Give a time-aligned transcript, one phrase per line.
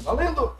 [0.00, 0.52] Valendo!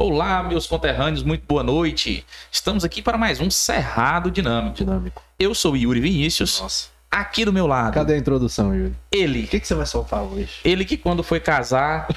[0.00, 2.24] Olá, meus conterrâneos, muito boa noite.
[2.50, 4.76] Estamos aqui para mais um Cerrado Dinâmico.
[4.76, 5.22] Dinâmico.
[5.38, 6.60] Eu sou Yuri Vinícius.
[6.60, 6.88] Nossa.
[7.10, 8.90] Aqui do meu lado, Cadê a introdução, Yuri?
[8.90, 9.46] O ele.
[9.46, 10.60] que, que você vai soltar hoje?
[10.64, 12.08] Ele que quando foi casar,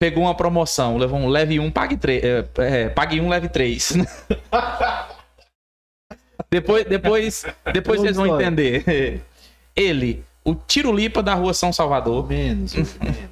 [0.00, 2.24] pegou uma promoção, levou um leve 1, pague 3.
[2.24, 3.94] É, é, pague 1, leve 3.
[6.50, 9.22] depois, depois, depois vocês vão entender.
[9.74, 13.28] Ele, o Tirulipa da rua São Salvador, Menos, menos.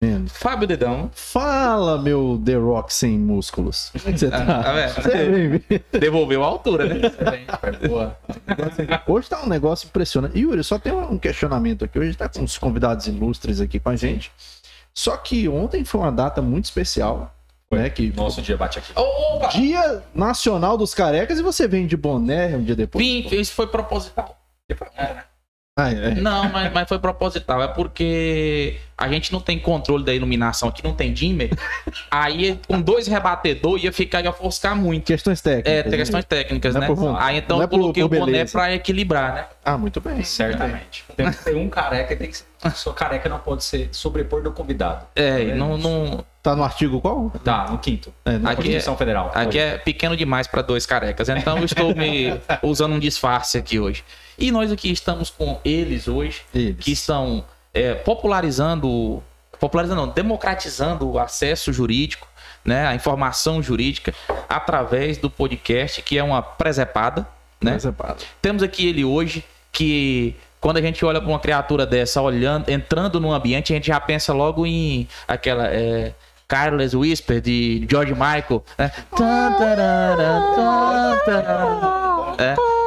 [0.00, 0.32] Menos.
[0.32, 1.10] Fábio Dedão.
[1.12, 3.90] Fala, meu The Rock sem músculos.
[3.90, 4.62] Como é que você Ah, tá?
[4.62, 4.94] tá vendo?
[5.02, 5.84] Você.
[5.98, 7.00] Devolveu a altura, né?
[9.08, 10.38] Hoje tá um negócio impressionante.
[10.38, 11.98] Yuri, só tem um questionamento aqui.
[11.98, 14.30] Hoje tá com uns convidados ilustres aqui com a gente.
[14.94, 17.34] Só que ontem foi uma data muito especial.
[17.70, 18.92] Né, que Nosso dia bate aqui.
[18.94, 19.48] Opa!
[19.48, 23.04] Dia Nacional dos Carecas e você vem de boné um dia depois.
[23.04, 24.38] Vim, isso foi proposital.
[25.80, 26.10] Ah, é.
[26.16, 27.62] Não, mas, mas foi proposital.
[27.62, 31.50] É porque a gente não tem controle da iluminação aqui, não tem dimmer.
[32.10, 35.04] Aí, com dois rebatedores, ia ficar, ia ofuscar muito.
[35.06, 35.72] Questões técnicas.
[35.72, 36.94] É, tem questões técnicas, Não é né?
[36.96, 38.50] por Aí então é eu por- coloquei por o boné beleza.
[38.58, 39.44] pra equilibrar, né?
[39.64, 40.20] Ah, muito bem.
[40.24, 41.04] Certamente.
[41.16, 42.44] Tem que ter um careca e tem que ser.
[42.74, 45.06] Sua careca não pode ser sobrepor do convidado.
[45.14, 46.24] É, e não, não.
[46.42, 47.30] Tá no artigo qual?
[47.44, 48.12] Tá, no quinto.
[48.24, 48.32] É.
[48.32, 49.30] Na Aqui Constituição Federal.
[49.32, 51.28] Aqui é pequeno demais para dois carecas.
[51.28, 52.32] Então eu estou me
[52.64, 54.02] usando um disfarce aqui hoje.
[54.38, 56.84] E nós aqui estamos com eles hoje, Eles.
[56.84, 57.44] que estão
[57.74, 59.22] é, popularizando,
[59.58, 62.28] popularizando, não, democratizando o acesso jurídico,
[62.64, 64.14] né, a informação jurídica
[64.48, 67.26] através do podcast, que é uma presepada,
[67.60, 67.76] né?
[67.96, 68.16] Pá.
[68.40, 73.20] Temos aqui ele hoje que quando a gente olha para uma criatura dessa olhando, entrando
[73.20, 76.12] num ambiente, a gente já pensa logo em aquela é,
[76.46, 78.92] Careless Whisper de George Michael, né?
[82.38, 82.77] É.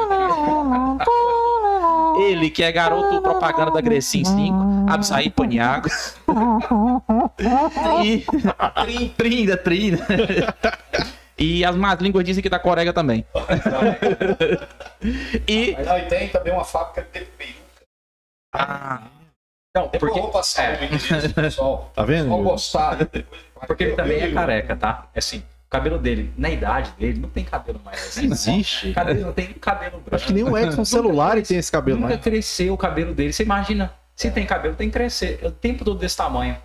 [2.20, 5.88] Ele que é garoto propaganda da Grecin 5, Absaí Paniago.
[8.88, 10.06] e trinda, trinda.
[11.38, 13.24] E as más línguas dizem que da Coreia também.
[15.48, 17.56] e Mas aí tem também uma fábrica de peruca.
[18.54, 19.02] ah,
[19.74, 20.78] Não, Depois porque, eu vou passar
[21.34, 21.90] pessoal.
[21.94, 22.28] Tá vendo?
[22.28, 22.98] Vão gostar.
[23.66, 25.08] porque ele também é careca, tá?
[25.14, 28.26] É assim, o cabelo dele, na idade dele, não tem cabelo mais assim.
[28.30, 28.92] Existe.
[28.92, 30.14] Cabelo, não tem cabelo branco.
[30.14, 32.22] Acho que nem o Edson celular tem esse cabelo Nunca mais.
[32.22, 33.32] cresceu o cabelo dele.
[33.32, 35.40] Você imagina, se tem cabelo, tem que crescer.
[35.42, 36.56] É o tempo todo desse tamanho.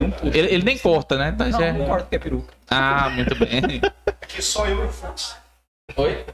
[0.00, 1.30] Não ele, ele nem corta, né?
[1.34, 2.52] Então, Não, já- não importa que é peruca.
[2.70, 3.80] Ah, muito bem.
[4.20, 5.36] Aqui só eu e o Fux.
[5.96, 6.26] Oi?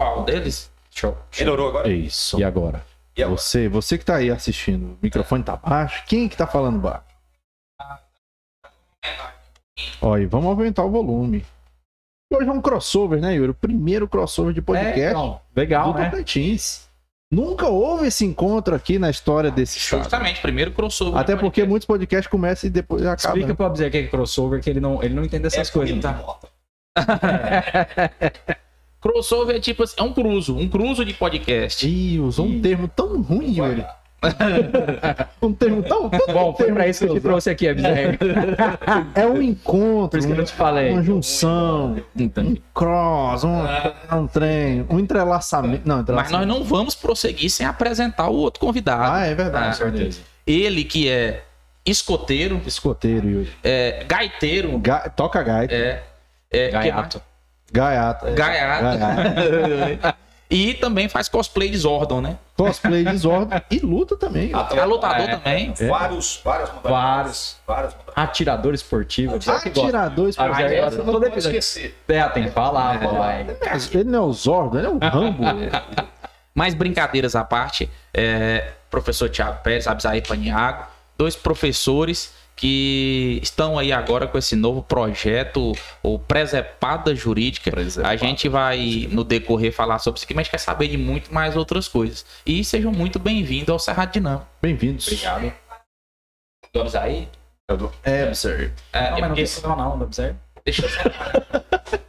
[0.00, 0.70] Qual deles?
[0.90, 1.16] Show.
[1.38, 1.88] Melhorou agora?
[1.88, 2.38] Isso.
[2.40, 2.84] E agora?
[3.16, 3.36] E agora?
[3.38, 6.04] Você, você que tá aí assistindo, o microfone tá baixo.
[6.06, 7.04] Quem que tá falando baixo?
[10.00, 11.44] Olha, vamos aumentar o volume.
[12.32, 13.50] Hoje é um crossover, né, Yuri?
[13.50, 16.10] O primeiro crossover de podcast É, não, legal, do né?
[16.10, 16.86] Tocantins.
[17.30, 20.00] Nunca houve esse encontro aqui na história desse estado.
[20.00, 21.18] Justamente, primeiro crossover.
[21.18, 21.68] Até porque podcast.
[21.68, 23.16] muitos podcasts começam e depois acabam.
[23.16, 23.54] Explica né?
[23.54, 25.98] pro Abzer que é crossover, que ele não, ele não entende essas É coisas.
[26.00, 26.38] Tá?
[29.00, 31.86] Crossover é tipo assim, é um cruzo, um cruzo de podcast.
[31.86, 33.86] Ih, usou um termo tão ruim, Yuri.
[35.40, 36.08] Um termo tão.
[36.10, 38.18] tão Bom, foi termo pra isso que eu te trouxe aqui, Abzer.
[39.14, 40.90] É um encontro, Por isso que eu um- te falei.
[40.92, 43.62] uma junção, Então, um cross, um,
[44.12, 45.86] um trem, um entrelaçamento.
[45.86, 46.46] Não, Mas entrelaçamento.
[46.48, 49.12] nós não vamos prosseguir sem apresentar o outro convidado.
[49.12, 49.76] Ah, é Ah, verdade.
[49.76, 50.20] certeza.
[50.46, 51.42] Ele que é
[51.86, 53.52] escoteiro, Escoteiro, Yuri.
[53.62, 55.74] é gaiteiro, Ga- Toca gaita.
[55.74, 56.02] é,
[56.50, 57.20] é Gaiato.
[57.72, 58.26] Gaiato.
[58.26, 58.98] que- gaiato.
[58.98, 60.18] Gaiato.
[60.50, 62.38] e também faz cosplay de Zordon, né?
[62.56, 64.52] Cosplay de Zordon e luta também.
[64.54, 65.36] Atleta, É lutador É.
[65.36, 65.72] também.
[65.88, 66.82] Vários, várias modalidades.
[66.82, 67.56] Vários.
[67.66, 68.16] Várias modalidades.
[68.30, 69.34] Atirador esportivo.
[69.36, 70.80] Atirador Ah, esportivo.
[70.80, 71.02] Gosta.
[71.04, 71.98] não pode esquecer.
[72.08, 72.98] É, tem que falar.
[73.70, 75.42] Mas Ele não é o Zordon, ele é o Rambo.
[76.54, 80.86] Mas brincadeiras à parte, é, professor Tiago Pérez, Absaí Paniago,
[81.16, 87.70] dois professores que estão aí agora com esse novo projeto, o Presepada Jurídica.
[87.70, 91.32] Presepada A gente vai, no decorrer, falar sobre isso aqui, mas quer saber de muito
[91.32, 92.26] mais outras coisas.
[92.44, 94.44] E sejam muito bem-vindos ao Cerrado Dinâmico.
[94.60, 95.06] Bem-vindos.
[95.06, 95.52] Obrigado.
[96.74, 97.28] Do Absaí?
[98.02, 98.72] É, sir.
[98.92, 100.34] É, Não, mas não tem problema não, Abzer.
[100.64, 100.88] deixa eu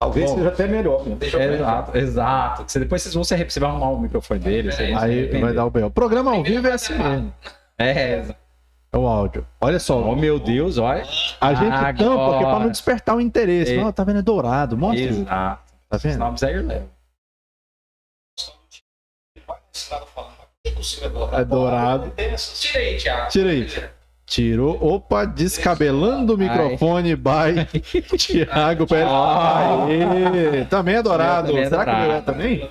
[0.00, 0.36] Talvez Bom.
[0.36, 1.04] seja até melhor.
[1.06, 1.16] né?
[1.18, 2.64] deixa eu Exato, exato.
[2.68, 4.70] Você- Depois vocês vão se arrepender, você vai arrumar o microfone dele.
[4.72, 5.86] se Aí vai dar o B.O.
[5.86, 7.32] O programa ao vivo é assim mesmo.
[7.78, 8.22] É,
[8.94, 9.46] É o áudio.
[9.60, 9.98] Olha só.
[10.02, 11.02] oh meu Deus, olha.
[11.40, 11.94] A gente Agora.
[11.94, 13.74] tampa, porque pra não despertar o interesse.
[13.76, 14.18] Não, tá vendo?
[14.18, 14.76] É dourado.
[14.76, 15.02] Mostra.
[15.04, 15.72] Exato.
[15.88, 16.82] Tá vendo?
[19.74, 20.32] Esse cara falando,
[21.02, 21.44] é dourado.
[21.46, 22.12] Dourado.
[22.60, 23.30] Tira aí, Thiago.
[23.30, 23.66] Tira aí.
[24.26, 24.94] Tirou.
[24.94, 27.64] Opa, descabelando o microfone by
[28.18, 29.08] Thiago Pérez.
[29.10, 31.48] Aê, também é dourado.
[31.48, 32.26] Também é Será que o meu é dourado.
[32.26, 32.70] também?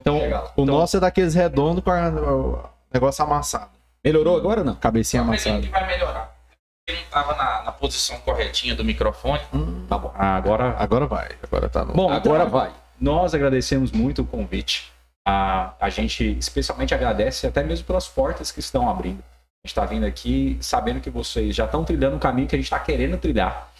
[0.00, 0.52] Então, Legal.
[0.56, 3.70] O Então- nosso é daqueles redondos com a- negócio amassado.
[4.04, 4.74] Melhorou agora ou não?
[4.76, 5.64] Cabecinha Mas amassada.
[5.64, 6.34] ele vai melhorar.
[6.86, 9.40] Ele não tava na, na posição corretinha do microfone.
[9.52, 10.12] Hum, Tá bom.
[10.14, 10.74] Ah, agora.
[10.78, 11.30] agora vai.
[11.42, 11.94] Agora tá no.
[11.94, 12.70] Bom, Agora então, vai.
[13.00, 14.92] Nós agradecemos muito o convite.
[15.26, 19.20] A, a gente especialmente agradece até mesmo pelas portas que estão abrindo.
[19.20, 22.58] A gente está vindo aqui sabendo que vocês já estão trilhando um caminho que a
[22.58, 23.70] gente está querendo trilhar.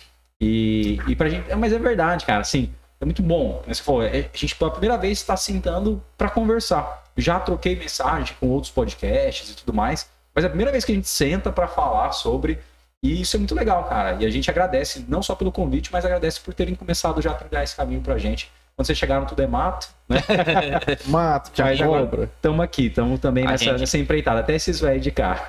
[0.41, 1.55] E, e pra gente.
[1.55, 2.41] Mas é verdade, cara.
[2.41, 3.63] Assim, é muito bom.
[3.69, 7.04] Você falou, é- a gente pela primeira vez está sentando para conversar.
[7.17, 10.09] Já troquei mensagem com outros podcasts e tudo mais.
[10.35, 12.59] Mas é a primeira vez que a gente senta para falar sobre.
[13.03, 14.17] E isso é muito legal, cara.
[14.19, 17.35] E a gente agradece não só pelo convite, mas agradece por terem começado já a
[17.35, 18.51] trilhar esse caminho pra gente.
[18.75, 20.19] Quando vocês chegaram, tudo é mato, né?
[21.07, 22.25] Mato, agora cobra.
[22.25, 24.41] Estamos aqui, estamos também A nessa, gente- nessa empreitada.
[24.41, 25.47] Até esses velhos de cá.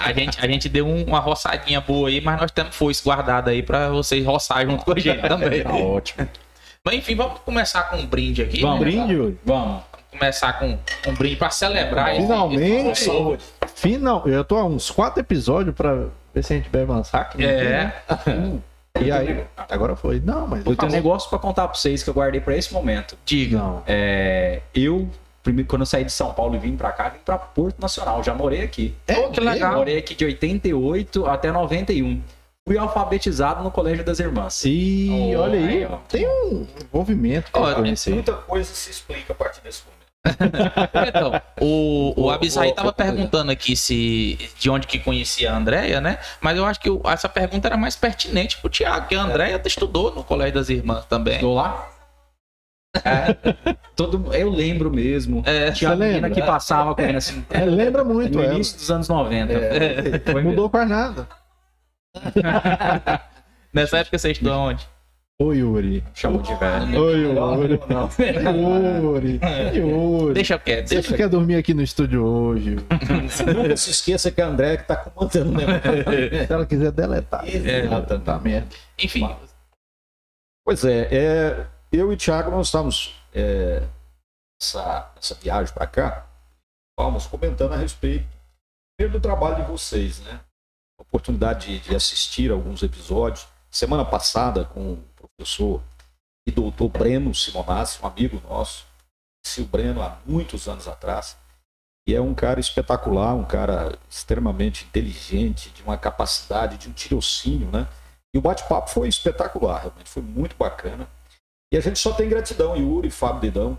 [0.00, 3.50] A gente, a gente deu um- uma roçadinha boa aí, mas nós temos foice guardada
[3.50, 5.62] aí pra vocês roçar junto com a gente também.
[5.62, 6.28] Tá ótimo.
[6.84, 8.60] Mas enfim, vamos começar com um brinde aqui.
[8.60, 8.80] Vamos.
[8.80, 8.84] né?
[9.06, 9.38] Brinde.
[9.44, 9.82] Vamos.
[10.20, 10.78] Começar com
[11.08, 12.10] um brinde pra celebrar.
[12.12, 13.08] esse- Finalmente.
[13.74, 14.28] Final.
[14.28, 15.94] Eu tô há uns quatro episódios pra
[16.34, 17.38] ver se a gente bebe uma saca.
[17.38, 17.94] não tem, né?
[18.94, 20.20] É, E aí, agora foi.
[20.20, 20.66] Não, mas.
[20.66, 23.16] Eu tenho um negócio pra contar pra vocês que eu guardei pra esse momento.
[23.24, 23.62] diga.
[23.86, 25.08] É, eu,
[25.42, 28.22] primeiro, quando eu saí de São Paulo e vim pra cá, vim pra Porto Nacional.
[28.22, 28.94] Já morei aqui.
[29.06, 29.74] Pô, que legal.
[29.76, 32.20] Morei aqui de 88 até 91.
[32.68, 34.62] Fui alfabetizado no Colégio das Irmãs.
[34.66, 35.96] E Oh, olha aí, aí, ó.
[36.08, 38.10] tem um envolvimento que Ó, eu conheci.
[38.10, 39.99] Muita coisa se explica a partir desse momento.
[41.08, 46.18] Então, o, o Abisai tava perguntando aqui se de onde que conhecia a Andréia, né?
[46.40, 49.60] Mas eu acho que o- essa pergunta era mais pertinente pro Thiago, que a Andréia
[49.64, 51.34] estudou no Colégio das Irmãs também.
[51.36, 51.88] Estou lá?
[53.04, 53.34] É,
[53.96, 55.42] todo, eu lembro mesmo.
[55.46, 57.44] É, Tinha uma menina que passava correndo assim.
[57.50, 58.54] É, lembra muito, No ela.
[58.54, 59.52] início dos anos 90.
[59.52, 60.02] É.
[60.34, 60.50] Mesmo.
[60.50, 61.28] mudou quase nada.
[63.72, 64.86] nessa época você estudou onde?
[65.40, 66.04] Ô, Yuri.
[66.12, 67.00] Chamou de velho.
[67.00, 67.80] Ô, Yuri.
[69.00, 69.40] Yuri.
[69.74, 70.34] Yuri.
[70.34, 72.76] Deixa quieto, Você deixa quer dormir aqui no estúdio hoje?
[73.66, 75.80] Não se esqueça que a André que tá comandando negócio.
[76.46, 77.48] Se ela quiser deletar.
[77.48, 78.44] Exatamente.
[78.44, 78.76] Merda.
[79.02, 79.34] Enfim,
[80.62, 83.82] Pois é, é, eu e o Thiago, nós estamos é,
[84.60, 86.26] essa, essa viagem para cá,
[86.92, 88.28] estávamos comentando a respeito
[88.94, 90.38] primeiro do trabalho de vocês, né?
[90.98, 93.48] A oportunidade de, de assistir alguns episódios.
[93.70, 94.98] Semana passada, com
[95.40, 95.82] professor
[96.46, 98.86] e doutor Breno Simonassi, um amigo nosso,
[99.42, 101.36] conheci o Breno há muitos anos atrás,
[102.06, 107.70] e é um cara espetacular, um cara extremamente inteligente, de uma capacidade, de um tirocínio,
[107.70, 107.86] né?
[108.34, 111.08] E o bate-papo foi espetacular, realmente foi muito bacana.
[111.72, 113.78] E a gente só tem gratidão, Yuri, Fábio Dedão.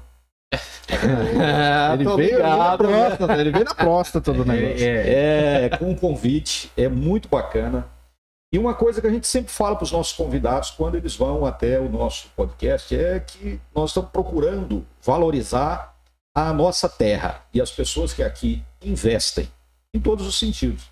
[1.93, 2.77] ele, veio na né?
[2.77, 4.85] próstata, ele veio na próstata do negócio.
[4.85, 7.87] É, É, com o convite, é muito bacana.
[8.53, 11.45] E uma coisa que a gente sempre fala para os nossos convidados quando eles vão
[11.45, 15.95] até o nosso podcast é que nós estamos procurando valorizar
[16.35, 19.49] a nossa terra e as pessoas que aqui investem,
[19.93, 20.91] em todos os sentidos.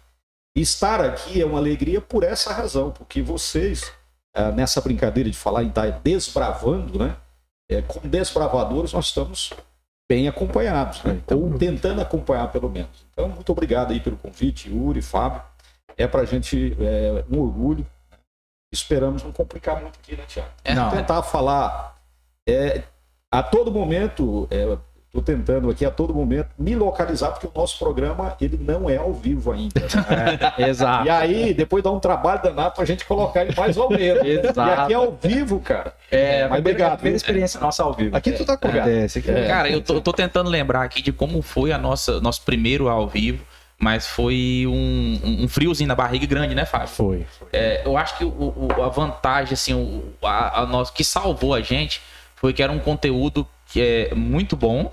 [0.55, 3.91] E estar aqui é uma alegria por essa razão, porque vocês,
[4.33, 7.17] ah, nessa brincadeira de falar em estar desbravando, né?
[7.69, 9.51] É, como desbravadores, nós estamos
[10.09, 11.21] bem acompanhados, né?
[11.31, 13.05] ou tentando acompanhar pelo menos.
[13.13, 15.41] Então, muito obrigado aí pelo convite, Yuri, Fábio.
[15.97, 17.85] É para a gente é, um orgulho.
[18.11, 18.17] né?
[18.71, 20.49] Esperamos não complicar muito aqui, né, Tiago?
[20.63, 20.73] É.
[20.73, 20.89] Não.
[20.89, 21.97] Tentar falar
[22.47, 22.83] é,
[23.31, 24.47] a todo momento,
[25.09, 28.97] estou tentando aqui a todo momento me localizar, porque o nosso programa ele não é
[28.97, 29.81] ao vivo ainda.
[29.81, 30.53] né?
[30.69, 31.05] exato.
[31.05, 34.23] E aí, depois dá um trabalho danado para a gente colocar ele mais ou menos.
[34.23, 34.81] E Exato.
[34.81, 35.93] aqui é ao vivo, cara.
[36.11, 38.15] É, Mas obrigado, a primeira experiência nossa ao vivo.
[38.15, 39.19] Aqui tudo acontece.
[39.19, 39.47] Aqui É.
[39.47, 42.87] Cara, eu tô, eu tô tentando lembrar aqui de como foi a nossa nosso primeiro
[42.87, 43.43] ao vivo,
[43.79, 46.89] mas foi um, um friozinho na barriga grande, né, Fábio?
[46.89, 47.25] Foi.
[47.53, 48.27] É, eu acho que o,
[48.77, 52.01] o- a vantagem, assim, o, a, a que salvou a gente
[52.35, 54.91] foi que era um conteúdo que é muito bom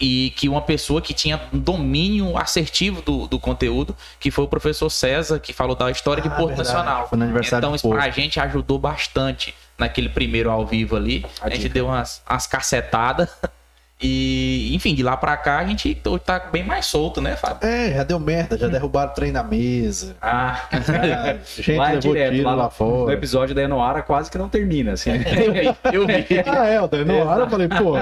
[0.00, 4.48] e que uma pessoa que tinha um domínio assertivo do, do conteúdo, que foi o
[4.48, 6.68] professor César, que falou da história de Ah, Porto verdade.
[6.68, 7.08] Nacional.
[7.08, 11.24] Foi no aniversário Então isso pra gente ajudou bastante naquele primeiro ao vivo ali.
[11.40, 11.74] A, gente dica.
[11.74, 13.28] deu umas, umas cacetadas.
[14.00, 17.68] E, enfim, de lá pra cá a gente tá bem mais solto, né, Fábio?
[17.68, 20.16] É, já deu merda, já derrubaram o trem na mesa.
[20.22, 23.12] Ah, Ah, gente lá é levou direto, tiro lá lá, no fora.
[23.12, 25.10] episódio da Enoara quase que não termina, assim.
[25.92, 26.26] Eu vi.
[26.46, 27.94] Ah, é, o da Enoara, eu falei, pô,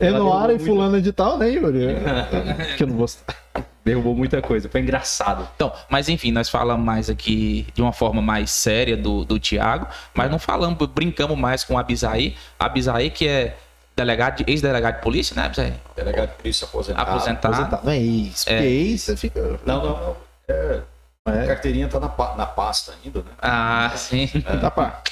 [0.00, 1.96] Enoara e fulano de tal, né, Yuri?
[2.76, 3.06] que eu não vou
[3.84, 5.48] Derrubou muita coisa, foi engraçado.
[5.54, 9.86] Então, mas enfim, nós falamos mais aqui de uma forma mais séria do, do Thiago,
[10.12, 12.34] mas não falamos, brincamos mais com o Abisaí.
[12.58, 13.56] Abisaí, que é
[13.96, 15.74] delegado, de- ex-delegado de polícia, né, Abisaí?
[15.96, 17.10] Delegado de polícia aposentado.
[17.10, 17.54] Aposentado.
[17.54, 17.80] aposentar.
[17.84, 18.64] Não é ex, porque É.
[18.66, 19.40] ex você fica...
[19.64, 20.16] Não, não, não.
[20.48, 20.80] É,
[21.26, 23.30] a É, carteirinha tá na, na pasta ainda, né?
[23.40, 24.28] Ah, sim.
[24.60, 25.02] dá pra...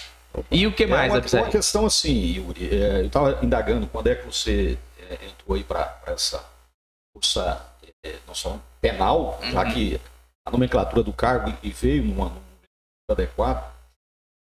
[0.50, 2.69] E o que mais, é uma, uma questão assim, Yuri.
[2.76, 6.45] é, eu estava indagando quando é que você é, entrou aí para essa,
[7.23, 7.64] essa
[8.05, 10.00] é, nós falamos penal, já que
[10.47, 13.64] a nomenclatura do cargo e veio numa, num momento adequado,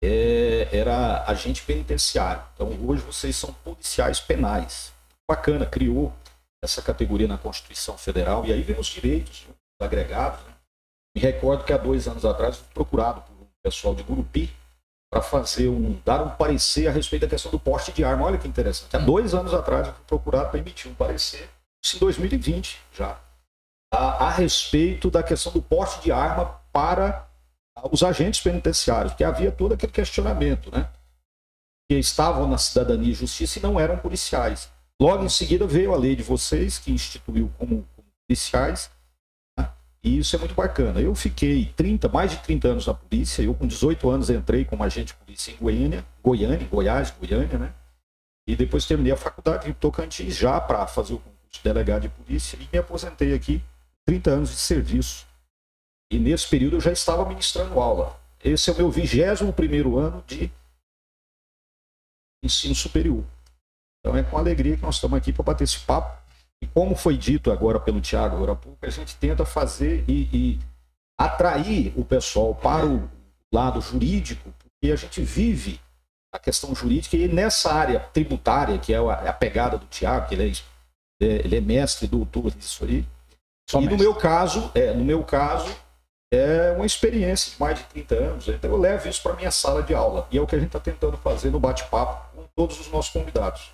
[0.03, 2.43] é, era agente penitenciário.
[2.55, 4.93] Então hoje vocês são policiais penais.
[5.31, 6.13] Bacana, criou
[6.63, 9.47] essa categoria na Constituição Federal e aí vem os direitos
[9.81, 10.41] agregados.
[10.45, 10.53] Né?
[11.17, 14.51] Me recordo que há dois anos atrás fui procurado por um pessoal de Gurupi
[15.11, 18.27] para fazer um dar um parecer a respeito da questão do porte de arma.
[18.27, 18.97] Olha que interessante.
[18.97, 21.49] Há dois anos atrás eu fui procurado para emitir um parecer,
[21.85, 23.19] isso em 2020 já,
[23.93, 27.29] a, a respeito da questão do porte de arma para
[27.91, 30.89] os agentes penitenciários, que havia todo aquele questionamento, né?
[31.89, 34.71] Que estavam na cidadania e justiça e não eram policiais.
[35.01, 38.91] Logo em seguida veio a lei de vocês, que instituiu como, como policiais,
[39.59, 39.69] né?
[40.03, 41.01] e isso é muito bacana.
[41.01, 44.85] Eu fiquei 30, mais de 30 anos na polícia, eu com 18 anos entrei como
[44.85, 47.75] agente de polícia em Goiânia, Goiânia, Goiás, Goiânia, né?
[48.47, 52.09] E depois terminei a faculdade em Tocantins já para fazer o concurso de delegado de
[52.09, 53.63] polícia e me aposentei aqui,
[54.05, 55.27] 30 anos de serviço
[56.13, 58.21] e nesse período eu já estava ministrando aula.
[58.45, 60.53] Esse é o meu 21 primeiro ano de
[62.45, 63.25] ensino superior.
[63.99, 66.21] Então é com alegria que nós estamos aqui para bater esse papo.
[66.61, 70.29] E como foi dito agora pelo Tiago agora há pouco, a gente tenta fazer e,
[70.33, 70.61] e
[71.19, 73.09] atrair o pessoal para o
[73.53, 75.81] lado jurídico, porque a gente vive
[76.35, 80.35] a questão jurídica e nessa área tributária, que é a, a pegada do Tiago, que
[80.35, 80.53] ele
[81.21, 83.05] é, ele é mestre, doutor disso aí.
[83.69, 83.97] Só e mestre.
[83.97, 85.75] no meu caso, é, no meu caso,
[86.33, 88.49] é uma experiência de mais de 30 anos.
[88.49, 90.27] Então eu levo isso para minha sala de aula.
[90.31, 93.13] E é o que a gente está tentando fazer no bate-papo com todos os nossos
[93.13, 93.71] convidados.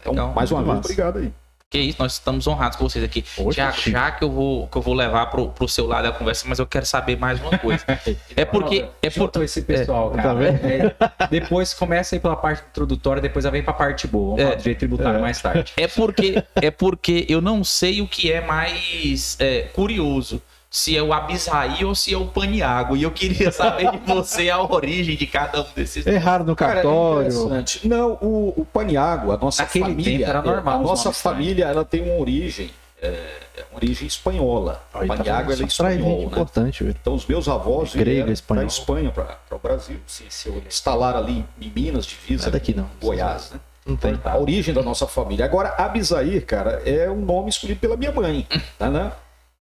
[0.00, 1.32] Então, Legal, mais uma vez, obrigado aí.
[1.70, 3.22] Que isso, nós estamos honrados por vocês aqui.
[3.22, 6.44] Tiago, já que eu vou, que eu vou levar pro, pro seu lado da conversa,
[6.46, 7.82] mas eu quero saber mais uma coisa.
[8.36, 8.86] é porque.
[9.00, 10.52] É por esse pessoal, é, cara.
[10.52, 14.36] Tá é, depois começa aí pela parte introdutória, depois vem pra parte boa.
[14.36, 15.22] Vamos é, falar do jeito tributário é.
[15.22, 15.72] mais tarde.
[15.78, 21.02] É porque, é porque eu não sei o que é mais é, curioso se é
[21.02, 22.96] o Abisaí ou se é o Paniago.
[22.96, 26.06] E eu queria saber de você a origem de cada um desses.
[26.06, 27.48] Erraram no cartório.
[27.48, 30.26] Cara, Não, o, o Paniago, a nossa Naquele família.
[30.26, 32.70] Era normal, a nossa família ela tem uma origem.
[33.02, 34.82] É, uma origem espanhola.
[34.94, 36.20] Aí, tá Paniago tá é espanhol.
[36.20, 36.24] Né?
[36.24, 39.98] importante, Então os meus avós vieram da Espanha para o Brasil.
[40.06, 42.88] Se, se instalaram ali em Minas, divisa, é daqui, não.
[42.98, 43.60] Goiás, né?
[43.84, 44.18] Não tem.
[44.24, 45.44] A origem da nossa família.
[45.44, 48.46] Agora, Abisair, cara, é um nome escolhido pela minha mãe.
[48.78, 49.12] tá, né?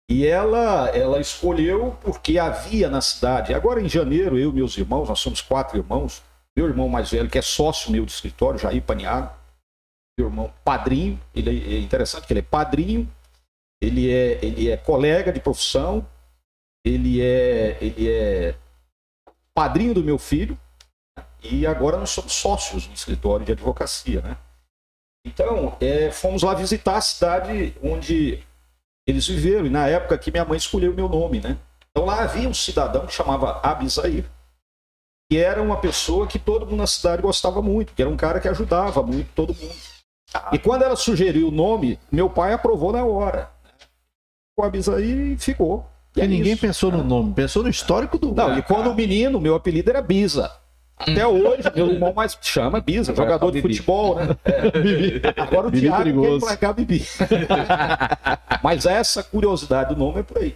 [0.10, 3.54] E ela, ela escolheu porque havia na cidade.
[3.54, 6.22] Agora em janeiro, eu e meus irmãos, nós somos quatro irmãos.
[6.56, 9.34] Meu irmão mais velho, que é sócio meu de escritório, Jair Paniago.
[10.18, 13.12] Meu irmão padrinho, ele é interessante que ele é padrinho,
[13.82, 16.08] ele é, ele é colega de profissão,
[16.86, 18.56] ele é, ele é
[19.54, 20.58] padrinho do meu filho,
[21.44, 24.38] e agora nós somos sócios no escritório de advocacia, né?
[25.26, 28.42] Então, é, fomos lá visitar a cidade onde
[29.08, 31.58] eles viveram, e na época que minha mãe escolheu o meu nome, né?
[31.92, 34.26] Então lá havia um cidadão que chamava Abisair,
[35.30, 38.40] que era uma pessoa que todo mundo na cidade gostava muito, que era um cara
[38.40, 39.76] que ajudava muito todo mundo.
[40.52, 43.50] E quando ela sugeriu o nome, meu pai aprovou na hora.
[44.58, 45.86] O Abisair ficou.
[46.16, 48.34] E, e ninguém isso, pensou no nome, pensou no histórico do.
[48.34, 50.52] Não, e quando o menino, meu apelido era Bisa.
[50.98, 51.46] Até hum.
[51.46, 54.30] hoje, meu irmão mais chama Bisa, jogador de futebol, né?
[54.46, 55.42] É.
[55.42, 56.58] Agora o Bibi Thiago perigoso.
[56.58, 57.06] quer Bibi.
[58.64, 60.56] Mas essa curiosidade do nome é por aí.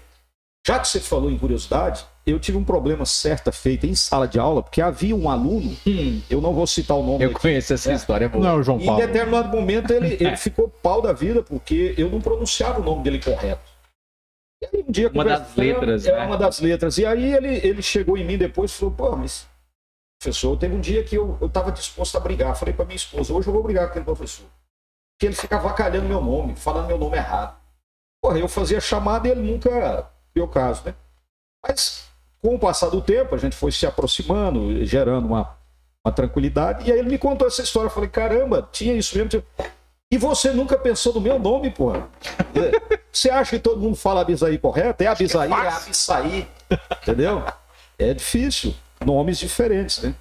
[0.65, 4.39] Já que você falou em curiosidade, eu tive um problema certa feita em sala de
[4.39, 6.21] aula, porque havia um aluno, hum.
[6.29, 7.23] eu não vou citar o nome.
[7.23, 8.43] Eu aqui, conheço essa é, história, é boa.
[8.43, 9.01] Não, João Paulo.
[9.01, 13.03] em determinado momento ele, ele ficou pau da vida, porque eu não pronunciava o nome
[13.03, 13.69] dele correto.
[14.61, 16.25] E aí, um dia uma das letras, é né?
[16.25, 16.97] uma das letras.
[16.97, 19.47] E aí ele, ele chegou em mim depois e falou: pô, mas
[20.19, 20.57] professor.
[20.57, 22.55] Teve um dia que eu estava disposto a brigar.
[22.55, 24.45] Falei para minha esposa, hoje eu vou brigar com aquele professor.
[25.15, 27.57] Porque ele ficava avacalhando meu nome, falando meu nome errado.
[28.21, 30.93] Porra, eu fazia chamada e ele nunca deu caso, né?
[31.65, 32.05] Mas,
[32.41, 35.57] com o passar do tempo, a gente foi se aproximando, gerando uma,
[36.05, 36.87] uma tranquilidade.
[36.87, 37.87] E aí ele me contou essa história.
[37.87, 39.43] Eu falei, caramba, tinha isso mesmo.
[40.11, 42.09] E você nunca pensou no meu nome, porra?
[43.11, 45.01] Você acha que todo mundo fala Abisaí correto?
[45.01, 46.47] É Abisaí, é, é Abissaí.
[47.01, 47.43] Entendeu?
[47.97, 50.13] É difícil nomes diferentes, né?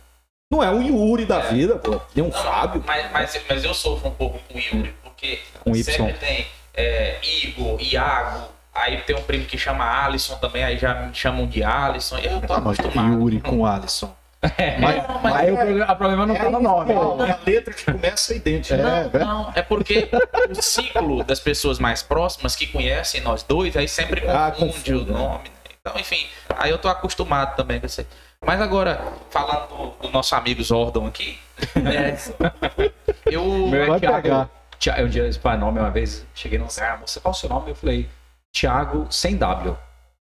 [0.50, 1.52] Não é um Yuri da é.
[1.52, 2.00] vida, pô.
[2.14, 2.82] Tem um não, Fábio.
[2.86, 7.18] Mas, mas, mas, eu sofro um pouco com o Yuri, porque com sempre tem é,
[7.42, 11.62] Igor, Iago, aí tem um primo que chama Alisson também, aí já me chamam de
[11.62, 13.20] Alisson, e eu tô ah, acostumado.
[13.20, 14.14] Yuri com Alisson.
[14.56, 16.92] É, mas, mas, mas aí é, o problema, problema não é, tá no nome.
[16.92, 18.76] É a letra que começa idêntica.
[18.76, 20.08] Não, é, não, é porque
[20.48, 25.04] o ciclo das pessoas mais próximas que conhecem nós dois, aí sempre ah, confunde, o
[25.04, 25.48] nome.
[25.48, 25.74] Né?
[25.80, 26.24] Então, enfim,
[26.56, 28.06] aí eu tô acostumado também com isso.
[28.44, 31.38] Mas agora, falando do, do nosso amigo Zordon aqui,
[31.76, 32.16] é,
[33.30, 33.44] eu.
[33.44, 37.20] Meu é Thiago, Thiago, um dia esse pai nome uma vez, cheguei no lugar, moça,
[37.20, 37.70] qual é o seu nome?
[37.70, 38.08] Eu falei,
[38.52, 39.76] Thiago sem W.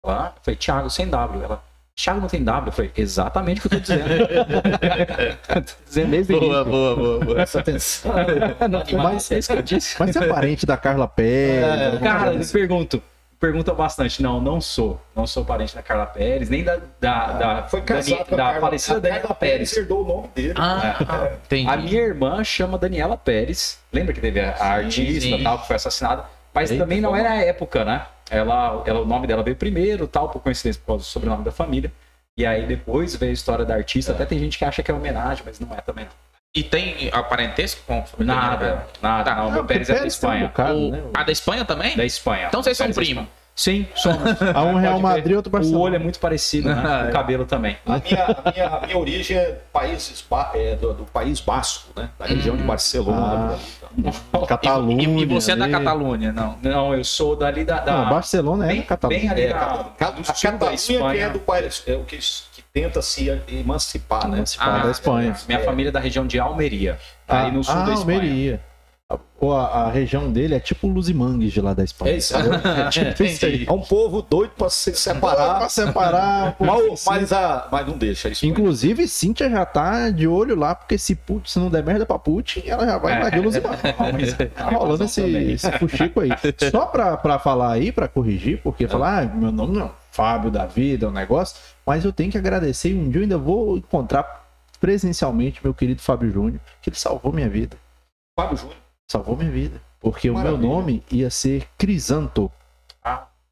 [0.04, 1.42] Ela, eu falei, Thiago sem W.
[1.42, 1.62] Ela,
[1.96, 2.68] Thiago não tem W?
[2.68, 4.04] Eu falei, exatamente o que eu tô dizendo.
[5.46, 6.70] tô dizendo desde o Boa, início.
[6.72, 7.34] boa, boa, boa.
[7.36, 8.12] Presta atenção.
[9.02, 9.96] Mas é isso que eu disse.
[9.98, 11.94] Mas você é parente da Carla Pérez.
[11.94, 12.58] alguma Cara, coisa eles assim?
[12.58, 13.02] perguntam.
[13.44, 14.22] Perguntam bastante.
[14.22, 14.98] Não, não sou.
[15.14, 18.38] Não sou parente da Carla Pérez, nem da, da, da, Foi Dani- casado com a
[18.38, 19.70] da Carla, falecida Daniela Pérez.
[19.70, 20.54] Pérez herdou o nome dele.
[20.56, 21.68] Ah, entendi.
[21.68, 23.78] A minha irmã chama Daniela Pérez.
[23.92, 25.42] Lembra que teve a, a artista sim.
[25.42, 26.24] tal que foi assassinada?
[26.54, 28.06] Mas Eita, também não era a época, né?
[28.30, 31.52] Ela, ela, o nome dela veio primeiro, tal, por coincidência, por causa do sobrenome da
[31.52, 31.92] família.
[32.38, 34.12] E aí depois veio a história da artista.
[34.12, 36.06] Até tem gente que acha que é homenagem, mas não é também.
[36.56, 39.24] E tem a parentesco com Nada, nada.
[39.24, 39.34] Tá.
[39.34, 40.46] Não, meu Ah, Pérez é da Pérez tem um Espanha.
[40.46, 41.02] bocado, O- né?
[41.12, 41.96] A da Espanha também?
[41.96, 42.46] Da Espanha.
[42.46, 43.08] Então vocês são é primos.
[43.24, 43.28] Espanha.
[43.56, 44.18] Sim, somos.
[44.54, 45.00] Há um Real.
[45.00, 45.84] Madrid, outro O Barcelona.
[45.84, 47.06] olho é muito parecido, né?
[47.10, 47.76] O cabelo também.
[47.84, 52.08] A minha, a minha, a minha origem é, países, é do, do País Basco, né?
[52.16, 53.56] Da região de Barcelona.
[54.32, 54.46] Ah.
[54.46, 55.02] Catalunha.
[55.08, 55.68] E, e você é da.
[55.68, 56.56] Catalunha, não?
[56.62, 57.80] Não, eu sou dali da.
[57.80, 59.20] da Não, Barcelona é bem, da Catalunha.
[59.20, 61.24] bem ali É, da, a, Ca- do a sul da Catalunha que Espanha.
[61.24, 62.16] é do país, é o que
[62.74, 64.38] tenta se emancipar, né?
[64.38, 65.36] Emancipar Ah, da Espanha.
[65.46, 68.18] Minha família é da região de Almeria, ali no sul ah, da Espanha.
[68.18, 68.60] Almeria.
[69.08, 72.14] A, pô, a, a região dele é tipo o Luzimangues de lá da Espanha.
[72.14, 72.34] É isso.
[72.66, 73.64] É tipo isso aí.
[73.68, 75.58] É um povo doido para se separar.
[75.58, 76.56] Pra separar.
[76.58, 77.10] Mas, assim.
[77.10, 78.44] mas, a, mas não deixa isso.
[78.44, 82.18] Inclusive, Cíntia já tá de olho lá, porque se, Putin, se não der merda pra
[82.18, 83.18] Putin, ela já vai É.
[83.20, 84.34] invadir o Luzimangues.
[84.56, 86.30] Tá rolando esse, esse fuxico aí.
[86.72, 90.50] Só pra, pra falar aí, pra corrigir, porque falar, ah, meu nome não é Fábio
[90.50, 93.38] da Vida, é um negócio, mas eu tenho que agradecer e um dia eu ainda
[93.38, 94.44] vou encontrar
[94.80, 97.76] presencialmente meu querido Fábio Júnior, que ele salvou minha vida.
[98.38, 98.76] Fábio Júnior.
[99.10, 99.80] Salvou minha vida.
[100.00, 100.58] Porque o Maravilha.
[100.58, 102.50] meu nome ia ser Crisanto.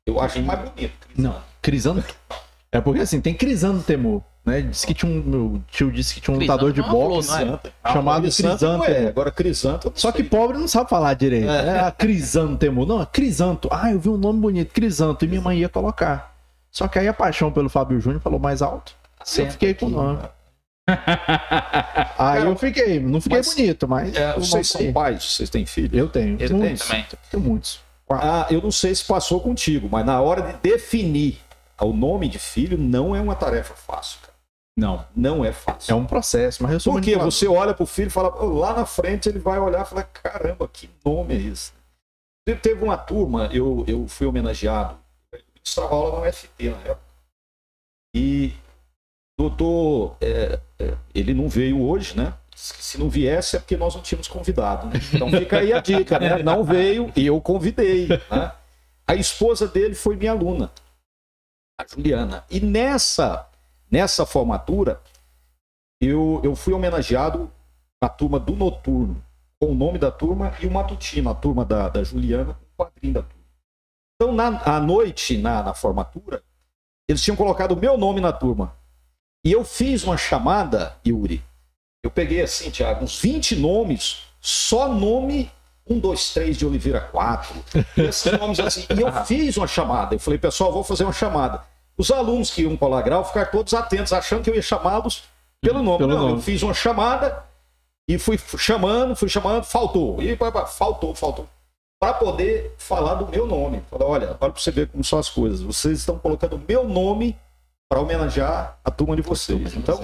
[0.04, 1.08] Eu acho mais bonito.
[1.16, 2.14] Não, Crisanto.
[2.70, 4.62] É porque assim, tem Crisantemo, né?
[4.62, 7.44] Diz que tinha um, meu tio disse que tinha um Crisanto lutador de é boxe
[7.44, 7.92] não é?
[7.92, 8.84] chamado Crisântemo Crisantemo.
[8.84, 9.08] é.
[9.08, 9.32] Agora
[9.84, 11.48] não Só que pobre não sabe falar direito.
[11.48, 12.84] É, a Crisantemo.
[12.84, 13.68] Não, é Crisanto.
[13.70, 15.24] Ah, eu vi um nome bonito, Crisanto.
[15.24, 16.31] E minha mãe ia colocar.
[16.72, 18.94] Só que aí a paixão pelo Fábio Júnior falou mais alto.
[19.36, 20.18] Eu fiquei com o nome.
[22.18, 22.98] Aí eu fiquei.
[22.98, 24.16] Não fiquei mas- bonito, mas.
[24.16, 25.96] É, vocês são pais, vocês têm filho?
[25.98, 26.32] Eu tenho.
[26.40, 27.06] Eu tenho também.
[27.30, 27.80] Tenho muitos.
[28.10, 31.38] Ah, eu não sei se passou contigo, mas na hora de definir
[31.80, 34.32] o nome de filho, não é uma tarefa fácil, cara.
[34.76, 35.92] Não, não é fácil.
[35.92, 38.84] É um processo, mas sou Porque você olha pro filho e fala, "Pô, lá na
[38.86, 41.72] frente ele vai olhar e falar, caramba, que nome é esse?
[42.46, 44.96] Te- Teve uma turma, eu, eu fui homenageado,
[45.64, 47.12] ministrava aula no FT na época.
[48.14, 48.54] E
[49.38, 52.34] doutor, é, é, ele não veio hoje, né?
[52.54, 54.86] Se não viesse é porque nós não tínhamos convidado.
[54.86, 54.94] né?
[55.12, 56.42] Então fica aí a dica, né?
[56.42, 58.08] Não veio e eu convidei.
[58.08, 58.52] Né?
[59.06, 60.70] A esposa dele foi minha aluna,
[61.80, 62.44] a Juliana.
[62.50, 63.48] E nessa,
[63.90, 65.00] nessa formatura,
[66.00, 67.50] eu, eu fui homenageado
[68.02, 69.22] na turma do Noturno,
[69.60, 73.14] com o nome da turma e o Matutino, a turma da, da Juliana, o quadrinho
[73.14, 73.41] da turma.
[74.22, 76.44] Então, na, à noite, na, na formatura,
[77.08, 78.72] eles tinham colocado o meu nome na turma.
[79.44, 81.42] E eu fiz uma chamada, Yuri.
[82.04, 85.50] Eu peguei assim, Tiago, uns 20 nomes, só nome
[85.90, 87.64] 1, 2, 3 de Oliveira 4.
[87.96, 88.86] Esses nomes assim.
[88.96, 90.14] E eu fiz uma chamada.
[90.14, 91.64] Eu falei, pessoal, vou fazer uma chamada.
[91.98, 95.24] Os alunos que iam colar grau ficar todos atentos, achando que eu ia chamá-los
[95.60, 95.98] pelo nome.
[95.98, 96.42] Pelo Não, eu nome.
[96.42, 97.44] fiz uma chamada
[98.08, 100.22] e fui chamando, fui chamando, faltou.
[100.22, 101.48] E faltou, faltou.
[102.02, 103.80] Para poder falar do meu nome.
[103.88, 105.60] Falar, olha, agora para você ver como são as coisas.
[105.60, 107.38] Vocês estão colocando o meu nome
[107.88, 109.76] para homenagear a turma de vocês.
[109.76, 110.00] Então,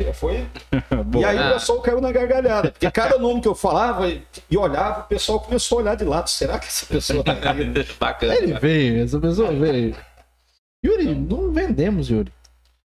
[0.00, 0.48] é, foi.
[1.16, 2.72] e aí o pessoal caiu na gargalhada.
[2.72, 6.28] Porque cada nome que eu falava e olhava, o pessoal começou a olhar de lado.
[6.28, 7.86] Será que essa pessoa tá rindo?
[8.00, 8.34] Bacana.
[8.34, 9.94] Ele veio, essa pessoa veio.
[10.84, 12.32] Yuri, não vendemos, Yuri.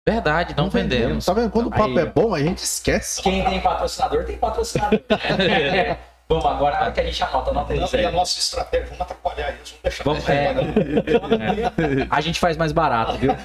[0.09, 1.27] Verdade, não, vendemos.
[1.27, 1.51] Tá vendo?
[1.51, 3.21] Quando o papo Aí, é bom, a gente esquece.
[3.21, 5.01] Quem tem patrocinador, tem patrocinador.
[6.29, 7.81] Vamos agora, hora que a gente anota, anota aí.
[7.81, 10.53] Não, e a nossa estratégia, vamos atrapalhar isso, vamos deixar.
[10.53, 13.31] Vamos, é, a gente faz mais barato, viu?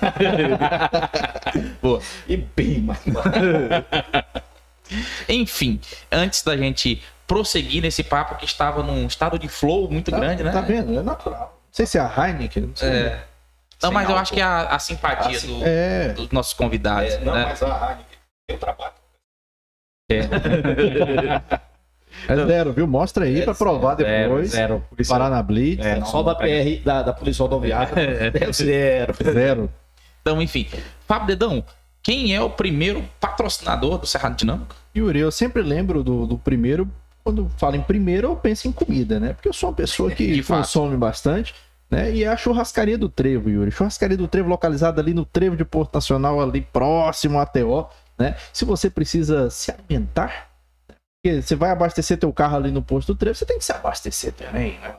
[2.28, 3.00] E bem mais.
[5.30, 5.80] Enfim,
[6.12, 10.43] antes da gente prosseguir nesse papo que estava num estado de flow muito Tá, grande,
[10.43, 10.52] né?
[10.52, 11.00] Tá vendo?
[11.00, 11.39] É natural.
[11.67, 12.89] Não sei se é a Heineken, não sei.
[12.89, 13.10] É.
[13.82, 14.22] Não, Sem mas eu álcool.
[14.22, 16.10] acho que é a, a simpatia do- É.
[16.10, 17.13] dos nossos convidados.
[17.13, 17.46] É, não, né?
[17.46, 18.17] mas a Heineken,
[18.50, 18.93] eu trabalho.
[20.12, 20.19] É
[22.47, 22.88] zero, viu?
[22.88, 24.51] Mostra aí É pra provar Zero, depois.
[24.51, 24.83] zero.
[24.89, 25.86] Polícia- Parar na Blitz.
[25.86, 26.36] É, não, Só não da.
[26.36, 27.93] PR, da, da Polícia Rodoviária,
[28.33, 29.13] é zero.
[29.33, 29.69] Zero.
[30.21, 30.67] Então, enfim.
[31.07, 31.63] Fábio Dedão,
[32.01, 34.75] quem é o primeiro patrocinador do Cerrado Dinâmico?
[34.95, 36.88] Yuri, eu sempre lembro do, do primeiro.
[37.23, 39.33] Quando falo em primeiro, eu penso em comida, né?
[39.33, 40.59] Porque eu sou uma pessoa que De fato.
[40.59, 41.53] consome bastante.
[41.89, 42.12] Né?
[42.13, 43.69] E é a churrascaria do Trevo, Yuri.
[43.71, 47.88] Churrascaria do Trevo localizada ali no Trevo de Porto Nacional, ali próximo à TO.
[48.17, 48.36] Né?
[48.51, 50.49] Se você precisa se alimentar?
[51.23, 53.71] Porque você vai abastecer teu carro ali no posto do Trevo, você tem que se
[53.71, 54.93] abastecer também, né?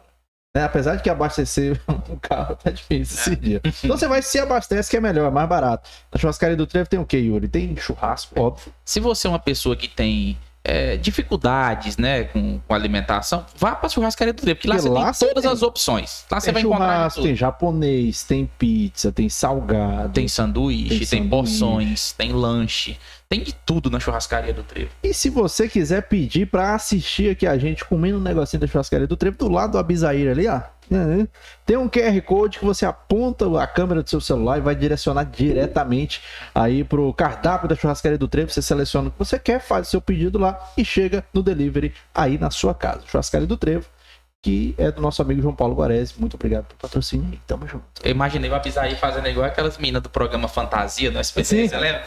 [0.56, 0.62] Né?
[0.64, 3.60] Apesar de que abastecer o carro tá difícil esse dia.
[3.82, 5.90] Então você vai se abastece que é melhor, é mais barato.
[6.10, 7.46] Na churrascaria do Trevo tem o que, Yuri?
[7.48, 8.72] Tem churrasco, óbvio.
[8.84, 13.88] Se você é uma pessoa que tem é, dificuldades, né, com, com alimentação, vá pra
[13.88, 15.52] churrascaria do Trevo, porque lá Porque você lá tem você todas tem.
[15.52, 16.24] as opções.
[16.30, 17.24] Lá você tem vai encontrar tudo.
[17.24, 20.12] tem japonês, tem pizza, tem salgado.
[20.12, 21.28] Tem sanduíche, Tem tem, sanduíche.
[21.30, 22.96] porções, tem lanche,
[23.34, 24.90] tem de tudo na churrascaria do Trevo.
[25.02, 29.08] E se você quiser pedir pra assistir aqui a gente comendo um negocinho da churrascaria
[29.08, 30.60] do Trevo, do lado do Abisaíra ali, ó.
[30.88, 31.26] né?
[31.66, 35.24] Tem um QR Code que você aponta a câmera do seu celular e vai direcionar
[35.24, 36.22] diretamente
[36.54, 38.50] aí pro cardápio da churrascaria do Trevo.
[38.50, 41.92] Você seleciona o que você quer, faz o seu pedido lá e chega no delivery
[42.14, 43.00] aí na sua casa.
[43.06, 43.86] Churrascaria do Trevo,
[44.44, 46.12] que é do nosso amigo João Paulo Guarese.
[46.18, 47.84] Muito obrigado pelo patrocínio e tamo junto.
[48.04, 51.66] Eu imaginei o Abisaí fazendo igual aquelas meninas do programa Fantasia no Sim.
[51.66, 52.04] você lembra?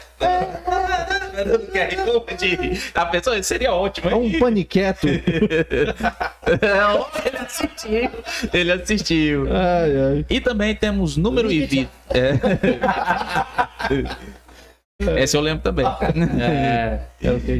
[2.04, 2.80] Code.
[2.94, 5.08] A pessoa seria ótimo, É um paniqueto.
[5.10, 5.20] ele
[7.40, 8.10] assistiu.
[8.52, 9.46] Ele assistiu.
[9.52, 10.26] ai, ai.
[10.30, 11.90] E também temos número e vida.
[12.10, 12.34] É.
[15.22, 15.86] Esse eu lembro também.
[16.40, 17.00] É.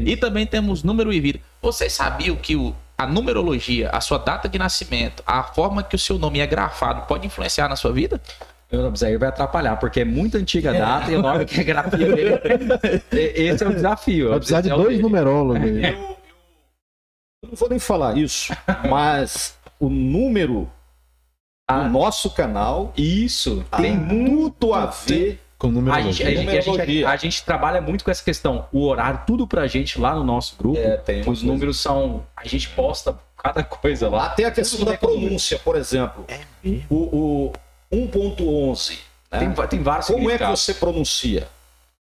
[0.05, 1.39] E também temos número e vida.
[1.61, 5.99] Vocês sabiam que o- a numerologia, a sua data de nascimento, a forma que o
[5.99, 8.19] seu nome é grafado pode influenciar na sua vida?
[8.69, 11.61] Eu não aí vai atrapalhar, porque é muito antiga a data e o nome que
[11.61, 12.39] é grafia dele.
[13.11, 14.29] E- Esse é o desafio.
[14.29, 15.01] Vai precisar de é dois dele.
[15.01, 15.83] numerólogos aí.
[17.41, 18.53] Eu não vou nem falar isso,
[18.89, 20.69] mas o número
[21.67, 21.83] Ah.
[21.83, 23.63] do nosso canal Isso.
[23.77, 25.39] tem muito a ver.
[25.59, 28.65] Com A gente, a, gente, a, gente, a gente trabalha muito com essa questão.
[28.71, 30.79] O horário, tudo pra gente lá no nosso grupo.
[30.79, 32.25] É, tem os números são.
[32.33, 34.17] A gente posta cada coisa lá.
[34.17, 36.25] Lá tem a questão da pronúncia, por exemplo.
[36.89, 37.53] O, o
[37.91, 38.99] 1.11.
[39.29, 39.39] né?
[39.39, 41.45] Tem, tem vários Como é que você pronuncia?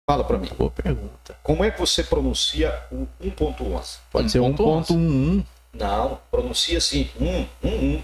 [0.05, 0.51] Fala pra mim.
[0.59, 1.37] Boa pergunta.
[1.41, 3.99] Como é que você pronuncia o 1.11?
[4.11, 5.45] Pode ser 1.11.
[5.77, 5.81] 1.11.
[5.81, 7.09] Não, pronuncia assim.
[7.21, 8.03] Um, um, um.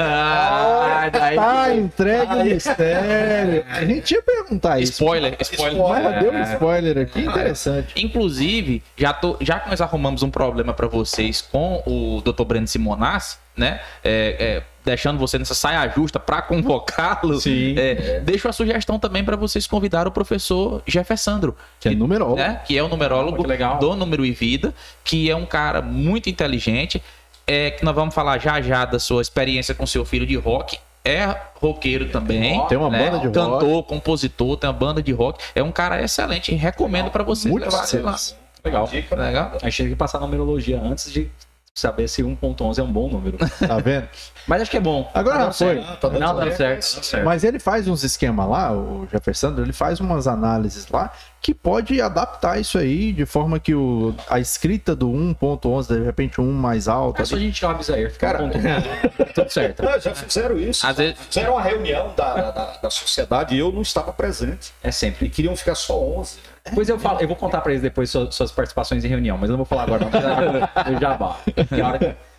[0.00, 3.64] Ah, Tá entregue o mistério.
[3.70, 4.92] A gente ia perguntar isso.
[4.92, 6.02] Spoiler, spoiler.
[6.02, 6.52] Mas deu um É.
[6.54, 7.94] spoiler aqui, interessante.
[8.04, 12.44] Inclusive, já, tô, já que nós arrumamos um problema pra vocês com o Dr.
[12.44, 13.80] Breno Simonassi, né?
[14.02, 17.38] É, é, deixando você nessa saia justa pra convocá-lo.
[17.76, 22.36] É, deixo a sugestão também pra vocês convidar o professor Jeffersandro, Que é numerólogo.
[22.36, 22.62] né?
[22.66, 23.78] Que é o numerólogo legal.
[23.78, 24.74] do Número e Vida,
[25.04, 27.02] que é um cara muito inteligente.
[27.46, 30.78] É, que nós vamos falar já já da sua experiência com seu filho de rock.
[31.04, 32.66] É roqueiro também.
[32.66, 32.98] Tem uma né?
[33.10, 33.34] banda de rock.
[33.34, 35.42] Cantor, compositor, tem uma banda de rock.
[35.54, 36.54] É um cara excelente.
[36.54, 38.16] Recomendo pra vocês Muito levarem lá.
[38.64, 38.90] Legal.
[38.92, 39.52] Legal?
[39.62, 41.30] A gente tem que passar a numerologia antes de
[41.78, 43.38] saber se 1.11 é um bom número.
[43.66, 44.08] Tá vendo?
[44.46, 45.10] Mas acho que é bom.
[45.12, 45.76] Agora já foi.
[46.00, 46.56] Tá dando Não, tá certo.
[46.56, 46.96] certo.
[46.96, 47.24] Tá certo.
[47.24, 52.00] Mas ele faz uns esquemas lá, o Jefferson, ele faz umas análises lá que pode
[52.02, 56.88] adaptar isso aí de forma que o, a escrita do 1.11, de repente um mais
[56.88, 57.20] alto.
[57.22, 58.64] É só a gente tirar o Abisair, fica Cara, um ponto.
[59.34, 59.86] Tudo certo.
[59.88, 60.86] Ah, já fizeram isso.
[60.86, 64.72] Às vezes- Fizeram uma reunião da, da, da sociedade e eu não estava presente.
[64.82, 65.26] É sempre.
[65.26, 66.38] E queriam ficar só 11.
[66.70, 69.48] Depois eu falo, eu vou contar pra eles depois suas, suas participações em reunião, mas
[69.50, 70.92] eu não vou falar agora, não.
[70.92, 71.36] Eu já vá.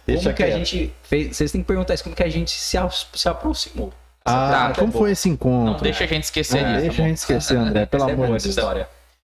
[0.05, 1.35] Deixa Como que a gente fez?
[1.37, 2.77] Vocês têm que perguntar isso, como que a gente se,
[3.13, 3.93] se aproximou.
[4.25, 5.73] Ah, Tá, como tá foi esse encontro?
[5.73, 6.81] Não deixa a gente esquecer Ah, disso.
[6.81, 8.45] deixa tá a gente esquecer, André, pelo é amor de Deus.
[8.45, 8.87] história.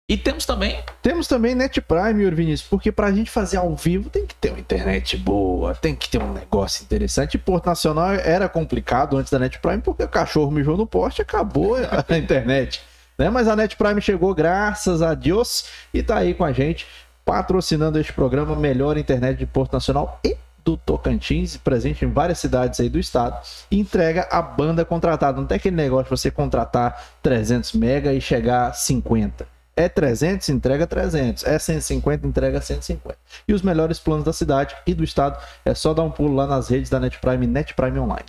[0.09, 4.25] E temos também Temos também Net Prime, Vinícius, porque pra gente fazer ao vivo tem
[4.25, 7.35] que ter uma internet boa, tem que ter um negócio interessante.
[7.35, 11.21] E Porto Nacional era complicado antes da Net Prime, porque o cachorro mijou no poste
[11.21, 12.81] e acabou a internet.
[13.19, 13.31] Né?
[13.31, 16.87] Mas a Net Prime chegou, graças a Deus, e tá aí com a gente,
[17.25, 22.81] patrocinando este programa Melhor Internet de Porto Nacional e do Tocantins, presente em várias cidades
[22.81, 25.41] aí do estado, e entrega a banda contratada.
[25.41, 29.47] Não tem aquele negócio de você contratar 300 mega e chegar a 50.
[29.77, 31.45] É 300, entrega 300.
[31.45, 33.17] É 150, entrega 150.
[33.47, 36.47] E os melhores planos da cidade e do estado é só dar um pulo lá
[36.47, 38.25] nas redes da Net Prime, Net Prime Online.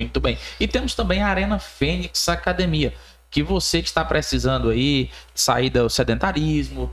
[0.00, 0.38] Muito bem.
[0.58, 2.92] E temos também a Arena Fênix Academia,
[3.30, 6.90] que você que está precisando aí sair do sedentarismo,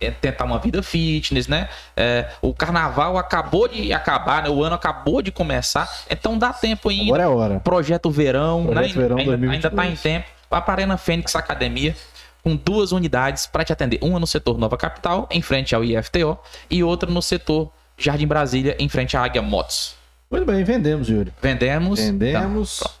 [0.00, 1.68] é, tentar uma vida fitness, né?
[1.96, 4.48] É, o carnaval acabou de acabar, né?
[4.48, 7.04] o ano acabou de começar, então dá tempo ainda.
[7.04, 7.60] Agora é hora.
[7.60, 9.02] Projeto Verão, Projeto né?
[9.02, 9.52] Verão ainda, 2022.
[9.52, 10.26] ainda tá em tempo.
[10.48, 11.94] Vá para a Arena Fênix Academia
[12.42, 13.98] com duas unidades para te atender.
[14.02, 16.38] Uma no setor Nova Capital, em frente ao IFTO,
[16.70, 19.94] e outra no setor Jardim Brasília, em frente à Águia Motos.
[20.30, 21.32] Muito bem, vendemos, Yuri.
[21.42, 22.00] Vendemos.
[22.00, 22.80] Vendemos.
[22.80, 22.92] Então,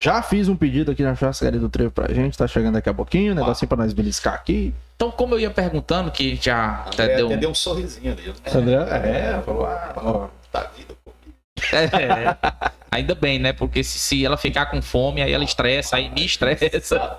[0.00, 2.94] Já fiz um pedido aqui na churrascaria do Trevo pra gente, tá chegando daqui a
[2.94, 4.72] pouquinho, um negocinho pra nós beliscar aqui.
[4.94, 7.40] Então, como eu ia perguntando, que já até André deu até um...
[7.40, 8.32] deu um sorrisinho ali.
[8.54, 11.36] André, é, falou, ah, ó, Tá vindo comigo.
[11.72, 12.36] É,
[12.90, 13.52] ainda bem, né?
[13.52, 17.18] Porque se, se ela ficar com fome, aí ela estressa, aí me estressa.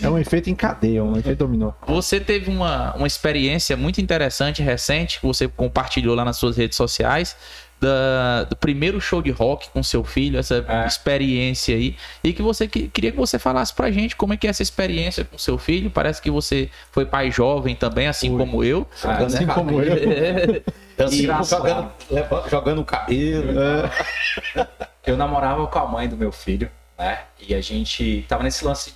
[0.00, 1.72] é um efeito em cadeia, um efeito dominó.
[1.86, 6.76] Você teve uma, uma experiência muito interessante, recente, que você compartilhou lá nas suas redes
[6.76, 7.36] sociais,
[7.82, 10.86] da- do primeiro show de rock com seu filho, essa É.
[10.86, 11.96] experiência aí.
[12.22, 14.62] E que você que- queria que você falasse pra gente como é que é essa
[14.62, 15.90] experiência com seu filho.
[15.90, 18.38] Parece que você foi pai jovem também, assim Fui.
[18.38, 18.86] como eu.
[19.04, 19.92] Ah, Assim como eu.
[20.98, 23.52] Assim, jogando, leva- jogando o cabelo.
[25.04, 27.22] Eu namorava com a mãe do meu filho, né?
[27.40, 28.94] E a gente tava nesse lance.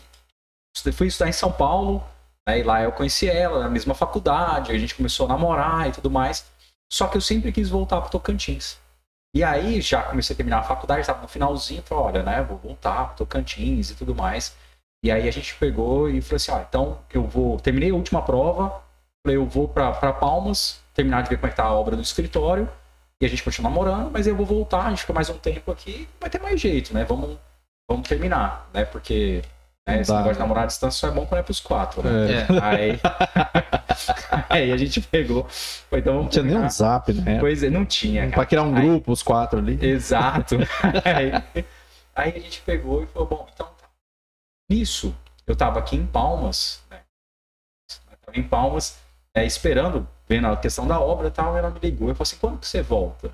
[0.93, 2.05] Fui estudar em São Paulo,
[2.49, 2.61] né?
[2.61, 6.09] E lá eu conheci ela, na mesma faculdade, a gente começou a namorar e tudo
[6.11, 6.45] mais.
[6.93, 8.79] Só que eu sempre quis voltar pro Tocantins.
[9.35, 12.43] E aí já comecei a terminar a faculdade, estava no finalzinho, falei, olha, né?
[12.43, 14.57] Vou voltar pro Tocantins e tudo mais.
[15.05, 17.61] E aí a gente pegou e falou assim, ó, então eu vou.
[17.61, 18.83] Terminei a última prova,
[19.25, 22.03] falei, eu vou pra Palmas, terminar de ver como é que tá a obra do
[22.03, 22.69] escritório.
[23.21, 25.71] E a gente continua namorando, mas eu vou voltar, a gente fica mais um tempo
[25.73, 27.05] aqui, vai ter mais jeito, né?
[27.05, 27.39] Vamos,
[27.89, 28.85] vamos terminar, né?
[28.85, 29.43] Porque
[29.87, 32.03] né, esse Dá, negócio de namorar à distância só é bom quando é pros quatro,
[32.03, 32.33] né?
[32.33, 32.47] É.
[32.63, 33.01] Aí,
[34.49, 35.47] aí a gente pegou.
[35.49, 37.39] Foi, então Não tinha nem um zap, né?
[37.39, 38.33] Pois é, não tinha, cara.
[38.35, 39.79] Pra criar um Aí- grupo, os quatro ali.
[39.85, 40.57] Exato.
[41.05, 41.65] aí,
[42.15, 43.87] aí a gente pegou e falou, bom, então tá.
[44.69, 45.15] Nisso,
[45.47, 47.01] eu tava aqui em Palmas, né?
[48.11, 48.99] Eu tava em Palmas,
[49.37, 52.37] né, esperando, vendo a questão da obra e tal, ela me ligou e falou assim,
[52.39, 53.29] quando que você volta?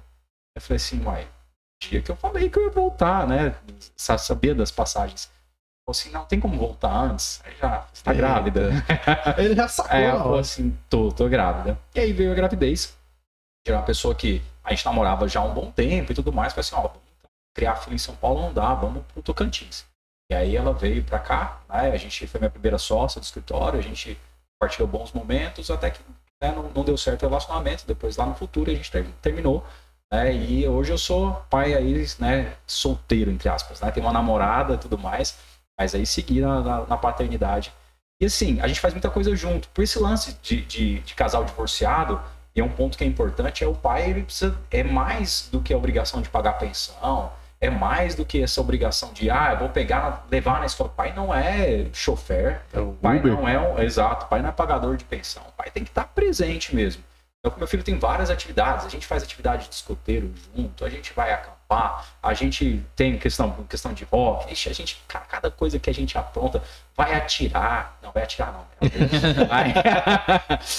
[0.54, 1.26] Eu falei assim, uai,
[1.82, 3.54] dia que eu falei que eu ia voltar, né?
[3.96, 5.30] Sa- Sabia das passagens.
[5.88, 7.42] Assim, não tem como voltar antes.
[7.44, 8.70] Aí já, você tá grávida.
[9.36, 9.92] Ele já sacou.
[9.94, 11.78] Aí ela falou assim, tô, tô grávida.
[11.94, 12.96] E aí veio a gravidez.
[13.66, 16.52] Era uma pessoa que a gente namorava já há um bom tempo e tudo mais.
[16.52, 16.88] Falei assim, ó,
[17.54, 19.84] criar filho em São Paulo não dá, vamos pro Tocantins.
[20.30, 21.90] E aí ela veio pra cá, né?
[21.90, 24.18] A gente foi minha primeira sócia do escritório, a gente
[24.58, 26.00] partilhou bons momentos, até que
[26.42, 27.84] né, não, não deu certo o relacionamento.
[27.86, 29.64] Depois lá no futuro a gente ter- terminou.
[30.12, 30.34] Né?
[30.34, 33.90] E hoje eu sou pai aí, né, solteiro, entre aspas, né?
[33.90, 35.38] Tenho uma namorada e tudo mais,
[35.82, 37.72] mas aí seguir na, na- na paternidade.
[38.20, 39.68] E assim, a gente faz muita coisa junto.
[39.70, 42.20] Por esse lance de, de, de casal divorciado,
[42.54, 45.60] e é um ponto que é importante, é o pai, ele precisa, é mais do
[45.60, 49.58] que a obrigação de pagar pensão, é mais do que essa obrigação de, ah, eu
[49.58, 50.90] vou pegar, levar na escola.
[50.90, 53.32] O pai não é chofer, É o o pai Uber.
[53.32, 56.04] não é um, exato, pai não é pagador de pensão, o pai tem que estar
[56.04, 57.02] presente mesmo.
[57.44, 61.12] Então, meu filho tem várias atividades, a gente faz atividade de escoteiro junto, a gente
[61.12, 61.56] vai acampar,
[62.22, 65.94] a gente tem questão, questão de rock, ixi, a gente, cara, cada coisa que a
[65.94, 66.62] gente apronta,
[66.96, 68.66] vai atirar, não vai atirar não,
[69.48, 69.72] vai,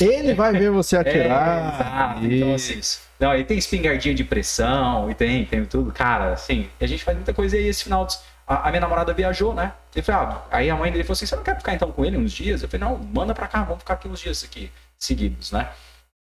[0.02, 1.74] Ele vai ver você é, atirar.
[1.74, 2.26] exato.
[2.26, 2.82] Então, assim,
[3.20, 5.92] não, e tem espingardinha de pressão, e tem, tem tudo.
[5.92, 7.56] Cara, assim, e a gente faz muita coisa.
[7.56, 9.74] E aí, esse final, de- a, a minha namorada viajou, né?
[9.96, 12.04] Eu falei, ah, aí a mãe dele falou assim: você não quer ficar então com
[12.04, 12.62] ele uns dias?
[12.62, 15.70] Eu falei, não, manda pra cá, vamos ficar aqui uns dias aqui, seguidos, né?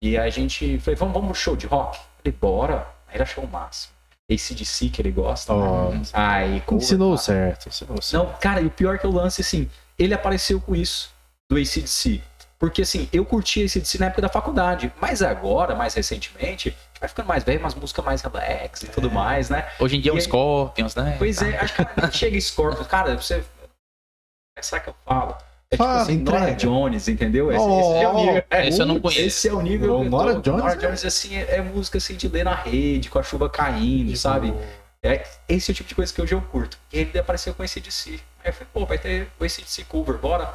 [0.02, 1.98] E a gente, falei, vamos, vamos pro show de rock?
[2.24, 2.88] Falei, bora.
[3.08, 3.93] Aí ele achou o máximo.
[4.32, 5.54] ACDC que ele gosta.
[5.54, 6.02] Ó, né?
[6.14, 7.22] Aí, cover, Ensinou tá?
[7.22, 7.70] certo.
[7.70, 8.26] Ensinou certo.
[8.26, 11.12] Não, cara, e o pior que eu lance, assim, ele apareceu com isso,
[11.52, 12.22] do ACDC.
[12.58, 14.92] Porque, assim, eu curti ACDC na época da faculdade.
[15.02, 19.50] Mas agora, mais recentemente, vai ficando mais velho, umas músicas mais relax e tudo mais,
[19.50, 19.70] né?
[19.80, 21.16] Hoje em dia é E um aí- Scorpions, né?
[21.20, 23.44] Pois é, acho que cara, chega Scorpion, cara, você.
[24.62, 25.36] Será que eu falo?
[25.74, 26.56] É tipo assim, Nora entrega.
[26.58, 27.52] Jones, entendeu?
[27.52, 28.44] Esse, Oh, esse é o nível.
[28.52, 29.22] Esse eu não conheço.
[29.22, 30.04] Esse é o nível.
[30.04, 32.56] Eu Nora tô- Jones Nora é- Jones, assim, é, é música assim de ler na
[32.56, 34.54] rede, com a chuva caindo, sabe?
[35.02, 36.78] É, esse é o tipo de coisa que hoje eu curto.
[36.92, 38.12] E ele apareceu com esse DC.
[38.44, 40.46] Aí eu falei, pô, vai ter o ACDC cover, bora.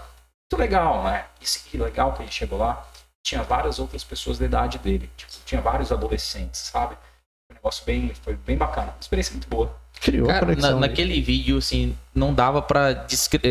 [0.50, 1.24] Muito legal, né?
[1.40, 2.86] E que legal que a gente chegou lá.
[3.26, 5.10] Tinha várias outras pessoas da idade dele.
[5.16, 6.94] Tipo, tinha vários adolescentes, sabe?
[6.94, 8.86] Foi um negócio bem, foi bem bacana.
[8.88, 9.74] Uma experiência muito boa.
[10.00, 13.04] Criou Cara, na- naquele vídeo, assim, não dava pra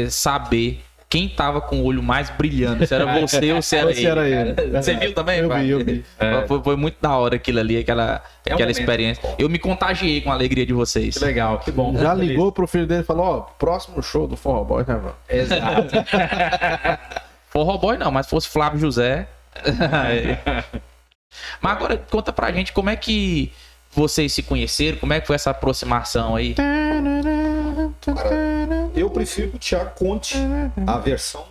[0.10, 2.86] saber quem tava com o olho mais brilhando.
[2.86, 4.08] Se era você ou se era Você ele.
[4.08, 4.62] era cara.
[4.64, 4.72] ele.
[4.72, 5.40] Você viu também?
[5.40, 5.64] Eu pai?
[5.64, 6.06] vi, eu vi.
[6.20, 6.46] É.
[6.48, 9.36] Foi, foi muito da hora aquilo ali, aquela, É um aquela momento experiência.
[9.40, 11.18] Eu me contagiei com a alegria de vocês.
[11.18, 11.96] Que legal, que bom.
[11.98, 15.16] Já ligou pro filho dele e falou: Ó, próximo show do Forró Boy, né, mano?
[15.30, 15.96] Exato.
[17.50, 19.28] Forró Boy não, mas se fosse Flávio José.
[21.62, 23.52] mas agora conta pra gente como é que
[23.92, 26.54] vocês se conheceram, como é que foi essa aproximação aí?
[28.98, 30.36] Eu prefiro que o Thiago conte
[30.86, 31.46] a versão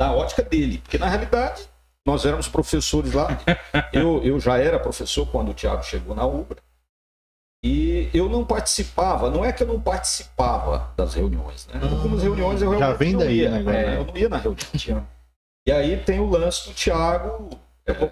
[0.00, 1.68] da ótica dele, porque na realidade
[2.06, 3.28] nós éramos professores lá.
[3.92, 6.58] Eu, eu já era professor quando o Thiago chegou na Ubra.
[7.62, 11.78] E eu não participava, não é que eu não participava das reuniões, né?
[11.82, 13.60] Algumas reuniões eu Já realmente vem não daí, ia, né, né?
[13.60, 13.94] agora?
[13.96, 15.06] Eu não ia na reunião.
[15.66, 16.74] E aí tem o lance do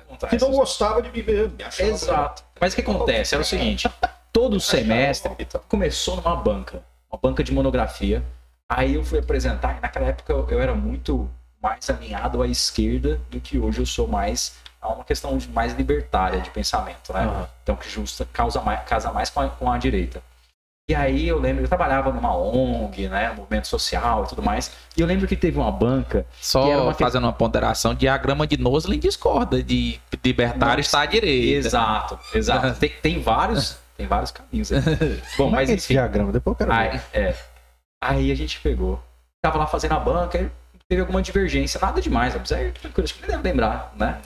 [0.07, 1.57] contar que não gostava de mim mesmo.
[1.57, 2.44] me achava- Exato.
[2.61, 3.35] Mas o que acontece?
[3.35, 3.88] Era o seguinte:
[4.33, 5.35] todo semestre
[5.66, 8.23] começou numa banca, uma banca de monografia.
[8.70, 11.28] Aí eu fui apresentar, e naquela época eu, eu era muito
[11.62, 15.72] mais alinhado à esquerda do que hoje eu sou mais a uma questão de mais
[15.74, 17.20] libertária de pensamento, né?
[17.24, 17.48] Aham.
[17.62, 20.22] Então que justa, causa mais, casa mais com a, com a direita.
[20.88, 24.70] E aí eu lembro, eu trabalhava numa ONG, né, movimento social e tudo mais.
[24.96, 27.94] E eu lembro que teve uma banca Só Que era uma que- fazendo uma ponderação,
[27.94, 31.66] diagrama de Nosley discorda de libertário está à direita.
[31.66, 32.74] Exato, exato.
[32.81, 34.81] Tem, tem vários, tem vários caminhos aí.
[35.37, 35.94] Bom, Como é mas que é esse enfim.
[35.94, 36.33] diagrama?
[36.33, 36.90] Depois eu quero ver.
[36.92, 37.35] Aí, é.
[38.02, 39.02] Aí a gente pegou.
[39.42, 40.50] Tava lá fazendo a banca,
[40.88, 44.20] teve alguma divergência, nada demais, aí tranquilo, acho que ele deve lembrar, né?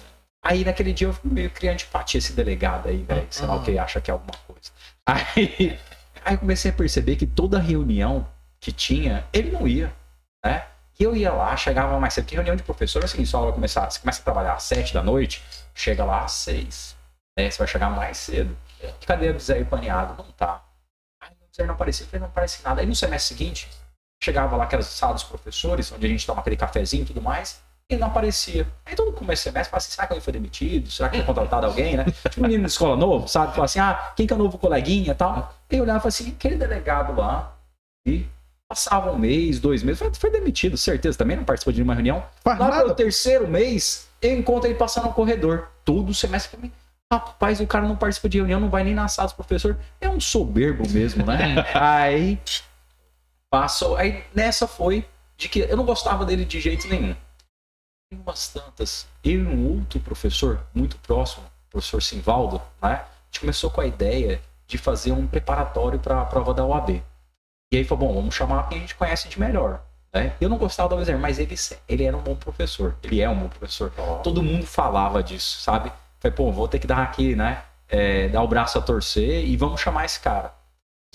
[0.44, 3.62] Aí naquele dia eu fui meio criando antipatia esse delegado aí, velho, sei lá o
[3.62, 4.70] que, acha que é alguma coisa.
[5.06, 5.78] Aí,
[6.24, 8.26] aí eu comecei a perceber que toda reunião
[8.60, 9.92] que tinha, ele não ia,
[10.44, 10.64] né?
[10.98, 13.52] E eu ia lá, chegava mais cedo, porque reunião de professor é assim, sua aula
[13.52, 15.42] começar, você começa a trabalhar às sete da noite,
[15.74, 16.96] chega lá às seis,
[17.36, 17.50] né?
[17.50, 18.56] Você vai chegar mais cedo.
[19.06, 20.14] Cadê o Zé paneado?
[20.16, 20.62] Não tá.
[21.54, 22.80] Zé não aparecia, eu falei, não aparece nada.
[22.80, 23.68] Aí no semestre seguinte,
[24.22, 27.60] chegava lá aquelas salas dos professores, onde a gente toma aquele cafezinho e tudo mais,
[27.90, 28.66] e não aparecia.
[28.86, 30.90] Aí todo começo do semestre fala assim, será que ele foi demitido?
[30.90, 32.04] Será que foi contratado alguém, né?
[32.04, 33.52] Tipo um menino de escola novo, sabe?
[33.52, 35.54] Fala assim, ah, quem que é o novo coleguinha e tal.
[35.70, 37.54] Aí eu olhava e falava assim, aquele delegado lá,
[38.06, 38.26] e
[38.66, 42.24] passava um mês, dois meses, foi, foi demitido, certeza, também não participou de nenhuma reunião.
[42.42, 42.82] Faz Lá nada.
[42.82, 45.68] pelo terceiro mês, eu encontro ele passando no corredor.
[45.84, 46.72] Todo o semestre pra mim.
[47.12, 49.76] Rapaz, o cara não participa de reunião, não vai nem na sala dos professores.
[50.00, 51.56] É um soberbo mesmo, né?
[51.78, 52.40] aí
[53.50, 53.96] passou.
[53.96, 57.14] Aí nessa foi de que eu não gostava dele de jeito nenhum.
[58.10, 59.06] Tem umas tantas.
[59.22, 62.94] Eu e um outro professor, muito próximo, o professor Simvaldo, né?
[62.94, 67.02] A gente começou com a ideia de fazer um preparatório para a prova da OAB.
[67.72, 69.82] E aí falou, bom, vamos chamar quem a gente conhece de melhor.
[70.14, 70.34] Né?
[70.40, 71.54] Eu não gostava do Alexandre, mas ele,
[71.86, 72.96] ele era um bom professor.
[73.02, 73.92] Ele é um bom professor.
[74.22, 75.92] Todo mundo falava disso, sabe?
[76.22, 77.64] Falei, pô, vou ter que dar aqui, né?
[77.88, 80.54] É, dar o braço a torcer e vamos chamar esse cara.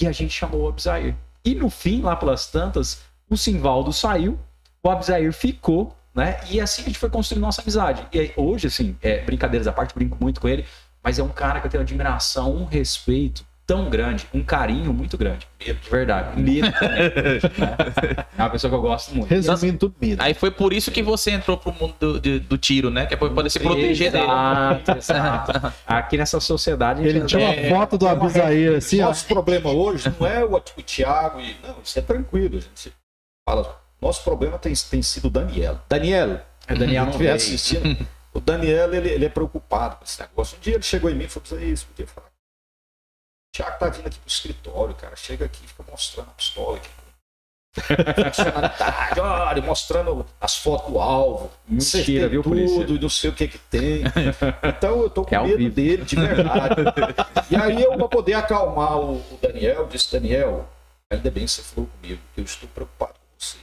[0.02, 1.16] E a gente chamou o Abzair.
[1.46, 4.38] E no fim, lá pelas tantas, o Simvaldo saiu,
[4.84, 6.42] o Abzair ficou, né?
[6.50, 8.06] E assim a gente foi construindo nossa amizade.
[8.12, 10.66] E aí, hoje, assim, é, brincadeiras à parte, brinco muito com ele,
[11.02, 15.18] mas é um cara que eu tenho admiração, um respeito tão grande, um carinho muito
[15.18, 15.46] grande.
[15.60, 16.40] Medo, de verdade.
[16.42, 16.68] Medo.
[16.68, 18.26] né?
[18.38, 19.30] É uma pessoa que eu gosto muito.
[19.30, 20.22] Resumindo tudo, medo.
[20.24, 23.06] Aí foi por isso que você entrou pro mundo do, do- do tiro, né?
[23.06, 24.24] Que é pra poder se proteger dele.
[24.24, 25.74] Exato, exato.
[25.86, 27.02] Aqui nessa sociedade.
[27.02, 29.08] a gente Ele tinha uma é- foto do Abisair assim, ó.
[29.08, 31.56] Nosso problema hoje não é o, o Thiago e.
[31.68, 32.58] Não, isso é tranquilo.
[32.58, 32.94] A gente
[33.48, 33.82] fala.
[34.02, 35.80] Nosso problema tem, tem sido o Daniel.
[35.90, 37.34] Daniel, É, Daniel não veio.
[37.34, 37.98] assistindo,
[38.32, 40.56] o Daniel ele, ele é preocupado com esse negócio.
[40.58, 42.27] Um dia ele chegou em mim e falou: "Precisa isso, podia falar.
[43.58, 45.16] O Thiago tá vindo aqui pro escritório, cara.
[45.16, 46.90] Chega aqui e fica mostrando a pistola aqui.
[47.76, 51.52] Funcionalidade, olha, mostrando as fotos do alvo.
[51.68, 52.82] Mentira, viu, polícia?
[52.82, 54.04] tudo, e não sei o que que tem.
[54.64, 56.76] Então eu tô com É medo dele, de verdade.
[57.50, 60.70] e aí eu, pra poder acalmar o, o Daniel, disse, Daniel,
[61.12, 63.58] ainda bem que você falou comigo, eu estou preocupado com você.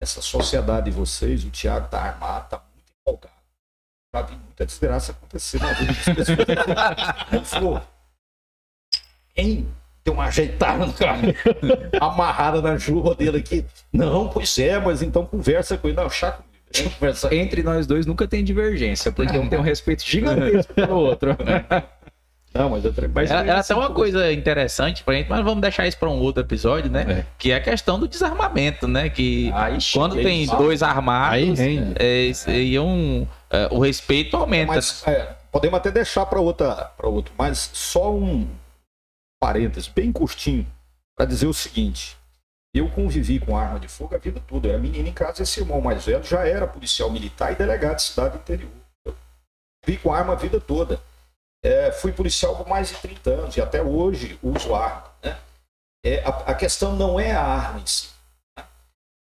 [0.00, 3.34] Essa sociedade de vocês, o Thiago tá armado, tá muito empolgado.
[4.14, 6.38] Já vi muita desgraça acontecer na vida das pessoas.
[7.32, 7.82] Ele falou,
[9.40, 9.66] hein?
[10.04, 11.20] Deu uma ajeitada no cara,
[12.00, 13.64] amarrada na juba dele aqui.
[13.92, 15.96] Não, pois é, mas então conversa com ele.
[15.96, 16.08] Não,
[16.84, 17.32] conversar.
[17.32, 21.36] Entre nós dois nunca tem divergência, porque um tem um respeito gigantesco pelo outro.
[22.52, 25.86] Não, mas eu Mas Era, era até uma coisa interessante pra gente, mas vamos deixar
[25.86, 27.06] isso pra um outro episódio, né?
[27.08, 27.26] É.
[27.38, 29.08] Que é a questão do desarmamento, né?
[29.08, 29.52] Que
[29.92, 30.58] quando aí tem fala.
[30.58, 34.72] dois armados, Aí é, isso é um, é, o respeito aumenta.
[34.72, 38.48] Mas é, podemos até deixar para outra, para outro, mas só um
[39.40, 40.66] parênteses bem curtinho
[41.16, 42.16] para dizer o seguinte:
[42.72, 44.68] eu convivi com arma de fogo a vida toda.
[44.68, 47.96] Eu era menino em casa, esse irmão mais velho já era policial militar e delegado
[47.96, 48.70] de cidade interior.
[49.04, 49.14] Eu
[49.84, 51.00] vi com arma a vida toda.
[51.62, 55.10] É, fui policial por mais de 30 anos e até hoje uso arma.
[55.22, 55.36] Né?
[56.04, 58.08] É, a, a questão não é a arma em si.
[58.56, 58.64] né?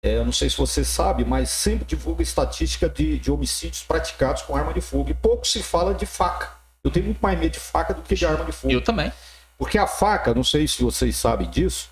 [0.04, 4.44] É, eu não sei se você sabe, mas sempre divulga estatística de, de homicídios praticados
[4.44, 5.10] com arma de fogo.
[5.10, 6.52] E pouco se fala de faca.
[6.84, 8.72] Eu tenho muito mais medo de faca do que de arma de fogo.
[8.72, 9.12] Eu também.
[9.60, 11.90] Porque a faca, não sei se vocês sabem disso,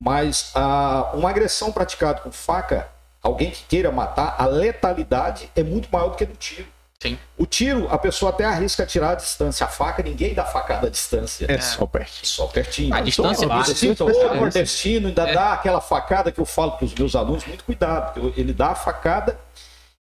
[0.00, 2.88] mas a, uma agressão praticada com faca,
[3.20, 6.66] alguém que queira matar, a letalidade é muito maior do que no tiro.
[7.02, 7.18] Sim.
[7.36, 9.64] O tiro, a pessoa até arrisca atirar à distância.
[9.64, 11.46] A faca, ninguém dá facada à distância.
[11.50, 12.26] É só perto.
[12.26, 12.94] Só pertinho.
[12.94, 13.74] A distância então, vale.
[13.74, 14.34] se o É.
[14.36, 15.32] nordestino ainda É.
[15.34, 18.68] dá aquela facada que eu falo para os meus alunos, muito cuidado, porque ele dá
[18.68, 19.38] a facada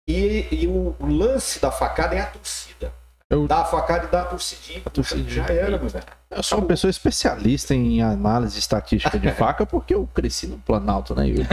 [0.09, 2.93] e, e o, o lance da facada é a torcida.
[3.29, 4.83] Eu- Dá a facada e dá a torcidinha.
[4.87, 5.29] A torcidinha.
[5.29, 6.05] Já era, meu velho.
[6.31, 11.13] Eu sou uma pessoa especialista em análise estatística de faca porque eu cresci no Planalto,
[11.13, 11.27] né?
[11.27, 11.45] Yuri?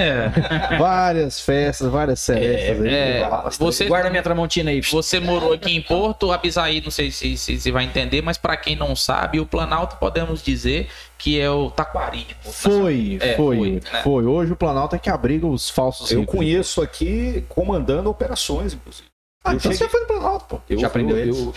[0.78, 2.94] Várias festas, várias serestas aí.
[2.94, 3.58] é, bastante.
[3.60, 4.82] você- Guarda minha tramontina aí.
[4.82, 8.56] Você morou aqui em Porto, Abisaí, não sei se, se, se vai entender, mas pra
[8.56, 10.88] quem não sabe, o Planalto podemos dizer
[11.18, 12.28] que é o Taquari.
[12.42, 14.30] Foi, É, foi, foi, foi, né?
[14.30, 16.36] Hoje o Planalto é que abriga os falsos Eu ricos.
[16.36, 19.08] conheço aqui comandando operações, inclusive.
[19.44, 20.60] Ah, eu então cheguei- você foi no Planalto, pô.
[20.70, 21.54] Eu, Já aprendeu eu- eles?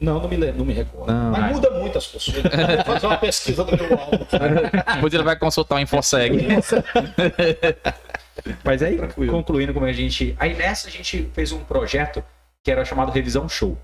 [0.00, 1.12] Não, não me, não me recordo.
[1.12, 1.30] Não.
[1.30, 2.36] Mas muda muito as pessoas.
[2.42, 4.18] Vou fazer uma pesquisa do meu álbum.
[4.94, 6.46] Depois ele vai consultar o Infoseg.
[8.64, 9.32] Mas aí, Tranquilo.
[9.32, 10.34] concluindo como a gente.
[10.38, 12.22] Aí nessa a gente fez um projeto
[12.64, 13.76] que era chamado Revisão Show.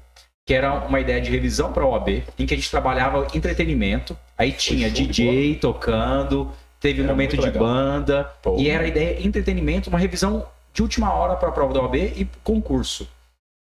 [0.47, 4.17] Que era uma ideia de revisão para a OAB, em que a gente trabalhava entretenimento
[4.39, 7.67] Aí tinha DJ tocando, teve um Era momento muito de legal.
[7.67, 8.55] banda, Pô.
[8.57, 11.97] e era a ideia entretenimento, uma revisão de última hora para a prova da OAB
[11.97, 13.09] e concurso.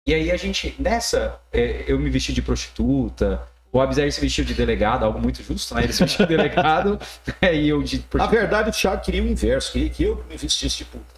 [0.06, 3.42] E aí a gente, nessa, é, eu me vesti de prostituta,
[3.72, 5.82] o Abzer se vestiu de delegado, algo muito justo, né?
[5.82, 6.98] Ele se vestiu de delegado,
[7.42, 8.40] e eu de Na prostituta.
[8.40, 11.16] verdade, o Thiago queria o inverso, queria que eu me vestisse de puta.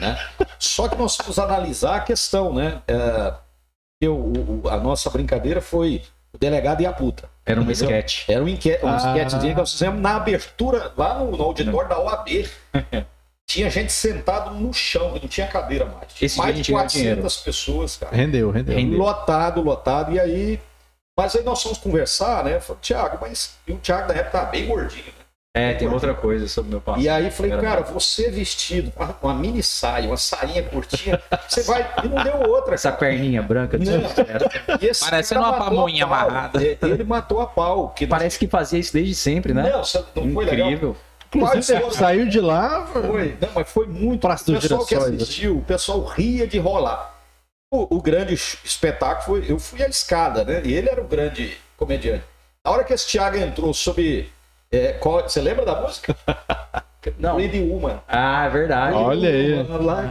[0.00, 0.18] né?
[0.58, 2.82] Só que nós vamos analisar a questão, né?
[2.86, 3.34] É,
[4.02, 6.02] eu, o- o- a nossa brincadeira foi
[6.32, 7.28] o delegado e a puta.
[7.46, 7.86] Era um Entendeu?
[7.88, 8.28] sketch.
[8.28, 8.78] Era um, enque...
[8.82, 8.96] um Ah.
[8.96, 12.28] sketchzinho que nós fizemos na abertura, lá no, no auditório da OAB.
[13.46, 16.12] Tinha gente sentado no chão, não tinha cadeira mais.
[16.14, 18.14] Tinha Esse mais de a gente ganhou 400 pessoas, cara.
[18.16, 18.74] Rendeu, rendeu.
[18.76, 18.98] Rendeu.
[18.98, 20.12] Lotado, lotado.
[20.12, 20.60] E aí.
[21.16, 22.58] Mas aí nós fomos conversar, né?
[22.58, 23.54] Falei, Thiago, mas.
[23.68, 25.12] E o Thiago da época tava bem gordinho, né?
[25.56, 27.00] É, tem outra coisa sobre o meu passado.
[27.04, 31.62] E aí falei, Era cara, você vestido, uma- uma mini saia, uma sainha curtinha, você
[31.62, 31.88] vai.
[32.02, 32.74] E não deu outra.
[32.74, 32.98] Essa cara.
[33.12, 33.86] perninha branca de
[34.98, 36.60] Parecendo uma pamonha amarrada.
[36.60, 37.90] É, Ele matou a pau.
[37.90, 39.70] Que Parece que fazia isso desde sempre, né?
[39.70, 40.96] Não, você não foi legal.
[41.40, 42.86] Quase foram- saiu de lá.
[42.86, 44.20] Foi, não, mas foi muito.
[44.20, 45.00] Praça o pessoal que né?
[45.16, 47.12] assistiu, o pessoal ria de rolar.
[47.72, 49.50] O, o grande espetáculo foi.
[49.50, 50.62] Eu fui à escada, né?
[50.64, 52.24] E ele era o grande comediante.
[52.64, 54.28] A hora que esse Thiago entrou sob.
[54.72, 56.16] é, qual- você lembra da música?
[57.18, 57.36] Não.
[57.36, 58.00] Pretty Woman.
[58.08, 58.96] Ah, é verdade.
[58.96, 59.62] Olha aí.
[59.62, 60.10] Lá,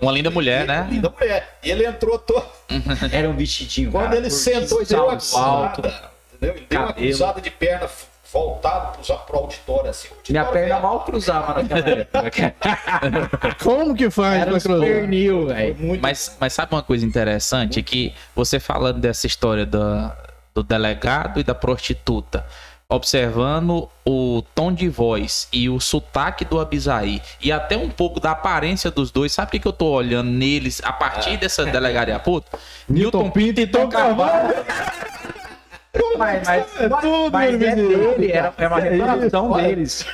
[0.00, 0.84] Uma linda mulher, né?
[0.90, 1.58] Linda mulher.
[1.62, 2.44] E ele entrou todo.
[3.12, 3.92] Era um vestidinho.
[3.92, 5.80] Quando cara, ele sentou e deu uma alto.
[5.80, 6.10] cruzada.
[6.34, 6.56] Entendeu?
[6.56, 7.88] Ele deu uma cruzada de perna
[8.34, 10.08] voltado pro, pro auditório assim.
[10.08, 12.54] o Minha auditório perna mal cruzava naquela época.
[13.62, 14.80] Como que faz Era pra cruzar?
[14.80, 17.80] pernil, muito Mas, mas sabe uma coisa interessante?
[17.80, 20.16] Que você falando dessa história da,
[20.52, 22.44] do delegado e da prostituta,
[22.88, 28.32] observando o tom de voz e o sotaque do Abisaí e até um pouco da
[28.32, 32.10] aparência dos dois, sabe o que, que eu tô olhando neles a partir dessa delegada
[32.10, 32.58] e a puta?
[32.88, 34.54] Newton Pinto e Tom Carvalho.
[36.18, 39.66] Mas, mas, É tudo, mas é dele, era, é uma É reparação isso, olha.
[39.68, 40.06] deles.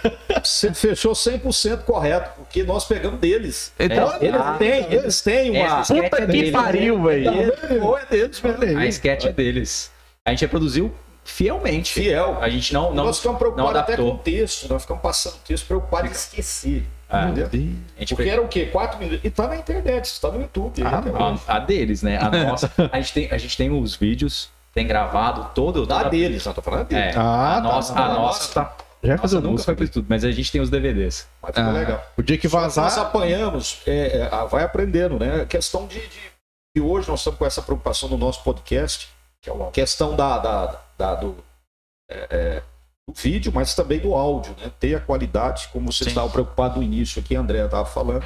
[0.43, 3.73] Você fechou 100% correto, porque nós pegamos deles.
[3.79, 5.83] Então, É, Eles Ah, têm, eles têm uma.
[5.83, 6.51] Puta é que deles.
[6.53, 7.53] pariu, velho.
[7.83, 8.79] Ou é deles, velho.
[8.79, 9.91] A sketch é deles.
[10.27, 10.93] A gente reproduziu
[11.25, 11.93] fielmente.
[11.95, 12.39] Fiel.
[12.41, 15.39] A gente não, não, nós ficamos preocupados até com o texto, nós ficamos passando o
[15.47, 16.87] texto preocupados em esquecer.
[17.09, 17.49] Ah, entendeu?
[18.09, 18.67] Porque era o quê?
[18.67, 19.21] 4 minutos.
[19.25, 20.81] E tá na internet, está no YouTube.
[20.85, 21.11] Ah, até
[21.53, 22.17] A, a deles, né?
[22.19, 22.71] A nossa.
[22.93, 25.87] A gente tem, a gente tem os vídeos, tem gravado todo.
[25.87, 27.15] Da toda- deles, não tô falando deles.
[27.15, 27.61] É, Ah, a tá.
[27.61, 28.77] nossa, A a nossa nossa tá.
[29.03, 29.65] Já vai Nossa, nunca música.
[29.65, 31.27] foi pra isso tudo, mas a gente tem os DVDs.
[31.41, 31.73] Mas ficou Ah.
[31.73, 32.05] legal.
[32.19, 32.85] O dia que Só vazar.
[32.85, 35.41] Nós apanhamos, é, é, ah, vai aprendendo, né?
[35.43, 36.31] A questão de, de-
[36.77, 39.09] E hoje nós estamos com essa preocupação no nosso podcast,
[39.43, 41.35] que é a questão da, da, da- do,
[42.11, 42.63] é, é,
[43.09, 44.71] do vídeo, mas também do áudio, né?
[44.79, 46.11] Ter a qualidade, como você Sim.
[46.11, 48.25] estava preocupado no início aqui, a André estava falando,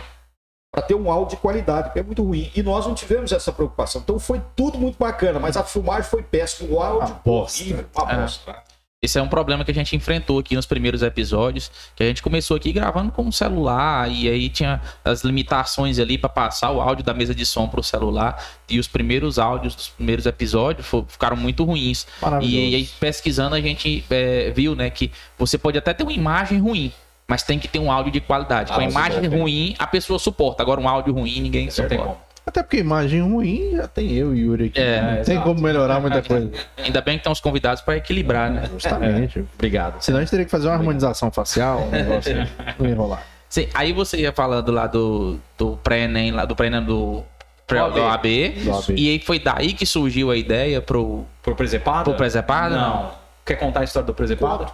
[0.75, 2.51] para ter um áudio de qualidade, porque é muito ruim.
[2.55, 4.01] E nós não tivemos essa preocupação.
[4.03, 7.63] Então foi tudo muito bacana, mas a filmagem foi péssima, o áudio Uma bosta.
[7.63, 8.17] horrível, uma É.
[8.17, 8.57] bosta.
[9.01, 12.23] Esse é um problema que a gente enfrentou aqui nos primeiros episódios, que a gente
[12.23, 16.81] começou aqui gravando com o celular e aí tinha as limitações ali para passar o
[16.81, 20.87] áudio da mesa de som para o celular e os primeiros áudios dos primeiros episódios
[21.09, 22.07] ficaram muito ruins.
[22.23, 22.57] Maravilhoso.
[22.57, 26.59] E aí pesquisando a gente é, viu, né, que você pode até ter uma imagem
[26.59, 26.91] ruim,
[27.29, 28.73] mas tem que ter um áudio de qualidade.
[28.73, 31.71] Ah, Com a imagem é ruim a pessoa suporta, agora um áudio ruim ninguém tem
[31.71, 31.97] suporta.
[31.97, 32.17] como.
[32.47, 34.79] Até porque imagem ruim já tem eu e Yuri aqui.
[34.79, 36.51] É, não tem como melhorar muita coisa.
[36.77, 38.69] Ainda bem que tem os convidados para equilibrar, né?
[38.71, 39.43] Justamente.
[39.55, 40.03] Obrigado.
[40.03, 42.35] Senão a gente teria que fazer uma harmonização facial, um negócio.
[42.79, 43.23] Não ia rolar.
[43.49, 47.23] Sim, aí você ia falando lá do, do pré-ENEM, lá do pré-ENEM do,
[47.67, 47.95] pré, OAB.
[47.95, 48.95] do AB, Do AB.
[48.95, 52.11] e aí foi daí que surgiu a ideia pro, Pro presepado?
[52.11, 52.75] pro Presepado?
[52.75, 53.11] Não.
[53.47, 54.67] Quer contar a história do presepado?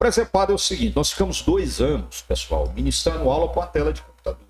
[0.00, 4.00] Presepado é o seguinte: nós ficamos dois anos, pessoal, ministrando aula com a tela de
[4.00, 4.40] computador.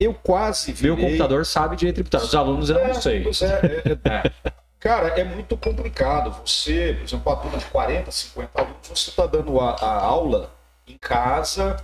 [0.00, 1.10] Eu quase Meu virei...
[1.12, 2.26] computador sabe direito tributário.
[2.26, 3.22] Os alunos eu É, não sei.
[3.22, 4.52] pois é, é, é.
[4.78, 6.30] Cara, é muito complicado.
[6.46, 10.52] Você, por exemplo, uma turma de 40, 50 alunos, você está dando a, a aula
[10.86, 11.82] em casa,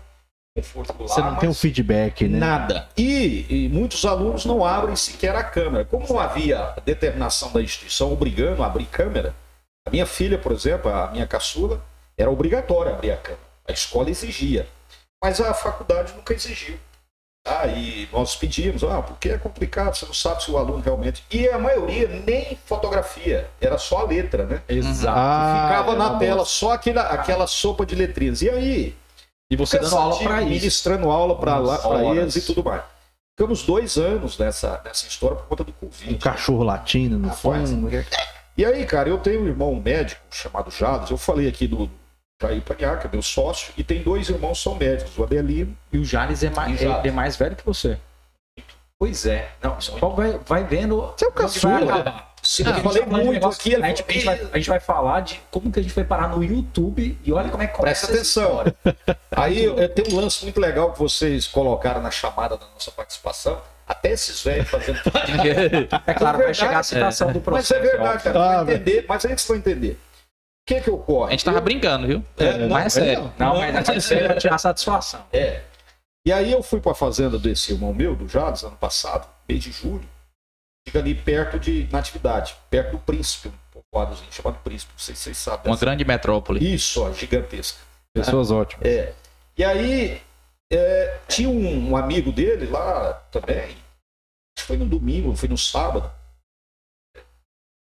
[0.56, 2.38] conforto do Você não tem um mas feedback, né?
[2.38, 2.88] Nada.
[2.96, 5.84] E, e muitos alunos não abrem sequer a câmera.
[5.84, 9.34] Como não havia determinação da instituição obrigando a abrir câmera,
[9.86, 11.82] a minha filha, por exemplo, a minha caçula,
[12.16, 13.42] era obrigatório abrir a câmera.
[13.66, 14.66] A escola exigia.
[15.22, 16.78] Mas a faculdade nunca exigiu.
[17.46, 21.22] Ah, e nós pedimos, ah, porque é complicado, você não sabe se o aluno realmente.
[21.30, 24.62] E a maioria nem fotografia, era só a letra, né?
[24.66, 25.18] Exato.
[25.18, 28.40] Ah, Ficava é na uma tela só aquela, aquela sopa de letrinhas.
[28.40, 28.96] E aí,
[29.50, 30.50] E você dando aula pra isso.
[30.50, 31.60] Ministrando aula para
[32.16, 32.82] eles e tudo mais.
[33.36, 36.14] Ficamos dois anos nessa, nessa história por conta do Covid.
[36.14, 37.90] Um cachorro latindo no fundo.
[38.56, 41.90] E aí, cara, eu tenho um irmão médico chamado Jales, eu falei aqui do
[42.48, 45.76] Jair Paniaca, meu sócio, e tem dois irmãos que são médicos, o Adelino.
[45.92, 47.98] E o Jales é mais, ele é mais velho que você.
[48.98, 49.50] Pois é.
[49.62, 51.00] Não, só vai, vai vendo.
[51.16, 52.24] Você é o vai caçula.
[52.44, 54.68] Porque eu a gente falei tá muito aqui, a, gente, a, gente vai, a gente
[54.68, 57.66] vai falar de como que a gente foi parar no YouTube e olha como é
[57.66, 58.74] que começa Presta atenção.
[59.34, 63.58] Aí tenho um lance muito legal que vocês colocaram na chamada da nossa participação.
[63.86, 64.98] Até esses velhos fazendo.
[66.06, 67.74] É claro, vai verdade, chegar a citação do Mas processo.
[67.74, 68.40] é verdade, cara.
[68.60, 70.00] Ah, Vai entender, mas aí que você vai entender.
[70.64, 71.28] O que que ocorre?
[71.28, 72.24] A gente tava brincando, viu?
[72.38, 73.32] É, não, mas é é, sério.
[73.38, 75.22] Não, mas é sério pra tirar satisfação.
[75.30, 75.60] É.
[76.26, 79.62] E aí eu fui para a fazenda desse irmão meu, do Jades, ano passado, mês
[79.62, 80.08] de julho.
[80.86, 85.22] Fica ali perto de Natividade, perto do Príncipe, um povoadozinho chamado Príncipe, não sei se
[85.22, 85.70] vocês sabem.
[85.70, 86.74] Uma grande metrópole.
[86.74, 87.78] Isso, ó, gigantesca.
[88.14, 88.86] Pessoas ótimas.
[88.86, 89.12] É.
[89.58, 90.22] E aí
[90.72, 93.76] é, tinha um, um amigo dele lá também, acho
[94.56, 96.10] que foi no domingo, foi no sábado.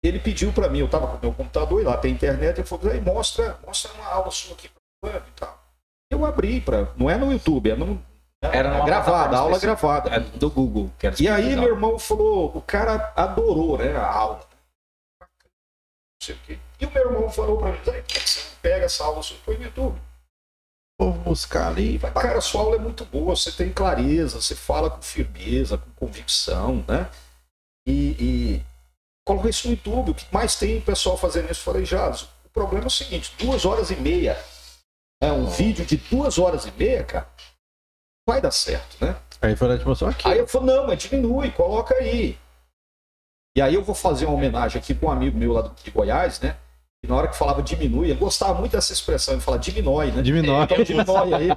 [0.03, 2.67] Ele pediu para mim, eu estava com o meu computador e lá tem internet, ele
[2.67, 4.81] falou, aí mostra, mostra uma aula sua aqui pra
[5.11, 5.65] fulano e tal.
[6.11, 8.01] Eu abri para, não é no YouTube, é no
[8.41, 10.01] Era numa gravada, aula específica.
[10.01, 10.11] gravada.
[10.17, 10.91] É do Google.
[11.19, 14.41] E aí meu irmão falou, o cara adorou, né, a aula.
[15.21, 15.27] Não
[16.23, 16.59] sei o quê.
[16.81, 19.37] E o meu irmão falou para mim, por que você não pega essa aula sua
[19.49, 20.01] no YouTube?
[21.01, 21.99] Vou buscar ali.
[21.99, 26.85] Cara, sua aula é muito boa, você tem clareza, você fala com firmeza, com convicção,
[26.89, 27.09] né?
[27.87, 28.65] E, e
[29.29, 30.13] coloca isso no YouTube.
[30.13, 31.61] O que mais tem pessoal fazendo isso?
[31.61, 34.39] Eu Falei, Jados, o problema é o seguinte: duas horas e meia,
[35.23, 37.29] é um vídeo de duas horas e meia, cara,
[38.27, 39.15] vai dar certo, né?
[39.43, 40.27] Aí foi tipo, só aqui.
[40.27, 42.39] Aí eu falei, não, mas diminui, coloca aí.
[43.57, 46.41] E aí eu vou fazer uma homenagem aqui com um amigo meu lá de Goiás,
[46.41, 46.57] né?
[47.05, 50.23] E na hora que falava diminui, ele gostava muito dessa expressão, ele fala diminui, né?
[50.23, 50.65] Diminui.
[50.65, 51.49] Então diminui aí.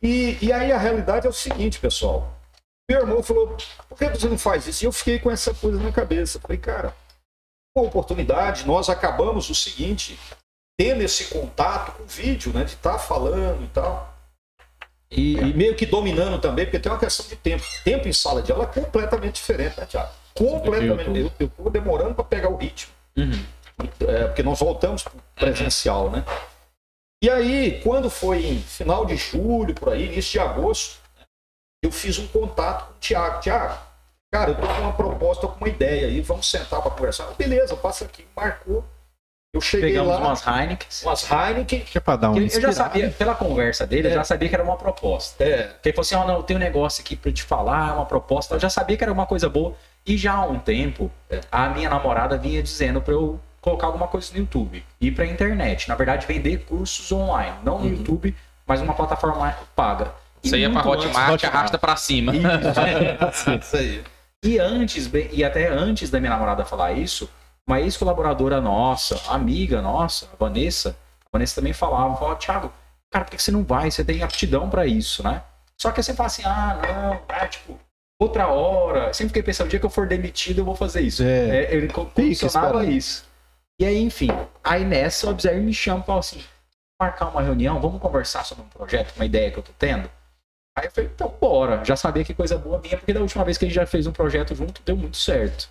[0.00, 2.37] E, e aí a realidade é o seguinte, pessoal.
[2.90, 3.56] Meu irmão falou,
[3.88, 4.84] por que você não faz isso?
[4.84, 6.40] E eu fiquei com essa coisa na cabeça.
[6.40, 6.94] Falei, cara,
[7.76, 10.18] uma oportunidade, nós acabamos o seguinte,
[10.78, 12.64] tendo esse contato com o vídeo, né?
[12.64, 14.16] De estar falando e tal.
[15.10, 17.64] E, e meio que dominando também, porque tem uma questão de tempo.
[17.84, 20.10] Tempo em sala de aula é completamente diferente, né, Tiago?
[20.34, 21.18] Completamente.
[21.18, 22.92] Eu, eu tô demorando para pegar o ritmo.
[23.16, 23.44] Uhum.
[24.06, 26.24] É, porque nós voltamos pro presencial, né?
[27.22, 30.98] E aí, quando foi em final de julho, por aí, início de agosto,
[31.82, 33.40] eu fiz um contato com o Tiago.
[33.40, 33.78] Tiago,
[34.32, 37.26] cara, eu tô com uma proposta, tô com uma ideia aí, vamos sentar para conversar.
[37.38, 38.84] Beleza, passa aqui, marcou.
[39.54, 40.88] Eu cheguei Pegamos lá, umas Heineken.
[41.04, 41.80] umas Heineken.
[41.80, 44.54] Que é pra dar um Eu já sabia, pela conversa dele, eu já sabia que
[44.54, 45.42] era uma proposta.
[45.42, 47.88] É, Porque ele falou assim: ó, não, eu tenho um negócio aqui pra te falar,
[47.88, 48.54] é uma proposta.
[48.54, 49.74] Eu já sabia que era uma coisa boa.
[50.04, 51.10] E já há um tempo,
[51.50, 54.84] a minha namorada vinha dizendo pra eu colocar alguma coisa no YouTube.
[55.00, 55.88] Ir pra internet.
[55.88, 57.56] Na verdade, vender cursos online.
[57.62, 57.90] Não no Uhum.
[57.94, 60.12] YouTube, mas uma plataforma paga.
[60.42, 62.32] E Você ia pra Hotmart, antes- arrasta pra cima.
[62.36, 64.02] isso aí.
[64.44, 67.28] E antes, e até antes da minha namorada falar isso,
[67.68, 72.72] uma ex-colaboradora nossa, amiga nossa, a Vanessa, a Vanessa também falava, falava, Thiago,
[73.12, 73.90] cara, por que você não vai?
[73.90, 75.42] Você tem aptidão pra isso, né?
[75.80, 76.78] Só que aí você fala assim, ah,
[77.28, 77.78] não, é tipo,
[78.20, 79.12] outra hora.
[79.12, 81.22] Sempre fiquei pensando, o dia que eu for demitido, eu vou fazer isso.
[81.22, 81.64] É.
[81.64, 83.24] É, ele condicionava isso.
[83.80, 84.28] E aí, enfim,
[84.64, 86.42] aí nessa o Observe me chama e fala assim,
[87.00, 90.08] marcar uma reunião, vamos conversar sobre um projeto, uma ideia que eu tô tendo?
[90.78, 91.84] Aí eu falei, então bora.
[91.84, 94.06] Já sabia que coisa boa vinha, porque da última vez que a gente já fez
[94.06, 95.68] um projeto junto, deu muito certo.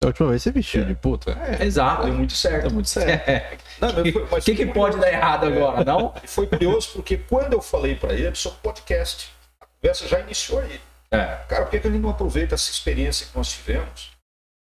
[0.00, 1.32] Da última vez você vestiu de puta.
[1.32, 2.62] É, Exato, deu muito certo.
[2.62, 3.28] Deu muito certo.
[3.28, 3.58] É.
[3.80, 4.98] Não, mas foi- O mas que, que pode curioso.
[5.00, 6.14] dar errado agora, não?
[6.24, 9.28] Foi curioso porque quando eu falei para ele sobre podcast,
[9.60, 10.80] a conversa já iniciou aí.
[11.10, 11.24] É.
[11.48, 14.10] Cara, por que, que a gente não aproveita essa experiência que nós tivemos?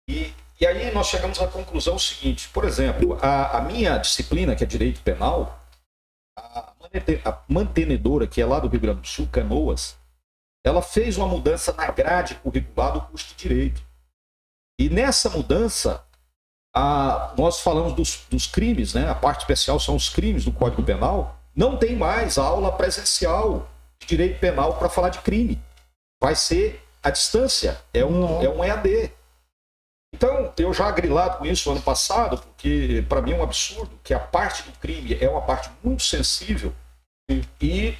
[0.09, 4.64] E, e aí nós chegamos à conclusão seguinte: por exemplo, a, a minha disciplina, que
[4.64, 5.59] é direito penal,
[6.39, 6.70] a,
[7.26, 9.98] a mantenedora, que é lá do Rio Grande do Sul, Canoas,
[10.66, 13.82] ela fez uma mudança na grade curricular do curso de direito.
[14.80, 16.04] E nessa mudança,
[16.76, 19.10] a- nós falamos dos, dos crimes, né?
[19.10, 21.38] A parte especial são os crimes do Código Penal.
[21.56, 23.70] Não tem mais aula presencial
[24.00, 25.62] de direito penal para falar de crime.
[26.22, 27.82] Vai ser à distância.
[27.94, 29.12] É um, é um EAD.
[30.14, 34.14] Então, eu já grilado com isso ano passado, porque para mim é um absurdo que
[34.14, 36.74] a parte do crime é uma parte muito sensível.
[37.62, 37.97] E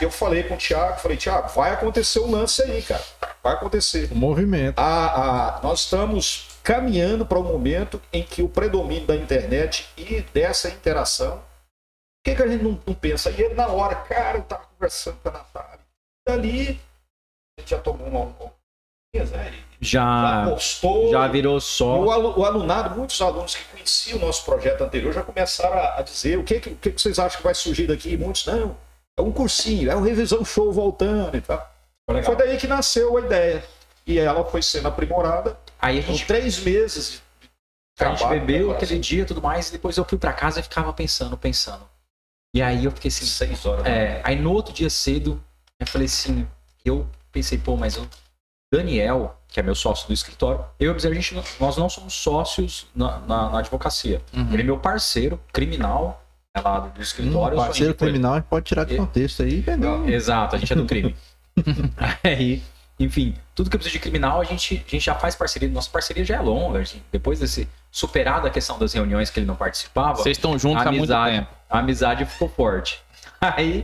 [0.00, 3.02] eu falei com o Thiago, falei, Thiago, vai acontecer o lance aí, cara.
[3.42, 4.10] Vai acontecer.
[4.12, 4.78] O movimento.
[4.78, 10.20] A- a- nós estamos caminhando para um momento em que o predomínio da internet e
[10.32, 11.38] dessa interação.
[11.38, 13.30] Por que, que a gente não, não pensa?
[13.30, 15.80] E ele, na hora, cara, eu estava conversando com a Natália.
[16.26, 16.80] Dali,
[17.58, 18.20] a gente já tomou uma.
[18.20, 18.52] uma
[19.36, 19.62] né?
[19.84, 21.10] Já, já postou.
[21.10, 22.00] já virou só.
[22.00, 25.98] o, alu- o alunado, muitos alunos que conheciam o nosso projeto anterior já começaram a,
[25.98, 28.16] a dizer o que, que, que vocês acham que vai surgir daqui?
[28.16, 28.76] Muitos, não,
[29.18, 31.68] é um cursinho, é um revisão show voltando e tal.
[32.24, 33.64] Foi daí que nasceu a ideia.
[34.06, 35.56] E ela foi sendo aprimorada.
[35.80, 37.20] Aí a gente, três meses
[37.98, 40.60] a gente bebeu né, aquele dia e tudo mais, e depois eu fui pra casa
[40.60, 41.82] e ficava pensando, pensando.
[42.54, 43.84] E aí eu fiquei assim, Seis horas.
[43.84, 44.18] né?
[44.18, 45.42] É, aí no outro dia cedo,
[45.78, 46.46] eu falei assim,
[46.84, 48.06] eu pensei, pô, mas eu
[48.72, 52.14] Daniel, que é meu sócio do escritório, eu e o Observer, gente, nós não somos
[52.14, 54.22] sócios na, na- na advocacia.
[54.32, 54.48] Uhum.
[54.52, 57.56] Ele é meu parceiro criminal é lá do Hum, escritório.
[57.58, 57.98] só parceiro ele.
[57.98, 59.58] criminal a gente pode tirar de contexto aí.
[59.58, 60.08] entendeu?
[60.08, 61.14] Exato, a gente é do crime.
[62.24, 62.62] Aí,
[62.98, 65.68] enfim, tudo que precisa de criminal, a gente, a gente já faz parceria.
[65.68, 66.78] Nossa parceria já é longa.
[66.78, 70.58] a gente- depois desse superado a questão das reuniões que ele não participava, Vocês estão
[70.58, 71.50] juntos a há muito amizade, tempo.
[71.68, 73.00] a amizade ficou forte.
[73.40, 73.80] Aí,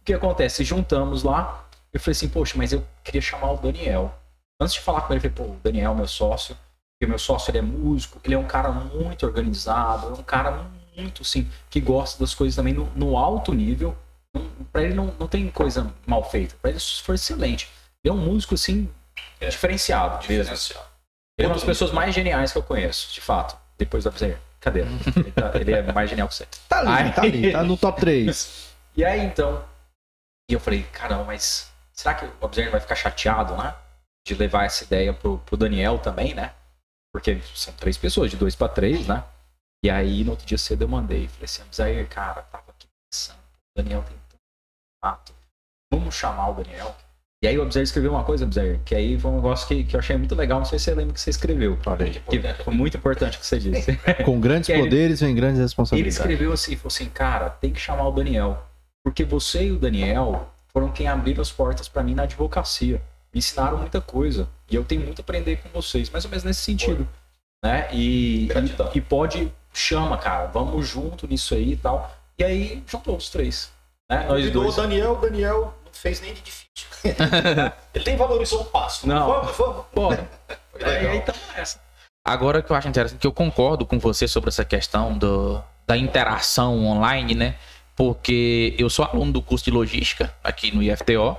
[0.00, 0.64] o que acontece?
[0.64, 4.14] Juntamos lá, eu falei assim, poxa, mas eu queria chamar o Daniel.
[4.60, 7.18] Antes de falar com ele, eu falei, pô, o Daniel é meu sócio, porque meu
[7.18, 11.50] sócio ele é músico, ele é um cara muito organizado, é um cara muito, assim,
[11.70, 13.96] que gosta das coisas também no, no alto nível.
[14.34, 17.70] Não, pra ele não, não tem coisa mal feita, pra ele isso foi excelente.
[18.04, 18.88] Ele é um músico, assim,
[19.40, 20.54] diferenciado mesmo.
[21.38, 23.56] Ele é uma das pessoas mais geniais que eu conheço, de fato.
[23.78, 24.88] Depois da Brincadeira.
[25.16, 26.46] Ele, tá- ele é mais genial que você.
[26.68, 27.14] Tá ali, Ai.
[27.14, 28.68] tá ali, tá no top 3.
[28.96, 29.64] E aí, então,
[30.50, 33.72] e eu falei, caramba, mas será que o Observer vai ficar chateado, né?
[34.30, 36.52] De levar essa ideia pro, pro Daniel também, né?
[37.12, 39.24] Porque são três pessoas, de dois para três, né?
[39.84, 41.26] E aí, no outro dia cedo, eu mandei.
[41.26, 43.38] Falei assim, Observer, cara, tava aqui pensando.
[43.40, 44.40] O Daniel tem tanto
[45.02, 45.32] fato.
[45.92, 46.94] Vamos chamar o Daniel.
[47.42, 49.96] E aí o Observer escreveu uma coisa, Observer, que aí foi um negócio que, que
[49.96, 50.58] eu achei muito legal.
[50.60, 51.76] Não sei se você lembra que você escreveu.
[52.28, 53.98] Que foi muito importante o que você disse.
[54.24, 56.18] Com grandes ele- poderes vem grandes Ele responsabilidades.
[56.18, 58.64] escreveu assim, falou assim, cara, tem que chamar o Daniel.
[59.04, 63.02] Porque você e o Daniel foram quem abriram as portas pra mim na advocacia.
[63.32, 64.48] Me ensinaram muita coisa.
[64.70, 67.08] E eu tenho muito a aprender com vocês, mais ou menos nesse sentido.
[67.64, 67.88] Né?
[67.92, 72.10] E, e, e pode, chama, cara, vamos junto nisso aí e tal.
[72.38, 73.70] E aí juntou os três.
[74.10, 74.26] Né?
[74.26, 74.76] Nós dois.
[74.76, 76.88] o Daniel, o Daniel não fez nem de difícil.
[77.94, 79.06] Ele nem valorizou o passo.
[79.06, 79.26] Não.
[79.26, 79.84] Vamos, vamos.
[79.94, 80.28] Bora.
[80.72, 81.80] Foi E então essa.
[82.26, 85.96] Agora que eu acho interessante, que eu concordo com você sobre essa questão do, da
[85.96, 87.56] interação online, né?
[87.96, 91.36] Porque eu sou aluno do curso de logística aqui no IFTO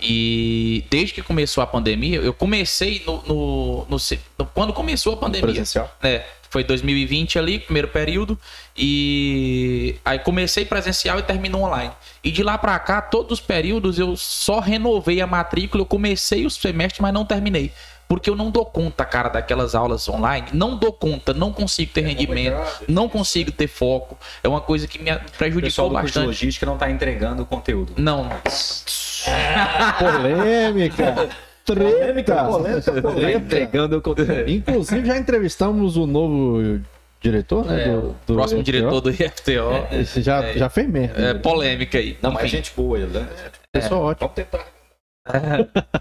[0.00, 3.96] e desde que começou a pandemia, eu comecei no, no- no
[4.38, 5.92] no- quando começou a pandemia, Presencial.
[6.02, 6.22] né?
[6.50, 8.38] Foi 2020 ali, primeiro período,
[8.76, 11.90] e aí comecei presencial e terminou online.
[12.22, 16.46] E de lá pra cá, todos os períodos eu só renovei a matrícula, eu comecei
[16.46, 17.72] o semestre, mas não terminei.
[18.06, 20.46] Porque eu não dou conta, cara, daquelas aulas online.
[20.52, 24.16] Não dou conta, não consigo ter rendimento, complicado, não consigo ter foco.
[24.42, 26.26] É uma coisa que me O prejudicou de bastante.
[26.26, 27.94] logística não tá entregando o conteúdo.
[27.96, 28.28] Não,
[29.98, 31.30] Polêmica.
[31.64, 31.80] Treta.
[31.82, 33.38] polêmica, Tá polêmica.
[33.38, 34.50] entregando o conteúdo.
[34.50, 36.80] Inclusive, já entrevistamos o novo
[37.20, 37.84] diretor, né?
[37.84, 38.64] É, do, do próximo FTO.
[38.70, 39.86] diretor do IFTO.
[39.92, 41.20] Esse já, já fez merda.
[41.22, 42.18] É polêmica aí.
[42.20, 43.26] Não, mas Enfim, gente boa ele, né?
[43.72, 44.28] Pessoal ótimo.
[44.28, 44.73] Vamos tentar.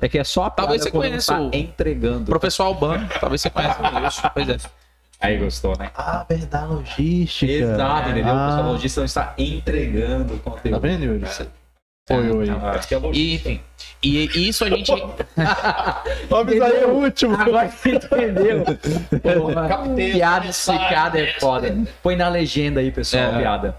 [0.02, 2.26] É que é só a Talvez você conheça tá o- entregando.
[2.26, 4.22] Professor Albano, talvez você conheça isso.
[4.34, 4.58] Pois é.
[5.22, 5.90] Aí gostou, né?
[5.96, 7.50] Ah, verdade, logística.
[7.52, 8.34] Exato, entendeu?
[8.34, 10.80] O Ah, pessoal logista não está entregando o Tá conteúdo.
[10.82, 11.26] vendo, Yuri?
[12.12, 12.50] Oi.
[12.50, 13.62] Ah, Acho que é E, enfim.
[14.04, 14.92] E, e isso a gente.
[16.30, 17.36] Vamos aí, é o último.
[17.40, 18.66] Agora você entendeu.
[19.70, 20.12] Captei.
[20.12, 21.74] piada explicada é foda.
[22.04, 23.36] Põe na legenda aí, pessoal, É.
[23.36, 23.76] a piada.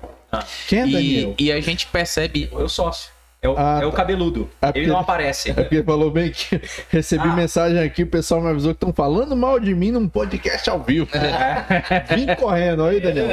[0.67, 1.35] Quem é E, Daniel?
[1.39, 2.49] e a gente percebe.
[2.51, 3.13] É o sócio.
[3.45, 3.97] É o, Ah, é o tá.
[3.99, 4.49] cabeludo.
[4.63, 5.51] É Ele não aparece.
[5.51, 7.33] É porque falou bem que recebi Ah.
[7.37, 10.83] mensagem aqui, o pessoal me avisou que estão falando mal de mim num podcast ao
[10.83, 11.07] vivo.
[12.17, 13.27] Vim correndo aí, Daniel.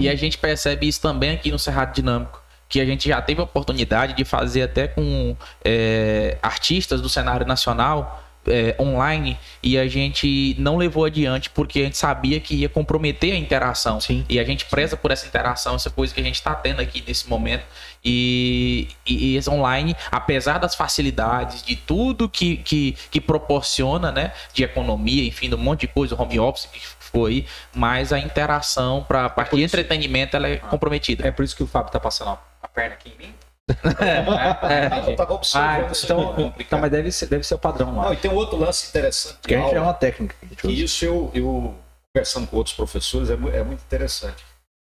[0.00, 2.42] E a gente percebe isso também aqui no Cerrado Dinâmico.
[2.68, 7.46] Que a gente já teve a oportunidade de fazer até com é, artistas do cenário
[7.46, 12.68] nacional é, online e a gente não levou adiante porque a gente sabia que ia
[12.68, 14.00] comprometer a interação.
[14.00, 14.24] Sim.
[14.28, 17.02] E a gente preza por essa interação, essa coisa que a gente está tendo aqui
[17.06, 17.64] nesse momento.
[18.04, 24.32] E, e, e esse online, apesar das facilidades, de tudo que, que, que proporciona, né?
[24.52, 29.04] De economia, enfim, de um monte de coisa, home office que foi, mas a interação
[29.06, 31.26] para a parte de entretenimento ela é comprometida.
[31.26, 33.45] É por isso que o Fábio tá passando a perna aqui em mim.
[33.68, 36.80] Ah, eu tava Ah, então, é então, complicado.
[36.80, 38.04] mas deve ser, deve ser o padrão lá.
[38.04, 39.38] Não, e tem um outro lance interessante.
[39.38, 40.36] Porque a gente é aula, uma técnica.
[40.40, 40.84] que que usa.
[40.84, 41.74] isso eu, eu
[42.14, 44.44] conversando com outros professores é, é muito interessante.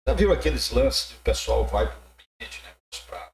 [0.07, 2.69] Já viu aqueles lances que o pessoal vai para um ambiente né,
[3.07, 3.31] para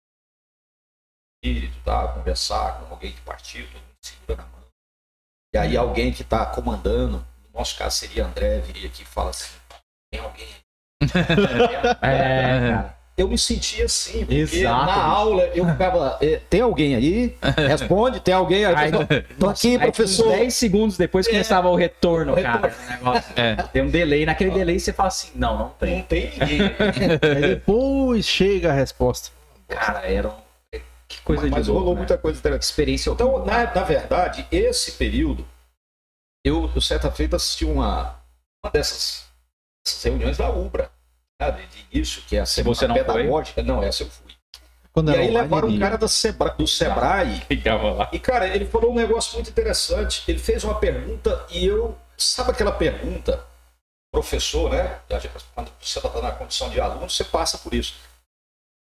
[1.83, 4.61] tá, conversar com alguém que partiu, todo mundo segura na mão.
[5.53, 9.29] E aí alguém que está comandando, no nosso caso seria André, viria aqui e fala
[9.29, 9.53] assim,
[10.11, 10.47] tem alguém.
[12.01, 13.02] É, cara.
[13.15, 17.37] Eu me sentia assim, porque Exato, na aula eu ficava, "Eh, tem alguém aí?
[17.67, 18.91] Responde, tem alguém aí?
[19.39, 20.29] Tô aqui, professor.
[20.29, 22.73] 10 segundos depois começava o retorno, O cara.
[22.75, 23.33] o negócio.
[23.35, 23.55] É.
[23.71, 24.25] Tem um delay.
[24.25, 25.97] Naquele delay você fala assim, não, não tem.
[25.97, 26.61] Não tem ninguém.
[27.35, 29.29] Aí depois chega a resposta.
[29.67, 30.43] Cara, era um...
[31.07, 31.99] Que coisa Mas de louco, rolou né?
[31.99, 32.63] muita coisa interessante.
[32.63, 33.11] experiência.
[33.11, 35.45] Então, na, na verdade, esse período,
[36.43, 38.15] eu, eu certa feita assisti uma,
[38.63, 39.25] uma dessas,
[39.85, 40.89] dessas reuniões da UBRA,
[41.51, 43.03] de início, que é a semana você não foi?
[43.03, 43.63] pedagógica.
[43.63, 44.33] Não, essa eu fui.
[44.91, 47.41] Quando E aí levaram um cara da Sebra- do Sebrae
[47.97, 48.09] lá.
[48.11, 50.23] E, cara, ele falou um negócio muito interessante.
[50.27, 51.97] Ele fez uma pergunta e eu.
[52.15, 53.43] Sabe aquela pergunta,
[54.11, 54.99] professor, né?
[55.55, 57.95] Quando você está na condição de aluno, você passa por isso.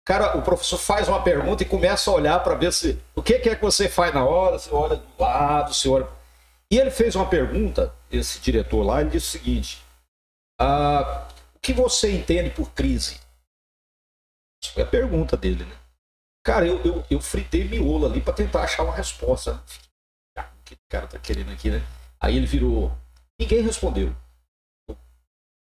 [0.06, 2.96] Cara, o professor faz uma pergunta e começa a olhar para ver se.
[3.14, 4.56] O que que é que você faz na hora?
[4.58, 6.06] Você olha do lado, você olha.
[6.70, 9.82] E ele fez uma pergunta, esse diretor lá, ele disse o seguinte:
[10.60, 11.26] ah,
[11.66, 13.20] que você entende por crise?
[14.62, 15.76] Isso foi a pergunta dele, né?
[16.44, 19.60] Cara, eu, eu, eu fritei miolo ali para tentar achar uma resposta.
[20.38, 21.82] Ah, O que o cara tá querendo aqui, né?
[22.20, 22.96] Aí ele virou.
[23.40, 24.14] Ninguém respondeu.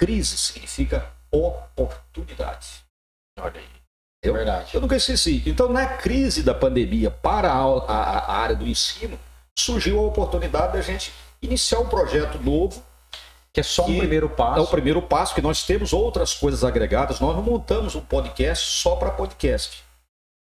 [0.00, 2.82] Crise significa oportunidade.
[3.38, 3.68] Olha aí.
[4.22, 4.74] Eu- Verdade.
[4.74, 5.42] Eu nunca esqueci.
[5.46, 9.18] Então, na crise da pandemia para a, a- a área do ensino,
[9.58, 12.82] surgiu a oportunidade da gente iniciar um projeto novo.
[13.52, 14.66] Que é só um Que primeiro É o passo.
[14.70, 17.18] primeiro passo, que nós temos outras coisas agregadas.
[17.20, 19.82] Nós não montamos um podcast só para podcast.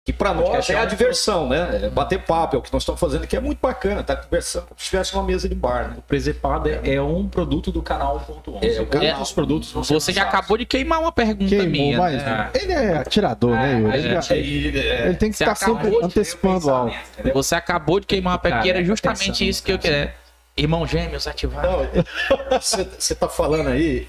[0.05, 1.79] Que para nós é é a diversão, né?
[1.83, 4.03] É bater papo, é o que nós estamos fazendo aqui, é muito bacana.
[4.03, 5.95] Tá conversando como se estivesse numa mesa de bar, né?
[5.97, 8.63] O Presepada é um produto do canal 1.11.
[8.77, 9.07] É, o canal.
[9.11, 11.97] Outros produtos Você já não acabou de queimar uma pergunta Queimou, minha.
[11.97, 12.49] mas né?
[12.53, 13.91] ele é atirador, né, Yuri?
[13.93, 16.93] A Ele, já- gente é, ele tem que Você estar acabou sempre de antecipando algo.
[17.33, 20.13] Você acabou de queimar uma pergunta, que era Cara, justamente atenção, isso que eu queria.
[20.55, 21.63] Irmão gêmeos ativar.
[21.65, 21.79] Não,
[22.61, 24.07] você, tá falando aí,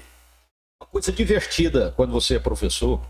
[0.81, 3.01] uma coisa divertida quando você é professor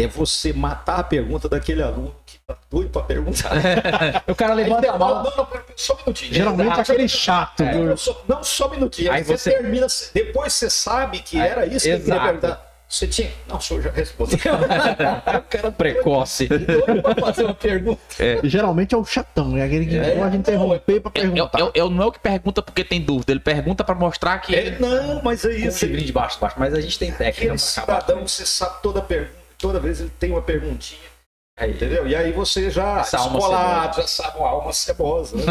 [0.00, 3.50] é você matar a pergunta daquele aluno que tá doido para perguntar.
[4.26, 5.22] O cara levanta a mão.
[5.22, 6.32] não, não, só um minutinho.
[6.34, 6.92] Geralmente Exato.
[6.92, 7.60] aquele chato.
[7.62, 9.10] É, eu só- não, só um minutinho.
[9.12, 12.20] Aí Aí você, você- termina, depois você sabe que Aí, era isso que ele queria
[12.20, 12.69] perguntar.
[12.90, 13.30] Você tinha.
[13.46, 14.36] Não, o senhor já respondeu.
[14.42, 16.48] o cara Precoce.
[16.48, 18.00] doido pra fazer uma pergunta.
[18.42, 21.58] Geralmente é o chatão, é aquele que É, pode interromper pra Eu, eu, perguntar.
[21.60, 24.56] eu- eu não é o que pergunta porque tem dúvida, ele pergunta pra mostrar que.
[24.56, 25.78] É, não, mas é isso.
[25.78, 26.56] chifrinho de baixo, baixo.
[26.58, 30.00] Mas a gente tem técnica Aquele pra cidadão que você sabe toda pergunta, toda vez
[30.00, 31.00] ele tem uma perguntinha.
[31.56, 32.08] Aí, Entendeu?
[32.08, 35.36] E aí você já escolado, já sabe uma alma cebosa.
[35.36, 35.44] Né?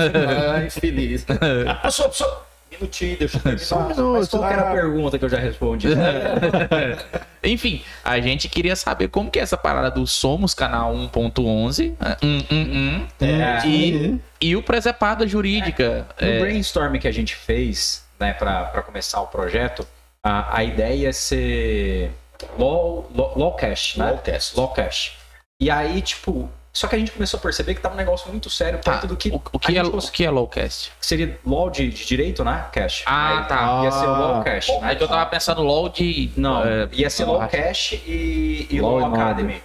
[0.55, 1.23] Ai, feliz.
[1.23, 2.45] Professor, professor,
[2.79, 3.65] minutinho, deixa eu terminar.
[3.65, 5.87] Só um minuto, Qual que era a pergunta que eu já respondi?
[7.43, 12.17] Enfim, a gente queria saber como que é essa parada do Somos Canal 1.11 né?
[12.21, 16.07] hum, hum, hum, É, e, e o Presepada Jurídica.
[16.19, 19.87] No é, brainstorm que a gente fez, né, pra, pra começar o projeto,
[20.23, 22.11] a, a ideia é ser
[22.57, 24.05] law, law, lawcast, né?
[24.11, 24.57] Lawcast.
[24.57, 25.17] Lawcast.
[25.61, 28.49] E aí, tipo, só que a gente começou a perceber que tava um negócio muito
[28.49, 30.91] sério tá, perto do que, o, que é, o que é Lowcast?
[31.01, 32.67] seria law de, de direito, né?
[32.71, 33.03] Cash.
[33.05, 33.81] Ah, Aí tá.
[33.83, 34.17] Ia ser o Ah.
[34.19, 34.79] lawcast, né?
[34.83, 36.31] Aí que eu tava pensando LOL de.
[36.37, 39.13] Não, é, ia ser Law Lawcast e, e Law Law.
[39.13, 39.63] Academy.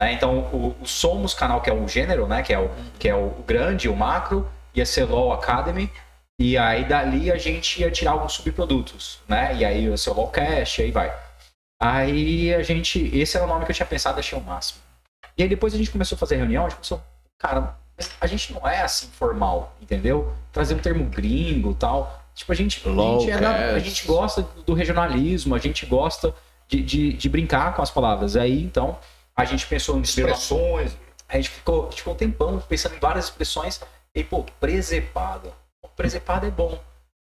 [0.00, 0.12] Né?
[0.12, 2.42] Então, o, o Somos canal, que é o gênero, né?
[2.42, 5.90] Que é o, que é o grande, o macro, ia ser Law Academy.
[6.38, 9.54] E aí, dali, a gente ia tirar alguns subprodutos, né?
[9.56, 11.12] E aí, ia ser o Lawcast, aí vai.
[11.80, 13.10] Aí, a gente...
[13.16, 14.80] Esse era o nome que eu tinha pensado, achei o máximo.
[15.36, 17.02] E aí, depois a gente começou a fazer reunião, a gente começou...
[17.38, 17.76] Cara,
[18.20, 20.32] a gente não é assim formal, entendeu?
[20.52, 22.22] Trazer um termo gringo e tal.
[22.34, 26.34] Tipo, a gente, a gente, é a gente gosta do regionalismo, a gente gosta
[26.68, 28.36] de, de, de brincar com as palavras.
[28.36, 28.98] Aí, então,
[29.36, 30.96] a gente pensou em Expressões.
[31.28, 33.80] A gente ficou, a gente ficou um tempão pensando em várias expressões.
[34.14, 35.52] E, pô, presepada.
[35.96, 36.78] Presepada é bom.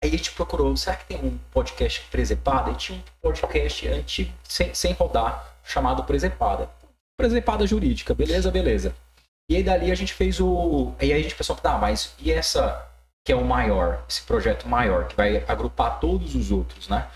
[0.03, 2.71] Aí a gente procurou, será que tem um podcast presepada?
[2.71, 6.71] E tinha um podcast antigo, sem, sem rodar, chamado Presepada.
[7.21, 8.95] Presepada jurídica, beleza, beleza.
[9.51, 10.93] E aí dali a gente fez o.
[11.01, 12.87] E aí a gente pensou, tá, mas e essa
[13.25, 17.07] que é o maior, esse projeto maior, que vai agrupar todos os outros, né?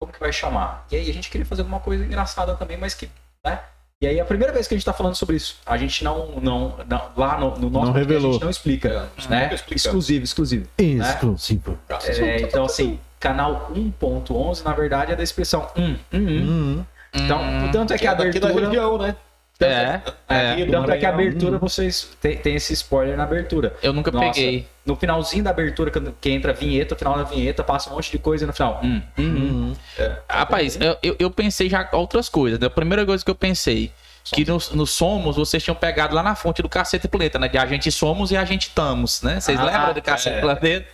[0.00, 0.86] Como que vai chamar?
[0.90, 3.08] E aí a gente queria fazer alguma coisa engraçada também, mas que,
[3.44, 3.60] né?
[4.02, 6.40] E aí a primeira vez que a gente tá falando sobre isso, a gente não,
[6.40, 8.30] não, não lá no, no nosso Não revelou.
[8.30, 8.88] a gente não explica,
[9.28, 9.42] né?
[9.44, 9.84] nunca explicamos.
[9.86, 10.66] Exclusivo, exclusivo.
[10.76, 11.78] Exclusivo.
[12.18, 16.78] É, então assim, canal 1.11 na verdade é da expressão um, um, um.
[16.80, 16.84] Hum,
[17.14, 19.16] Então, Hum, tanto é que Que a é daqui da abertura região, né?
[19.60, 20.64] É, é.
[20.64, 23.74] Do tanto é que a abertura vocês tem, tem esse spoiler na abertura.
[23.82, 24.66] Eu nunca Nossa, peguei.
[24.84, 28.10] No finalzinho da abertura, quando- que entra a vinheta, final da vinheta, passa um monte
[28.10, 28.80] de coisa e no final.
[28.82, 29.74] Hum, hum, hum.
[29.98, 30.12] hum.
[30.28, 32.58] Rapaz, eu, eu, eu pensei já outras coisas.
[32.58, 32.66] né?
[32.66, 33.92] A primeira coisa que eu pensei,
[34.24, 37.48] que no, no Somos vocês tinham pegado lá na fonte do Cacete Planeta, né?
[37.48, 39.38] De a gente somos e a gente estamos, né?
[39.40, 40.40] Vocês Ah, lembram do Cacete é.
[40.40, 40.86] Planeta?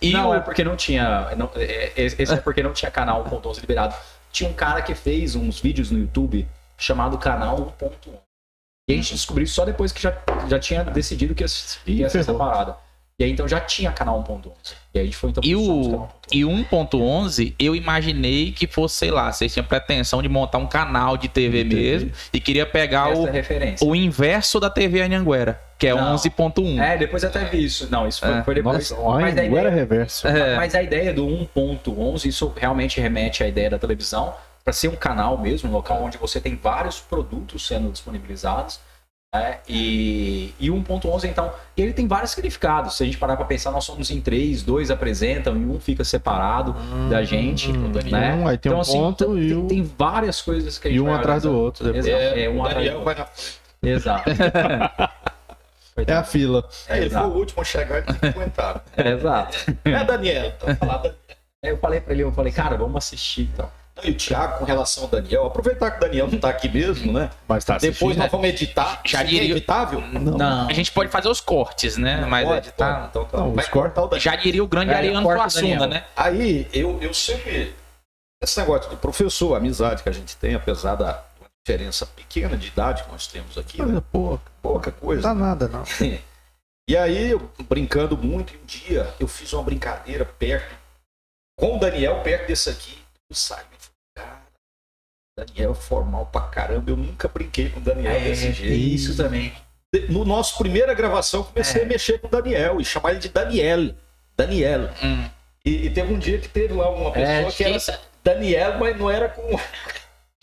[0.00, 1.30] E não, o- é porque não tinha.
[1.36, 3.94] não- é- é- esse é porque não tinha canal 1.11 liberado.
[4.32, 6.46] Tinha um cara que fez uns vídeos no YouTube
[6.84, 7.90] chamado Canal 1.11.
[8.88, 10.14] E a gente descobriu só depois que já,
[10.48, 11.48] já tinha decidido que ia,
[11.86, 12.76] ia ser essa parada.
[13.18, 14.74] E aí então já tinha canal 1.11.
[14.92, 16.36] E aí a gente foi então E o, canal 1.11.
[16.36, 20.66] e o 1.11, eu imaginei que fosse, sei lá, vocês tinham pretensão de montar um
[20.66, 23.86] canal de TV mesmo e queria pegar Essa é o, referência.
[23.88, 26.16] o inverso da TV Anhanguera, que é Não.
[26.16, 26.78] 11.1.
[26.82, 27.88] É, depois até vi isso.
[27.90, 28.42] Não, isso foi, É.
[28.42, 28.90] foi depois.
[28.90, 30.26] Nossa, mas, a agora é ideia, reverso.
[30.26, 30.56] É.
[30.56, 34.34] mas a ideia do 1.11, isso realmente remete à ideia da televisão,
[34.64, 38.80] para ser um canal mesmo, um local onde você tem vários produtos sendo disponibilizados.
[39.32, 39.58] né?
[39.68, 42.96] E, e 1.11, então, ele tem vários significados.
[42.96, 46.02] Se a gente parar para pensar, nós somos em três, dois apresentam e um fica
[46.02, 46.74] separado
[47.10, 48.34] da gente, né?
[48.36, 50.90] Um, aí tem então, um assim, ponto tem, e, um, tem várias coisas que a
[50.90, 51.84] gente e um vai atrás do outro.
[51.84, 52.06] depois.
[52.06, 53.14] Exato, É, é, um atrás do outro.
[53.14, 53.26] vai.
[53.82, 54.30] Exato.
[55.96, 56.68] É a fila.
[56.88, 57.28] É, ele foi Exato.
[57.28, 58.84] o último a chegar e tem que aguentar.
[58.98, 59.56] Exato.
[59.84, 61.14] É, Daniel, falando.
[61.62, 63.70] Aí eu falei pra ele, eu falei, cara, vamos assistir então.
[64.02, 67.12] E o Thiago, com relação ao Daniel, aproveitar que o Daniel não tá aqui mesmo,
[67.12, 67.30] né?
[67.46, 69.00] Mas tá Depois nós vamos editar.
[69.04, 70.00] Já aqui é diria- editável?
[70.00, 70.68] Não.
[70.68, 72.26] A gente pode fazer os cortes, né?
[72.26, 73.06] Mas Pode, editar- pode.
[73.08, 73.38] Então, tá.
[73.38, 74.20] Não, cortes- cortar o Daniel.
[74.20, 75.88] Já diria o grande É, Ariano o Suassuna, Daniel.
[75.88, 76.04] né?
[76.16, 77.72] Aí, eu, eu sempre.
[78.42, 81.22] Esse negócio de professor, a amizade que a gente tem, apesar da
[81.66, 83.84] diferença pequena de idade que nós temos aqui, né?
[83.84, 84.50] Coisa pouca.
[84.60, 85.22] pouca Não coisa.
[85.22, 85.84] dá nada, não.
[86.86, 90.74] E aí, eu, brincando muito, um dia eu fiz uma brincadeira perto,
[91.58, 92.98] com o Daniel, perto desse aqui.
[93.30, 93.73] Eu e falei, cara,
[95.36, 96.90] Daniel é formal pra caramba.
[96.90, 98.72] Eu nunca brinquei com o Daniel desse jeito.
[98.72, 99.52] É, isso também.
[100.08, 101.84] No nosso primeira gravação, comecei É.
[101.84, 103.94] a mexer com o Daniel e chamar ele de Daniel.
[104.36, 104.90] Daniel.
[105.02, 105.28] Hum.
[105.64, 108.96] E, e teve um dia que teve lá uma pessoa É, que era Daniel, mas
[108.98, 109.58] não era com.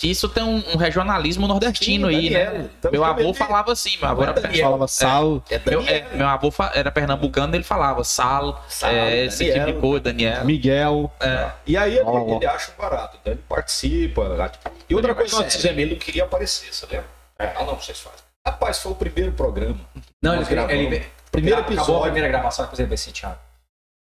[0.10, 2.54] Isso tem um, um regionalismo nordestino Sim, aí, Daniel.
[2.54, 2.70] né?
[2.84, 4.54] Meu eu avô falava assim, meu avô é era.
[4.64, 6.06] Falava sal, É meu, Daniel.
[6.12, 9.66] é, meu avô fa- era pernambucano, ele falava sal, Sal, é, esse Daniel.
[9.68, 10.46] tipo de coisa, Daniel.
[10.46, 11.12] Miguel.
[11.20, 14.52] É, E aí ele, ele acha um barato, então ele participa.
[14.90, 17.06] E outra coisa que nós fizemos, ele não queria aparecer, você lembra?
[17.38, 18.20] Ah, não, vocês fazem.
[18.48, 19.80] Rapaz, foi o primeiro programa.
[20.22, 20.74] Não, ele, gravamos.
[20.74, 22.02] ele Primeiro acabou a episódio.
[22.04, 23.38] primeira gravação, depois ele vai assim, Thiago.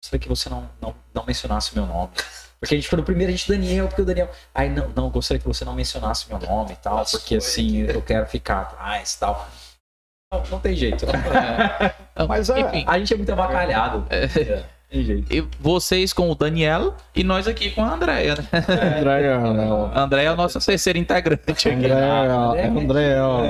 [0.03, 2.11] Gostaria que você não, não, não mencionasse meu nome.
[2.66, 4.30] Porque a gente foi no primeiro, a gente, Daniel, porque o Daniel.
[4.53, 7.47] Aí, não, não, gostaria que você não mencionasse meu nome e tal, Nossa, porque foi.
[7.47, 9.47] assim, eu quero ficar atrás e tal.
[10.34, 11.05] Não, não tem jeito.
[12.28, 14.07] Mas é, Enfim, A gente é muito avacalhado.
[14.09, 14.28] É,
[14.89, 15.32] tem jeito.
[15.32, 18.47] e vocês com o Daniel e nós aqui com a Andréia, né?
[18.99, 19.86] André, ó.
[19.88, 21.70] A Andréia é o nosso terceiro integrante aqui.
[21.70, 22.55] André, ó.
[22.55, 22.68] É.
[22.68, 23.41] André, ó.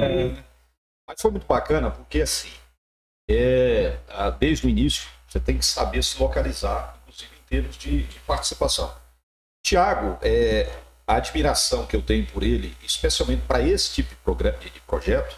[1.07, 2.49] Mas foi muito bacana, porque assim,
[3.30, 8.03] é, ah, desde o início, você tem que saber se localizar, inclusive em termos de,
[8.03, 9.05] de participação.
[9.66, 10.70] Tiago, é,
[11.07, 15.36] a admiração que eu tenho por ele, especialmente para esse tipo de, programa, de projeto,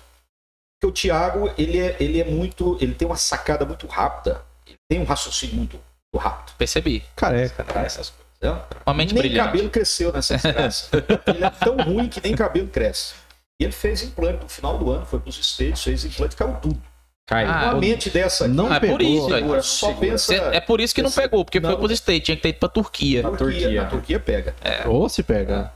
[0.82, 4.78] que o Tiago, ele é, ele é muito, ele tem uma sacada muito rápida, ele
[4.90, 7.06] tem um raciocínio muito, muito rápido Percebi.
[7.16, 7.64] Careca.
[7.64, 8.28] para essas coisas.
[8.42, 8.66] né?
[8.86, 9.46] Uma mente nem brilhante.
[9.46, 10.90] cabelo cresceu nessa desgraça.
[11.28, 13.14] ele é tão ruim que nem cabelo cresce.
[13.62, 16.54] E ele fez implante no final do ano, foi para os States, fez implante, caiu
[16.56, 16.82] tudo.
[17.28, 17.50] Caiu.
[17.52, 19.02] Ah, Uma mente dessa aqui, Não Ah, é por pegou.
[19.02, 19.64] isso, segura, aí.
[19.64, 20.08] só Segura.
[20.12, 21.78] pensa É por isso que não pegou, porque foi Não.
[21.78, 23.22] pros States, tinha que ter ido pra Turquia.
[23.22, 23.38] Turquia.
[23.38, 23.82] Turquia.
[23.84, 24.56] Na Turquia pega.
[24.86, 25.74] Ou se pega.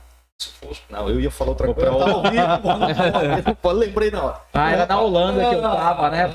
[0.60, 1.90] Fosse- não, eu ia falar outra coisa.
[1.92, 3.56] pra mano.
[3.62, 4.40] Pô, lembrei na hora.
[4.52, 6.34] Ah, era na Holanda que eu tava, né?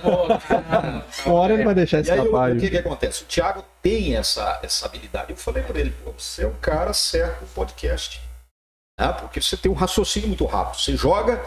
[1.24, 2.52] Pô, hora ele vai deixar E aí, o, escapar.
[2.52, 3.24] o que, que acontece?
[3.24, 5.32] O Thiago tem essa, essa habilidade.
[5.32, 8.22] Eu falei para ele, pô, você é um cara certo no podcast.
[9.00, 10.80] Ah, porque você tem um raciocínio muito rápido.
[10.80, 11.42] Você joga,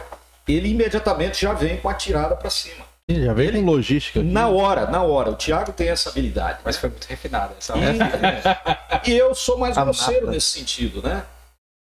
[0.47, 2.85] ele imediatamente já vem com a tirada para cima.
[3.25, 4.21] Já veio com logística.
[4.21, 4.29] aqui.
[4.29, 5.31] Na hora, na hora.
[5.31, 6.61] O Thiago tem essa habilidade.
[6.65, 7.75] Mas foi muito refinado essa
[9.07, 10.33] E, e eu sou mais A grosseiro nata.
[10.33, 11.25] nesse sentido, né?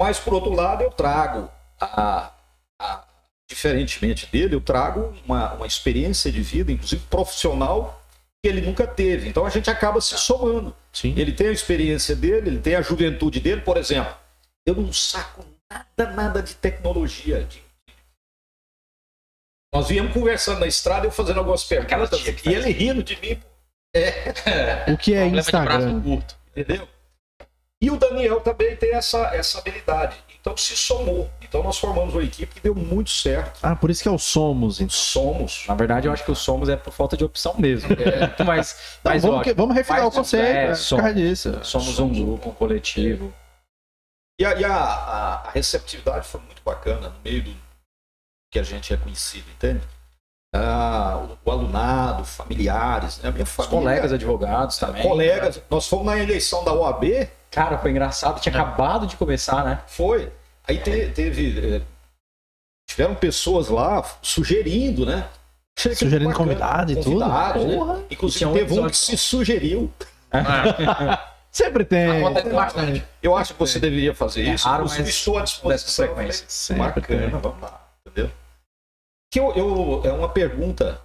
[0.00, 1.48] Mas, por outro lado, eu trago,
[1.80, 2.30] a,
[2.80, 3.04] a-
[3.48, 8.02] diferentemente dele, eu trago uma, uma experiência de vida, inclusive profissional,
[8.42, 9.28] que ele nunca teve.
[9.28, 10.74] Então a gente acaba se somando.
[10.92, 11.14] Sim.
[11.16, 14.12] Ele tem a experiência dele, ele tem a juventude dele, por exemplo.
[14.66, 17.44] Eu não saco nada, nada de tecnologia.
[17.44, 17.62] de-
[19.74, 23.40] Nós viemos conversando na estrada, eu fazendo algumas perguntas, e faz ele rindo de mim,
[24.92, 25.78] O que é Instagram?
[25.80, 26.36] braço curto.
[26.54, 26.88] entendeu?
[27.80, 30.16] E o Daniel também tem essa, essa habilidade.
[30.40, 31.30] Então se somou.
[31.40, 33.58] Então nós formamos uma equipe que deu muito certo.
[33.62, 34.90] Ah, por isso que é o Somos, então.
[34.90, 35.64] Somos.
[35.66, 37.88] Na verdade, eu acho que o Somos é por falta de opção mesmo.
[38.38, 40.44] É mais, Não, mais vamos, que- vamos refinar Mas, o conceito.
[40.46, 41.04] é, É, por somos.
[41.04, 41.60] causa disso.
[41.64, 43.32] Somos um grupo, um coletivo.
[44.40, 47.50] E, a, e a- a- a receptividade foi muito bacana no meio do
[48.52, 49.80] que a gente é conhecido, entende?
[50.54, 53.30] Ah, o, o alunado, familiares, né?
[53.30, 53.78] a minha Os família.
[53.78, 55.02] colegas advogados também.
[55.02, 55.60] colegas.
[55.70, 58.40] Nós fomos na eleição da OAB, Cara, foi engraçado.
[58.40, 59.80] Tinha acabado de começar, né?
[59.86, 60.30] foi.
[60.68, 61.76] Aí te- teve.
[61.76, 61.82] eh,
[62.88, 65.26] Tiveram pessoas lá sugerindo, né?
[65.78, 66.34] Sugerindo bacana.
[66.34, 67.20] convidado e tudo.
[67.20, 67.52] Né?
[67.54, 68.02] Porra.
[68.10, 69.90] Inclusive teve um que se sugeriu.
[71.50, 72.24] Sempre tem.
[72.24, 73.04] Acontece bastante.
[73.22, 74.66] Eu acho que você deveria fazer É isso.
[74.66, 76.06] raro, Inclusive, mas estou à Dessa disposição.
[76.06, 76.44] frequência.
[76.48, 77.30] Sempre Bacana, tem.
[77.40, 78.30] vamos lá, entendeu?
[79.32, 81.00] Que eu, eu- é uma pergunta.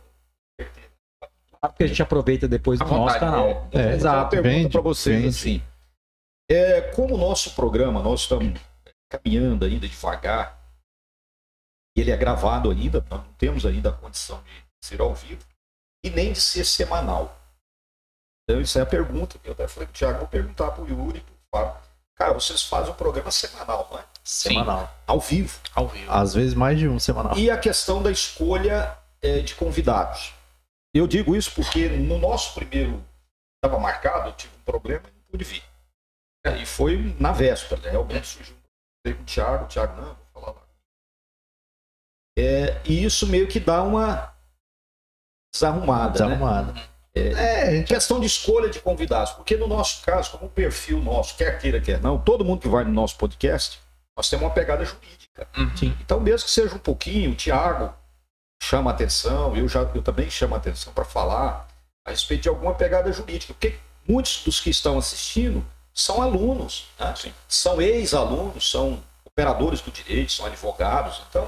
[1.62, 3.20] Porque a gente aproveita depois do nosso vontade.
[3.20, 3.68] canal.
[3.72, 5.28] É, uma exato, pergunta vende, para vocês vende.
[5.60, 5.64] assim.
[6.50, 8.60] É, como o nosso programa, nós estamos
[9.10, 10.58] caminhando ainda devagar,
[11.98, 15.44] e ele é gravado ainda, nós não temos ainda a condição de ser ao vivo,
[16.06, 17.36] e nem de ser semanal.
[18.44, 20.84] Então, isso é a pergunta que eu até falei com o Thiago, vou perguntar para
[20.84, 21.82] o Yuri, pro Fábio.
[22.16, 24.06] Cara, vocês fazem um programa semanal, não é?
[24.28, 24.94] Sim, Semanal.
[25.08, 25.58] Ao vivo.
[25.74, 26.12] ao vivo.
[26.12, 27.38] Às vezes mais de um semanal.
[27.38, 30.34] E a questão da escolha é, de convidados.
[30.94, 33.02] Eu digo isso porque no nosso primeiro
[33.56, 35.64] estava marcado, eu tive um problema e não pude vir.
[36.46, 37.92] É, e foi na véspera, né?
[37.92, 38.60] realmente surgiu um
[39.02, 40.62] problema com o Thiago, o Thiago, não, vou falar lá.
[42.38, 44.36] É, e isso meio que dá uma
[45.54, 46.08] desarrumada.
[46.08, 46.12] Né?
[46.12, 46.74] Desarrumada.
[47.16, 47.88] É, gente...
[47.88, 51.80] questão de escolha de convidados, porque no nosso caso, como o perfil nosso, quer queira,
[51.80, 53.87] quer não, todo mundo que vai no nosso podcast,
[54.18, 55.48] nós temos uma pegada jurídica.
[55.56, 55.96] Uhum.
[56.02, 57.94] Então, mesmo que seja um pouquinho, o Tiago
[58.62, 61.68] chama atenção, eu, já, eu também chamo atenção para falar
[62.04, 65.64] a respeito de alguma pegada jurídica, porque muitos dos que estão assistindo
[65.94, 67.14] são alunos, né?
[67.48, 71.48] são ex-alunos, são operadores do direito, são advogados, então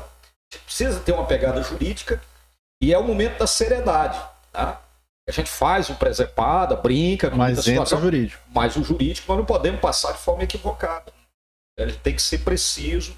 [0.65, 2.21] precisa ter uma pegada jurídica
[2.81, 4.19] e é o momento da seriedade.
[4.51, 4.79] Tá?
[5.27, 8.41] A gente faz o presepada, brinca com mas entra o jurídico.
[8.53, 11.18] Mas o jurídico nós não podemos passar de forma equivocada.
[11.83, 13.15] Ele tem que ser preciso,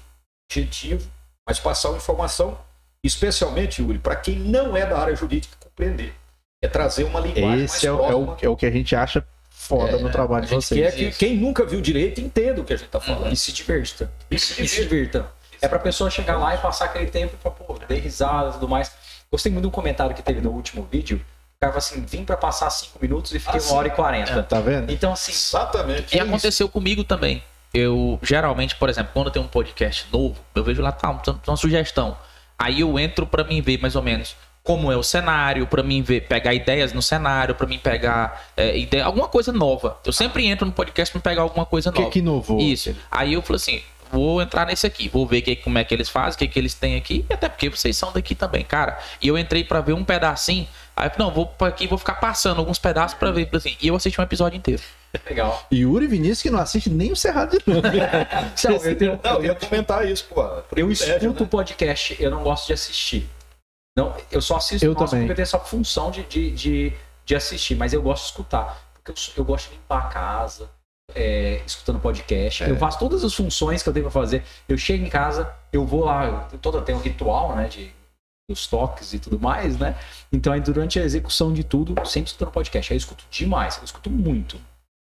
[0.50, 1.08] objetivo,
[1.46, 2.58] mas passar uma informação,
[3.04, 6.14] especialmente, Yuri, para quem não é da área jurídica compreender.
[6.62, 8.94] É trazer uma linguagem Esse mais é, o, é, o, é o que a gente
[8.94, 10.80] acha foda É, no trabalho a de vocês.
[10.80, 13.32] quer que quem nunca viu direito entenda o que a gente está falando.
[13.32, 14.10] E se divirta.
[14.30, 15.26] E se E se divirta.
[15.60, 18.68] É pra pessoa chegar lá e passar aquele tempo pra, pô, dar risada e tudo
[18.68, 18.92] mais.
[19.30, 21.16] Gostei muito de um comentário que teve no último vídeo.
[21.56, 23.90] O cara falou assim: vim pra passar 5 minutos e fiquei Ah, uma hora e
[23.92, 24.42] 40.
[24.44, 24.90] Tá vendo?
[24.92, 26.14] Então, assim, Exatamente.
[26.14, 26.28] E é isso.
[26.30, 27.42] aconteceu comigo também.
[27.74, 31.10] Eu, geralmente, por exemplo, quando tem um podcast novo, eu vejo lá, tá,
[31.46, 32.16] uma, sugestão.
[32.58, 36.02] Aí eu entro pra mim ver mais ou menos como é o cenário, pra mim
[36.02, 39.98] ver, pegar ideias no cenário, pra mim pegar é, ideia, alguma coisa nova.
[40.04, 42.12] Eu sempre entro no podcast pra pegar alguma coisa O que nova.
[42.12, 42.60] que inovou?
[42.60, 42.94] Isso.
[43.10, 46.08] Aí eu falei assim, vou entrar nesse aqui, vou ver que, como é que eles
[46.08, 48.98] fazem, o que, que eles têm aqui, e até porque vocês são daqui também, cara.
[49.20, 52.14] E eu entrei pra ver um pedacinho, aí eu falei, não, vou aqui, vou ficar
[52.14, 54.82] passando alguns pedaços pra ver, assim, e eu assisti um episódio inteiro.
[55.28, 55.66] Legal.
[55.72, 57.82] Yuri Vinícius que não assiste nem o Cerrado de Novo.
[58.64, 60.42] Não, eu, tenho- Não, eu ia comentar isso, pô.
[60.76, 61.42] eu escuto né?
[61.42, 63.28] o podcast, eu não gosto de assistir.
[63.96, 65.20] Não, eu só assisto Eu também.
[65.20, 66.92] porque eu tenho essa função de, de, de,
[67.26, 68.82] de assistir, mas eu gosto de escutar.
[68.94, 70.70] Porque eu, eu gosto de limpar a casa,
[71.14, 72.64] é, escutando podcast.
[72.64, 72.70] É.
[72.70, 74.42] Eu faço todas as funções que eu tenho pra fazer.
[74.68, 77.68] Eu chego em casa, eu vou lá, eu toda tem um ritual, né?
[77.68, 77.92] De
[78.50, 79.94] dos toques e tudo mais, né?
[80.30, 82.92] Então aí durante a execução de tudo, sempre escutando podcast.
[82.92, 84.58] Aí eu escuto demais, eu escuto muito.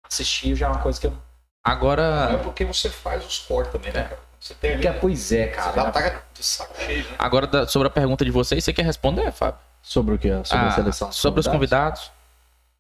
[0.09, 1.11] Assistir já é uma coisa que eu.
[1.11, 1.22] Não é
[1.64, 4.18] Agora, porque você faz os cortes também, né, cara?
[4.38, 5.90] Você tem Porque, ali, pois é, você dá cara.
[5.90, 7.16] tá de saco cheio, né?
[7.18, 9.59] agora sobre a pergunta de vocês, você quer responder, Fábio?
[9.82, 10.28] Sobre o que?
[10.44, 11.09] Sobre a Ah, seleção.
[11.09, 12.11] dos sobre os convidados?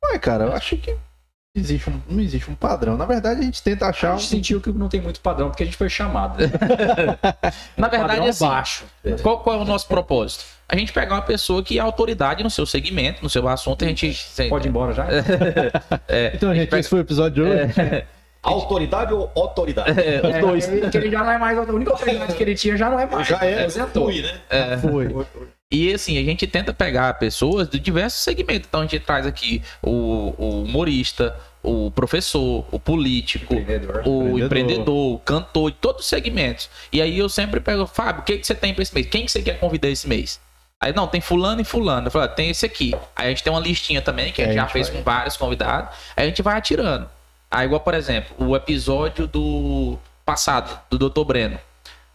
[0.04, 0.94] Ué, cara, eu acho que
[1.56, 2.96] existe um, não existe um padrão.
[2.96, 4.18] Na verdade, a gente tenta achar A um.
[4.18, 6.38] gente sentiu que não tem muito padrão porque a gente foi chamado.
[6.42, 6.50] Né?
[7.76, 8.84] Na verdade, padrão assim, baixo.
[9.22, 10.44] Qual, qual é o nosso propósito?
[10.68, 13.88] A gente pegar uma pessoa que é autoridade no seu segmento, no seu assunto, a
[13.88, 14.16] gente.
[14.48, 15.06] Pode ir embora já?
[16.08, 18.04] É, Então, a gente gente, pega- esse foi o episódio de hoje.
[18.44, 19.98] Autoridade ou autoridade?
[19.98, 20.68] É, os dois.
[20.68, 21.56] É, que ele já não é mais.
[21.56, 23.26] A única autoridade que ele tinha já não é mais.
[23.26, 24.04] Já é, Aposentou.
[24.04, 24.78] fui, né?
[24.82, 25.26] Foi.
[25.72, 28.66] E assim, a gente tenta pegar pessoas de diversos segmentos.
[28.68, 33.96] Então a gente traz aqui o, o humorista, o professor, o político, Empreendedor.
[34.06, 34.44] o Empreendedor.
[34.46, 36.68] empreendedor, o cantor, de todos os segmentos.
[36.92, 39.06] E aí eu sempre pego, Fábio, o que, que você tem pra esse mês?
[39.08, 40.40] Quem que você quer convidar esse mês?
[40.80, 42.08] Aí, não, tem fulano e fulano.
[42.08, 42.92] Eu falo, ah, tem esse aqui.
[43.16, 44.88] Aí a gente tem uma listinha também, que a É, gente a já gente fez
[44.88, 45.96] vai- com vários convidados.
[46.14, 47.08] Aí a gente vai atirando.
[47.50, 49.96] Aí, igual, por exemplo, o episódio do
[50.26, 51.24] passado, do Dr.
[51.24, 51.58] Breno.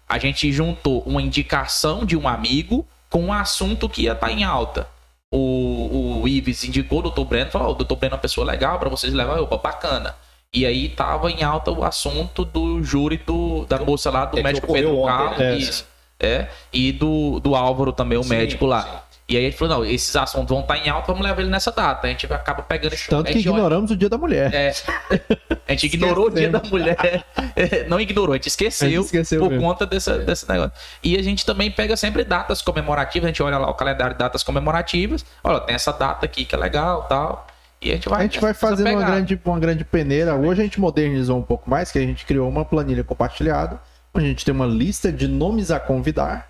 [0.07, 4.43] A gente juntou uma indicação de um amigo com um assunto que ia estar em
[4.43, 4.87] alta.
[5.31, 7.21] O, o Ives indicou o Dr.
[7.23, 7.95] Breno, falou: "Ó, o Dr.
[7.95, 10.15] Breno é uma pessoa legal para vocês levar, opa, bacana.
[10.51, 14.43] E aí tava em alta o assunto do júri do, da moça lá do É
[14.43, 15.37] médico Pedro ontem, Carlos.
[15.37, 15.57] né?
[15.57, 15.85] Isso.
[16.19, 18.81] É, e do, do Álvaro também, o Sim, médico lá.
[18.81, 18.89] sim.
[19.29, 21.51] E aí a gente falou: não, esses assuntos vão estar em alta, vamos levar ele
[21.51, 22.07] nessa data.
[22.07, 24.51] A gente acaba pegando esse Tanto a que gente olha- ignoramos o Dia da Mulher.
[24.53, 24.73] é,
[25.67, 27.23] a gente ignorou o dia da mulher.
[27.87, 29.63] Não ignorou, a gente esqueceu, A gente esqueceu por mesmo.
[29.63, 30.71] conta dessa, desse negócio.
[31.03, 34.19] E a gente também pega sempre datas comemorativas, a gente olha lá o calendário de
[34.19, 35.23] datas comemorativas.
[35.43, 37.45] Olha, tem essa data aqui que é legal tal.
[37.79, 38.21] E a gente vai.
[38.21, 40.33] A gente vai fazendo uma grande, uma grande peneira.
[40.35, 43.79] Hoje a gente modernizou um pouco mais, que a gente criou uma planilha compartilhada,
[44.13, 46.48] a gente tem uma lista de nomes a convidar.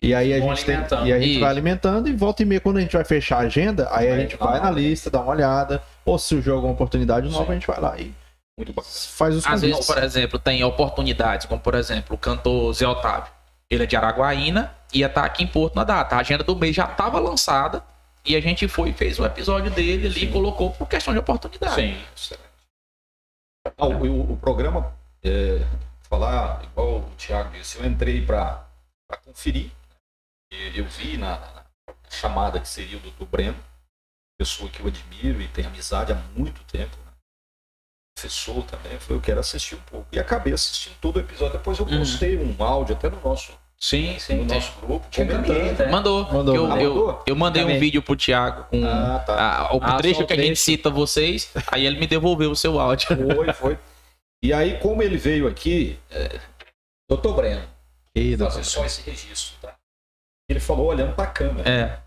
[0.00, 0.76] E aí a Vão gente, tem,
[1.06, 1.40] e a gente Isso.
[1.40, 4.10] vai alimentando e volta e meia, quando a gente vai fechar a agenda, aí a
[4.10, 7.28] Vai gente dar vai uma na lista, dá uma olhada, ou se surgiu alguma oportunidade
[7.28, 7.50] nova, Sim.
[7.50, 8.14] a gente vai lá e
[8.56, 8.94] Muito bacana.
[8.94, 13.32] faz os Às vezes, por exemplo, tem oportunidades, como por exemplo, o cantor Zé Otávio.
[13.68, 16.14] Ele é de Araguaína, ia estar aqui em Porto na data.
[16.16, 17.82] A agenda do mês já estava lançada
[18.24, 21.18] e a gente foi e fez o episódio dele ali e colocou por questão de
[21.20, 21.74] oportunidade.
[21.74, 21.96] Sim.
[22.16, 22.46] Excelente.
[23.76, 24.92] Ah, o, o- o programa,
[25.24, 25.60] é,
[26.08, 28.64] falar igual o Thiago disse, eu entrei para
[29.26, 29.70] conferir.
[30.50, 31.64] Eu vi na,
[32.10, 33.56] chamada que seria o do, do Breno,
[34.38, 36.96] pessoa que eu admiro e tenho amizade há muito tempo.
[36.96, 37.12] Né?
[38.16, 40.06] Professor também, eu falei, eu quero assistir um pouco.
[40.12, 41.58] E acabei assistindo todo o episódio.
[41.58, 41.98] Depois eu Uhum.
[41.98, 44.38] postei um áudio até no nosso Sim, sim.
[44.38, 45.78] no nosso grupo, Tinha comentando.
[45.78, 45.86] né?
[45.86, 46.32] Mandou.
[46.32, 46.54] Mandou.
[46.56, 47.22] Eu, Ah, eu, mandou?
[47.26, 47.80] eu mandei um Também.
[47.80, 49.68] vídeo pro Thiago com Ah, tá.
[49.68, 51.52] a- o Ah, trecho que a gente cita vocês.
[51.70, 53.06] Aí ele me devolveu o seu áudio.
[53.34, 53.78] Foi, foi.
[54.42, 56.40] E aí, como ele veio aqui, é,
[57.08, 57.68] doutor Breno,
[58.14, 58.54] Ei, doutor.
[58.54, 59.57] fazer só esse registro?
[60.58, 61.70] Ele falou olhando para a câmera.
[61.70, 61.98] É.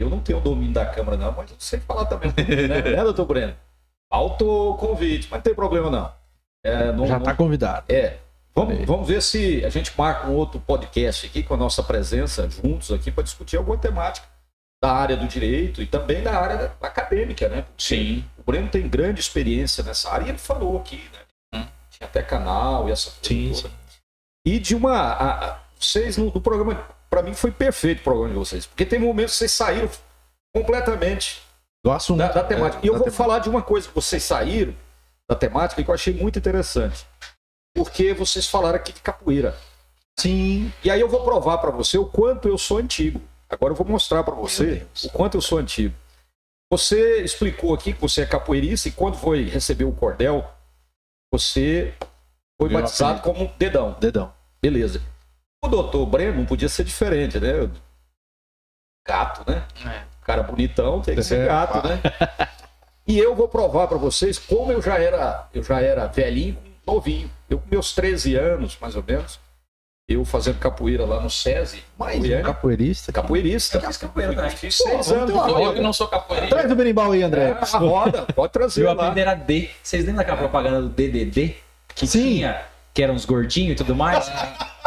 [0.00, 2.32] Eu não tenho domínio da câmera, não, mas eu sei falar também
[2.68, 3.54] né, né, doutor Breno?
[4.10, 6.12] Autoconvite, mas não tem problema, não.
[6.64, 7.84] É, não- Já não- tá convidado.
[7.92, 8.18] É.
[8.54, 12.48] Vamos, vamos ver se a gente marca um outro podcast aqui com a nossa presença
[12.50, 14.26] juntos aqui para discutir alguma temática
[14.82, 17.62] da área do direito e também da área acadêmica, né?
[17.62, 18.24] Porque Sim.
[18.36, 21.18] O Breno tem grande experiência nessa área e ele falou aqui, né?
[21.60, 21.66] Hum.
[21.90, 23.74] Tinha até canal e essa coisa Sim, toda.
[24.46, 24.92] E de uma.
[24.96, 28.84] a- a- vocês no, no programa, para mim foi perfeito o programa de vocês, porque
[28.84, 29.88] tem momentos que vocês saíram
[30.54, 31.42] completamente
[31.84, 32.18] Do assunto.
[32.18, 32.82] da, da temática.
[32.82, 33.22] É, e eu vou temática.
[33.24, 34.74] falar de uma coisa que vocês saíram
[35.28, 37.06] da temática que eu achei muito interessante.
[37.74, 39.56] Porque vocês falaram aqui de capoeira.
[40.18, 40.72] Sim.
[40.82, 43.20] E aí eu vou provar para você o quanto eu sou antigo.
[43.48, 45.94] Agora eu vou mostrar para você o quanto eu sou antigo.
[46.70, 50.44] Você explicou aqui que você é capoeirista e quando foi receber o cordel,
[51.32, 51.94] você
[52.60, 53.96] foi Meu batizado como dedão.
[54.00, 54.34] Dedão.
[54.60, 55.00] Beleza.
[55.62, 57.68] O doutor Breno não podia ser diferente, né?
[59.06, 59.64] Gato, né?
[59.86, 60.02] É.
[60.24, 62.00] Cara bonitão tem que ser É, gato, né?
[63.06, 67.30] E eu vou provar para vocês como eu já era, eu já era velhinho, novinho.
[67.48, 69.40] Eu com meus 13 anos, mais ou menos,
[70.06, 73.10] eu fazendo capoeira lá no SESI, Mais um Goiânia, capoeirista.
[73.12, 73.78] capoeirista.
[73.78, 74.50] Eu fiz capoeira também.
[74.50, 75.30] Fiz seis anos.
[75.34, 76.54] Eu que não sou capoeirista.
[76.54, 77.50] Traz o berimbau aí, André.
[77.50, 79.04] É, a roda, pode trazer Meu lá.
[79.08, 79.70] apelido era D.
[79.82, 81.56] Vocês lembram daquela propaganda do DDD?
[81.94, 82.22] Que Sim.
[82.36, 82.62] tinha,
[82.98, 84.28] que eram uns gordinhos e tudo mais?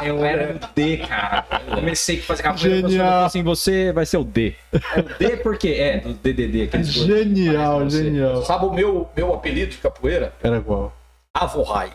[0.04, 1.46] Eu era o D, cara.
[1.66, 2.76] Eu comecei a fazer capoeira.
[2.90, 3.08] Genial.
[3.08, 4.54] falou assim, você vai ser o D.
[4.74, 6.64] É o D porque é do DDD.
[6.64, 8.04] Aqueles Genial, você.
[8.04, 8.44] genial.
[8.44, 10.34] Sabe o meu, meu apelido de capoeira?
[10.44, 10.92] Era qual?
[11.34, 11.94] Avorrai.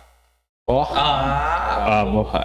[0.67, 2.01] Ah,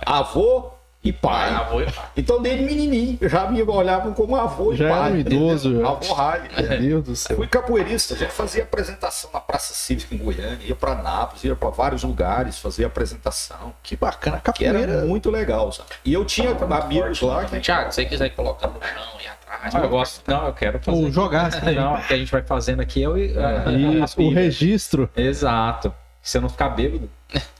[0.05, 0.70] Avô
[1.03, 1.49] e pai.
[1.49, 1.81] ah, vou-
[2.15, 4.99] Então, desde menininho, já me olhavam como avô Já e pai.
[5.07, 5.87] era um idoso, já.
[5.89, 6.41] Avorrai.
[6.55, 7.37] Meu Deus do céu.
[7.37, 11.69] Fui capoeirista, gente fazia apresentação na Praça Cívica em Goiânia, ia para Nápoles, ia para
[11.69, 14.39] vários lugares, fazia apresentação, Que bacana.
[14.53, 15.05] que era Capoeira.
[15.05, 15.89] muito legal, sabe?
[16.05, 19.75] E eu tinha amigos lá que Thiago, se você quiser colocar no chão e atrás.
[19.75, 20.21] Ah, eu gosto.
[20.29, 20.97] Não, eu quero fazer.
[20.97, 21.47] Ou jogar.
[21.47, 21.73] assim.
[21.75, 23.13] Não, o que a gente vai fazendo aqui é o.
[23.13, 25.09] a o registro.
[25.15, 25.93] Exato.
[26.21, 27.09] Se eu não ficar bêbado,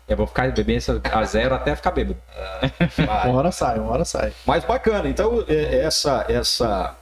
[0.08, 2.20] eu vou ficar bebendo a zero até ficar bêbado.
[2.98, 4.34] Uma hora sai, uma hora sai.
[4.46, 5.08] Mas bacana.
[5.08, 6.96] Então, é, essa, essa,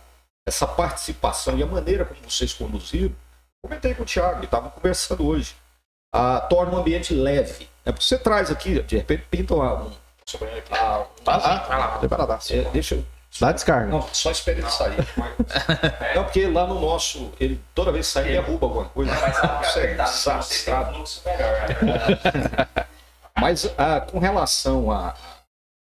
[0.47, 3.13] essa participação e a maneira como vocês conduziram,
[3.63, 5.55] comentei com o Thiago, estava conversando hoje,
[6.13, 7.67] ah, torna um ambiente leve.
[7.86, 9.61] É porque você traz aqui, de repente, pinta um.
[9.61, 9.91] Ah, um-
[11.26, 11.88] Vai lá, vai lá.
[11.97, 12.53] Preparadaço.
[12.53, 13.03] é, deixa eu.
[13.39, 13.87] Dá descarga.
[13.87, 14.97] Não, só espera ele sair.
[16.15, 19.11] Não, porque lá no nosso, ele toda vez que sai, ele derruba alguma coisa.
[19.13, 21.03] Não consegue, desastrado.
[23.39, 25.15] Mas ah, com relação a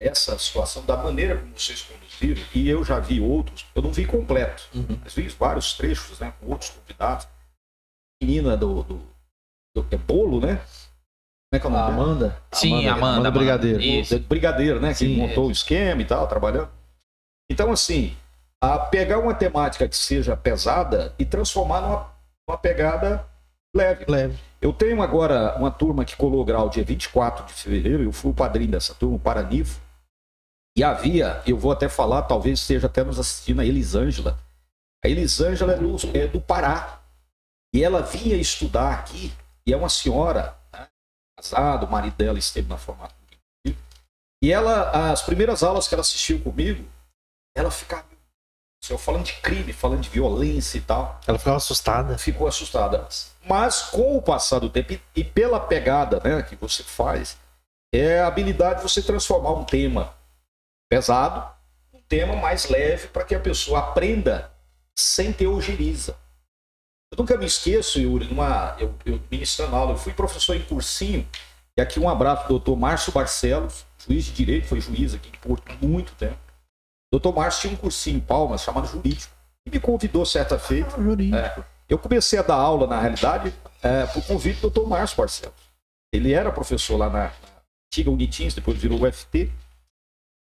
[0.01, 4.05] essa situação, da maneira como vocês conduziram, e eu já vi outros, eu não vi
[4.05, 4.69] completo,
[5.03, 7.27] mas vi vários trechos né, com outros convidados.
[8.23, 9.01] Menina do, do,
[9.75, 10.57] do- é bolo, né?
[11.51, 11.93] Como é que é o nome?
[11.93, 12.43] Amanda.
[12.53, 12.93] Sim, Amanda.
[13.07, 13.31] Amanda.
[13.31, 13.81] Brigadeiro.
[13.81, 14.19] Isso.
[14.19, 14.89] Do Brigadeiro, né?
[14.91, 16.69] Que Sim, montou o esquema e tal, trabalhando.
[17.51, 18.17] Então, assim,
[18.61, 22.13] a pegar uma temática que seja pesada e transformar numa,
[22.47, 23.27] numa pegada
[23.75, 24.05] leve.
[24.09, 24.39] Leve.
[24.61, 28.35] Eu tenho agora uma turma que colou grau dia 24 de fevereiro, eu fui o
[28.35, 29.81] padrinho dessa turma, o Paranifo.
[30.77, 34.39] E havia, eu vou até falar, talvez esteja até nos assistindo, a Elisângela.
[35.05, 37.01] A Elisângela é do, é do Pará.
[37.75, 39.33] E ela vinha estudar aqui,
[39.67, 40.87] e é uma senhora, né,
[41.37, 43.15] casada, o marido dela esteve na formatura.
[44.43, 46.85] E ela, as primeiras aulas que ela assistiu comigo,
[47.59, 48.05] ela ficava,
[48.83, 52.17] assim, eu falando de crime, falando de violência e tal Ela ficava assustada.
[52.19, 53.07] ficou assustada.
[53.45, 57.37] Mas com o passar do tempo e- pela pegada né, que você faz,
[57.93, 60.15] é a habilidade de você transformar um tema
[60.91, 61.51] pesado
[61.93, 64.51] num tema mais leve para que a pessoa aprenda
[64.99, 66.17] sem ter ojeriza.
[67.11, 71.27] Eu nunca me esqueço, Yuri, numa, eu, eu ministrando aula, eu fui professor em cursinho,
[71.77, 75.39] e aqui um abraço do doutor Márcio Barcelos, juiz de direito, foi juiz aqui em
[75.41, 76.37] Porto muito tempo.
[77.11, 79.33] Doutor Márcio tinha um cursinho em Palmas chamado Jurídico,
[79.67, 81.65] e me convidou certa feita Jurídico.
[81.89, 83.53] eu comecei a dar aula, na realidade,
[83.83, 84.87] é, por convite do Dr.
[84.87, 85.69] Márcio Barcelos.
[86.13, 87.33] Ele era professor lá na,
[87.89, 89.51] antiga Unitins, depois virou UFT.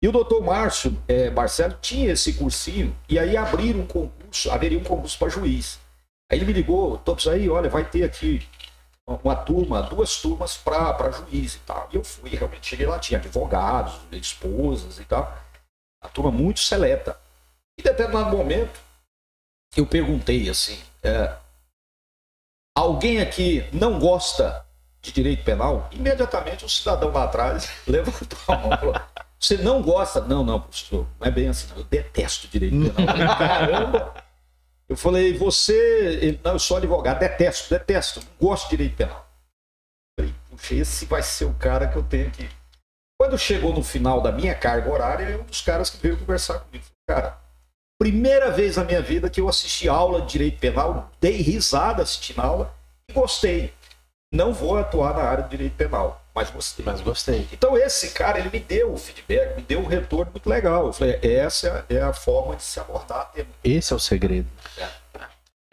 [0.01, 4.79] E o doutor Márcio é, Barcelos tinha esse cursinho, e aí abriram um concurso, haveria
[4.79, 5.79] um concurso para juiz.
[6.31, 8.45] Aí ele me ligou, Topos aí, olha, vai ter aqui
[9.05, 11.89] uma turma, duas turmas para juiz e tal.
[11.91, 15.42] E eu fui, realmente cheguei lá, tinha advogados, esposas e tal.
[16.03, 17.17] A turma muito seleta.
[17.79, 18.79] Em determinado momento,
[19.75, 21.35] eu perguntei assim, é,
[22.75, 24.65] alguém aqui não gosta
[25.01, 25.89] de direito penal?
[25.91, 28.95] Imediatamente o cidadão lá atrás levantou a mão e falou,
[29.39, 30.21] Você não gosta?
[30.21, 31.05] Não, não, professor.
[31.19, 31.67] Não é bem assim.
[31.69, 31.77] não.
[31.77, 33.37] Eu detesto direito penal.
[33.37, 34.23] Caramba!
[34.87, 35.73] Eu falei, você.
[36.21, 39.27] Ele, não, eu sou advogado, detesto, detesto, não gosto de direito penal.
[40.17, 42.47] Eu falei, puxa, esse vai ser o cara que eu tenho que.
[43.23, 46.59] Quando chegou no final da minha carga horária, é um dos caras que veio conversar
[46.59, 46.83] comigo.
[47.07, 47.37] Cara,
[47.97, 52.41] primeira vez na minha vida que eu assisti aula de direito penal, dei risada assistindo
[52.41, 52.75] a aula
[53.09, 53.73] e gostei.
[54.29, 56.83] Não vou atuar na área de direito penal, mas gostei.
[56.85, 57.47] Mas gostei.
[57.53, 60.87] Então esse cara, ele me deu o feedback, me deu um retorno muito legal.
[60.87, 63.47] Eu falei, essa é a forma de se abordar tema.
[63.63, 64.49] Esse é o segredo.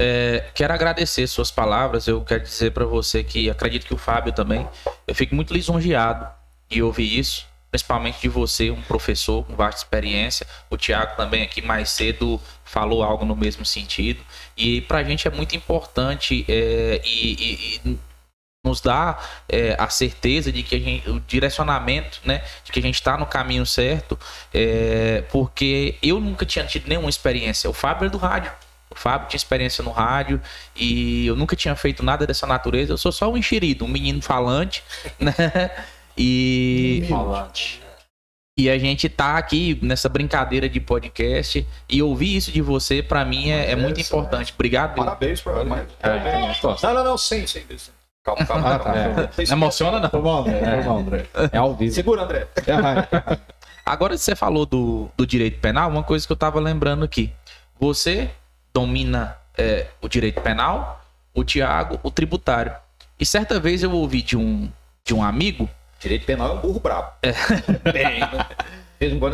[0.01, 2.07] É, quero agradecer suas palavras.
[2.07, 4.69] Eu quero dizer para você que acredito que o Fábio também.
[5.05, 6.39] Eu fico muito lisonjeado
[6.71, 10.47] de ouvir isso, principalmente de você, um professor com vasta experiência.
[10.69, 14.21] O Tiago também aqui mais cedo falou algo no mesmo sentido.
[14.57, 17.99] E para a gente é muito importante é, e, e- e
[18.65, 19.19] nos dá
[19.49, 23.17] é, a certeza de que a gente, o direcionamento, né, de que a gente está
[23.17, 24.19] no caminho certo,
[24.53, 27.71] é, porque eu nunca tinha tido nenhuma experiência.
[27.71, 28.53] O Fábio é do rádio.
[28.91, 30.41] O Fábio tinha experiência no rádio
[30.77, 32.93] e eu nunca tinha feito nada dessa natureza.
[32.93, 34.83] Eu sou só um enxerido, um menino falante,
[35.19, 35.33] né?
[36.23, 37.81] E Falante.
[38.59, 43.25] e a gente tá aqui nessa brincadeira de podcast e ouvir isso de você para
[43.25, 44.53] mim é, é muito importante.
[44.53, 44.97] Obrigado.
[44.97, 45.89] Parabéns para mais.
[46.03, 47.47] É, Não, não, não, sem.
[47.47, 47.65] sem.
[48.23, 48.75] Calma, calma.
[48.75, 48.93] Ah, tá.
[48.93, 49.31] calma.
[49.39, 50.11] Não emociona não.
[50.11, 50.61] Foi bom, André.
[50.61, 51.27] Foi bom, André.
[51.53, 51.95] é ao vivo.
[51.95, 52.47] Segura, André.
[53.87, 57.33] Agora você falou do, do direito penal, uma coisa que eu tava lembrando aqui.
[57.81, 58.31] Você
[58.75, 61.03] domina é, o direito penal,
[61.35, 62.75] o Tiago, o tributário.
[63.19, 64.71] E certa vez eu ouvi de um,
[65.03, 65.69] de um amigo,
[66.01, 67.13] Direito penal é um burro brabo.
[67.93, 68.47] Bem, né?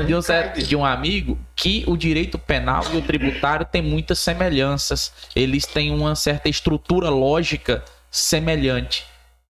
[0.04, 4.18] De um, certo- de um amigo, que o direito penal e o tributário têm muitas
[4.20, 5.12] semelhanças.
[5.34, 9.04] Eles têm uma certa estrutura lógica semelhante.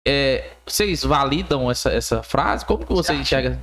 [0.06, 2.64] É, vocês validam essa, essa frase?
[2.64, 3.58] Como que você enxerga?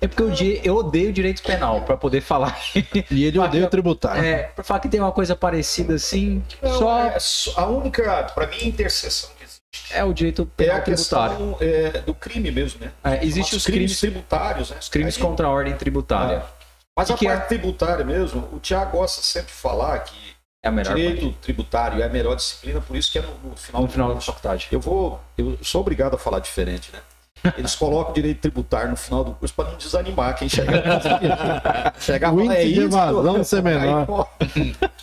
[0.00, 0.32] É porque eu,
[0.64, 2.58] eu odeio direito penal, pra poder falar.
[3.08, 4.24] E ele odeia o tributário.
[4.24, 7.16] É, pra falar que tem uma coisa parecida assim, Não, só é
[7.56, 9.30] a única, para mim, interseção
[9.90, 11.36] é o direito é penal a tributário.
[11.36, 12.90] questão é, do crime mesmo, né?
[13.04, 14.76] É, Existem Os os crimes, tributários, né?
[14.80, 16.42] os crimes Aí- contra a ordem tributária.
[16.96, 17.30] Mas Que a que é?
[17.36, 20.16] parte tributária mesmo, o Tiago gosta sempre de falar que
[20.64, 23.56] É a melhor direito tributário é a melhor disciplina, por isso que é no, no
[23.56, 23.80] final parte.
[23.82, 24.68] No do final da faculdade.
[24.72, 26.98] Eu vou, eu sou obrigado a falar diferente, né?
[27.56, 31.94] Eles colocam direito tributário no final do curso para não desanimar quem chegar.
[32.00, 34.26] chegar O falar, índice de isso que eu- evasão ser menor." Aí, pô,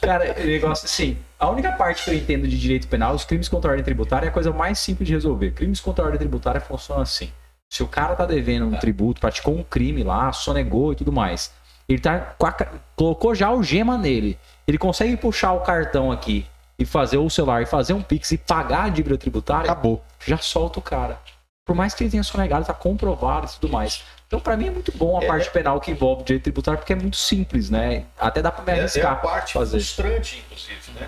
[0.02, 3.48] Cara, o negócio assim, a única parte que eu entendo de direito penal, os crimes
[3.50, 5.52] contra a ordem tributária é a coisa mais simples de resolver.
[5.52, 7.32] Crimes contra a ordem tributária funcionam assim.
[7.70, 11.52] Se o cara tá devendo um tributo, praticou um crime lá, sonegou e tudo mais,
[11.90, 12.52] ele tá com a
[12.96, 14.38] colocou já o gema nele.
[14.68, 16.46] Ele consegue puxar o cartão aqui
[16.78, 20.04] e fazer o celular e fazer um pix e pagar a dívida tributária, Acabou.
[20.26, 21.20] já solta o cara.
[21.66, 24.04] Por mais que ele tenha sonegado, tá comprovado e tudo mais.
[24.28, 26.94] Então, pra mim é muito bom a É, parte penal que envolve direito tributário, porque
[26.94, 28.06] é muito simples, né?
[28.20, 29.22] Até dá pra me é, é a arriscar.
[29.22, 29.78] parte fazer.
[29.80, 31.08] frustrante, inclusive, né?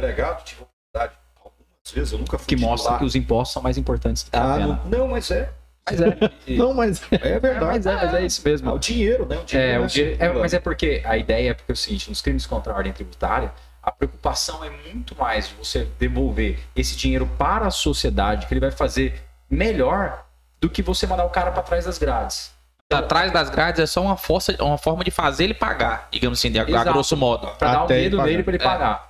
[0.00, 3.76] Delegado, tive oportunidade algumas vezes, eu nunca fui que mostra que os impostos são mais
[3.76, 4.80] importantes do que a Ah, pena.
[4.84, 5.50] não, não, mas é.
[5.90, 6.16] Mas é.
[6.56, 7.64] Não, mas É É, verdade.
[7.64, 8.72] mas é, mas é isso Ah, mesmo.
[8.74, 9.38] o dinheiro, né?
[9.38, 11.74] O dinheiro É, não o dinheiro- é, mas é porque a ideia é porque é
[11.74, 13.52] o seguinte, nos crimes contra a ordem tributária,
[13.82, 18.60] a preocupação é muito mais de você devolver esse dinheiro para a sociedade, que ele
[18.60, 20.24] vai fazer melhor
[20.60, 22.52] do que você mandar o cara para trás das grades.
[22.92, 26.52] Atrás das grades é só uma, força, uma forma de fazer ele pagar, digamos assim,
[26.52, 26.92] de, a, Exato.
[26.92, 27.46] grosso modo.
[27.58, 28.66] Para dar o ele medo nele para ele É.
[28.66, 29.09] pagar.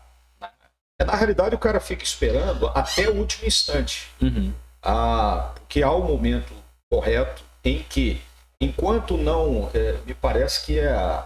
[1.01, 4.09] É, Na realidade, o cara fica esperando até o último instante.
[4.21, 4.53] Uhum.
[4.83, 6.53] Ah, porque há o momento
[6.91, 8.21] correto em que,
[8.61, 11.23] enquanto não, é, me parece que é,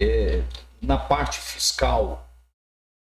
[0.00, 0.42] é,
[0.80, 2.26] na parte fiscal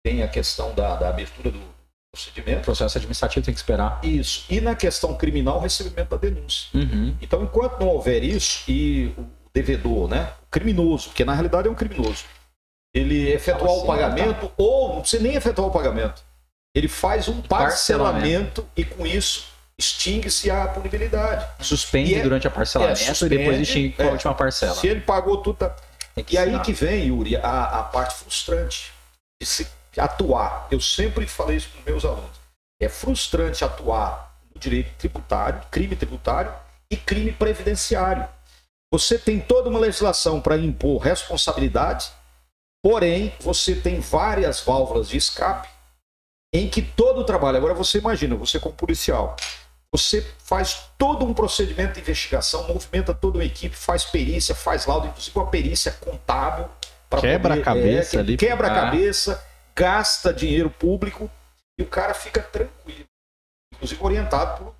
[0.05, 2.63] tem a questão da, da abertura do O procedimento.
[2.65, 4.01] processo administrativo tem que esperar.
[4.03, 4.47] Isso.
[4.49, 6.69] E na questão criminal, o recebimento da denúncia.
[6.75, 7.15] Uhum.
[7.21, 11.71] Então, enquanto não houver isso, e o devedor, né, o criminoso, porque na realidade é
[11.71, 12.25] um criminoso,
[12.95, 16.23] ele efetuar assim, o pagamento, ou não precisa nem efetuar o pagamento,
[16.75, 19.47] ele faz um parcelamento e com isso
[19.79, 21.47] extingue-se a punibilidade.
[21.61, 24.11] Suspende é- durante a parcelamento é, e depois suspende, extingue com a é.
[24.11, 24.75] última parcela.
[24.75, 25.75] Se ele pagou tudo, tá...
[26.17, 26.63] E aí ensinar.
[26.63, 28.93] que vem, Yuri, a, a parte frustrante
[29.41, 30.67] de se atuar.
[30.71, 32.39] Eu sempre falei isso para os meus alunos.
[32.81, 36.53] É frustrante atuar no direito tributário, crime tributário
[36.91, 38.27] e crime previdenciário.
[38.93, 42.11] Você tem toda uma legislação para impor responsabilidade,
[42.89, 45.69] porém você tem várias válvulas de escape
[46.55, 47.59] em que todo o trabalho.
[47.59, 49.37] Agora você imagina, você como policial,
[49.93, 55.07] você faz todo um procedimento de investigação, movimenta toda uma equipe, faz perícia, faz laudo,
[55.07, 56.67] inclusive uma perícia contábil.
[57.21, 58.37] Quebra a cabeça que- ali.
[58.39, 59.47] Quebra a cabeça,
[59.77, 61.31] gasta dinheiro público
[61.79, 63.05] e o cara fica tranquilo.
[63.75, 64.75] Inclusive orientado por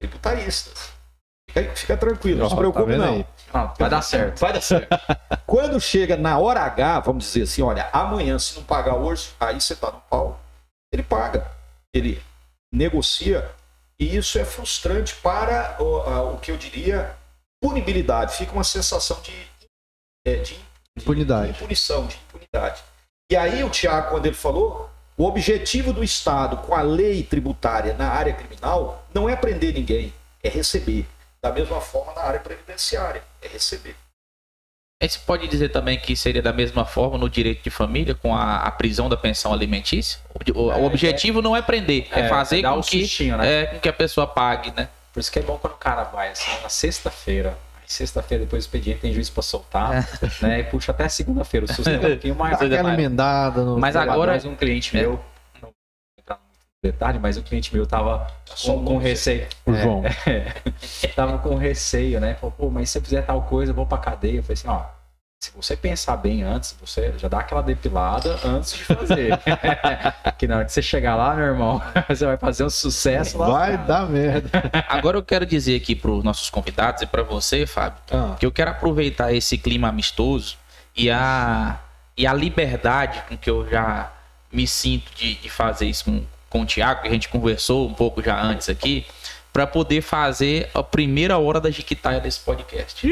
[0.00, 0.92] tributaristas.
[1.50, 3.14] Fica, fica tranquilo, não se Ó, tá preocupe vendo não.
[3.14, 3.26] aí?
[3.56, 4.38] Não, vai dar certo.
[4.40, 4.88] Vai dar certo.
[5.46, 9.60] Quando chega na hora H, vamos dizer assim, olha, amanhã se não pagar hoje, aí
[9.60, 10.40] você tá no pau.
[10.92, 11.50] Ele paga.
[11.94, 12.22] Ele
[12.72, 13.50] negocia
[13.98, 17.14] e isso é frustrante para o, a- o que eu diria
[17.62, 18.36] punibilidade.
[18.36, 19.32] Fica uma sensação de,
[20.26, 20.58] é, de
[20.98, 21.52] Impunidade.
[21.52, 22.82] de punição, de impunidade.
[23.30, 27.94] E aí o Tiago, quando ele falou, o objetivo do Estado com a lei tributária
[27.94, 30.12] na área criminal não é prender ninguém,
[30.42, 31.06] é receber.
[31.46, 33.94] Da mesma forma na área previdenciária, é receber.
[35.00, 38.34] A gente pode dizer também que seria da mesma forma no direito de família, com
[38.34, 40.18] a, a prisão da pensão alimentícia?
[40.54, 43.36] O, o- o objetivo não é prender, é, É, fazer dar com, um que, sustinho,
[43.36, 43.62] né?
[43.62, 44.88] é, com que a pessoa pague, né?
[45.12, 47.50] Por isso que é bom quando o cara vai assim, na sexta-feira.
[47.76, 50.04] Aí sexta-feira depois do expediente tem juiz pra soltar,
[50.42, 50.60] né?
[50.60, 51.66] E puxa até segunda-feira.
[51.66, 52.34] O susto é um pouquinho.
[52.34, 52.98] Dá aquela mais.
[52.98, 53.78] emendada no.
[53.78, 55.00] Mas Agora, agora- mais um cliente É.
[55.02, 55.12] meu,
[55.62, 55.72] não vou
[56.18, 58.26] entrar muito no detalhe, mas um cliente meu tava
[58.64, 59.46] com, o receio.
[59.64, 60.02] O João.
[61.14, 62.34] tava com receio, né?
[62.34, 64.38] Falou, pô, mas se você fizer tal coisa, eu vou pra cadeia.
[64.38, 64.84] Eu falei assim, ó,
[65.42, 69.38] se você pensar bem antes, você já dá aquela depilada antes de fazer.
[70.38, 73.50] que na hora que você chegar lá, meu irmão, você vai fazer um sucesso lá.
[73.50, 74.48] Vai dar merda.
[74.88, 78.46] Agora eu quero dizer aqui para os nossos convidados e para você, Fábio, Ah, que
[78.46, 80.56] eu quero aproveitar esse clima amistoso
[80.96, 81.78] e a,
[82.16, 84.12] e a liberdade com que eu já
[84.52, 87.94] me sinto de, de fazer isso com, com o Thiago, que a gente conversou um
[87.94, 89.06] pouco já antes aqui,
[89.52, 93.06] para poder fazer a primeira hora da Jiquitaia desse podcast.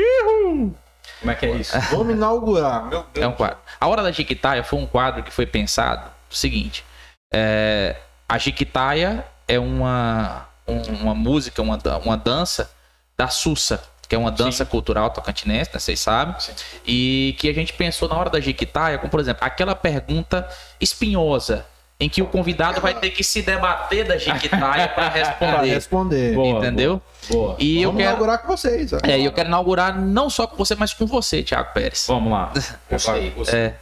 [1.20, 1.78] Como é que é isso?
[1.90, 2.84] vamos inaugurar.
[2.86, 3.24] Meu Deus.
[3.24, 3.56] É um quadro.
[3.80, 6.84] A Hora da Jiquitaia foi um quadro que foi pensado o seguinte:
[7.32, 7.96] é,
[8.28, 12.70] a Jiquitaia é uma, um- uma música, uma, uma dança
[13.16, 16.52] da Sussa, que é uma dança cultural tocantinense, né, vocês sabem, Sim.
[16.86, 20.46] e que a gente pensou na hora da Jiquitaia, como por exemplo, aquela pergunta
[20.80, 21.64] espinhosa.
[22.00, 25.74] Em que o convidado vai ter que se debater da Jiquitaia para Pra responder.
[25.74, 26.34] responder.
[26.34, 27.00] Boa, entendeu?
[27.30, 27.56] Boa.
[27.58, 28.92] E eu Vamos quero, inaugurar com vocês.
[28.92, 28.98] ó.
[29.04, 32.04] é, eu quero inaugurar não só com você, mas com você, Thiago Pérez.
[32.08, 32.52] Vamos lá.
[32.90, 33.58] Gostei, gostei.
[33.60, 33.74] É.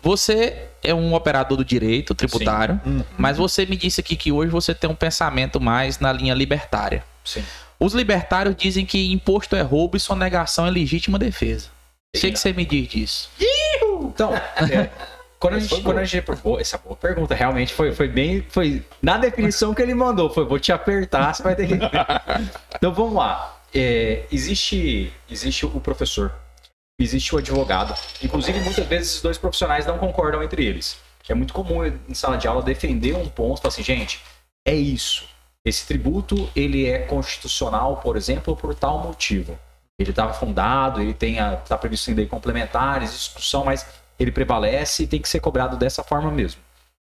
[0.00, 3.02] Você é um operador do direito tributário, Uhum.
[3.18, 7.02] mas você me disse aqui que hoje você tem um pensamento mais na linha libertária.
[7.24, 7.42] Sim.
[7.80, 11.66] Os libertários dizem que imposto é roubo e sonegação é legítima defesa.
[12.14, 13.30] O que, que você me diz disso?
[14.04, 14.32] Então,
[14.72, 14.88] é,
[15.48, 15.82] quando a Essa gente.
[15.82, 18.44] Quando a gente boa, essa boa pergunta, realmente foi, foi bem.
[18.48, 20.30] Foi na definição que ele mandou.
[20.30, 21.74] Foi, vou te apertar, você vai ter que.
[22.76, 23.58] Então vamos lá.
[23.74, 26.32] É, existe, existe o professor,
[26.98, 27.94] existe o advogado.
[28.22, 30.98] Inclusive, muitas vezes esses dois profissionais não concordam entre eles.
[31.28, 34.20] É muito comum em sala de aula defender um ponto, falar assim, gente,
[34.64, 35.24] é isso.
[35.64, 39.58] Esse tributo ele é constitucional, por exemplo, por tal motivo.
[39.98, 43.84] Ele estava fundado, ele tem está previsto em lei complementares, discussão, mas
[44.18, 46.60] ele prevalece e tem que ser cobrado dessa forma mesmo.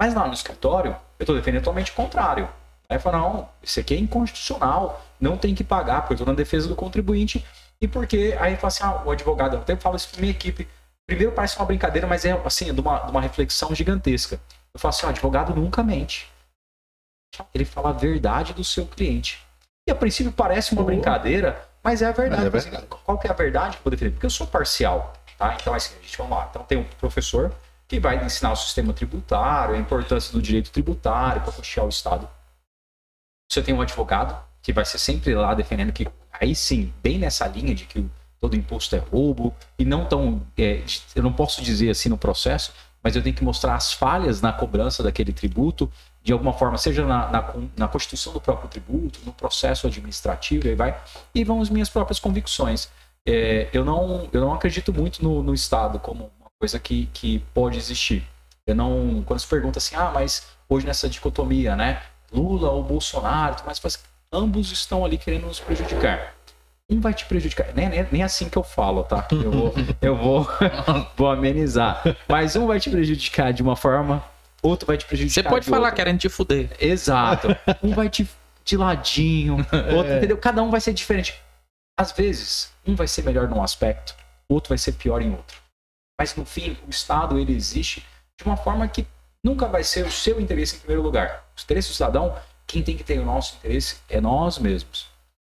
[0.01, 2.47] Mas lá no escritório, eu estou defendendo totalmente o contrário.
[2.89, 6.33] Aí fala, não, isso aqui é inconstitucional, não tem que pagar, porque eu estou na
[6.33, 7.45] defesa do contribuinte.
[7.81, 10.67] E porque aí fala assim, ah, o advogado, eu até falo isso para minha equipe.
[11.05, 14.39] Primeiro parece uma brincadeira, mas é assim, de uma, de uma reflexão gigantesca.
[14.73, 16.31] Eu falo assim, ó, advogado nunca mente.
[17.53, 19.43] Ele fala a verdade do seu cliente.
[19.87, 22.49] E a princípio parece uma brincadeira, mas é a verdade.
[22.51, 24.11] Mas é assim, Qual que é a verdade que eu vou defender?
[24.11, 25.55] Porque eu sou parcial, tá?
[25.59, 26.47] Então, assim, a gente vamos lá.
[26.49, 27.51] Então tem um professor
[27.87, 32.29] que vai ensinar o sistema tributário, a importância do direito tributário para custear o Estado.
[33.49, 37.47] Você tem um advogado que vai ser sempre lá defendendo que, aí sim, bem nessa
[37.47, 38.07] linha de que
[38.39, 40.45] todo imposto é roubo, e não tão.
[40.57, 40.83] é,
[41.15, 42.71] eu não posso dizer assim no processo,
[43.03, 45.91] mas eu tenho que mostrar as falhas na cobrança daquele tributo,
[46.21, 50.69] de alguma forma, seja na, na, na constituição do próprio tributo, no processo administrativo, e
[50.69, 51.01] aí vai,
[51.33, 52.89] e vão as minhas próprias convicções.
[53.27, 57.39] É, eu, não, eu não acredito muito no, no Estado como uma coisa que, que
[57.53, 58.23] pode existir.
[58.65, 59.23] Eu não.
[59.25, 62.01] Quando se pergunta assim, ah, mas hoje nessa dicotomia, né?
[62.31, 63.99] Lula ou Bolsonaro, mas faz-
[64.31, 66.35] ambos estão ali querendo nos prejudicar.
[66.91, 67.67] Um vai te prejudicar.
[67.75, 69.27] Nem, nem, nem assim que eu falo, tá?
[69.31, 70.47] Eu vou, eu vou,
[71.15, 72.01] vou amenizar.
[72.27, 74.23] Mas um vai te prejudicar de uma forma,
[74.61, 75.43] outro vai te prejudicar.
[75.43, 76.69] Você pode de falar querendo te fuder.
[76.79, 77.55] Exato.
[77.83, 78.27] Um vai te
[78.65, 79.57] de ladinho,
[79.95, 80.37] outro, entendeu?
[80.37, 81.35] Cada um vai ser diferente.
[81.99, 84.15] Às vezes, um vai ser melhor num aspecto,
[84.47, 85.61] outro vai ser pior em outro.
[86.17, 88.05] Mas no fim, o Estado ele existe
[88.39, 89.05] de uma forma que
[89.43, 91.45] nunca vai ser o seu interesse em primeiro lugar.
[91.57, 95.09] O interesse do cidadão, quem tem que ter o nosso interesse é nós mesmos.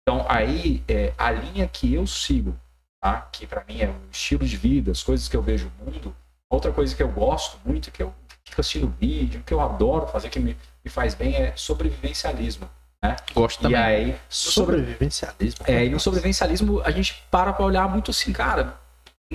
[0.01, 2.59] Então aí é a linha que eu sigo,
[3.03, 3.21] tá?
[3.21, 6.17] Que para mim é o estilo de vida, as coisas que eu vejo no mundo.
[6.51, 8.15] Outra coisa que eu gosto muito, que eu
[8.47, 12.67] fico assistindo vídeo, que eu adoro fazer, que me, me faz bem, é sobrevivencialismo.
[13.35, 13.79] Gosto E também.
[13.79, 15.65] aí, sobre, Sobrevivencialismo.
[15.67, 18.75] é, e no sobrevivencialismo a gente para pra olhar muito assim, cara,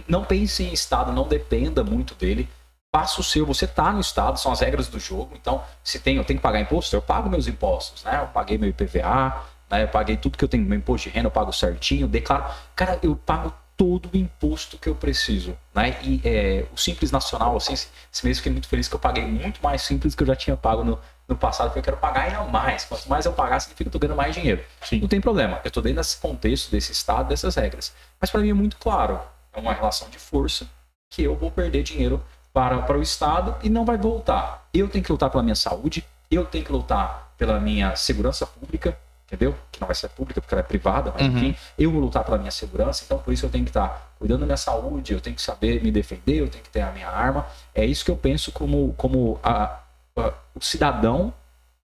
[0.07, 2.47] não pense em Estado, não dependa muito dele.
[2.95, 5.31] Faça o seu, você tá no Estado, são as regras do jogo.
[5.35, 8.19] Então, se tem, eu tenho que pagar imposto, eu pago meus impostos, né?
[8.21, 9.35] Eu paguei meu IPVA,
[9.69, 9.83] né?
[9.83, 12.45] Eu paguei tudo que eu tenho, meu imposto de renda eu pago certinho, declaro.
[12.75, 15.97] Cara, eu pago todo o imposto que eu preciso, né?
[16.03, 17.89] E é, o Simples Nacional, assim, esse
[18.23, 20.35] mês eu fiquei muito feliz que eu paguei muito mais simples do que eu já
[20.35, 20.97] tinha pago no,
[21.27, 22.85] no passado, porque eu quero pagar ainda mais.
[22.85, 24.63] Quanto mais eu pagar, significa que eu tô ganhando mais dinheiro.
[24.81, 24.99] Sim.
[24.99, 27.93] Não tem problema, eu tô dentro desse contexto, desse estado, dessas regras.
[28.21, 29.19] Mas para mim é muito claro,
[29.53, 30.67] é uma relação de força
[31.09, 32.21] que eu vou perder dinheiro
[32.53, 34.67] para, para o Estado e não vai voltar.
[34.73, 38.97] Eu tenho que lutar pela minha saúde, eu tenho que lutar pela minha segurança pública,
[39.25, 39.55] entendeu?
[39.71, 41.37] Que não vai ser pública porque ela é privada, mas Uhum.
[41.37, 44.41] enfim, eu vou lutar pela minha segurança, então por isso eu tenho que estar cuidando
[44.41, 47.09] da minha saúde, eu tenho que saber me defender, eu tenho que ter a minha
[47.09, 47.45] arma.
[47.73, 49.79] É isso que eu penso como, como a-
[50.17, 51.33] a- o cidadão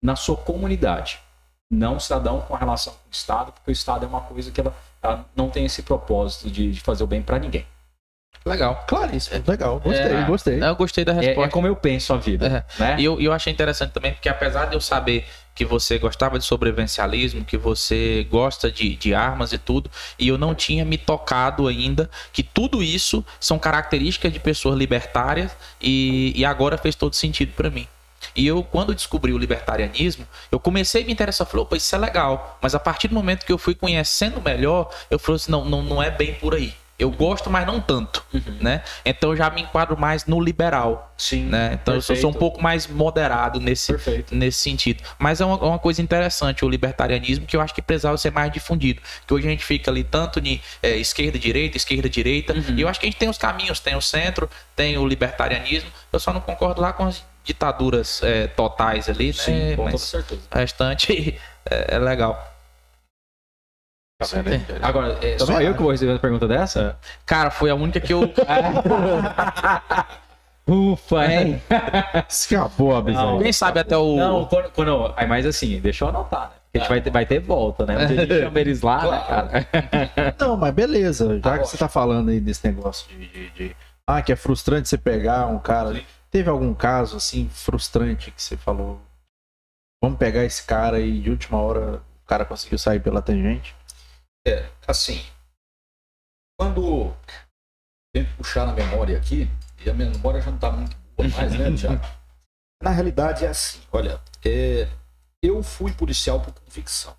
[0.01, 1.19] na sua comunidade.
[1.69, 4.59] Não o cidadão com relação com o Estado, porque o Estado é uma coisa que
[4.59, 7.65] ela, ela não tem esse propósito de, de fazer o bem para ninguém.
[8.43, 8.83] Legal.
[8.87, 9.79] Claríssimo, legal.
[9.79, 10.23] Gostei, É.
[10.25, 10.63] gostei.
[10.63, 11.47] Eu gostei da É, resposta.
[11.49, 12.65] é como eu penso a vida.
[12.79, 12.95] Né?
[12.99, 16.45] E eu, eu achei interessante também, porque apesar de eu saber que você gostava de
[16.45, 21.67] sobrevivencialismo, que você gosta de, de armas e tudo, e eu não tinha me tocado
[21.67, 27.53] ainda que tudo isso são características de pessoas libertárias e, e agora fez todo sentido
[27.53, 27.87] pra mim.
[28.35, 31.97] E eu, quando descobri o libertarianismo, eu comecei a me interessar, falei, opa, isso é
[31.97, 32.57] legal.
[32.61, 35.81] Mas a partir do momento que eu fui conhecendo melhor, eu falei assim, não, não,
[35.81, 36.73] não é bem por aí.
[37.01, 38.23] Eu gosto, mas não tanto,
[38.61, 38.83] né?
[39.03, 41.45] Então eu já me enquadro mais no liberal, Sim.
[41.45, 41.79] né?
[41.81, 42.37] Então eu sou, um Perfeito.
[42.37, 44.35] pouco mais moderado nesse, Perfeito.
[44.35, 45.01] nesse sentido.
[45.17, 48.51] Mas é uma, uma coisa interessante o libertarianismo que eu acho que precisava ser mais
[48.51, 49.01] difundido.
[49.25, 52.53] Que hoje a gente fica ali tanto de é, esquerda, direita, esquerda, direita.
[52.53, 52.75] Uhum.
[52.77, 55.89] E eu acho que a gente tem os caminhos, tem o centro, tem o libertarianismo.
[56.13, 59.33] Eu só não concordo lá com as ditaduras é, totais ali, né?
[59.33, 60.41] Sim, com toda Mas certeza.
[60.53, 61.39] o restante
[61.69, 62.47] é, é legal.
[64.19, 64.65] Tá vendo aí?
[64.83, 65.77] Agora, é só eu acho.
[65.77, 66.99] que vou receber a pergunta dessa?
[67.25, 68.21] Cara, foi a única que eu.
[70.67, 71.61] Ufa, hein?
[72.29, 73.39] Escapou a visão.
[73.39, 74.15] Quem sabe até o.
[74.15, 75.13] Não, quando, quando.
[75.17, 76.55] Aí, mas assim, deixa eu anotar, né?
[76.71, 78.05] Porque a gente vai ter, vai ter volta, né?
[78.05, 80.35] Dia a gente chama eles lá, né, cara?
[80.39, 81.25] Não, mas beleza.
[81.35, 81.65] Já que Agora.
[81.65, 83.75] você tá falando aí desse negócio de, de- de-
[84.07, 86.05] Ah, que é frustrante você pegar um cara ali.
[86.31, 89.01] Teve algum caso, assim, frustrante que você falou?
[90.01, 93.75] Vamos pegar esse cara e de última hora o cara conseguiu sair pela tangente?
[94.87, 95.23] assim,
[96.59, 97.13] quando
[98.13, 99.47] tem que puxar na memória aqui,
[99.85, 102.01] e a memória já não está muito boa mais, né, Tiago?
[102.81, 104.89] Na realidade é assim, olha, é,
[105.43, 107.15] eu fui policial por convicção.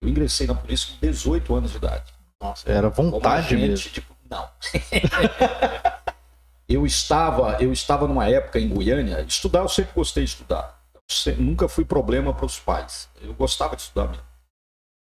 [0.00, 2.14] Eu ingressei na polícia com 18 anos de idade.
[2.40, 3.90] Nossa, era vontade mesmo.
[3.90, 4.48] tipo, não.
[6.68, 10.78] eu estava, eu estava numa época em Goiânia, estudar eu sempre gostei de estudar.
[11.38, 13.08] Nunca fui problema para os pais.
[13.22, 14.22] Eu gostava de estudar mesmo.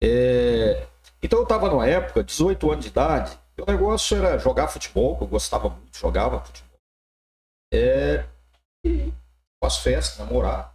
[0.01, 0.87] É,
[1.21, 5.23] então eu estava numa época, 18 anos de idade, o negócio era jogar futebol, que
[5.23, 6.69] eu gostava muito, jogava futebol.
[7.73, 8.23] É,
[8.85, 9.11] e
[9.63, 10.73] as festas, namorar.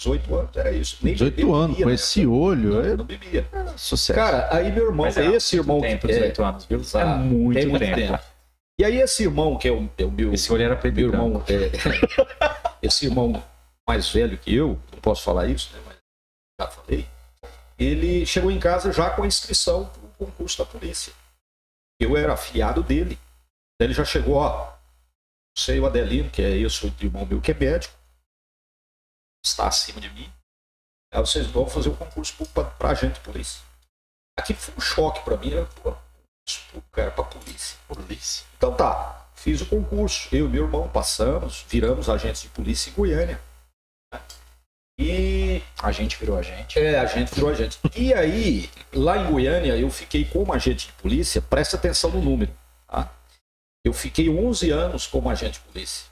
[0.00, 0.98] 18 anos, era isso.
[1.02, 1.94] Nem 18 bebia, anos, bebia, com né?
[1.94, 3.48] esse olho, Eu é não bebia.
[3.76, 4.18] sucesso.
[4.18, 6.80] Cara, aí meu irmão, Mas é esse irmão tempo, que é, 18 anos, viu?
[6.94, 7.96] É muito, tem muito tempo.
[7.96, 8.31] tempo.
[8.78, 11.08] E aí esse irmão, que é o, é o meu, Esse olho era preto meu
[11.10, 13.42] irmão, é, esse irmão
[13.86, 15.96] mais velho que eu, não posso falar isso, né, mas
[16.60, 17.08] já falei,
[17.78, 21.12] ele chegou em casa já com a inscrição para o concurso da polícia.
[22.00, 23.18] Eu era afiliado dele.
[23.80, 24.72] Ele já chegou, ó,
[25.56, 27.94] sei o Adelino, que é esse outro irmão meu que é médico,
[29.44, 30.32] está acima de mim.
[31.12, 33.60] Aí vocês vão fazer o concurso para agente de polícia.
[34.38, 35.66] Aqui foi um choque para mim, né?
[35.82, 35.94] Pô,
[36.46, 36.60] isso,
[36.92, 37.76] cara, para polícia.
[37.88, 38.44] polícia.
[38.56, 40.28] Então tá, fiz o concurso.
[40.34, 43.40] Eu e meu irmão passamos, viramos agentes de polícia em Goiânia.
[44.98, 46.78] E A gente virou a gente.
[46.78, 47.78] é, a gente virou agente.
[47.96, 52.52] E aí, lá em Goiânia, eu fiquei como agente de polícia, presta atenção no número.
[52.86, 53.10] Tá?
[53.84, 56.06] Eu fiquei 11 anos como agente de polícia.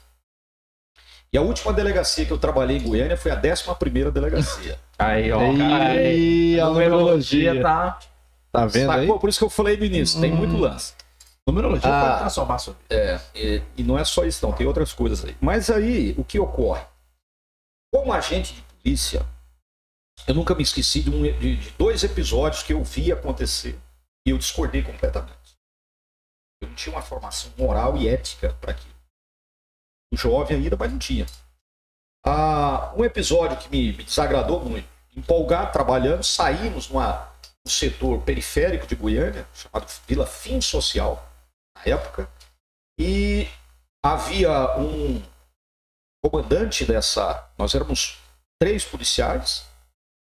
[1.31, 4.77] E a última delegacia que eu trabalhei em Goiânia foi a 11 delegacia.
[4.99, 5.39] Aí, ó.
[5.93, 7.61] Ei, a numerologia.
[7.61, 7.99] tá.
[8.51, 9.01] Tá vendo aí?
[9.07, 9.19] Sacou?
[9.19, 10.93] Por isso que eu falei no início, tem muito lance.
[11.47, 12.01] Numerologia Ah.
[12.07, 12.95] pode transformar a sua vida.
[12.95, 15.35] É, e, e não é só isso, não, tem outras coisas aí.
[15.41, 16.85] Mas aí, o que ocorre?
[17.93, 19.25] Como agente de polícia,
[20.27, 23.77] eu nunca me esqueci de, um- de- de dois episódios que eu vi acontecer
[24.25, 25.31] e eu discordei completamente.
[26.61, 28.93] Eu não tinha uma formação moral e ética para aquilo.
[30.13, 31.25] Jovem ainda, mas não tinha.
[32.23, 34.87] Ah, um episódio que me, me desagradou muito.
[35.15, 37.30] Empolgado, trabalhando, saímos numa, num
[37.67, 41.27] setor periférico de Goiânia, chamado Vila Fim Social,
[41.75, 42.29] na época,
[42.99, 43.47] e
[44.03, 45.21] havia um
[46.23, 47.47] comandante dessa.
[47.57, 48.19] Nós éramos
[48.59, 49.65] três policiais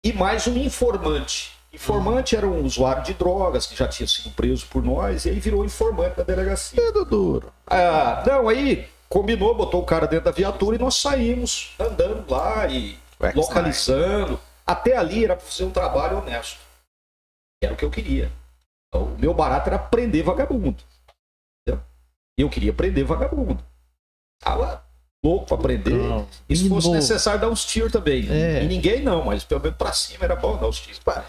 [0.04, 1.54] e mais um informante.
[1.74, 5.40] Informante era um usuário de drogas que já tinha sido preso por nós e aí
[5.40, 6.82] virou informante da delegacia.
[6.82, 7.52] Dedo duro.
[7.68, 12.66] Ah, não, aí combinou, botou o cara dentro da viatura e nós saímos andando lá
[12.68, 12.98] e
[13.36, 14.40] localizando.
[14.66, 16.65] Até ali era para fazer um trabalho honesto.
[17.64, 18.32] Era o que eu queria.
[18.88, 20.84] Então, o meu barato era prender vagabundo.
[21.62, 21.84] Entendeu?
[22.38, 23.64] Eu queria prender vagabundo.
[24.42, 24.84] Tava
[25.24, 25.94] louco pra prender.
[25.94, 26.28] Não.
[26.48, 28.30] E se fosse necessário dar uns tiros também.
[28.30, 28.64] É.
[28.64, 31.00] E ninguém não, mas pelo menos pra cima era bom dar uns tiros.
[31.00, 31.26] Pá.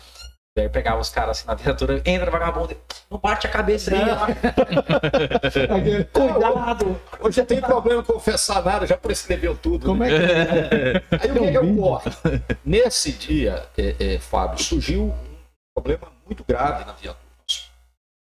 [0.57, 2.75] Daí pegava os caras assim na viatura, entra vagabundo,
[3.11, 4.01] não bate a cabeça aí.
[6.11, 6.99] Cuidado!
[7.21, 9.85] Hoje não tem problema confessar nada, já prescreveu tudo.
[9.85, 10.15] Como né?
[10.15, 12.11] é que Aí o que, que ocorre?
[12.65, 15.15] Nesse dia, é, é, Fábio, surgiu um
[15.75, 17.25] problema muito grave na viatura.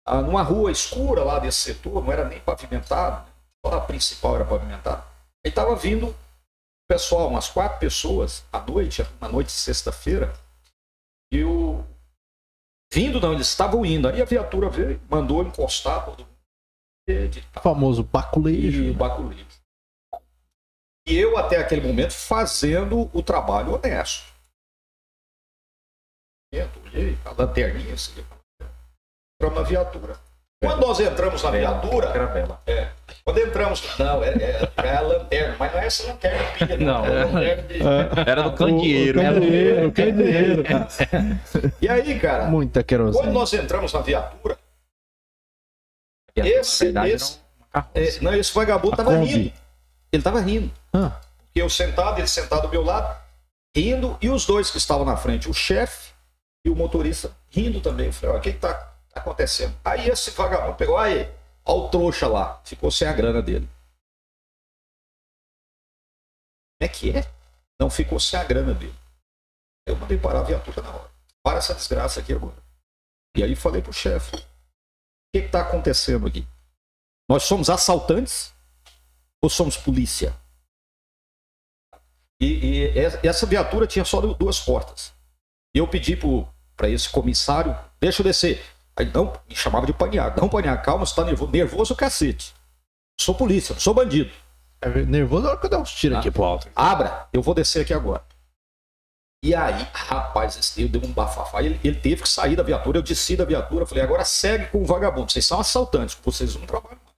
[0.07, 3.33] Ah, numa rua escura lá desse setor, não era nem pavimentado, né?
[3.65, 5.05] só a principal era pavimentada.
[5.45, 6.15] Aí estava vindo
[6.89, 10.33] pessoal, umas quatro pessoas, à noite, uma noite de sexta-feira,
[11.31, 11.85] e o.
[12.91, 14.09] Vindo de onde eles estavam indo.
[14.09, 18.83] Aí a viatura veio, mandou encostar todo o famoso baculejo?
[18.85, 19.47] e o baculejo.
[21.07, 24.38] E eu, até aquele momento, fazendo o trabalho honesto.
[26.53, 28.13] Olhei, a lanterninha, assim,
[29.41, 30.17] entramos na viatura.
[30.65, 32.61] Quando nós entramos na viatura, Era bela.
[32.67, 32.89] é,
[33.25, 36.87] quando entramos, não, é, é, é a lanterna, mas não é essa lanterna pilha, não.
[36.87, 37.07] Não.
[37.07, 39.21] É lanterna de- Era do candeeiro.
[39.21, 40.65] O, o candeeiro, o candeeiro.
[41.81, 43.33] E aí, cara, Muita quando querosene.
[43.33, 44.59] nós entramos na viatura,
[46.35, 47.39] E, Esse- verdade, esse-
[47.75, 48.19] era carroça.
[48.19, 49.27] é, não, esse vagabundo tava Kombi.
[49.33, 49.53] rindo.
[50.13, 50.73] Ele tava rindo.
[50.93, 51.13] Ah,
[51.55, 53.17] eu sentado, ele sentado do meu lado,
[53.77, 56.13] rindo, e os dois que estavam na frente, o chefe
[56.65, 58.07] e o motorista, rindo também.
[58.07, 59.79] Eu falei, o que, tá, acontecendo?
[59.85, 61.33] Aí esse vagabundo pegou, aí,
[61.65, 63.69] ó o trouxa lá, ficou sem a grana dele.
[66.79, 67.23] Como é que é?
[67.81, 68.95] Não ficou sem a grana dele.
[69.87, 71.11] Eu mandei parar a viatura na hora.
[71.43, 72.57] Para essa desgraça aqui agora.
[73.37, 74.41] E aí falei pro chefe, o
[75.33, 76.47] que que tá acontecendo aqui?
[77.29, 78.55] Nós somos assaltantes
[79.43, 80.35] ou somos polícia?
[82.41, 85.13] E, e essa viatura tinha só duas portas.
[85.75, 86.19] E eu pedi
[86.77, 88.65] para esse comissário, deixa eu descer.
[88.97, 90.37] Aí não, me chamava de panhar.
[90.37, 91.53] Não, panhar, calma, você tá nervoso.
[91.53, 92.55] Nervoso o cacete.
[93.21, 94.31] Sou polícia, não sou bandido.
[94.81, 96.69] é nervoso na hora que eu der uns tiros aqui pro alto.
[96.75, 98.25] Abra, eu vou descer aqui agora.
[99.45, 101.63] E aí, rapaz, esse eu deu um bafafá.
[101.63, 104.83] Ele, ele teve que sair da viatura, eu desci da viatura, falei, agora segue com
[104.83, 105.31] o vagabundo.
[105.31, 106.99] Vocês são assaltantes, vocês não trabalham.
[107.05, 107.17] mais.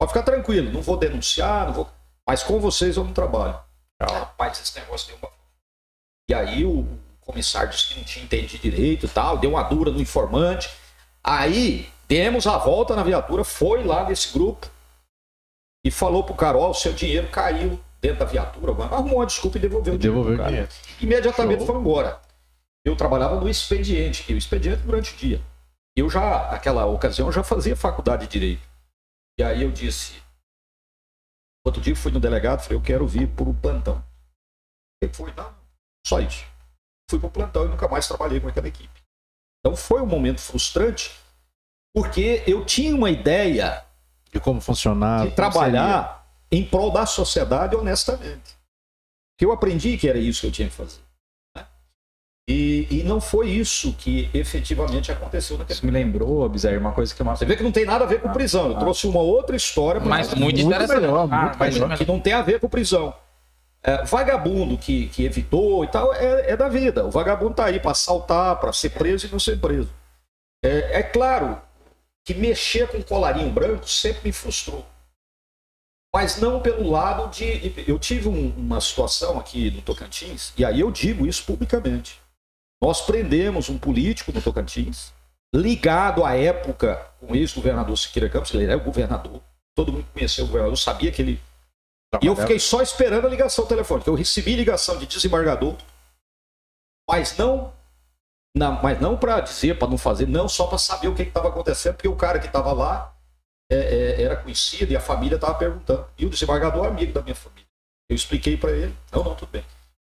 [0.00, 1.90] Pode ficar tranquilo, não vou denunciar, não vou.
[2.26, 3.60] Mas com vocês eu não trabalho.
[4.00, 5.41] Rapaz, esse negócio deu uma.
[6.28, 6.86] E aí o
[7.20, 10.70] comissário disse que não tinha entendido direito e tal, deu uma dura no informante.
[11.22, 14.68] Aí demos a volta na viatura, foi lá nesse grupo
[15.84, 19.58] e falou pro cara: Ó, o seu dinheiro caiu dentro da viatura, arrumou uma desculpa
[19.58, 20.22] e devolveu o dinheiro.
[20.22, 20.68] Devolveu o dinheiro.
[21.00, 21.66] Imediatamente Show.
[21.66, 22.20] foi embora.
[22.84, 25.40] Eu trabalhava no expediente, e o expediente durante o dia.
[25.96, 28.62] Eu já, naquela ocasião, já fazia faculdade de direito.
[29.38, 30.20] E aí eu disse,
[31.64, 34.02] outro dia fui no delegado, falei, eu quero vir por um plantão.
[35.00, 35.54] Ele foi, não,
[36.06, 36.44] só isso.
[37.10, 39.02] Fui pro plantão e nunca mais trabalhei com aquela equipe.
[39.60, 41.12] Então foi um momento frustrante,
[41.94, 43.84] porque eu tinha uma ideia
[44.32, 45.28] De como funcionava.
[45.28, 48.56] de trabalhar em prol da sociedade honestamente.
[49.38, 51.00] Que eu aprendi que era isso que eu tinha que fazer.
[51.56, 51.66] né?
[52.48, 57.14] E, e não foi isso que efetivamente aconteceu naquele Isso me lembrou, Bizarro, uma coisa
[57.14, 58.72] que uma Você vê que não tem nada a ver com prisão.
[58.72, 60.36] Eu trouxe uma outra história Mas você.
[60.36, 61.00] muito Muito interessante.
[61.00, 61.96] melhor, Ah, muito mas- melhor.
[61.98, 63.14] que não tem a ver com prisão.
[63.84, 67.04] É, vagabundo que, que evitou e tal é, é da vida.
[67.04, 69.92] O vagabundo tá aí para assaltar, para ser preso e não ser preso.
[70.64, 71.60] É, é claro
[72.24, 74.86] que mexer com colarinho branco sempre me frustrou.
[76.14, 77.84] Mas não pelo lado de.
[77.88, 82.20] Eu tive um- uma situação aqui no Tocantins, e aí eu digo isso publicamente.
[82.80, 85.12] Nós prendemos um político no Tocantins,
[85.54, 89.40] ligado à época com o ex-governador Siqueira Campos, ele era o governador.
[89.74, 91.40] Todo mundo conheceu o governador sabia que ele
[92.20, 94.08] e eu fiquei só esperando a ligação telefônica.
[94.10, 95.76] Eu recebi ligação de desembargador,
[97.08, 97.72] mas não,
[98.56, 101.48] na- mas não para dizer, para não fazer, não só para saber o que estava
[101.48, 103.14] acontecendo, porque o cara que estava lá
[103.70, 106.06] é, é, era conhecido e a família estava perguntando.
[106.18, 107.66] E o desembargador é amigo da minha família.
[108.10, 109.64] Eu expliquei para ele, não, não, tudo bem.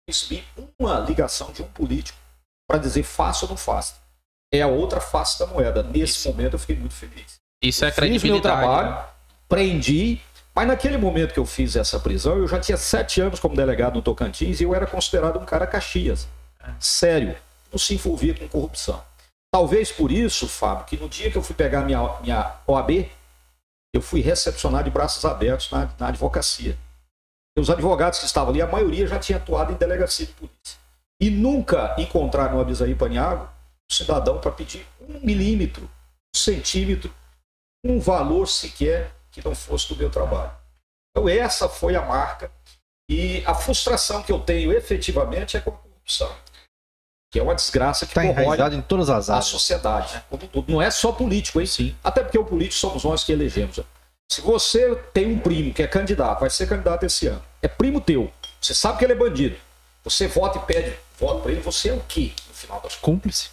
[0.09, 0.45] Recebi
[0.79, 2.17] uma ligação de um político
[2.69, 3.97] para dizer faça ou não faça.
[4.55, 5.83] É a outra face da moeda.
[5.83, 7.39] Nesse momento eu fiquei muito feliz.
[7.63, 8.43] Isso é Fiz meu credibilidade.
[8.61, 9.05] trabalho,
[9.49, 10.21] prendi,
[10.59, 13.95] mas naquele momento que eu fiz essa prisão, eu já tinha sete anos como delegado
[13.95, 16.27] no Tocantins e eu era considerado um cara Caxias.
[16.81, 17.37] Sério,
[17.71, 19.01] não se envolvia com corrupção.
[19.53, 23.09] Talvez por isso, Fábio, que no dia que eu fui pegar minha, minha OAB,
[23.95, 26.77] eu fui recepcionado de braços abertos na, na advocacia.
[27.57, 30.77] E os advogados que estavam ali, a maioria já tinha atuado em delegacia de polícia.
[31.23, 37.15] E nunca encontraram no Abisaí Paniago um cidadão para pedir um milímetro, um centímetro,
[37.85, 40.51] um valor sequer que não fosse do meu trabalho.
[41.11, 42.51] Então essa foi a marca
[43.09, 46.35] e a frustração que eu tenho efetivamente é com a corrupção.
[47.31, 49.47] que é uma desgraça que Está em todas as a áreas.
[49.47, 50.23] sociedade.
[50.31, 50.73] como um todo.
[50.73, 51.67] Não é só político, hein?
[51.67, 51.97] Sim.
[52.03, 53.79] Até porque o político somos nós que elegemos.
[54.31, 58.01] Se você tem um primo que é candidato, vai ser candidato esse ano, é primo
[58.01, 59.57] teu, você sabe que ele é bandido,
[60.05, 63.01] você vota e pede voto para ele, você é o quê no final das contas?
[63.01, 63.51] Cúmplice.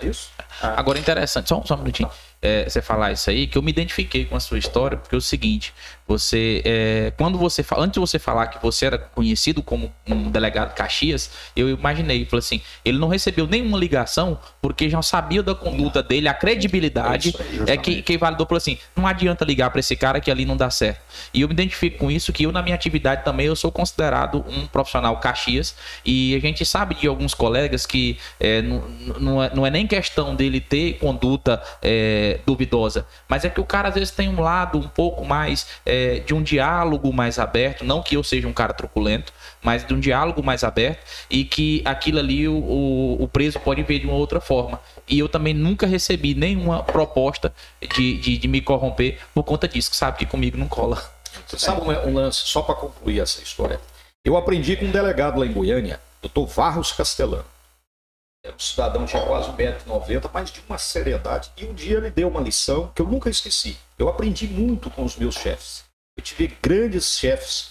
[0.00, 0.30] É isso?
[0.62, 2.10] Agora, interessante, só, só um minutinho.
[2.46, 5.18] É, você falar isso aí, que eu me identifiquei com a sua história, porque é
[5.18, 5.74] o seguinte:
[6.06, 10.30] você, é, quando você fala, antes de você falar que você era conhecido como um
[10.30, 15.54] delegado Caxias, eu imaginei, falei assim, ele não recebeu nenhuma ligação porque já sabia da
[15.54, 17.34] conduta dele, a credibilidade
[17.66, 20.44] aí, é que, que validou, falou assim, não adianta ligar para esse cara que ali
[20.44, 21.00] não dá certo.
[21.34, 24.44] E eu me identifico com isso, que eu na minha atividade também eu sou considerado
[24.48, 25.74] um profissional Caxias
[26.04, 28.84] e a gente sabe de alguns colegas que é, não,
[29.18, 33.64] não, é, não é nem questão dele ter conduta é, duvidosa, mas é que o
[33.64, 35.66] cara às vezes tem um lado um pouco mais
[35.96, 39.32] é, de um diálogo mais aberto, não que eu seja um cara truculento,
[39.62, 41.00] mas de um diálogo mais aberto
[41.30, 44.80] e que aquilo ali o, o, o preso pode ver de uma outra forma.
[45.08, 47.52] E eu também nunca recebi nenhuma proposta
[47.94, 51.02] de, de, de me corromper por conta disso, que sabe que comigo não cola.
[51.46, 53.80] Você sabe um, um lance, só para concluir essa história?
[54.24, 57.44] Eu aprendi com um delegado lá em Goiânia, doutor Varros Castelano.
[58.44, 61.50] Era um cidadão, tinha quase 1,90m, mas de uma seriedade.
[61.56, 63.76] E um dia ele deu uma lição que eu nunca esqueci.
[63.98, 65.85] Eu aprendi muito com os meus chefes.
[66.16, 67.70] Eu tive grandes chefes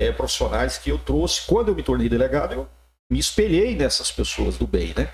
[0.00, 1.46] eh, profissionais que eu trouxe.
[1.46, 2.68] Quando eu me tornei delegado, eu
[3.10, 5.12] me espelhei nessas pessoas do bem, né?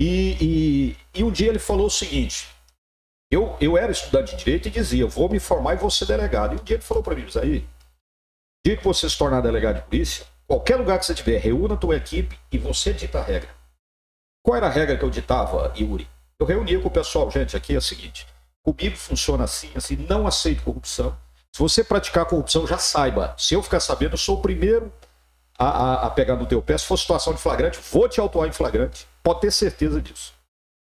[0.00, 2.48] E, e, e um dia ele falou o seguinte:
[3.30, 6.54] eu, eu era estudante de direito e dizia, vou me formar e vou ser delegado.
[6.54, 7.66] E um dia ele falou para mim, aí,
[8.66, 11.78] dia que você se tornar delegado de polícia, qualquer lugar que você tiver, reúna a
[11.78, 13.48] tua equipe e você dita a regra.
[14.44, 16.06] Qual era a regra que eu ditava, Yuri?
[16.38, 18.26] Eu reunia com o pessoal, gente, aqui é o seguinte,
[18.62, 21.16] comigo funciona assim, assim, não aceito corrupção.
[21.54, 23.34] Se você praticar corrupção, já saiba.
[23.38, 24.92] Se eu ficar sabendo, eu sou o primeiro
[25.58, 26.78] a, a, a pegar no teu pé.
[26.78, 29.06] Se for situação de flagrante, vou te autuar em flagrante.
[29.22, 30.32] Pode ter certeza disso.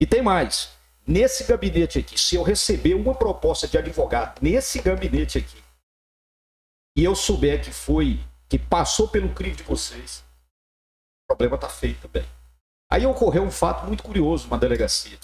[0.00, 0.70] E tem mais.
[1.06, 5.62] Nesse gabinete aqui, se eu receber uma proposta de advogado nesse gabinete aqui,
[6.94, 10.24] e eu souber que foi, que passou pelo crime de vocês,
[11.24, 12.28] o problema está feito também.
[12.90, 15.18] Aí ocorreu um fato muito curioso numa delegacia.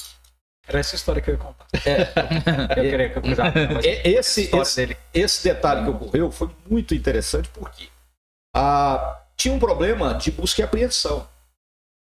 [0.67, 1.67] Era essa história que eu ia contar.
[1.85, 7.89] É, Eu queria que eu esse, esse, esse detalhe que ocorreu foi muito interessante porque
[8.57, 11.29] ah, tinha um problema de busca e apreensão.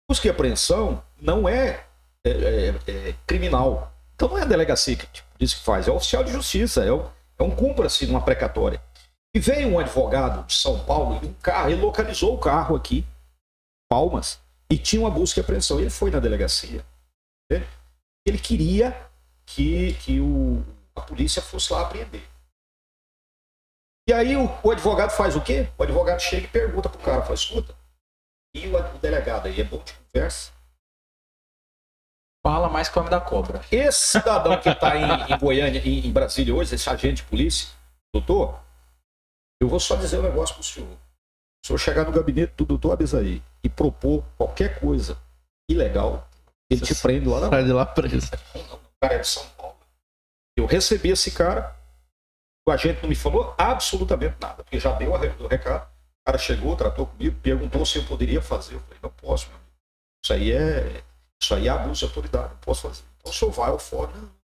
[0.09, 1.85] Busca e apreensão não é,
[2.25, 3.93] é, é, é criminal.
[4.15, 6.83] Então não é a delegacia que tipo, diz que faz, é o oficial de justiça,
[6.83, 7.05] é, o,
[7.37, 8.81] é um cumpra-se numa precatória.
[9.35, 13.05] E veio um advogado de São Paulo, e um carro, ele localizou o carro aqui,
[13.87, 14.39] Palmas,
[14.69, 15.79] e tinha uma busca e apreensão.
[15.79, 16.83] Ele foi na delegacia.
[17.51, 17.63] né?
[18.29, 18.95] Ele queria
[19.43, 20.63] que, que o,
[20.95, 22.23] a polícia fosse lá apreender.
[24.07, 25.67] E aí o, o advogado faz o quê?
[25.75, 27.75] O advogado chega e pergunta pro cara, fala, escuta,
[28.55, 30.51] e o, o delegado aí é bom de conversa?
[32.45, 33.65] Fala mais que o homem da cobra.
[33.71, 37.69] Esse cidadão que está em, em Goiânia, em, em Brasília hoje, esse agente de polícia,
[38.13, 38.59] doutor,
[39.59, 40.97] eu vou só dizer um negócio para o senhor.
[41.63, 45.17] Se senhor chegar no gabinete do doutor Abisaí e propor qualquer coisa
[45.67, 46.28] ilegal,
[46.69, 48.29] ele te prende lá na Sai de lá preso.
[49.01, 49.77] cara é de São Paulo.
[50.57, 51.75] Eu recebi esse cara,
[52.67, 55.87] o agente não me falou absolutamente nada, porque já deu o recado.
[55.87, 58.75] O cara chegou, tratou comigo, perguntou se eu poderia fazer.
[58.75, 59.71] Eu falei, não posso, meu amigo.
[60.23, 61.03] Isso aí é,
[61.41, 63.03] isso aí é abuso de autoridade, não posso fazer.
[63.17, 64.11] Então o senhor vai ao fórum.
[64.11, 64.39] Não.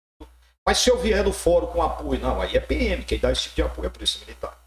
[0.66, 3.42] Mas se eu vier do fórum com apoio, não, aí é PM, quem dá esse
[3.42, 4.58] tipo de apoio é a Polícia Militar.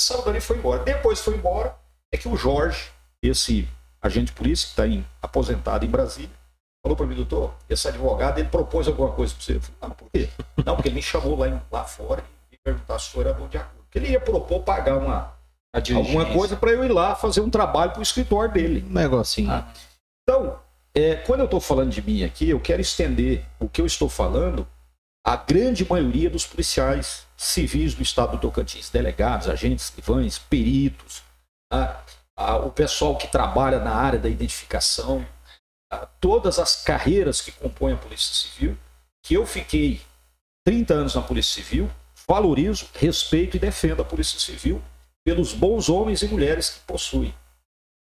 [0.00, 0.82] Saiu dali e foi embora.
[0.82, 1.76] Depois foi embora,
[2.10, 2.90] é que o Jorge,
[3.22, 3.68] esse
[4.00, 6.41] agente de polícia que está aposentado em Brasília,
[6.82, 9.56] falou para mim, doutor, esse advogado, ele propôs alguma coisa para você.
[9.56, 10.28] Eu falei, não, por quê?
[10.64, 13.34] Não, porque ele me chamou lá, em- lá fora e perguntar se o senhor era
[13.38, 13.82] bom de acordo.
[13.84, 15.34] Porque ele ia propor pagar uma,
[15.74, 18.84] A alguma coisa para eu ir lá fazer um trabalho para o escritório dele.
[18.88, 19.50] Um negocinho.
[19.50, 19.68] Ah.
[20.22, 20.58] Então,
[20.94, 24.08] é, quando eu estou falando de mim aqui, eu quero estender o que eu estou
[24.08, 24.66] falando
[25.24, 31.22] à grande maioria dos policiais civis do estado do Tocantins, delegados, agentes, escrivães, peritos,
[31.70, 32.02] tá?
[32.36, 35.41] Ah, o pessoal que trabalha na área da identificação, ah,
[36.20, 38.76] todas as carreiras que compõem a Polícia Civil,
[39.22, 40.00] que eu fiquei
[40.64, 41.90] 30 anos na Polícia Civil,
[42.26, 44.82] valorizo, respeito e defendo a Polícia Civil
[45.24, 47.34] pelos bons homens e mulheres que possui.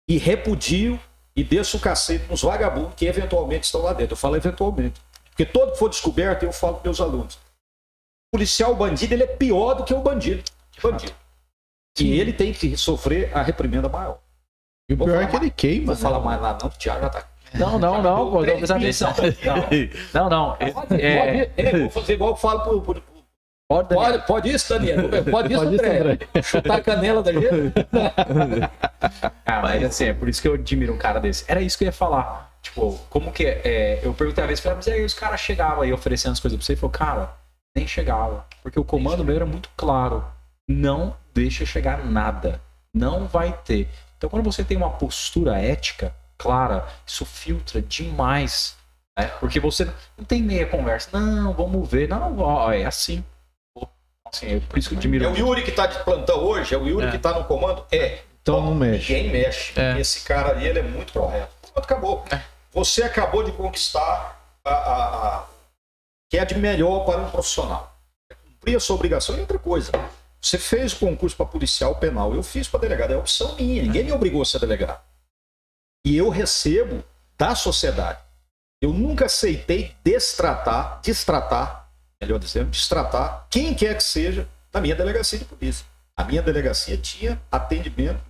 [0.07, 0.99] E repudio
[1.35, 4.14] e desço o cacete nos vagabundos que eventualmente estão lá dentro.
[4.14, 4.99] Eu falo eventualmente.
[5.30, 7.35] Porque todo que for descoberto, eu falo para meus alunos.
[7.35, 10.43] O policial bandido, ele é pior do que o bandido.
[10.81, 11.14] Bandido.
[11.99, 14.19] E ele tem que sofrer a reprimenda maior.
[14.89, 15.93] E o pior é que ele queima.
[15.93, 16.01] Não vou né?
[16.01, 17.27] falar mais lá não, o Thiago já tá...
[17.53, 19.14] Não, não, não, pô, não, atenção.
[20.14, 20.57] Não, não.
[20.60, 21.02] É, pode-
[21.57, 23.03] é, vou fazer igual eu falo pro, pro,
[23.69, 25.10] Pode, pode, pode isso, Daniel.
[25.30, 25.99] Pode isso, Pode isso, André.
[25.99, 26.41] André.
[26.41, 27.48] Chutar a canela da gente.
[29.45, 31.44] Ah, mas assim, é por isso que eu admiro um cara desse.
[31.48, 32.52] Era isso que eu ia falar.
[32.61, 33.99] Tipo, como que é?
[34.03, 36.65] Eu perguntei uma vez, falei, mas aí os caras chegavam aí oferecendo as coisas pra
[36.65, 37.30] você e falou, cara,
[37.76, 38.45] nem chegava.
[38.64, 40.24] Porque o comando meu era muito claro.
[40.69, 42.61] Não deixa chegar nada.
[42.94, 43.88] Não vai ter.
[44.18, 48.76] Então, quando você tem uma postura ética clara, isso filtra demais.
[49.18, 49.27] Né?
[49.39, 49.85] Porque você
[50.18, 51.09] não tem meia conversa.
[51.18, 52.07] Não, vamos ver.
[52.07, 53.23] Não, ó, é assim.
[54.31, 55.26] Assim, é por isso que eu admiro.
[55.26, 56.76] É o Yuri que tá de plantão hoje?
[56.76, 57.11] É o Yuri É.
[57.11, 57.85] que tá no comando?
[57.91, 58.19] É.
[58.41, 59.14] Então não mexe.
[59.14, 59.80] Ninguém mexe.
[59.80, 59.99] É.
[59.99, 61.49] Esse cara ali, ele é muito correto.
[61.61, 62.26] Pronto, acabou.
[62.73, 65.45] Você acabou de conquistar a, a- a-
[66.30, 67.95] que é de melhor para um profissional.
[68.30, 69.91] É Cumprir a sua obrigação e outra coisa.
[70.41, 72.34] Você fez o concurso para policial penal.
[72.34, 73.11] Eu fiz para delegado.
[73.14, 73.81] É opção minha.
[73.81, 74.99] Ninguém me obrigou a ser delegado.
[76.07, 77.03] E eu recebo
[77.38, 78.19] da sociedade.
[78.81, 81.89] Eu nunca aceitei destratar, destratar,
[82.21, 85.85] melhor dizendo, destratar quem quer que seja da minha delegacia de polícia.
[86.15, 88.21] A minha delegacia tinha atendimento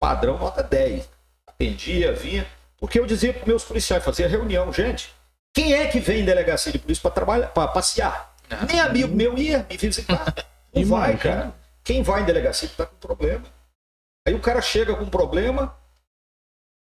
[0.00, 1.06] padrão nota 10.
[1.46, 2.46] Atendia, vinha.
[2.78, 5.14] Porque eu dizia para meus policiais, fazia reunião, gente,
[5.54, 8.34] quem é que vem em delegacia de polícia para trabalhar, para passear?
[8.66, 10.34] Nem amigo meu ia me visitar.
[10.72, 11.52] Não vai, cara.
[11.84, 13.44] Quem vai em delegacia está com problema.
[14.26, 15.76] Aí o cara chega com problema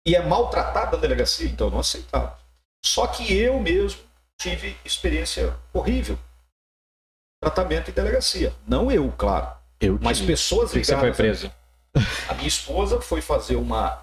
[0.07, 2.39] e é maltratado na delegacia, então não aceitava.
[2.85, 4.01] Só que eu mesmo
[4.39, 6.19] tive experiência horrível.
[7.43, 8.55] Tratamento em delegacia.
[8.67, 9.49] Não eu, claro.
[9.81, 10.33] Eu Mas tive.
[10.33, 11.17] pessoas Por que você ligadas.
[11.17, 11.53] foi preso?
[12.29, 14.03] A minha esposa foi fazer uma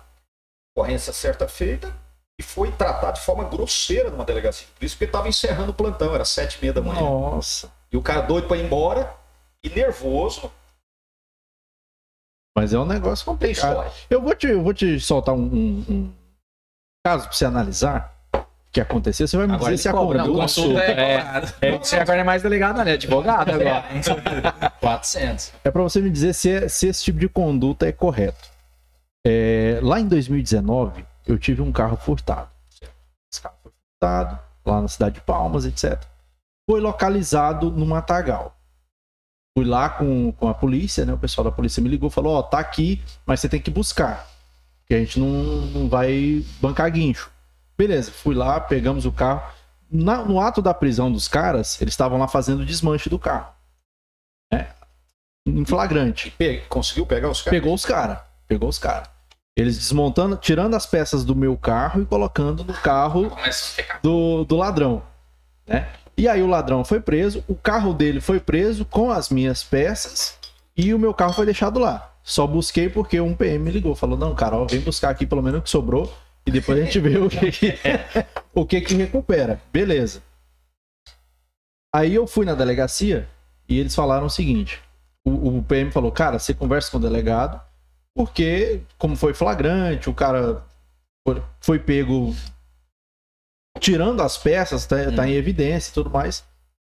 [0.76, 1.94] ocorrência certa feita
[2.40, 6.14] e foi tratada de forma grosseira numa delegacia de polícia, porque estava encerrando o plantão,
[6.16, 7.02] era sete e meia da manhã.
[7.02, 7.72] Nossa.
[7.92, 9.14] E o cara doido para ir embora
[9.64, 10.52] e nervoso,
[12.58, 13.90] Mas é um negócio complicado.
[14.10, 16.14] Eu vou te, eu vou te soltar um, um- um
[17.06, 18.40] caso pra você analisar o
[18.72, 19.28] que aconteceu.
[19.28, 20.18] Você vai me Agora dizer se a conduta.
[20.26, 22.94] não, Consulta é, É, você agora é mais delegado, né?
[22.94, 23.84] Advogado agora.
[24.80, 25.54] 400.
[25.64, 28.50] É pra você me dizer se, é- se esse tipo de conduta é correto.
[29.26, 32.50] É, lá em 2019, eu tive um carro furtado.
[33.32, 36.02] Esse carro foi furtado lá na cidade de Palmas, etc.
[36.70, 38.56] Foi localizado no Matagal.
[39.58, 41.14] Fui lá com, com a polícia, né?
[41.14, 43.70] O pessoal da polícia me ligou e falou: Ó, tá aqui, mas você tem que
[43.72, 44.28] buscar.
[44.80, 47.30] Porque a gente não, não vai bancar guincho.
[47.78, 49.42] Beleza, fui lá, pegamos o carro.
[49.92, 53.54] Na- no ato da prisão dos caras, eles estavam lá fazendo o desmanche do carro.
[54.54, 54.70] Né?
[55.46, 56.32] Em flagrante.
[56.32, 57.60] Pe- Conseguiu pegar os caras?
[57.60, 58.20] Pegou os caras.
[58.48, 59.10] Pegou os caras.
[59.58, 63.30] Eles desmontando, tirando as peças do meu carro e colocando no carro
[64.02, 65.04] do, do ladrão,
[65.68, 65.90] né?
[66.22, 70.38] E aí o ladrão foi preso, o carro dele foi preso com as minhas peças
[70.78, 72.14] e o meu carro foi deixado lá.
[72.22, 75.62] Só busquei porque um PM ligou, falou: "Não, cara, ó, vem buscar aqui pelo menos
[75.62, 76.14] o que sobrou
[76.46, 77.74] e depois a gente vê o que que,
[78.54, 79.60] o que que recupera".
[79.74, 80.22] Beleza.
[81.92, 83.28] Aí eu fui na delegacia
[83.68, 84.80] e eles falaram o seguinte:
[85.26, 87.60] o, o PM falou: "Cara, você conversa com o delegado,
[88.14, 90.64] porque como foi flagrante, o cara
[91.60, 92.36] foi pego
[93.80, 96.44] tirando as peças, tá, tá em evidência e tudo mais,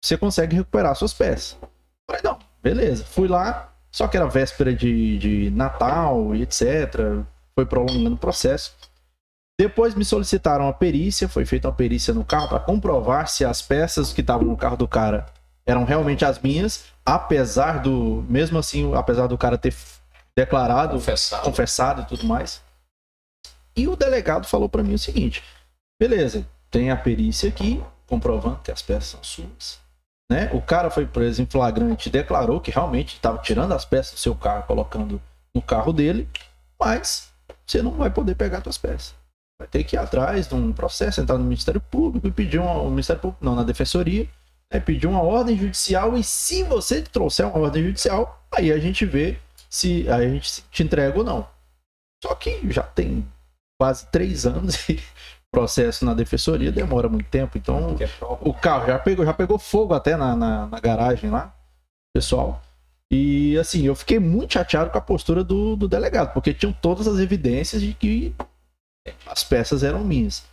[0.03, 1.57] você consegue recuperar suas peças.
[2.09, 3.03] Falei, não, beleza.
[3.03, 7.23] Fui lá, só que era véspera de, de Natal e etc.
[7.55, 8.73] Foi prolongando o processo.
[9.59, 13.61] Depois me solicitaram a perícia, foi feita uma perícia no carro para comprovar se as
[13.61, 15.25] peças que estavam no carro do cara
[15.65, 19.75] eram realmente as minhas, apesar do, mesmo assim, apesar do cara ter
[20.35, 21.43] declarado Confessado.
[21.43, 22.61] confessado e tudo mais.
[23.75, 25.43] E o delegado falou pra mim o seguinte:
[25.99, 29.79] beleza, tem a perícia aqui comprovando que as peças são suas.
[30.31, 30.49] Né?
[30.53, 34.35] O cara foi preso em flagrante declarou que realmente estava tirando as peças do seu
[34.35, 35.21] carro, colocando
[35.53, 36.29] no carro dele,
[36.79, 37.29] mas
[37.65, 39.15] você não vai poder pegar suas peças.
[39.59, 42.79] Vai ter que ir atrás de um processo, entrar no Ministério Público e pedir uma.
[42.79, 44.27] O Ministério Público, não, na Defensoria,
[44.71, 46.17] né, pedir uma ordem judicial.
[46.17, 49.37] E se você trouxer uma ordem judicial, aí a gente vê
[49.69, 51.45] se a gente te entrega ou não.
[52.23, 53.27] Só que já tem
[53.79, 55.01] quase três anos e
[55.51, 57.57] processo na defensoria demora muito tempo.
[57.57, 58.07] Então é
[58.41, 61.53] o carro já pegou, já pegou fogo até na, na, na garagem lá,
[62.13, 62.61] pessoal.
[63.11, 67.07] E assim, eu fiquei muito chateado com a postura do, do delegado, porque tinham todas
[67.07, 68.35] as evidências de que
[69.25, 70.43] as peças eram minhas.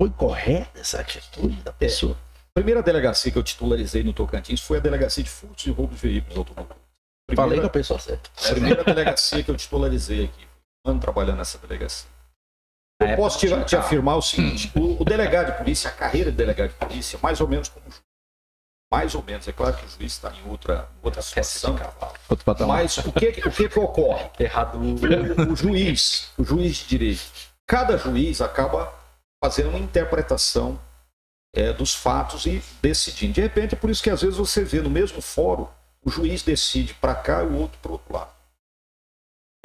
[0.00, 2.16] Foi correta essa atitude da pessoa?
[2.50, 6.00] A primeira delegacia que eu titularizei no Tocantins foi a delegacia de furtos e roubos
[6.00, 6.82] de veículos automotores.
[7.34, 8.30] Falei com a pessoa certa.
[8.36, 10.46] a primeira delegacia que eu titularizei aqui.
[10.86, 12.08] Um ano trabalhando nessa delegacia.
[13.00, 16.36] Eu posso te, te afirmar o seguinte: o, o delegado de polícia, a carreira de
[16.36, 18.02] delegado de polícia, mais ou menos como juiz.
[18.92, 19.48] Mais ou menos.
[19.48, 21.76] É claro que o juiz está em outra, outra situação.
[22.28, 22.66] Outro.
[22.66, 24.30] Mas o que, o que, que ocorre?
[24.38, 24.78] Errado.
[24.78, 27.22] O, o juiz, o juiz de direito,
[27.66, 28.92] cada juiz acaba
[29.42, 30.78] fazendo uma interpretação
[31.54, 33.34] é, dos fatos e decidindo.
[33.34, 35.66] De repente, é por isso que às vezes você vê no mesmo fórum
[36.04, 38.33] o juiz decide para cá e o outro para o outro lado.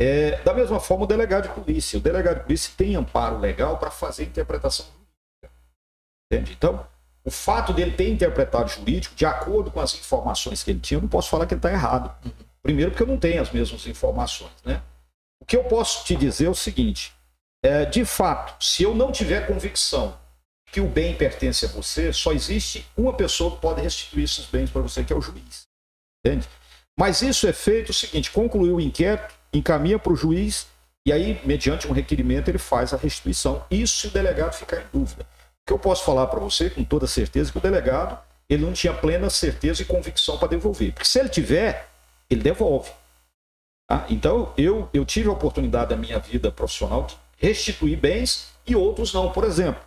[0.02, 2.00] É, da mesma forma, o delegado de polícia.
[2.00, 5.52] O delegado de polícia tem amparo legal para fazer interpretação jurídica.
[6.32, 6.54] Entende?
[6.54, 6.88] Então,
[7.26, 11.02] o fato dele ter interpretado jurídico, de acordo com as informações que ele tinha, eu
[11.02, 12.16] não posso falar que ele está errado.
[12.64, 14.54] Primeiro, porque eu não tenho as mesmas informações.
[14.64, 14.82] Né?
[15.42, 17.14] O que eu posso te dizer é o seguinte:
[17.62, 20.18] é, de fato, se eu não tiver convicção
[20.72, 24.70] que o bem pertence a você, só existe uma pessoa que pode restituir esses bens
[24.70, 25.68] para você, que é o juiz.
[26.24, 26.48] Entende?
[26.98, 30.68] Mas isso é feito o seguinte: concluiu o inquérito, encaminha para o juiz,
[31.06, 33.64] e aí, mediante um requerimento, ele faz a restituição.
[33.72, 35.24] Isso se o delegado ficar em dúvida.
[35.24, 38.18] O que eu posso falar para você com toda certeza que o delegado
[38.50, 40.92] ele não tinha plena certeza e convicção para devolver.
[40.94, 41.88] Porque se ele tiver,
[42.30, 42.92] ele devolve.
[43.88, 44.06] Tá?
[44.10, 49.14] Então, eu, eu tive a oportunidade da minha vida profissional de restituir bens e outros
[49.14, 49.32] não.
[49.32, 49.82] Por exemplo,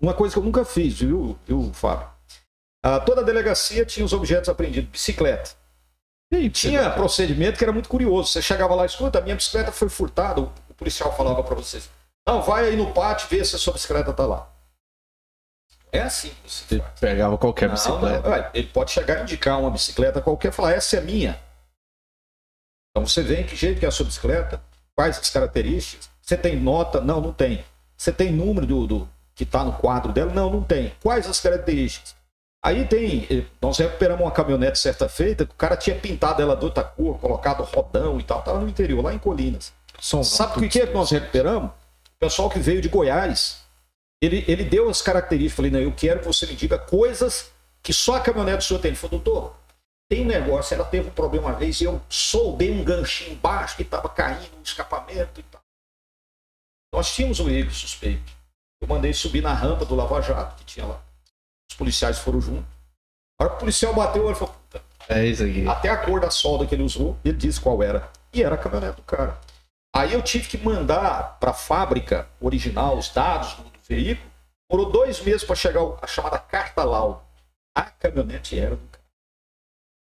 [0.00, 2.08] uma coisa que eu nunca fiz, viu, viu Fábio?
[2.82, 5.50] Ah, toda a delegacia tinha os objetos apreendidos, bicicleta.
[6.32, 8.28] E tinha procedimento que era muito curioso.
[8.28, 10.40] Você chegava lá, escuta, a minha bicicleta foi furtada.
[10.40, 11.90] O policial falava para vocês:
[12.26, 14.48] Não, vai aí no pátio ver se a sua bicicleta está lá.
[15.92, 18.28] É assim que você Ele pegava qualquer não, bicicleta.
[18.28, 21.40] não, ele pode chegar e indicar uma bicicleta qualquer e falar, essa é minha.
[22.90, 24.62] Então você vê em que jeito que é a sua bicicleta,
[24.94, 26.08] quais as características.
[26.22, 27.00] Você tem nota?
[27.00, 27.64] Não, não tem.
[27.96, 30.32] Você tem número do, do que está no quadro dela?
[30.32, 30.94] Não, não tem.
[31.02, 32.14] Quais as características?
[32.62, 33.26] Aí tem.
[33.30, 36.84] eh, Nós recuperamos uma caminhonete certa feita, que o cara tinha pintado ela de outra
[36.84, 39.72] cor, colocado rodão e tal, estava no interior, lá em Colinas.
[40.24, 41.70] Sabe o que, que é que nós recuperamos?
[41.70, 43.62] O pessoal que veio de Goiás,
[44.22, 45.56] ele, ele deu as características.
[45.56, 47.50] Falei, não, eu quero que você me diga coisas
[47.82, 48.90] que só a caminhonete sua tem.
[48.90, 49.56] Ele falou, doutor,
[50.10, 53.76] tem um negócio, ela teve um problema uma vez e eu soldei um ganchinho embaixo
[53.76, 55.60] que estava caindo, um escapamento e tal.
[56.92, 58.32] Nós tínhamos um veículo suspeito.
[58.82, 61.00] Eu mandei subir na rampa do Lava Jato, que tinha lá.
[61.70, 62.66] Os policiais foram junto.
[63.38, 65.66] A hora que o policial bateu, ele falou, puta, É isso aqui.
[65.66, 68.10] até a cor da solda que ele usou, ele disse qual era.
[68.32, 69.38] E era a caminhonete do cara.
[69.94, 74.30] Aí eu tive que mandar para a fábrica original os dados do, veículo.
[74.70, 77.20] Demorou dois meses para chegar a chamada carta laudo.
[77.76, 79.04] A caminhonete era do cara.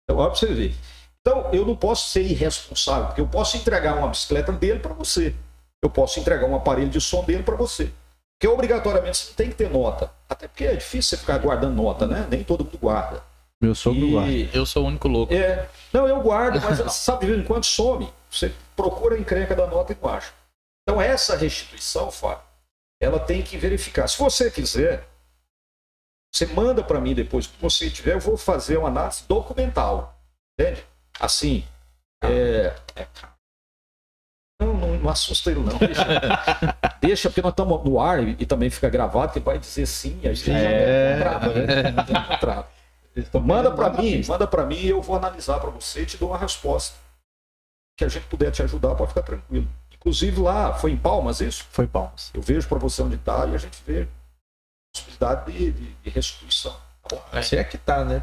[0.04, 0.76] Então, olha para você ver.
[1.20, 5.36] Então, eu não posso ser irresponsável, porque eu posso entregar uma bicicleta dele para você.
[5.82, 7.92] Eu posso entregar um aparelho de som dele para você.
[8.44, 10.12] Porque obrigatoriamente você tem que ter nota.
[10.28, 12.28] Até porque é difícil você ficar guardando nota, né?
[12.30, 13.24] Nem todo mundo guarda.
[13.62, 14.30] Meu sogro guarda.
[14.30, 15.34] E, Eu sou o único louco.
[15.34, 18.12] é, não, eu guardo, mas sabe, de vez em quando some.
[18.30, 20.34] Você procura a encrenca da nota e não acha.
[20.82, 22.44] Então, essa restituição, Fábio,
[23.02, 24.10] ela tem que verificar.
[24.10, 25.08] Se você quiser,
[26.30, 30.20] você manda para mim depois que você tiver, eu vou fazer uma análise documental.
[30.60, 30.84] Entende?
[31.18, 31.66] Assim.
[32.22, 33.08] É, é-
[34.66, 35.78] não, não, não assusta ele, não.
[35.78, 36.06] Deixa,
[37.02, 40.20] deixa, porque nós estamos no ar e, e também fica gravado, que vai dizer sim,
[40.24, 41.12] aí já É.
[41.12, 42.04] é contrato, né?
[42.04, 42.68] Tem contrato.
[43.16, 46.18] Então, manda para mim, manda para mim e eu vou analisar para você e te
[46.18, 46.96] dou uma resposta.
[47.98, 49.68] Que a gente puder te ajudar, pode ficar tranquilo.
[49.94, 51.64] Inclusive lá, foi em Palmas isso?
[51.72, 52.32] Foi palmas.
[52.34, 54.08] Eu vejo para você onde está e a gente vê a
[54.98, 56.76] possibilidade de, de- de restituição.
[57.08, 57.42] Tá bom?
[57.44, 58.22] Se é que tá, né?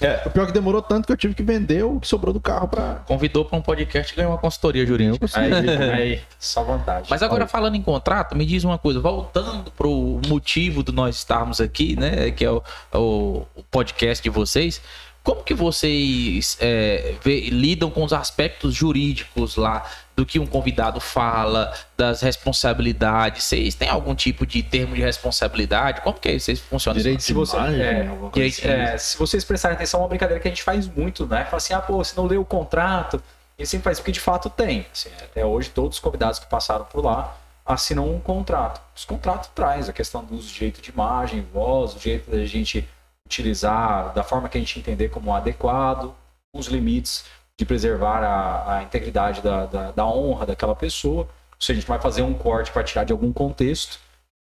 [0.00, 0.22] É.
[0.26, 2.40] O pior é que demorou tanto que eu tive que vender o que sobrou do
[2.40, 2.96] carro pra.
[3.06, 5.26] Convidou para um podcast e ganhou uma consultoria jurídica.
[5.34, 5.52] Aí,
[5.92, 7.06] aí, só vantagem.
[7.08, 11.60] Mas agora falando em contrato, me diz uma coisa, voltando pro motivo de nós estarmos
[11.60, 12.62] aqui, né, que é o,
[12.94, 14.80] o- o podcast de vocês,
[15.24, 19.84] como que vocês é, vê- lidam com os aspectos jurídicos lá
[20.18, 23.44] do que um convidado fala, das responsabilidades?
[23.44, 26.00] Vocês têm algum tipo de termo de responsabilidade?
[26.00, 27.00] Como que vocês funcionam?
[27.00, 28.00] Direito se de você- imagem, é,
[28.48, 28.66] assim.
[28.68, 31.44] é, se vocês prestarem atenção, é uma brincadeira que a gente faz muito, né?
[31.44, 33.22] Fala assim, ah, pô, você não leu o contrato.
[33.56, 34.84] E sempre faz, porque de fato tem.
[34.92, 38.80] Assim, até hoje, todos os convidados que passaram por lá assinam um contrato.
[38.96, 42.88] Os contratos traz a questão do direito de imagem, voz, o jeito da gente
[43.24, 46.12] utilizar da forma que a gente entender como adequado,
[46.52, 47.24] os limites
[47.58, 51.28] de preservar a, a integridade da, da, da honra daquela pessoa.
[51.58, 53.98] Se a gente vai fazer um corte para tirar de algum contexto.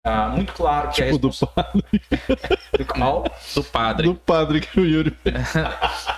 [0.08, 1.30] Ah, muito claro que Tipo é do,
[2.78, 3.24] do qual
[3.56, 4.08] Do padre.
[4.08, 5.16] do padre que o Yuri.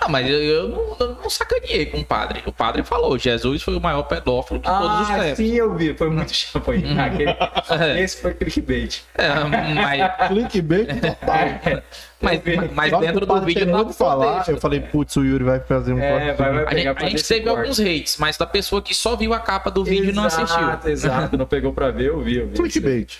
[0.00, 2.42] Ah, mas eu, eu não, eu não sacaneei com o padre.
[2.46, 5.36] O padre falou, Jesus foi o maior pedófilo de todos os Ah, tempos.
[5.38, 5.94] sim, eu vi.
[5.96, 6.62] Foi muito chato.
[6.64, 6.82] Foi.
[6.98, 9.00] Aquele- Esse foi clickbait.
[9.14, 9.28] É,
[9.74, 11.82] mas, Clickbait total.
[12.20, 12.40] Mas,
[12.74, 14.26] mas dentro do vídeo de falar.
[14.26, 14.50] contexto.
[14.50, 17.00] Eu falei, putz, o Yuri vai fazer um É, vai, vai A gente, pegar a
[17.00, 17.58] gente ver esse teve corte.
[17.60, 20.58] alguns hates, mas da pessoa que só viu a capa do vídeo e não assistiu.
[20.58, 21.36] Exato, exato.
[21.36, 22.54] Não pegou pra ver, eu vi, eu vi.
[22.56, 23.18] Clickbait.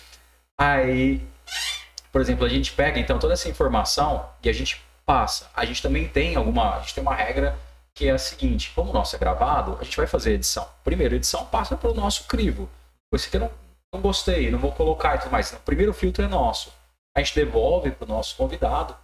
[0.58, 1.20] Aí,
[2.10, 5.46] por exemplo, a gente pega então toda essa informação e a gente passa.
[5.54, 7.56] A gente também tem alguma, a gente tem uma regra
[7.94, 10.66] que é a seguinte: como o nosso é gravado, a gente vai fazer a edição.
[10.82, 12.68] Primeiro, a edição passa pelo nosso crivo.
[13.12, 13.50] Você que não,
[13.94, 15.52] não gostei, não vou colocar e tudo mais.
[15.52, 16.72] O primeiro filtro é nosso.
[17.19, 18.97] A gente devolve para o nosso convidado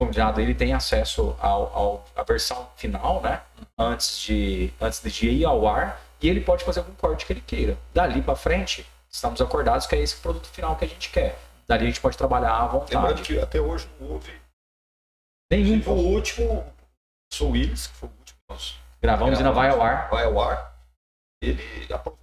[0.00, 3.42] convidado ele tem acesso ao, ao- à versão final, né?
[3.78, 6.00] Antes de, antes de ir ao ar.
[6.22, 7.76] E ele pode fazer algum corte que ele queira.
[7.94, 11.38] Dali pra frente, estamos acordados que é esse produto final que a gente quer.
[11.68, 13.22] Dali a gente pode trabalhar à Lembrando vontade.
[13.22, 14.32] que até hoje não houve.
[15.52, 15.80] Nenhum.
[15.86, 16.64] O último,
[17.32, 20.08] sou Willis, que foi o último nós Gravamos e ainda vai ao ar.
[20.10, 20.74] vai ao ar.
[21.42, 22.18] Ele aprovou.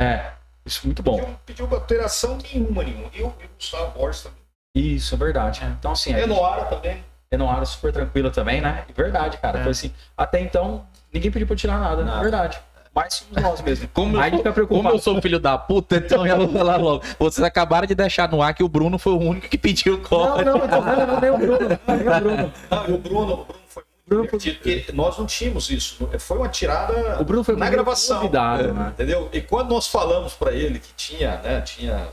[0.00, 0.32] É.
[0.64, 1.16] Isso é muito bom.
[1.16, 3.08] Pediu, pediu alteração nenhuma, nenhuma.
[3.14, 4.38] E o, e o Gustavo Borges também.
[4.74, 5.60] Isso, é verdade.
[5.78, 7.04] Então, assim, É gente- no ar também.
[7.30, 8.84] Renoara super tranquila também, né?
[8.88, 9.60] E verdade, cara.
[9.60, 9.62] É.
[9.62, 9.92] Foi assim.
[10.16, 12.18] Até então, ninguém pediu pra eu tirar nada, né?
[12.20, 12.58] Verdade.
[12.94, 13.88] Mas somos nós mesmo.
[13.94, 14.94] Como, Aí eu fica como preocupado.
[14.94, 17.02] eu sou filho da puta, então eu vou falar logo.
[17.18, 19.96] Vocês acabaram de deixar no ar que o Bruno foi o único que pediu o
[19.96, 20.44] Não, corte.
[20.44, 21.58] não, então, não, não, nem o Bruno.
[21.88, 22.52] Nem o Bruno.
[22.70, 23.61] Não, e o Bruno, o Bruno foi muito
[24.20, 26.08] divertido, porque nós não tínhamos isso.
[26.18, 28.18] Foi uma tirada O Bruno foi na gravação.
[28.18, 28.88] convidado, né?
[28.94, 29.28] Entendeu?
[29.32, 32.06] E quando nós falamos pra ele que tinha, né, tinha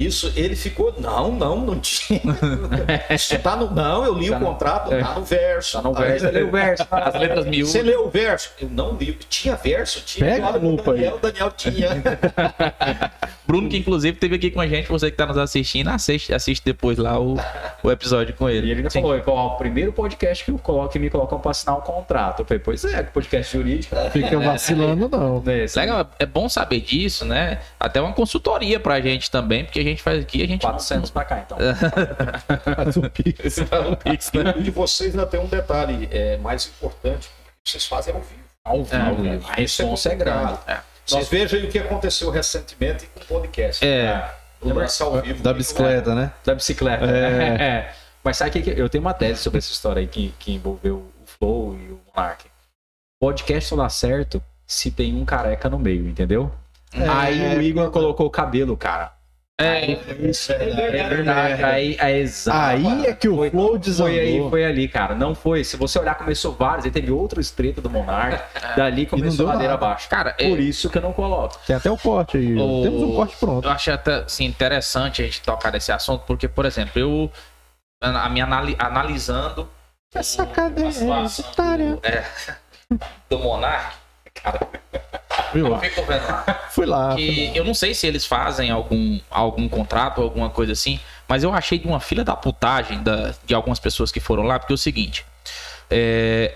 [0.00, 2.20] isso, ele ficou, não, não, não tinha.
[3.14, 5.00] Isso tá no, não, eu li Tá o no- contrato, é.
[5.00, 5.72] tá no verso.
[5.80, 6.26] Tá no Aí verso.
[6.26, 6.86] ele Ele o verso.
[6.90, 7.66] As letras mil.
[7.66, 8.50] Você leu o verso?
[8.60, 9.12] Eu não li.
[9.28, 10.00] Tinha verso?
[10.00, 10.26] Tinha.
[10.28, 10.96] Pega a lupa aí.
[11.02, 11.88] Daniel, o Daniel tinha.
[13.46, 16.64] Bruno, que inclusive teve aqui com a gente, você que tá nos assistindo, assiste, assiste
[16.64, 17.36] depois lá o,
[17.82, 18.70] o episódio com E ele.
[18.70, 19.02] ele ainda Sim.
[19.02, 22.40] falou, o primeiro podcast que, eu coloco, que me colocam pra assinar um contrato.
[22.40, 23.96] Eu falei, pois é, podcast jurídico.
[24.12, 25.42] Fica vacilando, não.
[25.52, 27.58] Esse Legal, é bom saber disso, né?
[27.78, 31.24] Até uma consultoria pra gente também, porque a gente faz aqui, a gente 400 pra
[31.24, 31.58] cá, então.
[32.76, 33.56] Faz um pix.
[33.70, 34.54] não pix, né?
[34.58, 37.28] E de vocês ainda tem um detalhe é, mais importante.
[37.64, 38.42] Vocês fazem ao vivo.
[38.64, 39.46] Ao É, vivo.
[39.48, 40.58] A responsa é grande.
[41.12, 43.84] Vocês vejam aí o que aconteceu recentemente com o podcast.
[43.84, 44.30] É.
[44.60, 45.42] O lance ao vivo.
[45.42, 46.32] Da bicicleta, né?
[46.44, 47.04] Da bicicleta.
[47.04, 47.56] É.
[47.62, 47.92] É.
[48.24, 51.26] Mas sabe que, eu tenho uma tese sobre essa história aí que, que envolveu o
[51.26, 52.44] Flow e o Monark.
[53.20, 56.52] Podcast só dá certo se tem um careca no meio, entendeu?
[56.92, 59.12] Aí o Igor colocou o cabelo, cara.
[59.62, 59.98] É,
[60.28, 60.96] Isso é verdade.
[60.96, 61.64] É verdade.
[61.64, 62.58] Aí, aí, exato.
[62.58, 64.50] Aí é que o flow Foi aí, desandou.
[64.50, 65.14] foi ali, cara.
[65.14, 65.64] Não foi.
[65.64, 66.84] Se você olhar, começou vários.
[66.84, 68.42] Aí teve outro treta do Monark.
[68.76, 69.86] Dali começou a ladeira nada.
[69.86, 70.08] abaixo.
[70.08, 71.58] Cara, é- Por isso que eu não coloco.
[71.66, 72.56] Tem até o corte aí.
[72.56, 73.64] O- Temos um corte pronto.
[73.66, 77.30] eu achei até assim, interessante a gente tocar nesse assunto, porque, por exemplo, eu
[78.00, 79.68] a minha anali- analisando
[80.14, 81.96] Essa a cadeia história.
[81.96, 82.24] do, é,
[83.30, 83.94] do Monark,
[84.34, 84.68] cara,
[85.52, 85.66] Viu?
[85.66, 86.44] eu fico vendo lá.
[86.70, 87.14] Fui lá.
[87.14, 90.98] que eu não sei se eles fazem algum, algum contrato ou alguma coisa assim,
[91.28, 94.58] mas eu achei de uma fila da putagem da, de algumas pessoas que foram lá,
[94.58, 95.24] porque é o seguinte:
[95.90, 96.54] é,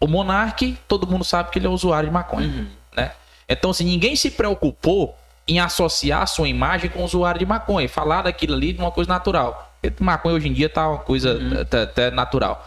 [0.00, 3.12] o Monark, todo mundo sabe que ele é usuário de maconha, né?
[3.48, 5.16] Então, assim, ninguém se preocupou
[5.48, 8.90] em associar a sua imagem com o usuário de maconha, falar daquilo ali de uma
[8.90, 9.65] coisa natural.
[9.80, 11.38] Porque maconha hoje em dia tá uma coisa
[11.70, 12.66] tá- até natural.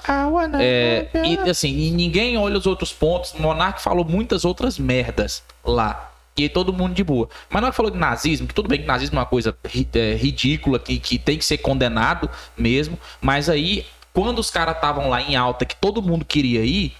[0.61, 1.09] É,
[1.45, 3.33] e assim, e ninguém olha os outros pontos.
[3.33, 6.11] O Monark falou muitas outras merdas lá.
[6.37, 7.27] E aí todo mundo de boa.
[7.49, 9.53] Mas na hora que falou de nazismo, que tudo bem que nazismo é uma coisa
[9.67, 12.97] ri- é, ridícula, que, que tem que ser condenado mesmo.
[13.19, 16.93] Mas aí, quando os caras estavam lá em alta, que todo mundo queria ir,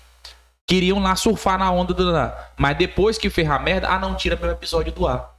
[0.68, 2.12] queriam lá surfar na onda do.
[2.58, 5.39] Mas depois que ferrar merda, ah, não, tira meu episódio do ar.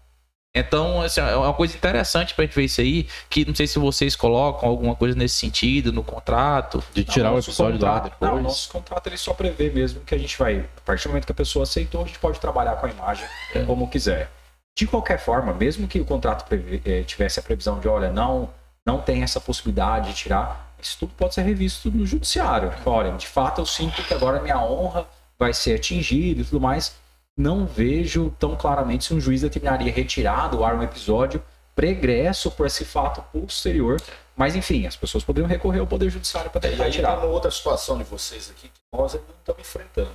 [0.55, 3.79] Então, assim, é uma coisa interessante pra gente ver isso aí, que não sei se
[3.79, 6.83] vocês colocam alguma coisa nesse sentido no contrato.
[6.93, 8.33] De tirar Não, o episódio do ar contrato- depois.
[8.33, 11.27] Não, nosso contrato ele só prevê mesmo que a gente vai, a partir do momento
[11.27, 13.63] que a pessoa aceitou, a gente pode trabalhar com a imagem É.
[13.63, 14.29] como quiser.
[14.77, 18.51] De qualquer forma, mesmo que o contrato preve- eh, tivesse a previsão de, olha, não,
[18.85, 22.73] não tem essa possibilidade de tirar, isso tudo pode ser revisto no judiciário.
[22.85, 25.07] Olha, de fato eu sinto que agora minha honra
[25.39, 26.97] vai ser atingida e tudo mais.
[27.41, 31.43] Não vejo tão claramente se um juiz determinaria retirar do ar um episódio
[31.75, 33.99] pregresso por esse fato posterior.
[34.37, 37.17] Mas enfim, as pessoas poderiam recorrer ao Poder Judiciário para E tentar tirar.
[37.19, 40.11] uma outra situação de vocês aqui que nós ainda não estamos enfrentando.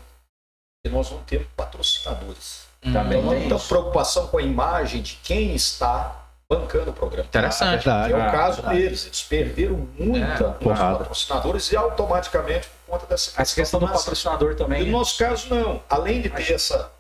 [0.84, 2.66] Porque nós não temos patrocinadores.
[2.82, 7.28] Também Então tem não temos preocupação com a imagem de quem está bancando o programa.
[7.28, 7.84] Interessante.
[7.86, 8.10] Verdade.
[8.10, 8.78] Que é o Ah, caso verdade.
[8.80, 9.06] deles.
[9.08, 14.86] Eles perderam muita É, patrocinadores e automaticamente conta dessa Essa questão do mas- patrocinador também.
[14.86, 15.82] no nosso caso, não.
[15.90, 16.92] Além de ter essa,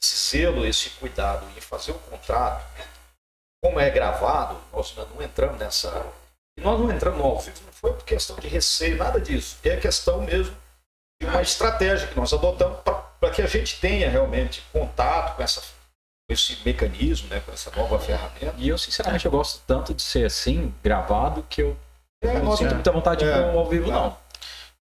[0.00, 2.64] esse zelo, esse cuidado em fazer o contrato,
[3.62, 6.04] como é gravado, nós não entramos nessa.
[6.58, 9.56] Nós não entramos no ao vivo, não foi por questão de receio, nada disso.
[9.64, 10.56] É questão mesmo
[11.20, 12.78] de uma estratégia que nós adotamos
[13.20, 17.70] para que a gente tenha realmente contato com, essa, com esse mecanismo, né, com essa
[17.72, 18.54] nova ferramenta.
[18.56, 21.76] E eu, sinceramente, eu gosto tanto de ser assim, gravado, que eu
[22.22, 23.36] É, não sinto muita vontade de É.
[23.38, 24.16] ir pro ao vivo, não.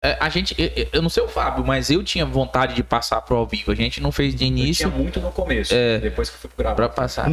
[0.04, 0.56] É, a gente,
[0.92, 3.72] eu, não sei o Fábio, mas eu tinha vontade de passar pro ao vivo.
[3.72, 6.00] A gente não fez de Eu tinha início muito no começo, É.
[6.00, 6.76] depois que eu fui pro gravado.
[6.78, 7.28] pra passar.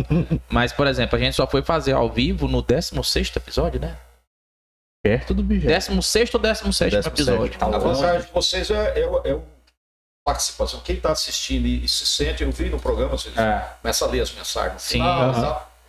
[0.50, 3.96] mas, por exemplo, a gente só foi fazer ao vivo no 16 episódio, né?
[5.02, 5.66] Perto do bicho.
[5.66, 7.58] 16 ou 17 episódio.
[7.58, 9.38] Tá A vantagem de vocês é, é, o- é
[10.26, 10.80] participação.
[10.80, 14.08] Quem está assistindo e, e se sente, eu vi no programa, vocês É, começa a
[14.08, 14.98] ler as mensagens Sim,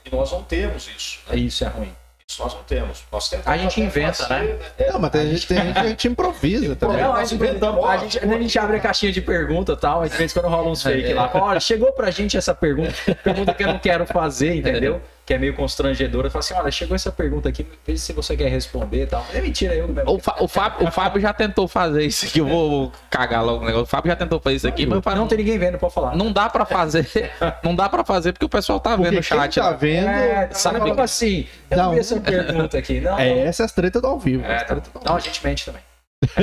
[0.05, 1.19] e nós não temos isso.
[1.27, 1.35] né?
[1.35, 1.93] isso é ruim.
[2.37, 3.03] Nós não temos.
[3.11, 4.57] Nós temos A gente inventa, né?
[4.91, 6.97] Não, mas tem gente, tem gente que a gente improvisa também.
[6.97, 10.01] Não, a gente, inventamos, a, gente, a gente abre a caixinha de pergunta e tal,
[10.03, 11.29] às vezes quando rola uns fake lá.
[11.29, 12.93] fala, Olha, chegou pra gente essa pergunta,
[13.23, 15.01] pergunta que eu não quero fazer, entendeu?
[15.29, 16.27] Que é meio constrangedora.
[16.27, 19.23] Fala assim: olha, chegou essa pergunta aqui, veja se você quer responder e tal.
[19.31, 20.09] É mentira, eu mesmo.
[20.11, 22.39] O, Fa- o Fábio, o Fábio já tentou fazer isso aqui.
[22.39, 23.83] Eu vou cagar logo o negócio.
[23.83, 25.93] O Fábio já tentou fazer isso aqui, mas eu falei, Não tem ninguém vendo, pode
[25.93, 26.15] falar.
[26.15, 27.07] não dá pra fazer.
[27.63, 29.53] Não dá pra fazer porque o pessoal tá vendo Porque o chat.
[29.53, 29.75] quem tá lá.
[29.75, 30.07] vendo...
[30.09, 31.45] É, sabe como assim?
[31.69, 31.93] Eu não Não.
[31.93, 32.99] vi essa pergunta aqui.
[32.99, 34.43] Não, É, essa é as tretas do ao vivo.
[34.43, 34.73] É, tá.
[34.73, 35.81] do ao Não, a gente mente também.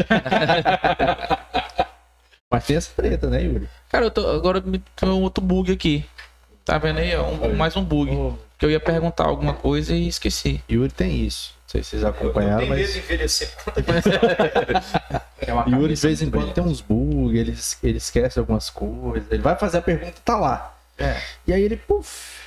[2.50, 3.68] Mas tem essa treta, né, Yuri?
[3.90, 6.04] Cara, eu tô, agora me tem um outro bug aqui.
[6.64, 7.14] Tá vendo aí?
[7.16, 8.36] ó, Um- mais um bug.
[8.58, 10.62] Que eu ia perguntar alguma coisa e esqueci.
[10.70, 11.54] Yuri tem isso.
[11.64, 12.96] Não sei se vocês Eu acompanharam, mas.
[15.38, 17.56] É uma Yuri de vez em quando tem uns bugs, ele,
[17.88, 19.30] ele esquece algumas coisas.
[19.30, 20.74] Ele vai fazer a pergunta e tá lá.
[20.98, 21.16] É.
[21.46, 22.40] E aí ele, puf.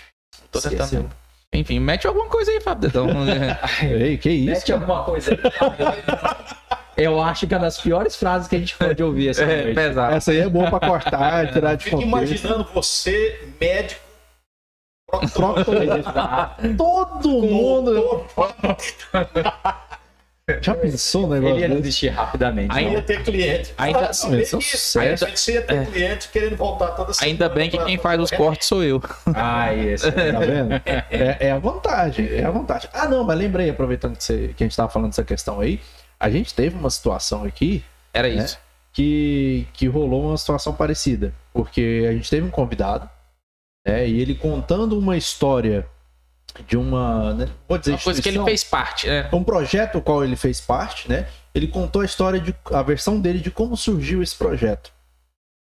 [0.52, 0.86] Tô esqueceu.
[0.86, 1.11] tentando.
[1.53, 2.88] Enfim, mete alguma coisa aí, Fábio.
[2.90, 3.07] Então,
[3.84, 4.52] Ei, que isso?
[4.52, 5.40] Mete alguma coisa aí.
[6.98, 9.61] Eu acho que é uma das piores frases que a gente pode ouvir essa é
[9.64, 9.76] noite.
[9.76, 10.15] pesado.
[10.15, 12.10] Essa aí é boa pra cortar, tirar de Fico contexto.
[12.36, 14.02] imaginando você, médico.
[16.77, 18.26] Todo mundo
[20.61, 21.81] já pensou no Ele negócio ia desse?
[21.81, 22.76] desistir rapidamente.
[22.76, 23.73] Ainda- ia ter cliente.
[23.77, 24.77] Ainda- Fala, saber Isso é um isso.
[24.77, 25.26] sucesso.
[25.26, 27.31] Aí Você ia ter cliente querendo voltar toda semana.
[27.31, 29.02] Ainda bem que quem faz os cortes sou eu.
[29.36, 30.11] Ah, esse.
[30.11, 30.81] Tá vendo?
[31.11, 32.90] É, é a vantagem, é a vantagem.
[32.94, 35.80] Ah, não, mas lembrei, aproveitando que, você- que a gente tava falando dessa questão aí,
[36.19, 37.84] a gente teve uma situação aqui
[38.14, 38.31] Era É.
[38.34, 38.57] isso.
[38.91, 41.31] que, que rolou uma situação parecida.
[41.53, 43.07] Porque a gente teve um convidado,
[43.88, 45.88] né, e ele contando uma história
[46.68, 47.34] de uma.
[47.34, 49.30] Né, vou dizer, Uma coisa que ele fez parte, né?
[49.31, 51.27] um projeto ao qual ele fez parte, né?
[51.53, 54.91] Ele contou a história de a versão dele de como surgiu esse projeto.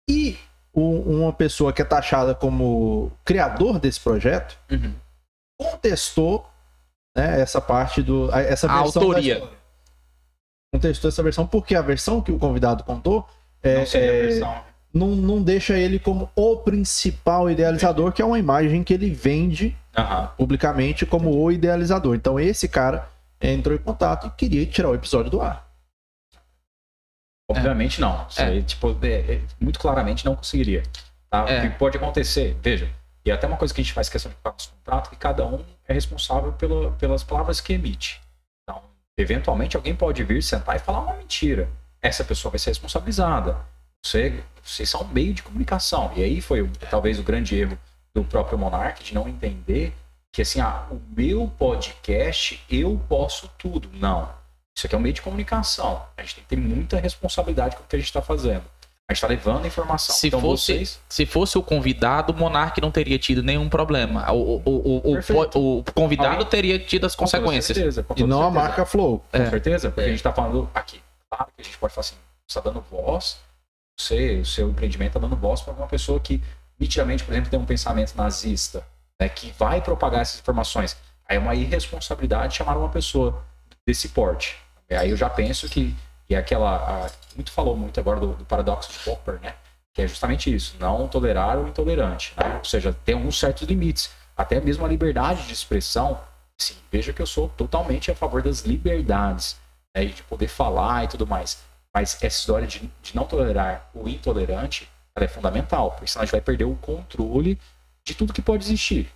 [0.10, 0.38] E
[0.74, 4.94] uma pessoa que é taxada como criador desse projeto Uhum.
[5.60, 6.50] contestou
[7.16, 9.44] né, essa parte do essa A versão autoria.
[10.74, 13.28] contestou essa versão porque a versão que o convidado contou
[13.62, 14.64] é, Não seria a versão.
[14.94, 19.76] Não, não deixa ele como o principal idealizador, que é uma imagem que ele vende
[19.98, 20.28] Aham.
[20.38, 22.16] publicamente como o idealizador.
[22.16, 23.10] Então esse cara
[23.42, 25.68] entrou em contato e queria tirar o episódio do ar.
[27.50, 28.26] Obviamente não.
[28.30, 28.46] Isso É.
[28.46, 30.84] aí, tipo, é- é- muito claramente não conseguiria.
[31.30, 31.46] Tá?
[31.50, 31.60] É.
[31.60, 32.90] O que pode acontecer, veja,
[33.26, 35.46] e até uma coisa que a gente faz questão de colocar no contrato, que cada
[35.46, 38.22] um é responsável pela- pelas palavras que emite.
[38.64, 38.82] Então,
[39.18, 41.70] eventualmente alguém pode vir, sentar e falar uma mentira.
[42.02, 43.58] Essa pessoa vai ser responsabilizada.
[44.06, 46.12] Você, vocês são um meio de comunicação.
[46.16, 47.78] E aí foi talvez o grande erro
[48.16, 49.94] do próprio Monark de não entender
[50.32, 53.90] que assim, ah, o meu podcast eu posso tudo.
[53.94, 54.30] Não.
[54.76, 56.02] Isso aqui é um meio de comunicação.
[56.18, 58.64] A gente tem que ter muita responsabilidade com o que a gente está fazendo.
[59.08, 60.16] A gente está levando a informação.
[60.16, 61.00] Se então fosse- vocês.
[61.10, 64.32] Se fosse o convidado, o Monark não teria tido nenhum problema.
[64.32, 65.60] O, o, o, o, Perfeito.
[65.60, 67.76] o- o convidado Alguém- teria tido as com consequências.
[67.76, 68.62] certeza, com E não a certeza.
[68.68, 69.20] marca Flow.
[69.32, 69.50] Com É.
[69.50, 70.06] certeza, porque É.
[70.06, 71.02] a gente está falando aqui.
[71.30, 72.16] Claro que a gente pode falar assim,
[72.48, 73.38] você está dando voz,
[73.98, 76.42] você, o seu empreendimento está dando voz para uma pessoa que
[76.80, 78.86] nitidamente, por exemplo, tem um pensamento nazista,
[79.20, 80.98] né, que vai propagar essas informações.
[81.28, 83.44] Aí é uma irresponsabilidade chamar uma pessoa
[83.86, 84.58] desse porte.
[84.90, 85.96] E aí eu já penso que,
[86.28, 86.76] que é aquela.
[87.06, 89.56] a- muito falou muito agora do, do paradoxo de Popper, né?
[89.94, 92.34] Que é justamente isso, não tolerar o intolerante.
[92.38, 92.58] Né?
[92.58, 94.10] Ou seja, tem alguns certos limites.
[94.36, 96.20] Até mesmo a liberdade de expressão.
[96.58, 99.56] Sim, veja que eu sou totalmente a favor das liberdades,
[99.96, 101.60] né, e de poder falar e tudo mais.
[101.94, 106.26] Mas essa história de, de não tolerar o intolerante, ela é fundamental, porque senão a
[106.26, 107.60] gente vai perder o controle
[108.04, 109.12] de tudo que pode existir.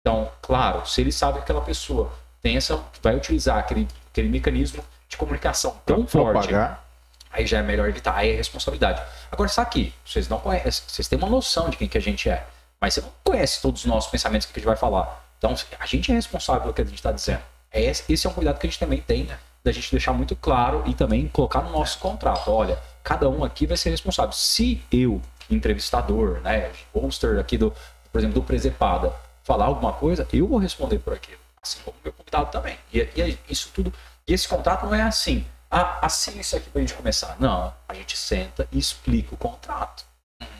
[0.00, 2.12] Então, claro, se ele sabe que aquela pessoa
[2.42, 6.84] tem essa, vai utilizar aquele, aquele mecanismo de comunicação tão Pra forte, propagar.
[7.30, 9.02] aí já é melhor evitar, aí é responsabilidade.
[9.30, 12.28] Agora, sabe aqui, vocês não conhecem, vocês têm uma noção de quem que a gente
[12.28, 12.44] é,
[12.80, 15.24] mas você não conhece todos os nossos pensamentos que a gente vai falar.
[15.38, 17.42] Então, a gente é responsável pelo que a gente está dizendo.
[17.70, 19.38] É esse é um cuidado que a gente também tem, né?
[19.66, 22.52] Da gente deixar muito claro e também colocar no nosso contrato.
[22.52, 24.30] Olha, cada um aqui vai ser responsável.
[24.30, 25.20] Se eu,
[25.50, 27.72] entrevistador, né, poster aqui do,
[28.12, 29.12] por exemplo, do Presepada,
[29.42, 31.40] falar alguma coisa, eu vou responder por aquilo.
[31.60, 32.78] Assim como o meu convidado também.
[32.94, 33.92] E, e isso tudo.
[34.24, 35.44] E esse contrato não é assim.
[35.68, 37.34] Ah, assina isso aqui pra gente começar.
[37.40, 40.04] Não, a gente senta e explica o contrato.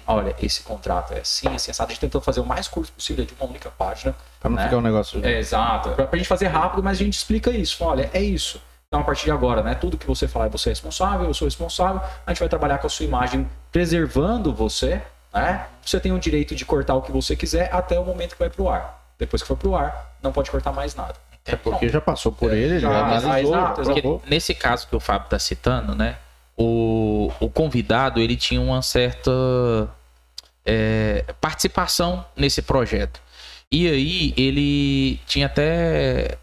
[0.04, 1.90] Olha, esse contrato é assim, assim, assado.
[1.90, 4.16] A gente tentou fazer o mais curto possível de uma única página.
[4.40, 4.64] Pra não né?
[4.64, 5.24] ficar um negócio.
[5.24, 5.90] É, exato.
[5.90, 7.84] Pra, pra gente fazer rápido, mas a gente explica isso.
[7.84, 8.60] Olha, é isso.
[8.88, 9.74] Então, a partir de agora, né?
[9.74, 12.00] Tudo que você falar, você é responsável, eu sou responsável.
[12.24, 15.02] A gente vai trabalhar com a sua imagem, preservando você,
[15.34, 15.66] né?
[15.82, 18.50] Você tem o direito de cortar o que você quiser até o momento que vai
[18.50, 19.04] pro ar.
[19.18, 21.14] Depois que for pro ar, não pode cortar mais nada.
[21.44, 24.22] É porque já passou por ele, ele já, já analisou, exato, Porque provou.
[24.26, 26.16] nesse caso que o Fábio está citando, né?
[26.56, 29.30] O, o convidado ele tinha uma certa
[30.64, 33.20] é, participação nesse projeto.
[33.70, 36.38] E aí ele tinha até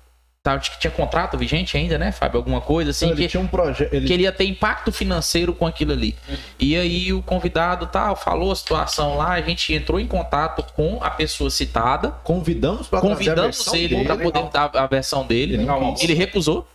[0.45, 2.37] Acho que tinha contrato vigente ainda, né, Fábio?
[2.37, 3.07] Alguma coisa assim.
[3.07, 3.93] Ele que, tinha um projeto.
[3.93, 4.05] Ele...
[4.05, 6.17] que ele ia ter impacto financeiro com aquilo ali.
[6.59, 11.01] E aí o convidado tal, falou a situação lá, a gente entrou em contato com
[11.01, 15.55] a pessoa citada, Convidamos para convidamos ele para poder dar a versão dele.
[15.55, 15.95] Legal.
[16.01, 16.67] Ele recusou.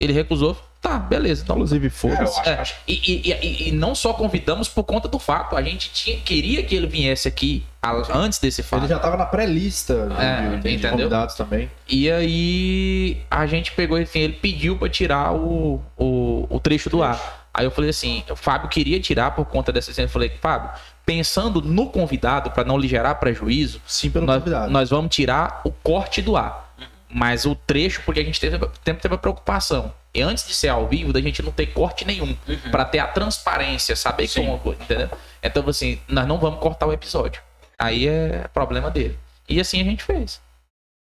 [0.00, 0.56] Ele recusou.
[0.86, 1.42] Tá, beleza.
[1.42, 2.48] Então, Inclusive, É, foda-se.
[2.48, 5.90] é, acho e, e- e- e não só convidamos por conta do fato, a gente
[5.92, 8.82] tinha, queria que ele viesse aqui a- antes desse fato.
[8.82, 11.68] Ele já tava na pré-lista de- É, de, de convidados também.
[11.88, 17.02] E aí a gente pegou, enfim, ele pediu pra tirar o, o, o trecho do
[17.02, 17.48] ar.
[17.52, 20.06] Aí eu falei assim, o Fábio queria tirar por conta dessa cena.
[20.06, 20.70] Eu falei, Fábio,
[21.04, 24.70] pensando no convidado, pra não lhe gerar prejuízo, Sim, pelo nós, convidado.
[24.70, 26.64] nós vamos tirar o corte do ar.
[27.08, 29.92] Mas o trecho, porque a gente teve, teve a preocupação.
[30.16, 32.34] E antes de ser ao vivo, da gente não ter corte nenhum.
[32.70, 34.48] Pra ter a transparência, saber que é Sim.
[34.48, 35.10] uma coisa, entendeu?
[35.42, 37.42] Então, assim, nós não vamos cortar o episódio.
[37.78, 39.18] Aí é problema dele.
[39.46, 40.40] E assim a gente fez.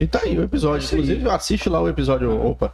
[0.01, 0.85] E tá aí o episódio.
[0.85, 2.45] Inclusive, assiste lá o episódio.
[2.45, 2.73] Opa.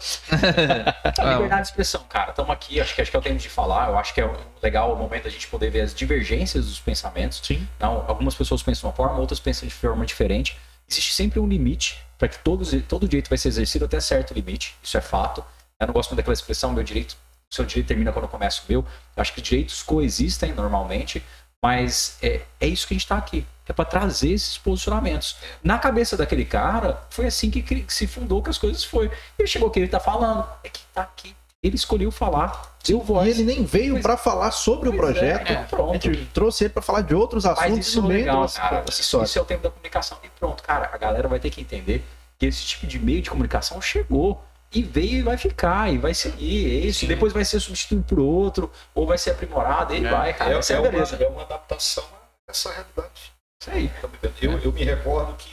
[1.19, 2.31] A liberdade de expressão, cara.
[2.31, 3.91] Estamos aqui, acho que, acho que é o tempo de falar.
[3.91, 4.31] Eu acho que é
[4.63, 7.43] legal o momento da gente poder ver as divergências dos pensamentos.
[7.45, 7.69] Sim.
[7.77, 10.57] Então, algumas pessoas pensam de uma forma, outras pensam de forma diferente.
[10.89, 14.75] Existe sempre um limite para que todos, todo direito vai ser exercido até certo limite.
[14.83, 15.45] Isso é fato.
[15.81, 17.13] Eu não gosto muito daquela expressão, meu direito,
[17.51, 18.81] o seu direito termina quando começa o meu.
[19.17, 21.23] Eu acho que direitos coexistem normalmente,
[21.63, 23.47] mas é, é isso que a gente está aqui.
[23.67, 25.37] É para trazer esses posicionamentos.
[25.63, 29.11] Na cabeça daquele cara, foi assim que, que se fundou que as coisas foi.
[29.39, 30.47] Ele chegou aqui, ele tá falando.
[30.63, 31.35] É que tá aqui.
[31.63, 32.77] Ele escolheu falar.
[32.87, 33.27] Deu voz.
[33.27, 35.51] E ele nem veio pra falar sobre o Pois é, projeto.
[35.51, 35.91] é.
[35.91, 38.47] A gente trouxe ele pra falar de outros Mas assuntos isso no é meio legal,
[38.51, 38.85] cara.
[38.87, 40.19] isso é o tempo da comunicação.
[40.23, 40.91] E pronto, cara.
[40.93, 42.05] A galera vai ter que entender
[42.39, 44.45] que esse tipo de meio de comunicação chegou.
[44.75, 46.67] E veio e vai ficar, e vai seguir.
[46.67, 47.07] É isso.
[47.07, 50.51] Depois vai ser substituído por outro, ou vai ser aprimorado, e aí vai, cara.
[50.51, 51.17] É, é, é a uma, beleza.
[51.17, 53.33] é uma adaptação a essa realidade.
[53.63, 53.89] Isso aí.
[53.89, 54.35] Tá me vendo?
[54.43, 55.49] Eu, eu me recordo que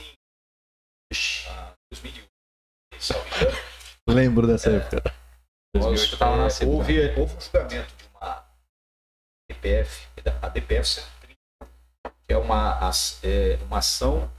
[1.14, 2.24] em ah, 2001,
[3.00, 3.58] se não me engano,
[4.08, 5.14] Lembro dessa época.
[5.76, 8.46] 2008 eu tava é, nascendo, houve, houve um julgamento de uma
[9.50, 10.08] DPF,
[10.42, 11.74] a DPF 130,
[12.28, 12.92] que é uma,
[13.24, 14.32] é uma ação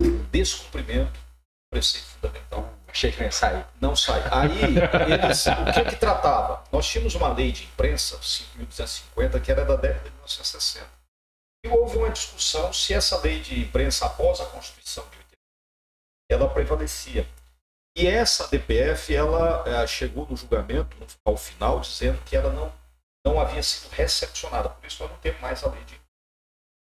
[0.00, 2.77] de descumprimento do preceito fundamental.
[2.88, 3.64] Achei que ia sair.
[3.80, 4.22] Não sai.
[4.30, 4.50] Aí,
[5.12, 6.64] eles, o que que tratava?
[6.72, 10.86] Nós tínhamos uma lei de imprensa, 5.250, que era da década de 1960.
[11.64, 15.36] E houve uma discussão se essa lei de imprensa, após a Constituição de 80,
[16.30, 17.28] ela prevalecia.
[17.96, 22.72] E essa DPF, ela eh, chegou no julgamento, ao final, dizendo que ela não,
[23.26, 24.68] não havia sido recepcionada.
[24.68, 26.00] Por isso, nós não temos mais a lei de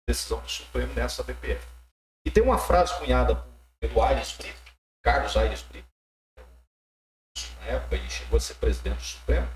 [0.08, 1.66] decisão do Supremo nessa DPF.
[2.26, 3.44] E tem uma frase cunhada
[3.80, 4.74] pelo Aires Brito,
[5.04, 5.88] Carlos Aires Brito,
[7.60, 9.50] na época, e chegou a ser presidente do Supremo,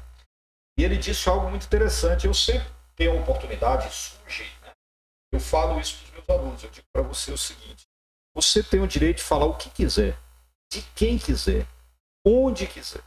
[0.77, 2.25] e ele disse algo muito interessante.
[2.25, 4.71] Eu sempre tenho a oportunidade, surge, né?
[5.31, 6.63] eu falo isso para os meus alunos.
[6.63, 7.83] Eu digo para você o seguinte:
[8.33, 10.17] você tem o direito de falar o que quiser,
[10.71, 11.67] de quem quiser,
[12.25, 13.03] onde quiser.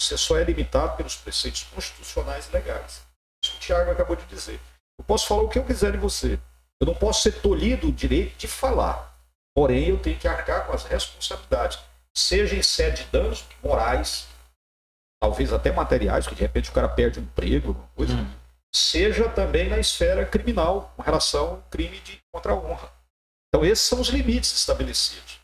[0.00, 3.02] Você só é limitado pelos preceitos constitucionais e legais.
[3.44, 4.60] Isso o Tiago acabou de dizer.
[4.98, 6.38] Eu posso falar o que eu quiser de você.
[6.80, 9.16] Eu não posso ser tolhido o direito de falar.
[9.54, 11.78] Porém, eu tenho que arcar com as responsabilidades
[12.16, 14.28] seja em sede de danos morais,
[15.20, 18.14] talvez até materiais, que de repente o cara perde o emprego, alguma coisa,
[18.74, 22.92] seja também na esfera criminal, com relação ao crime de contra a honra.
[23.48, 25.40] Então, esses são os limites estabelecidos.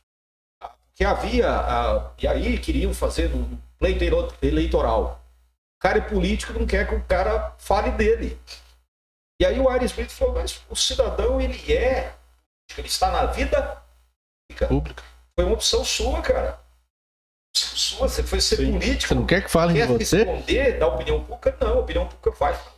[0.95, 1.49] Que havia,
[2.19, 5.23] e aí queriam fazer no pleito ele- eleitoral.
[5.77, 8.41] O cara é político não quer que o cara fale dele.
[9.41, 12.17] E aí o Aires Brito falou, mas o cidadão, ele é,
[12.77, 13.81] ele está na vida
[14.67, 15.05] Pública.
[15.39, 16.59] Foi uma opção sua, cara.
[17.55, 19.07] Opção sua, você foi ser político.
[19.07, 20.25] Você não quer que falem de quer você?
[20.25, 21.57] responder da opinião pública?
[21.61, 22.73] Não, a opinião pública vai falar.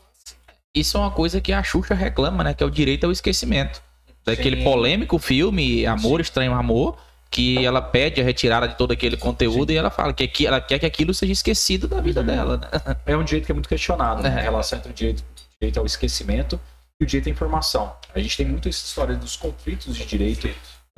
[0.77, 2.53] Isso é uma coisa que a Xuxa reclama, né?
[2.53, 3.83] Que é o direito ao esquecimento.
[4.27, 4.65] Daquele Sim.
[4.65, 6.99] polêmico filme Amor, Estranho Amor,
[7.31, 10.61] que ela pede a retirada de todo aquele conteúdo e ela fala que aqui- ela
[10.61, 12.69] quer que aquilo seja esquecido da vida dela, né?
[13.07, 14.29] É um direito que é muito questionado, né?
[14.29, 14.39] É.
[14.39, 15.25] A relação entre o direito,
[15.59, 16.61] direito ao esquecimento
[17.01, 17.97] e o direito à informação.
[18.15, 20.47] A gente tem muito essa história dos conflitos de direito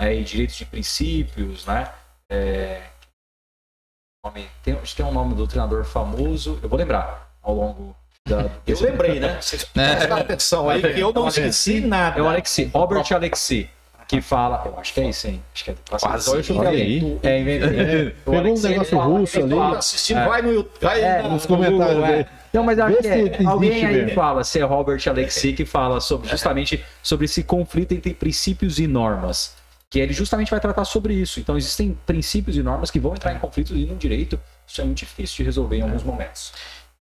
[0.02, 1.88] né, e direitos de princípios, né?
[2.30, 2.82] É,
[4.24, 7.96] nome- tem, acho que tem um nome do treinador famoso, eu vou lembrar ao longo
[8.28, 8.48] da.
[8.66, 9.38] Eu lembrei, né?
[9.40, 12.18] Vocês prestem atenção aí, que eu não esqueci nada.
[12.18, 13.68] É o Alexi, Robert Alexi,
[14.08, 14.62] que fala.
[14.64, 15.42] Eu acho que é isso, hein?
[15.54, 16.52] Acho que é Quase.
[16.52, 17.18] Eu aí.
[17.22, 18.08] É, inventei.
[18.24, 19.50] O Pegou um negócio fala- russo ali.
[19.54, 20.80] fala- assistindo, vai no YouTube.
[20.84, 22.14] Vai É, na- nos comentários Google, é.
[22.18, 22.26] aí.
[22.52, 23.46] Não, mas acho que é.
[23.46, 24.14] alguém aí mesmo.
[24.14, 28.86] fala, se é Robert Alexi, que fala sobre, justamente sobre esse conflito entre princípios e
[28.86, 29.56] normas.
[29.92, 31.38] Que ele justamente vai tratar sobre isso.
[31.38, 34.40] Então, existem princípios e normas que vão entrar em conflito e no direito.
[34.66, 36.50] Isso é muito difícil de resolver em alguns momentos.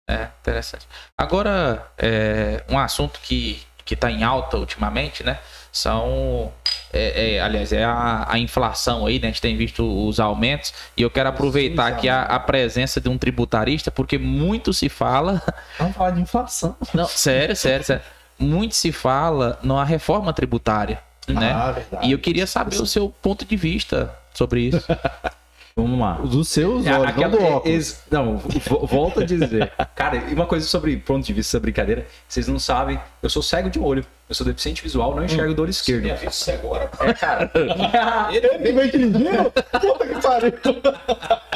[0.09, 0.87] É, interessante.
[1.15, 5.37] Agora, é, um assunto que, que está em alta ultimamente, né?
[5.71, 6.51] São,
[6.91, 9.27] é, é, aliás, é a, a, inflação aí, né?
[9.27, 13.07] A gente tem visto os aumentos e eu quero aproveitar aqui a, a, presença de
[13.07, 15.39] um tributarista, porque muito se fala.
[15.77, 16.75] Vamos falar de inflação.
[16.91, 18.03] Não, sério, sério, sério.
[18.39, 20.99] Muito se fala na reforma tributária,
[21.33, 21.51] né?
[21.51, 22.07] Ah, verdade.
[22.07, 24.85] E eu queria saber o seu ponto de vista sobre isso.
[25.75, 26.13] Vamos lá.
[26.15, 27.99] Dos seus olhos, Aquela, não do óculos.
[28.11, 28.37] Não,
[28.83, 29.71] volto a dizer.
[29.95, 33.41] Cara, e uma coisa sobre ponto de vista dessa brincadeira, vocês não sabem, eu sou
[33.41, 34.05] cego de um olho.
[34.29, 36.03] Eu sou deficiente visual, não enxergo do olho esquerdo.
[36.03, 36.87] Minha vida isso agora?
[36.99, 37.51] É, cara.
[38.31, 39.51] Ele vai dirigindo?
[39.51, 40.53] Puta que pariu.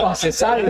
[0.09, 0.63] Você sabe?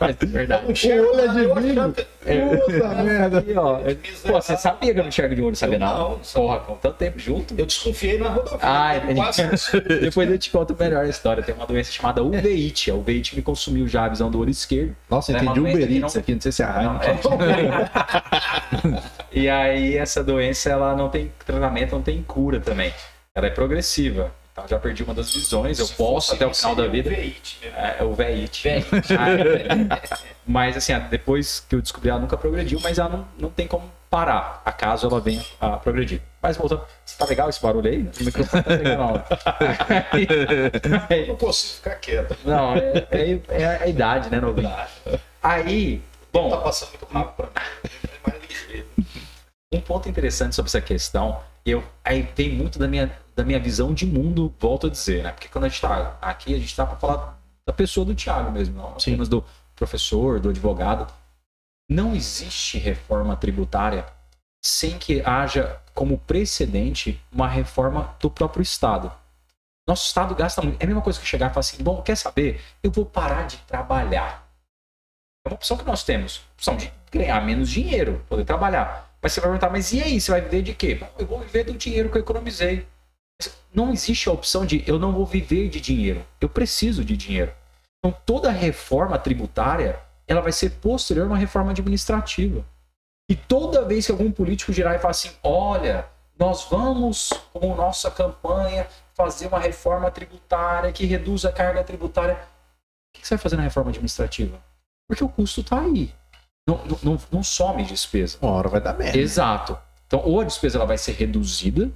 [0.00, 0.92] Mas, verdade.
[0.92, 1.92] O olho é divino.
[1.92, 3.38] Puta merda.
[3.40, 3.80] Aqui, ó.
[4.26, 6.10] Pô, você sabia que eu não enxergo de olho, sabia não?
[6.10, 7.54] Não, porra, com tanto tempo junto.
[7.56, 8.58] Eu desconfiei na rodovia.
[8.62, 9.00] Ah, é.
[10.00, 11.42] Depois eu te conto melhor a história.
[11.42, 12.90] Tem uma doença chamada uveíte.
[12.90, 14.96] A uveíte me consumiu já a visão do olho esquerdo.
[15.10, 16.98] Nossa, é entendi Uber Eats aqui, não sei se é a
[19.30, 22.92] E aí essa doença ela não tem tratamento, não tem cura também.
[23.34, 24.32] Ela é progressiva.
[24.52, 27.10] Então já perdi uma das visões, eu Se posso até o final da vida.
[27.10, 27.96] Veite, né?
[28.00, 28.68] É, o veite.
[30.44, 33.88] mas assim, depois que eu descobri, ela nunca progrediu, mas ela não, não tem como
[34.10, 36.20] parar, acaso ela venha a progredir.
[36.42, 36.82] Mas voltando,
[37.18, 38.08] tá legal esse barulho aí?
[38.20, 39.24] O microfone tá legal.
[41.08, 42.36] aí, não consigo ficar quieto.
[42.44, 44.72] Não, é, é, é a idade, né, novinho?
[45.42, 46.02] Aí,
[46.32, 46.50] bom.
[46.50, 47.90] Tá passando muito rápido pra mim.
[48.04, 48.88] É mais ligeiro.
[49.72, 53.92] Um ponto interessante sobre essa questão, eu aí vem muito da minha, da minha visão
[53.92, 55.32] de mundo, volto a dizer, né?
[55.32, 58.50] Porque quando a gente está aqui, a gente está para falar da pessoa do Thiago
[58.50, 59.44] mesmo, não apenas do
[59.76, 61.06] professor, do advogado.
[61.90, 64.06] Não existe reforma tributária
[64.64, 69.12] sem que haja como precedente uma reforma do próprio Estado.
[69.86, 70.80] Nosso Estado gasta muito.
[70.80, 72.60] É a mesma coisa que chegar e falar assim: bom, quer saber?
[72.82, 74.47] Eu vou parar de trabalhar.
[75.48, 76.42] É uma opção que nós temos.
[76.56, 79.10] Opção de ganhar menos dinheiro, poder trabalhar.
[79.22, 80.20] Mas você vai perguntar, mas e aí?
[80.20, 81.00] Você vai viver de quê?
[81.18, 82.86] Eu vou viver do dinheiro que eu economizei.
[83.72, 86.22] Não existe a opção de eu não vou viver de dinheiro.
[86.38, 87.52] Eu preciso de dinheiro.
[87.98, 92.62] Então toda reforma tributária ela vai ser posterior a uma reforma administrativa.
[93.30, 96.06] E toda vez que algum político girar e falar assim, olha,
[96.38, 102.34] nós vamos, com nossa campanha, fazer uma reforma tributária que reduza a carga tributária.
[102.34, 104.67] O que você vai fazer na reforma administrativa?
[105.08, 106.14] Porque o custo está aí
[106.68, 108.36] não, não, não some despesa.
[108.42, 109.16] Uma hora vai dar merda.
[109.16, 109.78] Exato.
[110.06, 111.90] Então, ou a despesa ela vai ser reduzida,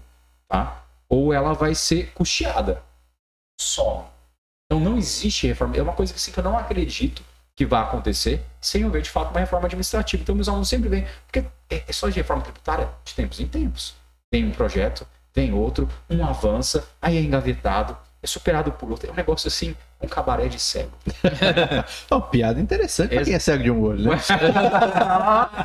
[0.48, 0.82] tá?
[1.09, 2.82] Ou ela vai ser custeada.
[3.60, 4.05] Some.
[4.64, 5.76] Então, não existe reforma.
[5.76, 7.22] É uma coisa que, assim, que eu não acredito
[7.55, 10.22] que vai acontecer sem haver, de fato, uma reforma administrativa.
[10.22, 11.06] Então, meus alunos sempre vêm.
[11.26, 13.94] Porque é, é só de reforma tributária de tempos em tempos.
[14.30, 19.09] Tem um projeto, tem outro, um avança, aí é engavetado, é superado por outro.
[19.09, 20.93] É um negócio assim, um cabaré de cego.
[22.11, 24.16] Uma piada interessante pra quem é cego de um olho, né?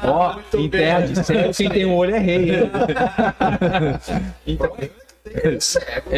[0.04, 2.50] Ó, oh, cego, quem tem um olho é rei.
[4.48, 6.10] então, é cego.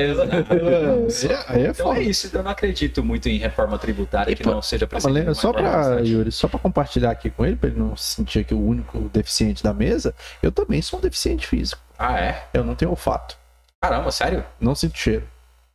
[1.48, 4.88] Aí é então é isso, eu não acredito muito em reforma tributária que não seja
[4.88, 5.36] precedente.
[5.36, 8.54] Só para Yuri, só para compartilhar aqui com ele, para ele não se sentir aqui
[8.54, 11.82] o único deficiente da mesa, eu também sou um deficiente físico.
[11.98, 12.46] Ah, é?
[12.54, 13.38] Eu não tenho olfato.
[13.82, 14.46] Caramba, sério?
[14.60, 15.28] Não sinto cheiro.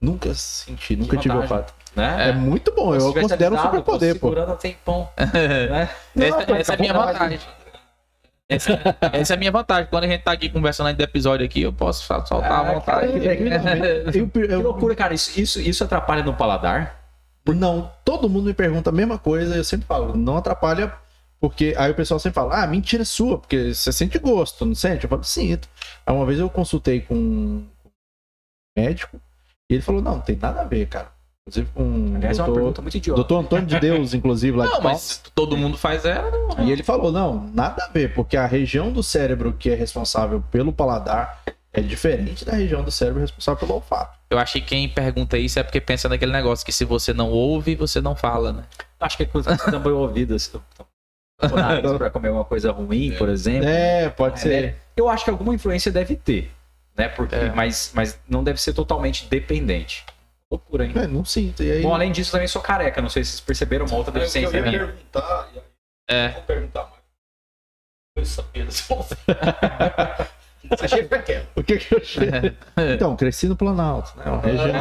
[0.05, 1.73] Nunca senti, nunca tive olfato.
[1.97, 2.29] Né?
[2.29, 4.29] É muito bom, eu considero um superpoder, pô.
[4.29, 5.09] segurando um tempão.
[5.17, 5.89] né?
[6.17, 7.41] essa, essa é a minha vantagem.
[8.47, 9.89] Essa, essa, é a minha vantagem.
[9.89, 13.13] Quando a gente tá aqui conversando de episódio aqui, eu posso soltar ah, à vontade.
[13.13, 15.15] Cara, é, que, que loucura, cara.
[15.15, 17.03] Isso, isso, isso atrapalha no paladar?
[17.47, 20.95] Não, todo mundo me pergunta a mesma coisa, eu sempre falo, não atrapalha,
[21.39, 24.75] porque aí o pessoal sempre fala, ah, mentira é sua, porque você sente gosto, não
[24.75, 25.05] sente?
[25.05, 25.69] Eu falo, sinto.
[26.07, 27.69] Aí uma vez eu consultei com um
[28.77, 29.21] médico,
[29.75, 31.09] e ele falou: não, não tem nada a ver, cara.
[31.47, 33.17] Inclusive com Aliás, doutor, é uma pergunta muito idiota.
[33.17, 36.31] Doutor Antônio de Deus, inclusive, lá não, de mas todo mundo faz ela.
[36.31, 36.65] Não.
[36.65, 40.43] E ele falou: não, nada a ver, porque a região do cérebro que é responsável
[40.51, 41.43] pelo paladar
[41.73, 44.17] é diferente da região do cérebro responsável pelo olfato.
[44.31, 47.31] Eu acho que quem pergunta isso é porque pensa naquele negócio que se você não
[47.31, 48.65] ouve, você não fala, né?
[48.99, 50.35] Acho que é coisa que também ouvido.
[50.35, 50.59] Assim,
[51.99, 53.69] para comer uma coisa ruim, por exemplo.
[53.69, 54.63] É, pode é, ser.
[54.63, 54.75] Né?
[54.97, 56.51] Eu acho que alguma influência deve ter
[56.97, 57.09] né?
[57.09, 57.53] Porque, é.
[57.53, 60.05] mas, mas não deve ser totalmente dependente.
[60.51, 60.93] Loucura, hein?
[60.95, 61.63] É, não sinto.
[61.63, 61.83] E aí...
[61.83, 63.03] Bom, além disso, também sou careca.
[63.03, 64.57] Não sei se vocês perceberam uma outra deficiência.
[64.57, 65.51] Eu ia perguntar.
[66.09, 66.29] É.
[66.29, 66.95] Vou perguntar mais.
[71.57, 72.57] O que que eu chego?
[72.95, 74.25] Então, cresci no Planalto, né?
[74.25, 74.73] Uma região.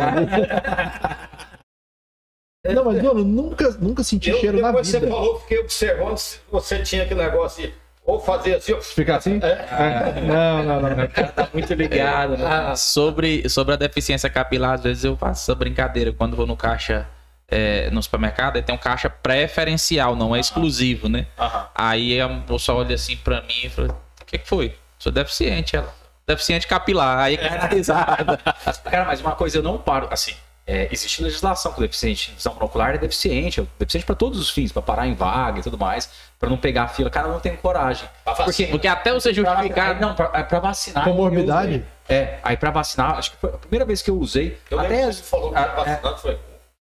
[2.73, 4.81] Não, mas, mano, nunca, nunca senti eu, cheiro na vida.
[4.81, 7.73] Depois você falou, fiquei observando se você tinha aquele negócio de
[8.05, 8.81] ou fazer assim, ó.
[8.81, 9.39] Ficar assim?
[9.41, 10.21] É.
[10.21, 11.03] Não, não, não.
[11.05, 12.37] O cara tá muito ligado.
[12.37, 12.45] Né?
[12.45, 16.11] Ah, sobre, sobre a deficiência capilar, às vezes eu faço essa brincadeira.
[16.11, 17.07] Quando vou no caixa
[17.47, 21.27] é, no supermercado, tem um caixa preferencial, não é exclusivo, né?
[21.73, 24.03] Aí a moça olha assim pra mim e fala:
[24.33, 24.75] que, que foi?
[24.97, 25.93] Sou deficiente, ela.
[26.25, 27.19] Deficiente capilar.
[27.19, 28.37] Aí é risada.
[28.83, 30.07] Cara, mas uma coisa, eu não paro.
[30.09, 30.33] Assim,
[30.65, 32.31] é, existe legislação com deficiente.
[32.35, 33.59] Visão monocular é deficiente.
[33.61, 36.09] É deficiente para todos os fins, para parar em vaga e tudo mais,
[36.39, 37.09] para não pegar a fila.
[37.09, 38.07] Cara, não tenho coragem.
[38.23, 39.97] Porque, porque até você justificar.
[39.97, 41.03] Pra, não, pra, é pra vacinar.
[41.03, 41.85] Comorbidade?
[42.07, 44.57] É, aí pra vacinar, acho que foi a primeira vez que eu usei.
[44.69, 46.39] Eu até as, que você falou que a- vacinado, foi.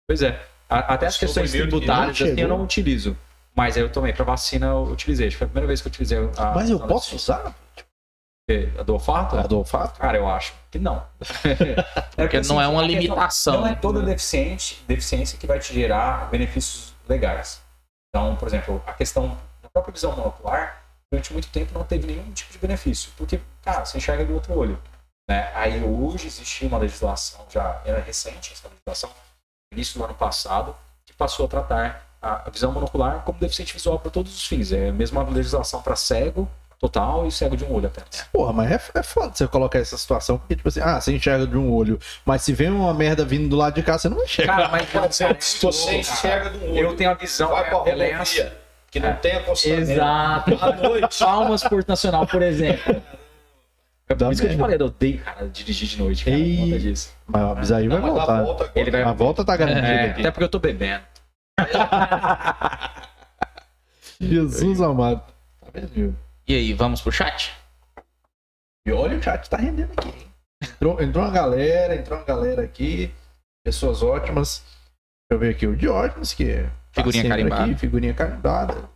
[0.08, 0.40] Pois é.
[0.70, 3.16] A- até as Acho que questões que tributárias, assim, eu não utilizo.
[3.56, 5.28] Mas eu também, pra vacina, eu utilizei.
[5.28, 6.52] Acho que foi a primeira vez que eu utilizei a.
[6.56, 7.54] Mas eu a- posso usar
[8.78, 9.38] A do olfato?
[9.38, 10.00] a do olfato?
[10.00, 11.02] Cara, eu acho que não.
[12.16, 13.62] Porque não é uma a questão- limitação.
[13.62, 17.62] Não é toda deficiente, deficiência que vai te gerar benefícios legais.
[18.10, 22.32] Então, por exemplo, a questão da própria visão monocular, durante muito tempo não teve nenhum
[22.34, 24.78] tipo de benefício, porque, cara, você enxerga do outro olho.
[25.30, 25.50] Né?
[25.56, 29.10] Aí hoje existe uma legislação, já era recente essa legislação,
[29.74, 30.76] início do ano passado,
[31.06, 34.72] que passou a tratar a visão monocular como deficiente visual para todos os fins.
[34.74, 36.50] É a mesma legislação para cego
[36.88, 38.26] total e cego de um olho apenas.
[38.32, 41.48] Porra, mas é, é foda você colocar essa situação, porque, tipo assim, ah, você enxerga
[41.48, 44.22] de um olho, mas se vem uma merda vindo do lado de cá, você não
[44.22, 44.52] enxerga.
[44.52, 47.50] Cara, mas Pode ser, se você enxerga de um olho, eu tenho a visão.
[47.50, 48.22] vai pra ela é
[48.92, 49.92] que não tem acostamento.
[49.92, 50.58] Exato.
[50.62, 51.20] À noite.
[51.20, 53.02] Palmas Porto Nacional, por exemplo.
[54.10, 56.58] É por isso que eu te falei, eu odeio, cara, dirigir de noite, cara, Ei.
[56.58, 57.12] conta disso.
[57.26, 58.40] Mas a Abisaí vai Não, mas voltar.
[58.40, 58.72] a volta.
[58.76, 60.20] Ele vai- A volta tá garantida É, aqui.
[60.22, 61.02] até porque eu tô bebendo.
[64.20, 65.22] Jesus amado.
[65.62, 66.16] Tá vendo?
[66.48, 67.54] E aí, vamos pro chat?
[68.86, 70.28] E olha, o chat tá rendendo aqui, hein?
[70.64, 73.12] Entrou, entrou uma galera, entrou uma galera aqui.
[73.66, 74.62] Pessoas ótimas.
[75.30, 77.64] Deixa eu ver aqui o Diógenes, que é Figurinha carimbada.
[77.64, 78.90] Aqui, figurinha carimbada.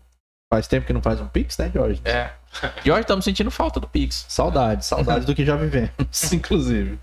[0.53, 2.02] Faz tempo que não faz um Pix, né, Diógenes?
[2.06, 2.34] É.
[2.90, 4.26] Hoje estamos sentindo falta do Pix.
[4.30, 5.91] Saudade, saudade do que já vivemos,
[6.32, 6.99] inclusive.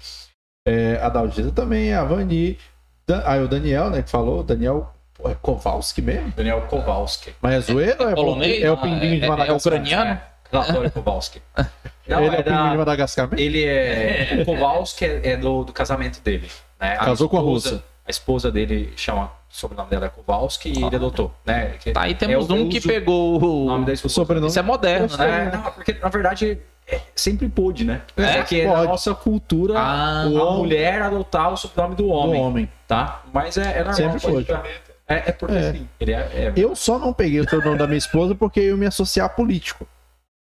[0.67, 2.59] É, a Daldita também, a Vani.
[3.07, 4.43] Dan, ah, o Daniel, né, que falou.
[4.43, 6.33] Daniel pô, é Kowalski mesmo?
[6.33, 7.35] Daniel Kowalski.
[7.43, 8.63] Mas é zoeiro ou é, Polonês?
[8.63, 9.57] é o pinguim de É- é Madagascar?
[9.75, 10.21] ucraniano?
[10.63, 11.43] Relatório Kowalski.
[12.07, 12.75] Não, Ele é, é o pinguim de da...
[12.75, 13.41] Madagascar mesmo?
[13.41, 14.39] Ele é.
[14.43, 16.51] O Kowalski é, é do, do casamento dele.
[16.81, 16.97] Né?
[16.97, 17.85] Casou com a esposa- russa.
[18.07, 19.25] A esposa dele chama.
[19.27, 21.33] O sobrenome dela é Kowalski e ele adotou.
[21.47, 21.75] Né?
[21.81, 24.13] Que Tá aí é temos o- um que pegou O nome da esposa.
[24.15, 24.49] sobrenome.
[24.49, 25.51] Isso é moderno, né?
[25.53, 26.59] É, não, porque na verdade
[26.89, 28.03] é- sempre pôde, né?
[28.17, 28.89] É, que é a pode.
[28.89, 32.71] nossa cultura Ah, a homem- mulher adotar o sobrenome do do homem, homem.
[32.87, 33.23] tá?
[33.33, 33.95] Mas é, é normal.
[33.95, 34.61] Sempre pode- pôde.
[35.07, 35.69] É, é porque É.
[35.71, 38.65] assim, ele é, é- Eu só não peguei o sobrenome da minha esposa porque eu
[38.71, 39.87] ia me associar a político.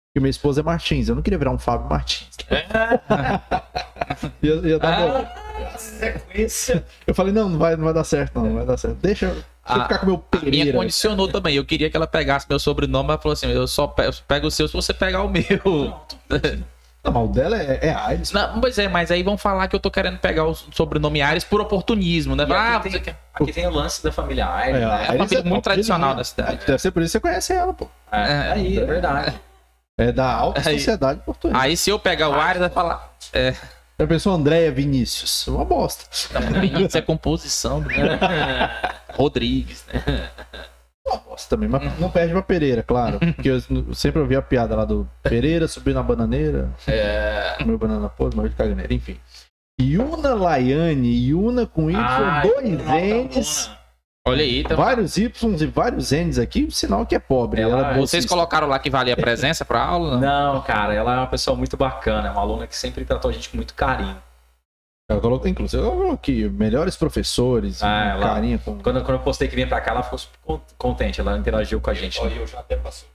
[0.09, 1.09] Porque minha esposa é Martins.
[1.09, 2.29] Eu não queria virar um Fábio Martins.
[4.43, 5.27] ia, ia dar bom.
[5.77, 6.85] Sequência.
[7.07, 8.97] Eu falei, não, não vai, não vai dar certo, não, não vai dar certo.
[9.03, 10.79] Deixa, eu- deixa eu Ah, ficar com o meu A minha Pereira.
[10.79, 11.55] condicionou também.
[11.57, 14.47] Eu queria que ela pegasse meu sobrenome, mas falou assim: eu só pe- eu pego
[14.47, 15.43] o seu se você pegar o meu.
[17.05, 18.33] Não, mas o dela é, é Aires.
[18.33, 21.45] Não, pois é, mas aí vão falar que eu tô querendo pegar o sobrenome Ares
[21.45, 22.45] por oportunismo, né?
[22.51, 23.19] Ah, aqui, você tem, quer.
[23.33, 24.85] aqui tem o lance da família Aires, É, né?
[24.85, 26.17] É uma Aires família top muito tradicional linha.
[26.17, 26.67] da cidade.
[26.67, 27.87] Deve ser por isso que você conhece ela, pô.
[28.11, 29.41] É, É, aí, é verdade.
[29.99, 31.61] É da alta Aí- sociedade portuguesa.
[31.61, 33.13] Aí se eu pegar o Ares, vai falar.
[33.33, 33.53] É,
[34.01, 35.47] Já pensou Andréia Vinícius?
[35.49, 36.05] Uma bosta.
[36.61, 38.19] Vinícius é composição, né?
[39.13, 40.31] Rodrigues, né?
[41.07, 43.19] Uma bosta também, mas não perde pra Pereira, claro.
[43.19, 43.61] Porque eu
[43.95, 48.51] sempre ouvi a piada lá do Pereira subiu na bananeira, É, comeu banana podre, morreu
[48.51, 49.19] de caganeira, enfim.
[49.81, 53.71] Yuna Laiane, Yuna com Y, dois N's,
[54.29, 54.77] olha aí, então.
[54.77, 57.61] vários Ys e vários N's aqui, sinal que é pobre.
[57.61, 60.19] Ela- Ela é Vocês colocaram lá que valia a presença pra aula?
[60.19, 60.55] Não.
[60.55, 63.35] Não, cara, ela é uma pessoa muito bacana, é uma aluna que sempre tratou a
[63.35, 64.17] gente com muito carinho.
[65.11, 68.79] Ela colocou, inclusive, ela colocou aqui, melhores professores, Ah, ela- carinha com...
[68.79, 71.95] Quando, quando eu postei que vinha pra cá, ela ficou contente, ela interagiu com a
[71.95, 72.21] gente.
[72.21, 73.09] Olha, eu já até passei.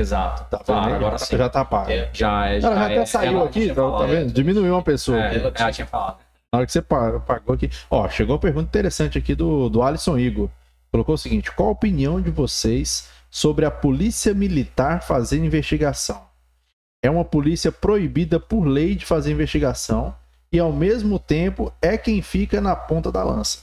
[0.00, 0.44] Exato.
[0.50, 0.94] Tá vendo Claro, aí?
[0.94, 1.36] agora sim.
[1.36, 1.90] Já tá pago.
[1.90, 2.10] É.
[2.12, 2.60] Já é.
[2.60, 4.32] Já Ela já é, até saiu ela aqui, tinha tá, tá vendo?
[4.32, 5.18] Diminuiu uma pessoa.
[5.18, 6.18] É, ela, ela tinha falado.
[6.54, 7.68] Na hora que você pa- pagou aqui.
[7.90, 10.48] Ó, chegou uma pergunta interessante aqui do, do Alisson Igor.
[10.92, 16.24] Colocou o seguinte: qual a opinião de vocês sobre a polícia militar fazer investigação?
[17.04, 20.14] É uma polícia proibida por lei de fazer investigação
[20.52, 23.58] e, ao mesmo tempo, é quem fica na ponta da lança.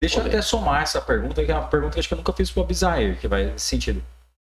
[0.00, 2.32] Deixa eu até somar essa pergunta, que é uma pergunta que acho que eu nunca
[2.32, 4.00] fiz pro Abizair, que vai nesse sentido.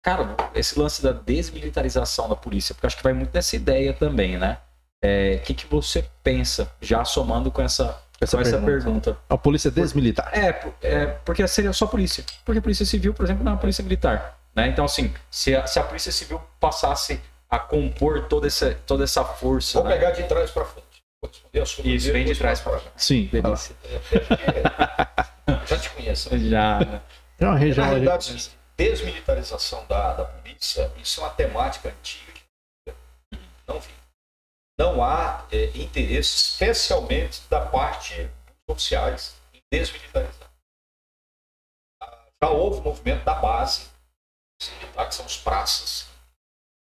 [0.03, 4.39] Cara, esse lance da desmilitarização da polícia, porque acho que vai muito nessa ideia também,
[4.39, 4.57] né?
[5.01, 8.71] É, O que, que você pensa, já somando com essa, Essa com essa pergunta.
[9.11, 9.17] pergunta?
[9.29, 10.29] A polícia desmilitar.
[10.33, 12.23] É, é, porque seria só polícia.
[12.43, 14.37] Porque a polícia civil, por exemplo, não é uma polícia militar.
[14.55, 14.67] Né?
[14.67, 19.23] Então, assim, se a, se a polícia civil passasse a compor toda essa, toda essa
[19.23, 19.79] força.
[19.79, 19.95] Vou né?
[19.95, 20.85] pegar de trás para frente.
[21.21, 22.93] Vou responder a sua Isso, vem de trás para frente.
[22.97, 23.29] Sim.
[23.31, 23.75] Delícia.
[25.65, 26.29] Já te conheço.
[26.37, 27.01] Já.
[27.39, 27.85] É uma Na região.
[27.85, 32.31] realidade, assim, desmilitarização da, da polícia, isso é uma temática antiga
[32.85, 33.89] que não vi.
[34.79, 40.49] Não há é, interesse, especialmente da parte dos oficiais, em desmilitarizar.
[42.01, 43.89] Ah, Já houve movimento da base,
[44.57, 46.07] que são os praças,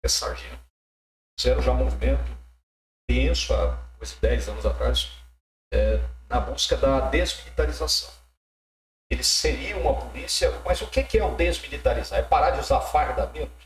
[0.03, 0.61] é sargento,
[1.39, 2.35] fizeram já movimento
[3.07, 5.11] tenso há quase 10 anos atrás
[5.73, 5.97] é,
[6.27, 8.13] na busca da desmilitarização.
[9.09, 12.19] Eles seriam uma polícia, mas o que é o desmilitarizar?
[12.19, 13.65] É parar de usar fardamento?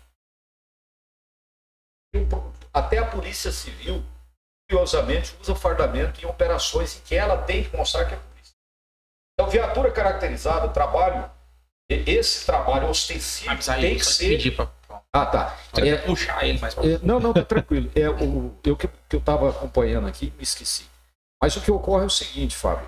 [2.74, 4.04] Até a polícia civil,
[4.70, 8.54] curiosamente, usa fardamento em operações em que ela tem que mostrar que é polícia.
[9.34, 11.30] Então, viatura caracterizada, trabalho,
[11.90, 14.56] esse trabalho ostensivo tem que ser...
[14.56, 14.70] Pra...
[15.12, 15.56] Ah, tá.
[15.78, 16.86] é, puxar ele mais pra...
[16.86, 17.92] é, Não, não, tá tranquilo.
[17.96, 20.86] É, o, eu que eu estava acompanhando aqui, me esqueci.
[21.42, 22.88] Mas o que ocorre é o seguinte, Fábio.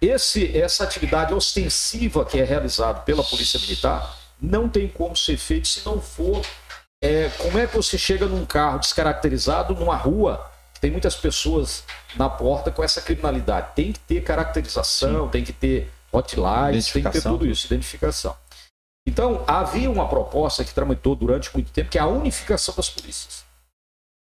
[0.00, 5.66] Esse, essa atividade ostensiva que é realizada pela Polícia Militar não tem como ser feita
[5.66, 6.44] se não for.
[7.02, 10.52] É, como é que você chega num carro descaracterizado numa rua?
[10.80, 11.84] Tem muitas pessoas
[12.16, 13.68] na porta com essa criminalidade.
[13.74, 15.30] Tem que ter caracterização, Sim.
[15.30, 18.36] tem que ter hotlines, tem que ter tudo isso, identificação.
[19.08, 23.46] Então, havia uma proposta que tramitou durante muito tempo, que é a unificação das polícias.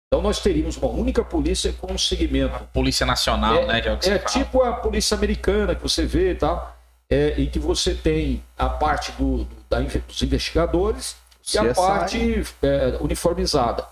[0.07, 2.57] Então nós teríamos uma única polícia com um segmento.
[2.71, 3.81] Polícia Nacional, é, né?
[3.81, 6.73] é, é tipo a polícia americana que você vê e tal,
[7.09, 11.57] é, em que você tem a parte do, do da, dos investigadores CSI.
[11.57, 13.85] e a parte é, uniformizada.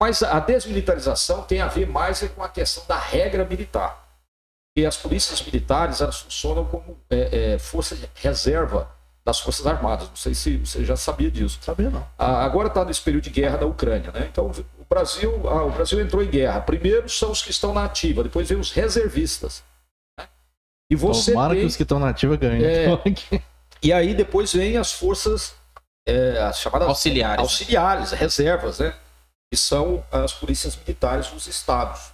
[0.00, 4.06] Mas a desmilitarização tem a ver mais com a questão da regra militar.
[4.76, 8.90] E as polícias militares elas funcionam como é, é, força de reserva
[9.24, 10.08] das Forças Armadas.
[10.08, 11.58] Não sei se você já sabia disso.
[11.62, 12.06] Sabia não.
[12.18, 14.28] Ah, agora está nesse período de guerra da Ucrânia, né?
[14.30, 16.60] Então o Brasil, ah, o Brasil entrou em guerra.
[16.60, 19.64] Primeiro são os que estão na ativa, depois vem os reservistas.
[20.18, 20.28] Né?
[20.92, 21.62] E você Tomara tem...
[21.62, 22.62] que os que estão na ativa ganhem.
[22.62, 22.86] É...
[23.82, 25.54] e aí depois vem as forças
[26.06, 28.94] é, as chamadas auxiliares, auxiliares, reservas, né?
[29.50, 32.12] Que são as polícias militares dos estados,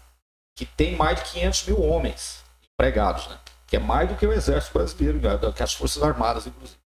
[0.57, 3.39] que tem mais de 500 mil homens empregados, né?
[3.67, 5.53] Que é mais do que o exército brasileiro, né?
[5.55, 6.79] que as forças armadas, inclusive.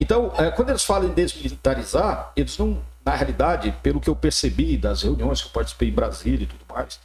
[0.00, 4.76] Então, é, quando eles falam em desmilitarizar, eles não, na realidade, pelo que eu percebi
[4.76, 6.98] das reuniões que eu participei em Brasília e tudo mais,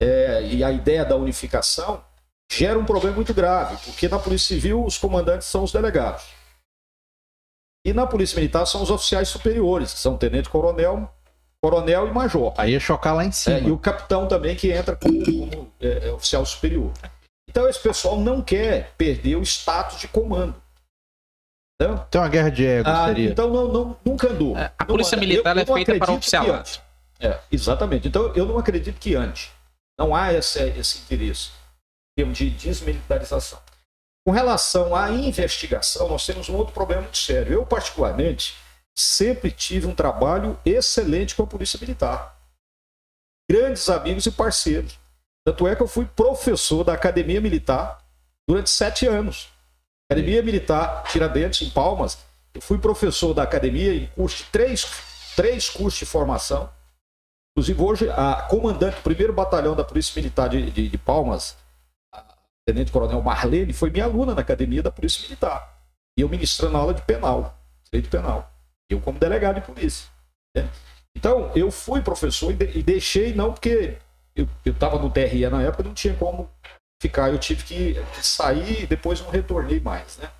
[0.00, 2.02] é, e a ideia da unificação
[2.50, 6.24] gera um problema muito grave, porque na Polícia Civil os comandantes são os delegados.
[7.84, 11.14] E na Polícia Militar são os oficiais superiores, que são tenente-coronel,
[11.62, 12.54] coronel e major.
[12.56, 13.56] Aí ia chocar lá em cima.
[13.56, 16.92] É, e o capitão também, que entra como, como é, é oficial superior.
[17.48, 20.54] Então esse pessoal não quer perder o status de comando.
[21.80, 23.30] Então, Tem uma guerra de ego, ah, seria.
[23.30, 24.56] Então não, não, nunca andou.
[24.56, 26.62] É, a polícia não, militar eu, eu é feita para oficial.
[27.18, 28.08] É, exatamente.
[28.08, 29.50] Então eu não acredito que antes.
[29.98, 31.50] Não há esse, esse interesse
[32.12, 33.58] em termos de desmilitarização.
[34.26, 37.54] Com relação à investigação, nós temos um outro problema muito sério.
[37.54, 38.54] Eu, particularmente,
[39.00, 42.38] sempre tive um trabalho excelente com a Polícia Militar.
[43.50, 44.98] Grandes amigos e parceiros.
[45.44, 48.04] Tanto é que eu fui professor da Academia Militar
[48.48, 49.48] durante sete anos.
[50.10, 52.18] Academia Militar Tiradentes, em Palmas.
[52.52, 54.84] Eu fui professor da academia em curso três,
[55.34, 56.70] três cursos de formação.
[57.52, 61.56] Inclusive, hoje, a comandante do primeiro batalhão da Polícia Militar de, de, de Palmas,
[62.12, 62.24] a
[62.66, 65.80] Tenente Coronel Marlene, foi minha aluna na academia da Polícia Militar.
[66.16, 68.50] E eu ministrando aula de penal, direito penal.
[68.90, 70.08] Eu, como delegado de polícia.
[70.54, 70.68] Né?
[71.16, 73.96] Então, eu fui professor e, de, e deixei, não porque
[74.34, 76.50] eu estava no TRE na época, não tinha como
[77.00, 77.30] ficar.
[77.30, 80.30] Eu tive que sair e depois não retornei mais, né?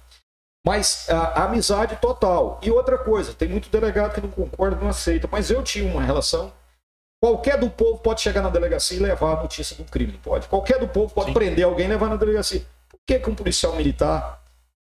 [0.65, 2.61] Mas a, a, amizade total.
[2.63, 6.03] E outra coisa, tem muito delegado que não concorda, não aceita, mas eu tinha uma
[6.03, 6.53] relação.
[7.23, 10.49] Qualquer do povo pode chegar na delegacia e levar a notícia de um crime, pode?
[10.49, 11.35] Qualquer do povo pode Sim.
[11.35, 12.65] prender alguém e levar na delegacia.
[12.89, 14.43] Por que, que um policial militar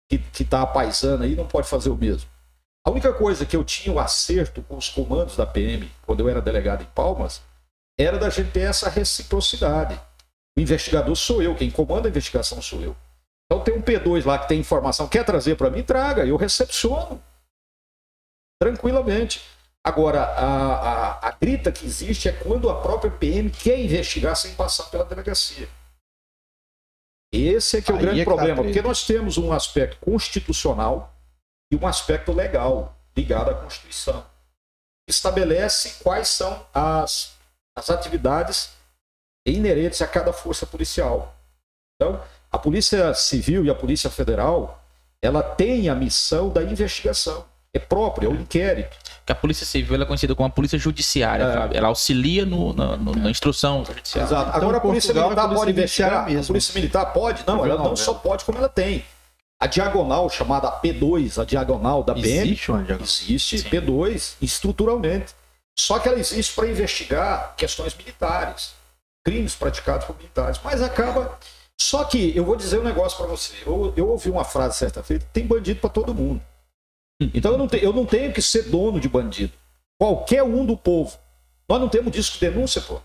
[0.09, 2.28] que está apaisando aí não pode fazer o mesmo?
[2.89, 6.28] A única coisa que eu tinha o acerto com os comandos da PM, quando eu
[6.31, 7.43] era delegado em Palmas,
[8.01, 10.01] era da gente ter essa reciprocidade.
[10.56, 12.97] O investigador sou eu, quem comanda a investigação sou eu.
[13.44, 15.82] Então tem um P2 lá que tem informação, quer trazer para mim?
[15.82, 17.23] Traga, eu recepciono.
[18.59, 19.44] Tranquilamente.
[19.85, 24.55] Agora, a, a, a, grita que existe é quando a própria PM quer investigar sem
[24.55, 25.69] passar pela delegacia.
[27.31, 29.98] Esse é que é o Aí grande é tá problema, porque nós temos um aspecto
[30.01, 31.17] constitucional
[31.70, 34.24] e um aspecto legal ligado à Constituição.
[35.08, 37.32] Estabelece quais são as,
[37.76, 38.70] as atividades
[39.46, 41.34] inerentes a cada força policial.
[41.96, 42.20] Então,
[42.50, 44.82] a Polícia Civil e a Polícia Federal,
[45.22, 47.44] ela tem a missão da investigação.
[47.72, 48.96] É próprio, é o inquérito.
[49.26, 51.76] Que a Polícia Civil é conhecida como a Polícia Judiciária, é.
[51.76, 54.24] Ela auxilia no, na, no, na, instrução judicial.
[54.24, 54.48] Exato.
[54.48, 56.26] Então, Agora a Polícia Militar a polícia pode investigar?
[56.26, 56.40] Mesmo.
[56.40, 57.44] A Polícia Militar pode?
[57.46, 59.04] Não, ela não, só pode como ela tem.
[59.60, 63.05] A diagonal chamada P2, a diagonal da PM, existe, uma diagonal.
[63.05, 63.68] existe Sim.
[63.68, 65.35] P2 estruturalmente.
[65.76, 68.78] Só que ela existe para investigar questões militares
[69.28, 71.39] crimes praticados por militares, mas acaba.
[71.78, 73.52] Só que eu vou dizer um negócio para você.
[73.66, 76.40] Eu, eu, ouvi uma frase certa feita: tem bandido para todo mundo.
[77.20, 79.52] Então eu não, te, eu não tenho que ser dono de bandido.
[80.01, 81.18] Qualquer um do povo
[81.68, 82.94] Nós não temos disco de denúncia, pô.
[82.94, 83.02] O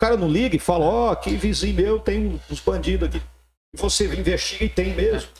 [0.00, 3.22] cara não liga e fala, ó, aqui vizinho meu tem uns bandidos aqui.
[3.72, 5.30] E você investiga e tem mesmo.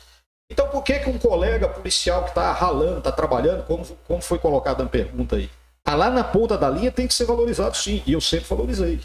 [0.52, 4.38] Então por que, que um colega policial que está ralando, está trabalhando, como, como foi
[4.38, 5.50] colocado na pergunta aí,
[5.82, 8.02] tá lá na ponta da linha, tem que ser valorizado sim.
[8.06, 9.00] E eu sempre valorizei.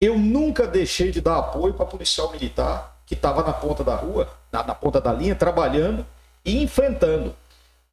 [0.00, 4.30] Eu nunca deixei de dar apoio para policial militar que estava na ponta da rua,
[4.50, 6.06] na, na ponta da linha, trabalhando
[6.42, 7.36] e enfrentando.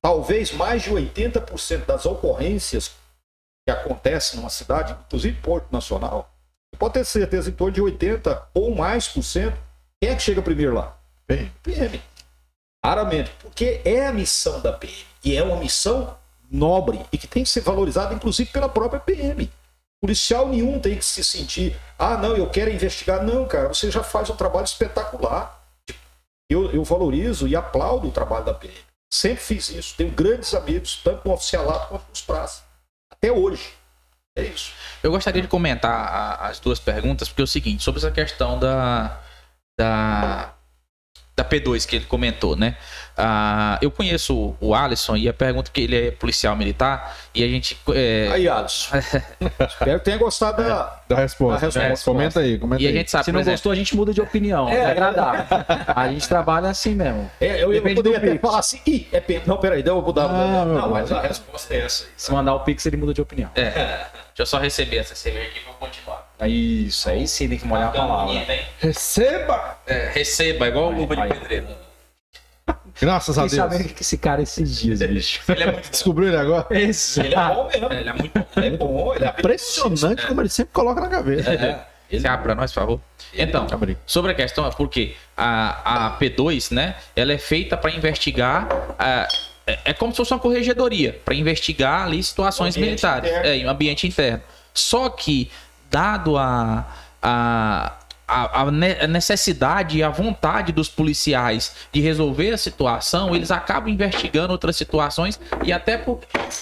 [0.01, 2.93] Talvez mais de 80% das ocorrências
[3.68, 6.31] que acontecem numa cidade, inclusive Porto Nacional,
[6.80, 9.57] pode ter certeza em torno de 80% ou mais por cento,
[10.01, 10.97] quem é que chega primeiro lá?
[11.26, 11.51] PM.
[11.61, 12.01] PM.
[12.88, 13.31] Raramente.
[13.39, 14.95] Porque é a missão da PM.
[15.23, 16.15] E é uma missão
[16.49, 19.51] nobre e que tem que ser valorizada, inclusive, pela própria PM.
[20.01, 23.23] Policial nenhum tem que se sentir, ah, não, eu quero investigar.
[23.23, 25.59] Não, cara, você já faz um trabalho espetacular.
[26.49, 28.77] Eu, eu valorizo e aplaudo o trabalho da PM.
[29.11, 29.95] Sempre fiz isso.
[29.97, 32.64] Tenho grandes amigos, tanto no oficialato quanto nos praças.
[33.11, 33.73] Até hoje.
[34.38, 34.72] É isso.
[35.01, 38.59] Eu gostaria de comentar a- as duas perguntas, porque é o seguinte, sobre essa questão
[38.59, 39.19] da,
[39.77, 40.53] da,
[41.38, 42.76] da P2 que ele comentou, né?
[43.15, 47.47] Ah, eu conheço o Alisson e a pergunta que ele é policial militar e a
[47.47, 47.77] gente.
[47.93, 48.97] é, Aí, Alisson.
[49.61, 51.69] Espero que tenha gostado da, Da resposta.
[51.69, 52.05] Da resposta.
[52.11, 52.95] Comenta aí, comenta e a aí.
[52.95, 54.68] gente sabe, Se não exemplo, gostou, a gente muda de opinião.
[54.68, 55.45] É, agradável.
[55.95, 57.30] A gente trabalha assim mesmo.
[57.39, 58.41] É, eu, eu poderia até Pix.
[58.41, 59.43] falar assim, ih, é pena.
[59.45, 60.26] Não, peraí, deu eu mudar.
[60.26, 62.09] Ah, meu não, mas a resposta é essa aí.
[62.18, 63.51] Se mandar o Pix, ele muda de opinião.
[63.53, 64.09] deixa
[64.39, 66.27] eu só receber essa cerveja aqui pra eu continuar.
[66.45, 68.45] Isso, aí sim tem que molhar a palavra.
[68.80, 69.77] Receba!
[69.88, 71.68] É, receba, igual luva de pedreiro.
[72.99, 73.72] Graças a Fiquei Deus.
[73.72, 75.39] sabendo que esse cara esses dias, bicho.
[75.47, 76.68] Ele é muito, Descobriu ele agora?
[76.72, 77.19] Esse.
[77.22, 77.93] Ele é bom mesmo.
[77.93, 81.51] ele é muito Ele é bom, ele é Impressionante como ele sempre coloca na cabeça.
[82.09, 83.01] Você abre pra nós, por favor.
[83.34, 83.68] Então,
[84.05, 88.68] sobre a questão, porque a, a P2, né, ela é feita para investigar.
[88.97, 89.27] ah,
[89.68, 93.47] é, é como se fosse uma corregedoria, para investigar ali situações militares, interno.
[93.47, 94.41] é, em um ambiente interno.
[94.73, 95.51] Só que,
[95.89, 96.85] dado a,
[97.22, 97.93] a,
[98.27, 103.51] a, a ne- a necessidade e a vontade dos policiais de resolver a situação, eles
[103.51, 106.19] acabam investigando outras situações e até por.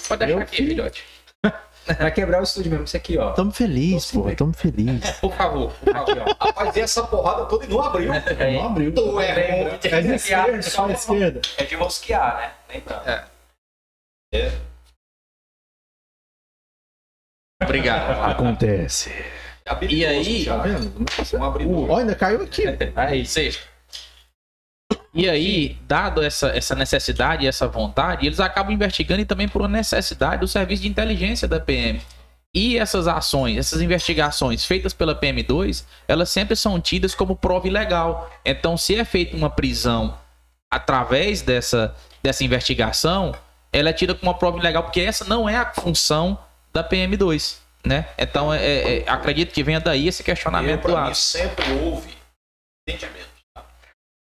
[0.08, 1.04] Pode deixar aqui, filhote.
[2.00, 3.30] Vai quebrar o estúdio mesmo, isso aqui, ó.
[3.30, 4.28] Tamo feliz, pô.
[4.34, 5.08] Tamo feliz.
[5.20, 6.36] Por favor, por favor.
[6.40, 8.10] Rapaz, vê essa porrada toda e não abriu.
[8.12, 8.92] Não abriu.
[8.92, 9.78] Tu é bom.
[9.84, 11.40] É de esquerda, só esquerda.
[11.56, 12.50] É de rosquear, né?
[12.74, 14.66] Lembrando.
[17.62, 18.22] Obrigado.
[18.22, 19.10] Acontece.
[19.88, 20.92] E aí, Tá vendo?
[21.90, 22.62] Ó, ainda caiu aqui.
[22.94, 23.58] Aí, seja.
[25.12, 29.62] E aí, dado essa, essa necessidade e essa vontade, eles acabam investigando e também por
[29.62, 32.00] uma necessidade do serviço de inteligência da PM.
[32.54, 38.30] E essas ações, essas investigações feitas pela PM2, elas sempre são tidas como prova ilegal.
[38.44, 40.16] Então, se é feita uma prisão
[40.70, 43.34] através dessa, dessa investigação,
[43.72, 46.38] ela é tida como uma prova ilegal, porque essa não é a função
[46.76, 47.56] da PM2.
[47.84, 48.08] Né?
[48.18, 51.38] Então, é, é- é- acredito que venha daí esse Eu, questionamento do mim, Alisson.
[51.38, 52.12] sempre houve
[52.88, 53.28] entendimento.
[53.54, 53.64] tá?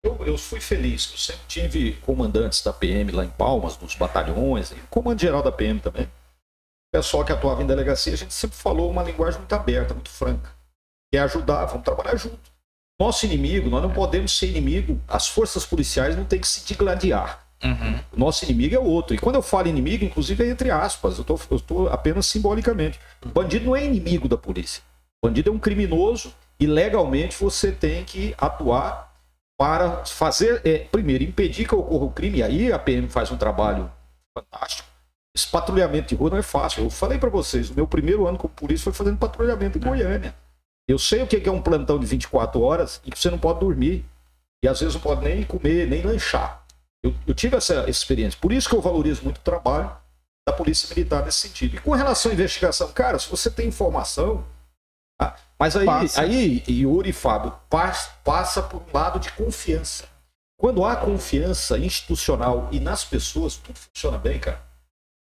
[0.04, 4.72] Eu, eu fui feliz, eu sempre tive comandantes da PM lá em Palmas, dos batalhões,
[4.72, 6.04] e comando geral da PM também.
[6.06, 10.10] O pessoal que atuava em delegacia, a gente sempre falou uma linguagem muito aberta, muito
[10.10, 10.54] franca.
[11.12, 12.52] Quer ajudar, vamos trabalhar junto.
[13.02, 17.45] Nosso inimigo, nós não podemos ser inimigo, as forças policiais não têm que se digladiar.
[17.64, 18.00] Uhum.
[18.12, 19.16] O nosso inimigo é outro.
[19.16, 23.00] E quando eu falo inimigo, inclusive é entre aspas, eu estou apenas simbolicamente.
[23.26, 24.84] O bandido não é inimigo da polícia.
[25.22, 29.14] O bandido é um criminoso e legalmente você tem que atuar
[29.58, 32.40] para fazer, é, primeiro, impedir que ocorra o crime.
[32.40, 33.90] E aí a PM faz um trabalho
[34.38, 34.88] fantástico.
[35.36, 36.84] Esse patrulhamento de rua não é fácil.
[36.84, 40.34] Eu falei para vocês, o meu primeiro ano como polícia foi fazendo patrulhamento em Goiânia.
[40.88, 43.60] Eu sei o que é um plantão de 24 horas e que você não pode
[43.60, 44.06] dormir.
[44.64, 46.65] E às vezes não pode nem comer, nem lanchar.
[47.06, 48.40] Eu, eu tive essa, essa experiência.
[48.42, 49.96] Por isso que eu valorizo muito o trabalho
[50.48, 51.76] da Polícia Militar nesse sentido.
[51.76, 54.44] E com relação à investigação, cara, se você tem informação.
[55.20, 55.36] tá?
[55.60, 56.22] Mas aí, Passa.
[56.22, 60.06] aí, Yuri e Fábio, pas- passa por um lado de confiança.
[60.58, 64.62] Quando há confiança institucional e nas pessoas, tudo funciona bem, cara.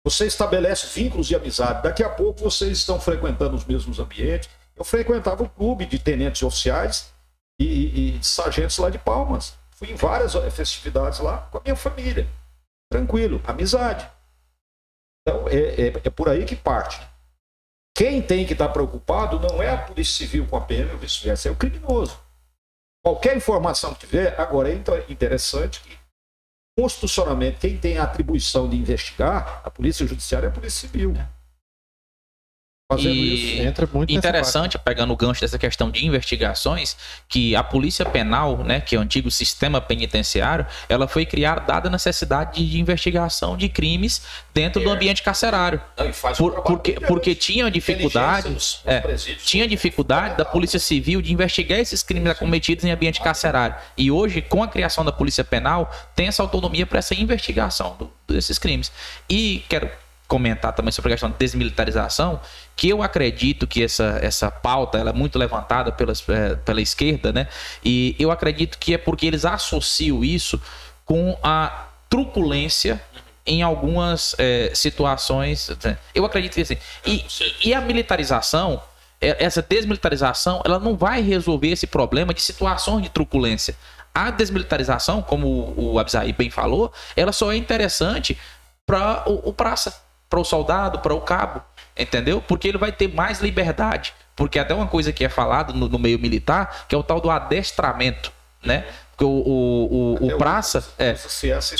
[0.04, 1.82] Você estabelece vínculos de amizade.
[1.82, 4.50] Daqui a pouco vocês estão frequentando os mesmos ambientes.
[4.76, 7.12] Eu frequentava o clube de tenentes oficiais
[7.60, 9.54] e, e- e sargentos lá de Palmas.
[9.82, 12.28] Fui em várias eh, festividades lá com a minha família.
[12.88, 14.08] Tranquilo, amizade.
[15.26, 17.04] Então é, é, é por aí que parte.
[17.92, 21.48] Quem tem que estar preocupado não é a Polícia Civil com a PM ou vice-versa,
[21.48, 22.16] é o criminoso.
[23.04, 25.98] Qualquer informação que tiver, agora é inter- interessante que,
[26.78, 31.12] constitucionalmente, quem tem a atribuição de investigar, a Polícia Judiciária é a Polícia Civil.
[32.96, 33.62] Fazendo E- isso.
[33.62, 36.96] Entra muito Interessante, pegando o gancho dessa questão de investigações,
[37.28, 41.88] que a Polícia Penal, né, que é o antigo sistema penitenciário, ela foi criada dada
[41.88, 44.22] a necessidade de investigação de crimes
[44.54, 45.80] dentro do ambiente carcerário.
[45.96, 49.00] Não, e faz um Por- trabalho porque, porque tinha dificuldade, nos- nos é,
[49.44, 53.76] tinha dificuldade da Polícia Civil de investigar esses crimes cometidos em ambiente carcerário.
[53.96, 58.10] E hoje, com a criação da Polícia Penal, tem essa autonomia para essa investigação do-
[58.34, 58.90] desses crimes.
[59.28, 59.90] E quero
[60.28, 62.40] comentar também sobre a questão da desmilitarização,
[62.74, 67.32] que eu acredito que essa, essa pauta ela é muito levantada pelas, eh, pela esquerda,
[67.32, 67.48] né?
[67.84, 70.60] E eu acredito que é porque eles associam isso
[71.04, 73.00] com a truculência
[73.46, 75.70] em algumas eh, situações.
[75.84, 75.98] né?
[76.14, 76.78] Eu acredito que assim.
[77.06, 77.24] E,
[77.64, 78.82] e a militarização,
[79.20, 83.76] essa desmilitarização, ela não vai resolver esse problema de situações de truculência.
[84.14, 88.38] A desmilitarização, como o, Abzai bem falou, ela só é interessante
[88.84, 89.94] para o, o praça,
[90.28, 91.62] para o soldado, para o cabo,
[91.96, 92.40] entendeu?
[92.40, 94.14] Porque ele vai ter mais liberdade.
[94.34, 97.20] Porque até uma coisa que é falado no, no meio militar, que é o tal
[97.20, 98.32] do adestramento,
[98.64, 98.86] né?
[99.10, 101.14] Porque o, o, o, o praça, é,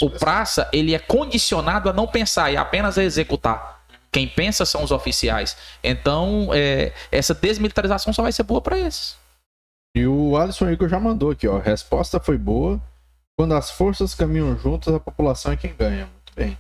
[0.01, 3.83] o praça, ele é condicionado a não pensar e apenas a executar.
[4.13, 5.57] Quem pensa são os oficiais.
[5.83, 9.17] Então, é, essa desmilitarização só vai ser boa para esses.
[9.97, 11.57] E o Alisson Igor já mandou aqui, ó.
[11.57, 12.81] A resposta foi boa.
[13.39, 16.07] Quando as forças caminham juntas, a população é quem ganha.
[16.07, 16.59] Muito bem.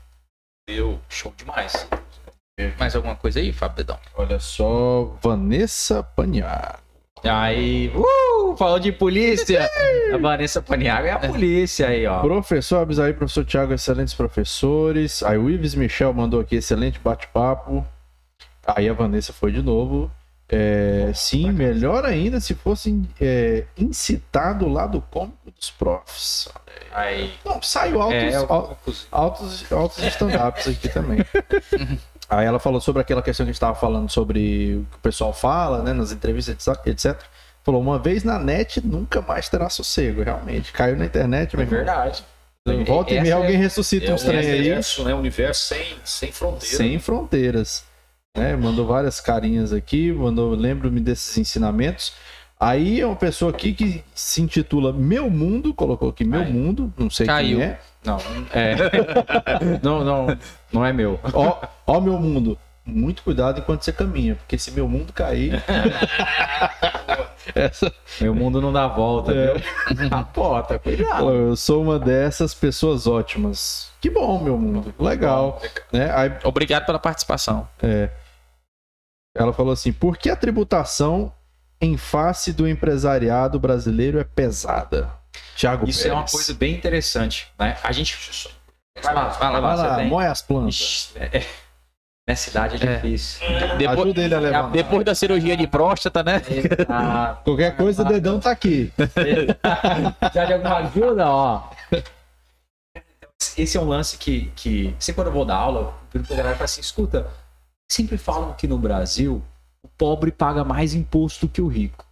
[0.66, 1.86] Deu show demais.
[2.78, 3.98] Mais alguma coisa aí, Fábio Dedão?
[4.14, 6.78] Olha só, Vanessa Paniago.
[7.24, 9.70] Aí, uh, falou de polícia.
[10.12, 12.20] A Vanessa Paniago é a polícia aí, ó.
[12.20, 15.22] Professor Abisaí, professor Tiago, excelentes professores.
[15.22, 17.86] Aí o Ives Michel mandou aqui, excelente bate-papo.
[18.66, 20.10] Aí a Vanessa foi de novo.
[20.48, 26.48] É, sim, melhor ainda se fosse é, incitado o lado cômico dos profs.
[26.92, 27.32] Aí.
[27.42, 28.78] Não, saiu altos, É, eu- al-
[29.10, 31.20] altos, altos stand-ups aqui também.
[32.34, 35.00] Aí ela falou sobre aquela questão que a gente estava falando sobre o que o
[35.00, 37.20] pessoal fala, né, nas entrevistas, etc.
[37.62, 40.22] Falou, uma vez na net, nunca mais terá sossego.
[40.22, 41.78] Realmente, caiu na internet, É meu irmão.
[41.84, 42.24] verdade.
[42.86, 45.14] Volta e meia Essa alguém é- ressuscita É uns um trem aí, universo, né?
[45.14, 46.76] Universo sem, sem fronteira.
[46.76, 47.84] sem fronteiras.
[48.36, 48.56] Né?
[48.56, 52.14] Mandou várias carinhas aqui, mandou, lembro-me desses ensinamentos.
[52.62, 56.48] Aí é uma pessoa aqui que se intitula Meu Mundo, colocou aqui Meu Ai.
[56.48, 57.58] Mundo, não sei Caiu.
[57.58, 57.80] quem é.
[58.04, 58.18] Não,
[58.52, 58.76] é.
[59.82, 60.38] não, não,
[60.72, 61.18] não é meu.
[61.34, 62.56] Ó, ó meu mundo.
[62.84, 65.60] Muito cuidado enquanto você caminha, porque se meu mundo cair.
[67.52, 69.54] essa, Meu mundo não dá volta, É.
[69.54, 70.08] viu?
[70.10, 71.30] Capota, cuidado.
[71.30, 73.90] Eu sou uma dessas pessoas ótimas.
[74.00, 74.94] Que bom, meu mundo.
[75.00, 75.60] Legal.
[75.92, 76.12] Né?
[76.14, 77.68] Aí Obrigado pela participação.
[79.36, 81.32] ela falou assim: por que a tributação
[81.82, 85.10] em face do empresariado brasileiro é pesada?
[85.56, 86.32] Tiago Isso é uma Pérez.
[86.32, 87.76] coisa bem interessante, né?
[87.82, 88.16] A gente.
[89.02, 90.06] Vai lá, vai lá, Vai lá, tem.
[90.08, 90.74] moe as plantas.
[90.76, 91.46] Ixi, é- é-
[92.28, 92.94] Nessa cidade é É.
[92.96, 93.40] difícil.
[93.78, 94.70] Depois, Ajuda ele a levantar.
[94.70, 96.40] depois da cirurgia de próstata, né?
[96.88, 98.92] Ah, Qualquer coisa, o dedão tá aqui.
[100.32, 101.68] já de alguma ajuda, ó.
[103.58, 106.36] Esse é um lance que, que sempre quando eu vou dar aula, eu pergunto pra
[106.36, 107.26] galera e falo assim: escuta,
[107.90, 109.42] sempre falam que no Brasil
[109.84, 112.06] o pobre paga mais imposto que o rico.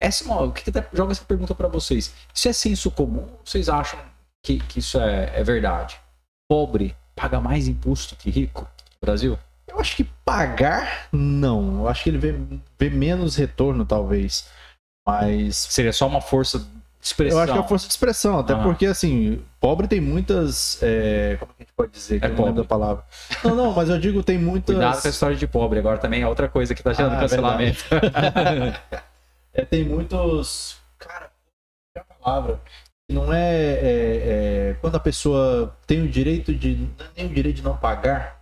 [0.00, 2.14] Essa é o que que até joga essa pergunta pra vocês?
[2.32, 3.98] Isso é senso comum vocês acham
[4.44, 5.98] que, que isso é, é verdade?
[6.48, 9.38] Pobre paga mais imposto que rico no Brasil?
[9.66, 11.80] Eu acho que pagar, não.
[11.80, 12.34] Eu acho que ele vê,
[12.78, 14.48] vê menos retorno, talvez.
[15.06, 16.64] Mas Seria só uma força
[17.06, 17.38] expressão.
[17.38, 18.58] Eu acho que é a força de expressão, até Ah.
[18.58, 20.78] porque, assim, pobre tem muitas.
[20.82, 22.20] é, Como que a gente pode dizer?
[22.20, 22.52] Que É pobre.
[22.54, 23.04] da palavra.
[23.44, 24.74] Não, não, mas eu digo tem muitas.
[24.74, 25.78] Cuidado com a história de pobre.
[25.78, 27.84] Agora também é outra coisa que tá gerando Ah, cancelamento.
[29.54, 30.76] É, tem muitos.
[30.98, 31.30] Cara,
[31.96, 32.60] é a palavra?
[33.10, 36.74] Não é, é, é, Quando a pessoa tem o direito de.
[36.98, 38.38] Não é nem o direito de não pagar,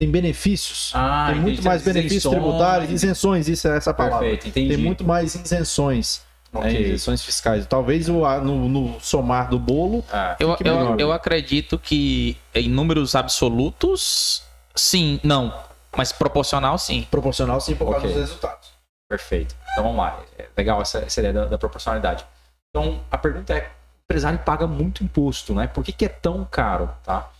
[0.00, 0.90] tem benefícios.
[0.94, 1.68] Ah, tem muito entendi.
[1.68, 2.42] mais benefícios Isenções.
[2.42, 4.18] tributários, isenções, isso é essa palavra.
[4.20, 4.74] Perfeito, entendi.
[4.74, 6.22] Tem muito mais isenções.
[6.60, 6.80] Né, Ok.
[6.86, 7.66] isenções fiscais.
[7.66, 13.14] Talvez o, no, no somar do bolo Ah, Eu, eu, eu acredito que em números
[13.14, 14.42] absolutos,
[14.74, 15.52] sim, não.
[15.96, 17.06] Mas proporcional, sim.
[17.10, 18.68] proporcional sim por causa dos resultados.
[19.08, 19.54] perfeito.
[19.72, 20.20] Então vamos lá.
[20.38, 22.24] É legal essa, essa ideia da, da proporcionalidade.
[22.70, 25.66] Então a pergunta é: o empresário paga muito imposto, né?
[25.66, 26.90] Por que, que é tão caro?
[27.02, 27.30] Tá?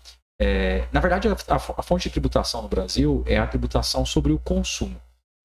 [0.41, 4.39] É, na verdade, a- a fonte de tributação no Brasil é a tributação sobre o
[4.39, 4.97] consumo.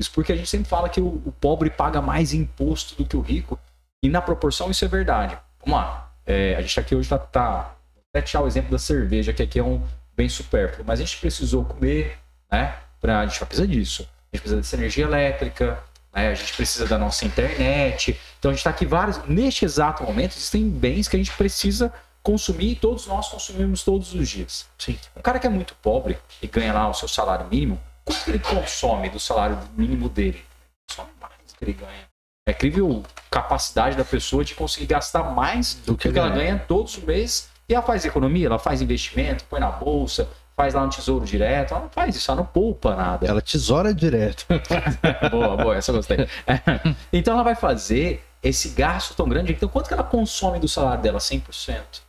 [0.02, 3.16] Isso porque a gente sempre fala que o, o pobre paga mais imposto do que
[3.16, 3.60] o rico,
[4.04, 5.38] e na proporção isso é verdade.
[5.64, 6.12] Vamos lá.
[6.26, 7.76] É, a gente aqui hoje tá, tá.
[7.94, 9.82] Vou até tirar o exemplo da cerveja, que aqui é um
[10.16, 12.18] bem supérfluo, mas a gente precisou comer,
[12.52, 12.76] né?
[13.00, 14.02] Pra, a gente vai precisar disso.
[14.02, 15.80] A gente precisa dessa energia elétrica,
[16.14, 16.30] né?
[16.30, 18.20] a gente precisa da nossa internet.
[18.40, 19.24] Então a gente está aqui vários.
[19.28, 24.14] Neste exato momento, existem bens que a gente precisa consumir e todos nós consumimos todos
[24.16, 24.66] os dias.
[24.80, 24.98] Sim.
[25.16, 28.32] Um cara que é muito pobre e ganha lá o seu salário mínimo, quanto que
[28.32, 30.38] ele consome do salário mínimo dele?
[30.38, 30.46] Ele
[30.90, 32.12] consome mais do que ele ganha.
[32.48, 36.98] É incrível a capacidade da pessoa de conseguir gastar mais do que, ela ganha todos
[36.98, 37.50] os meses.
[37.70, 41.74] E ela faz economia, ela faz investimento, põe na bolsa, faz lá no tesouro direto.
[41.74, 43.26] Ela não faz isso, ela não poupa nada.
[43.26, 44.46] Ela tesoura direto.
[45.32, 46.28] boa, boa, essa eu gostei.
[47.14, 49.54] então ela vai fazer esse gasto tão grande.
[49.54, 51.20] Então, quanto que ela consome do salário dela?
[51.20, 52.02] 100%.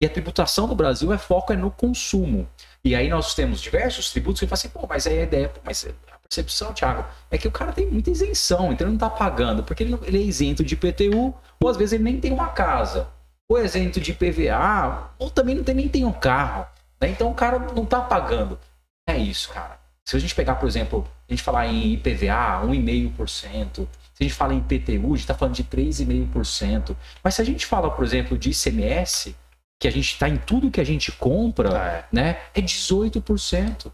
[0.00, 2.48] E a tributação do Brasil é foco é no consumo.
[2.84, 5.60] E aí nós temos diversos tributos que falam assim, pô, mas aí a ideia, pô,
[5.64, 9.10] mas a percepção, Thiago, é que o cara tem muita isenção, então ele não tá
[9.10, 12.32] pagando, porque ele, não- ele é isento de IPTU, ou às vezes ele nem tem
[12.32, 13.08] uma casa,
[13.50, 16.66] ou é isento de PVA, ou também não tem, nem tem um carro.
[17.00, 17.08] né?
[17.10, 18.58] Então o cara não tá pagando.
[19.08, 19.78] É isso, cara.
[20.06, 24.34] Se a gente pegar, por exemplo, a gente falar em IPVA, 1,5%, se a gente
[24.34, 26.96] fala em IPTU, a gente está falando de 3,5%.
[27.22, 29.36] Mas se a gente fala, por exemplo, de ICMS,
[29.78, 33.92] que a gente está em tudo que a gente compra, né, é 18%.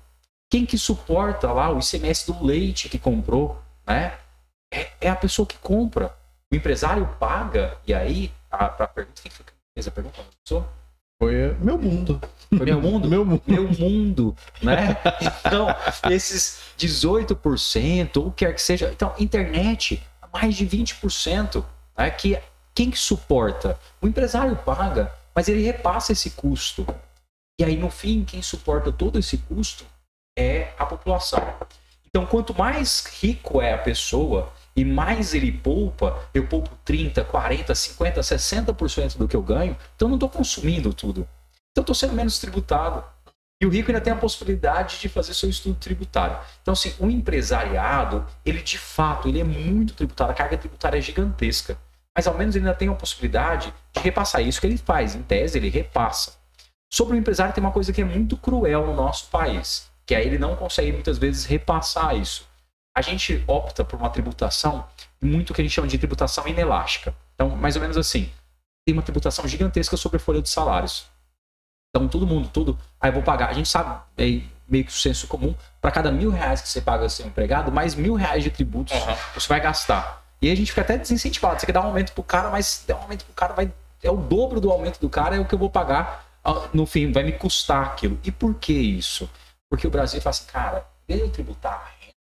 [0.50, 4.14] Quem que suporta lá o ICMS do leite que comprou, né?
[4.72, 6.14] É, é a pessoa que compra.
[6.52, 10.20] O empresário paga, e aí, a, pra pergunta, quem foi que fez a pergunta?
[10.20, 10.68] A pessoa?
[11.20, 12.20] Foi eh, meu mundo.
[12.48, 13.08] Foi meu mundo?
[13.08, 13.42] Meu mundo.
[13.46, 14.96] meu mundo, né?
[15.44, 15.66] Então,
[16.10, 21.64] esses 18%, ou quer que seja, então, internet, mais de 20%,
[21.96, 22.10] né?
[22.10, 22.38] Que
[22.74, 23.78] quem que suporta?
[24.00, 26.86] O empresário paga, mas ele repassa esse custo.
[27.60, 29.84] E aí, no fim, quem suporta todo esse custo
[30.36, 31.42] é a população.
[32.06, 37.74] Então, quanto mais rico é a pessoa e mais ele poupa, eu poupo 30, 40,
[37.74, 41.28] 50, 60% do que eu ganho, então eu não estou consumindo tudo.
[41.70, 43.04] Então estou sendo menos tributado.
[43.60, 46.38] E o rico ainda tem a possibilidade de fazer seu estudo tributário.
[46.60, 51.00] Então, assim, o empresariado, ele de fato, ele é muito tributado, a carga tributária é
[51.00, 51.78] gigantesca.
[52.16, 55.14] Mas ao menos ele ainda tem a possibilidade de repassar isso que ele faz.
[55.14, 56.34] Em tese, ele repassa.
[56.92, 60.26] Sobre o empresário, tem uma coisa que é muito cruel no nosso país, que aí
[60.26, 62.46] ele não consegue muitas vezes repassar isso.
[62.96, 64.86] A gente opta por uma tributação
[65.20, 67.12] muito que a gente chama de tributação inelástica.
[67.34, 68.30] Então, mais ou menos assim,
[68.86, 71.06] tem uma tributação gigantesca sobre a folha de salários.
[71.90, 73.48] Então, todo mundo, tudo, aí eu vou pagar.
[73.48, 76.80] A gente sabe, é meio que o senso comum, para cada mil reais que você
[76.80, 78.94] paga seu empregado, mais mil reais de tributos
[79.34, 80.23] você vai gastar.
[80.42, 81.60] E a gente fica até desincentivado.
[81.60, 83.72] Você quer dar um aumento pro cara, mas dar um aumento pro cara vai.
[84.02, 86.84] É o dobro do aumento do cara, é o que eu vou pagar ah, no
[86.84, 88.20] fim, vai me custar aquilo.
[88.22, 89.30] E por que isso?
[89.70, 92.12] Porque o Brasil fala assim, cara, eu tributar a renda,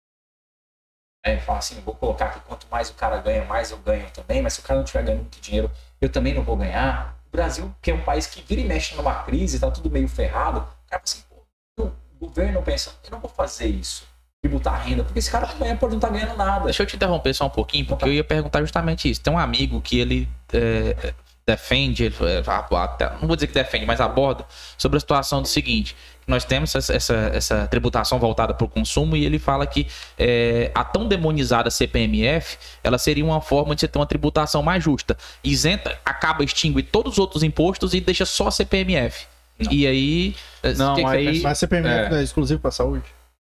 [1.24, 4.41] é, fala assim, vou colocar que quanto mais o cara ganha, mais eu ganho também,
[4.41, 7.16] mas se o cara não estiver ganhando muito dinheiro, eu também não vou ganhar.
[7.26, 10.08] O Brasil, que é um país que vira e mexe numa crise, tá tudo meio
[10.08, 14.07] ferrado, o cara fala assim, pô, o governo pensa, eu não vou fazer isso,
[14.42, 16.64] tributar a renda, porque esse cara amanhã pode não estar ganhando nada.
[16.64, 19.20] Deixa eu te interromper só um pouquinho, porque eu ia perguntar justamente isso.
[19.20, 21.14] Tem um amigo que ele é,
[21.46, 22.42] defende, ele, é,
[22.76, 24.44] até- não vou dizer que defende, mas aborda
[24.76, 25.94] sobre a situação do seguinte:
[26.26, 29.86] nós temos essa, essa, essa tributação voltada para o consumo e ele fala que
[30.18, 34.82] é, a tão demonizada CPMF ela seria uma forma de você ter uma tributação mais
[34.82, 35.16] justa.
[35.44, 39.24] Isenta, acaba, extingue todos os outros impostos e deixa só a CPMF.
[39.70, 40.34] E aí.
[40.64, 41.42] é, Não, que que você aí- pensa?
[41.44, 43.04] Mas CPMF não é exclusivo para saúde?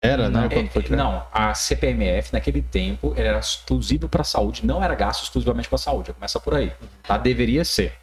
[0.02, 0.49] Era, né?
[0.49, 5.25] Quando foi É, não, a CPMF naquele tempo era exclusivo para saúde, não era gasto
[5.25, 6.12] exclusivamente com a saúde.
[6.12, 6.73] Começa por aí.
[7.02, 7.16] Tá?
[7.16, 7.94] Deveria ser.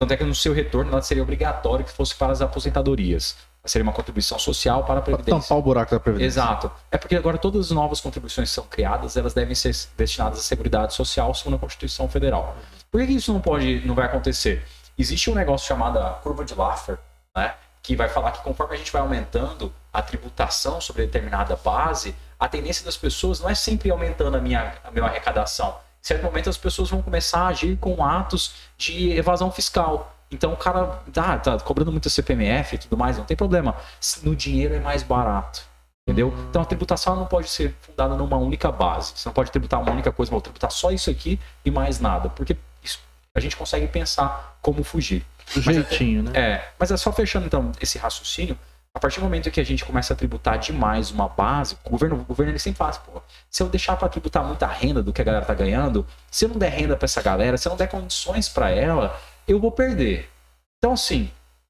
[0.00, 3.36] Tanto é que no seu retorno ela seria obrigatório que fosse para as aposentadorias.
[3.64, 5.40] Seria uma contribuição social para a Previdência.
[5.40, 6.40] tampar o buraco da Previdência.
[6.40, 6.70] Exato.
[6.90, 10.42] É porque agora todas as novas contribuições que são criadas, elas devem ser destinadas à
[10.42, 12.54] Seguridade Social, segundo a Constituição Federal.
[12.90, 14.62] Por que isso não pode, não vai acontecer?
[14.98, 16.98] Existe um negócio chamado curva de Laffer,
[17.34, 17.54] né?
[17.82, 22.48] Que vai falar que conforme a gente vai aumentando a tributação sobre determinada base, a
[22.48, 25.68] tendência das pessoas não é sempre aumentando a minha, a minha arrecadação.
[26.02, 30.12] Em certo momento as pessoas vão começar a agir com atos de evasão fiscal.
[30.30, 33.76] Então o cara tá, tá cobrando muito CPMF e tudo mais, não tem problema.
[34.24, 35.62] No dinheiro é mais barato.
[36.06, 36.34] Entendeu?
[36.50, 39.12] Então a tributação não pode ser fundada numa única base.
[39.16, 42.28] Você não pode tributar uma única coisa, vou tributar só isso aqui e mais nada.
[42.28, 42.98] Porque isso-
[43.34, 45.24] a gente consegue pensar como fugir.
[45.54, 46.32] Do jeitinho, né?
[46.34, 48.58] É, mas é só fechando então esse raciocínio.
[48.94, 52.16] A partir do momento que a gente começa a tributar demais uma base, o governo,
[52.16, 55.20] o governo ele sempre faz, pô, se eu deixar para tributar muita renda do que
[55.20, 57.76] a galera tá ganhando, se eu não der renda para essa galera, se eu não
[57.76, 60.30] der condições para ela, eu vou perder.
[60.78, 61.28] Então assim,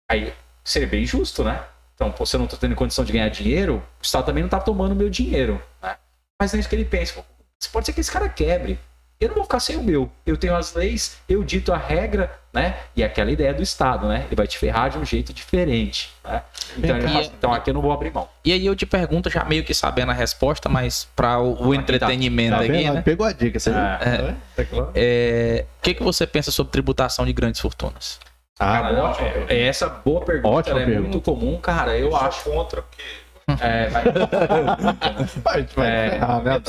[0.09, 1.65] aí seria bem justo, né?
[1.95, 4.51] Então, pô, se eu não tô tendo condição de ganhar dinheiro, o Estado também não
[4.51, 5.97] tá tomando meu dinheiro, né?
[6.41, 7.25] Mas não é isso que ele pensa.
[7.73, 8.79] Pode ser que esse cara quebre.
[9.21, 10.11] Eu não vou ficar sem o meu.
[10.27, 12.77] Eu tenho as leis, eu dito a regra, né?
[12.95, 14.25] E aquela ideia do Estado, né?
[14.27, 16.43] Ele vai te ferrar de um jeito diferente, né?
[16.77, 18.29] Então, assim, então aqui eu não vou abrir mão.
[18.45, 21.71] E aí eu te pergunto, já meio que sabendo a resposta, mas para o, o
[21.75, 22.95] tá- entretenimento Tá aqui, vendo?
[22.95, 23.03] né?
[23.03, 23.79] Pegou a dica, você viu?
[23.81, 23.99] É.
[24.03, 24.35] É.
[24.57, 24.91] Tá claro.
[24.95, 28.19] É, O que, que você pensa sobre tributação de grandes fortunas?
[28.59, 31.09] Ah, Cara, não, ótima é- é essa boa pergunta, Ótima ela é pergunta.
[31.09, 31.97] muito comum, cara.
[31.97, 32.45] Eu sou acho.
[32.51, 33.03] contra, porque
[33.49, 34.05] eu É, vai,
[35.43, 36.61] Vai, vai É, ferrar, né,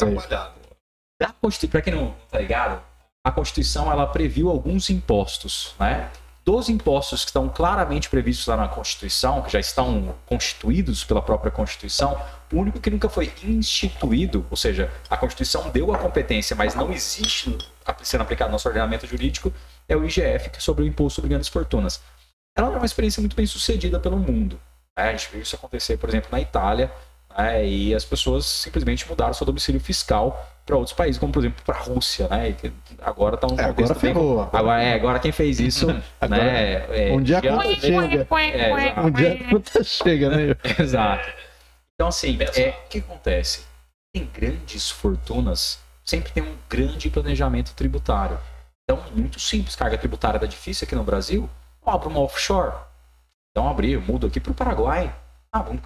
[1.22, 1.30] André?
[1.30, 2.82] a Constituição, para quem não tá ligado,
[3.24, 6.11] a Constituição ela previu alguns impostos, né?
[6.44, 11.50] Dos impostos que estão claramente previstos lá na Constituição, que já estão constituídos pela própria
[11.50, 12.22] Constituição,
[12.53, 16.94] o único que nunca foi instituído, ou seja, a Constituição deu a competência, mas não
[16.94, 17.58] existe
[18.03, 19.52] sendo aplicado no nosso ordenamento jurídico,
[19.90, 22.00] é o IGF, que é sobre o Imposto sobre Grandes Fortunas.
[22.56, 24.60] Ela é uma experiência muito bem sucedida pelo mundo.
[24.95, 25.10] né?
[25.10, 26.92] A gente viu isso acontecer, por exemplo, na Itália,
[27.35, 27.68] né?
[27.68, 31.76] e as pessoas simplesmente mudaram seu domicílio fiscal para outros países, como por exemplo para
[31.77, 32.52] a Rússia, né?
[32.53, 32.72] Que
[33.02, 34.50] agora está um É, agora contexto bem- ferrou.
[34.52, 35.88] Agora, é, agora quem fez isso,
[36.19, 36.74] Agora- né?
[37.10, 38.27] É, Um dia a conta chega.
[38.42, 39.00] é.
[39.02, 40.56] Um dia a conta chega, né?
[40.80, 41.30] Exato.
[41.94, 43.64] Então, assim, é, o que acontece?
[44.14, 48.38] Tem grandes fortunas, sempre tem um grande planejamento tributário.
[48.84, 49.76] Então, muito simples.
[49.76, 51.50] Carga tributária tá difícil aqui no Brasil,
[51.85, 52.74] abra uma offshore.
[53.52, 55.14] Então, abrir, eu mudo aqui para o Paraguai.
[55.52, 55.82] Ah, vamos...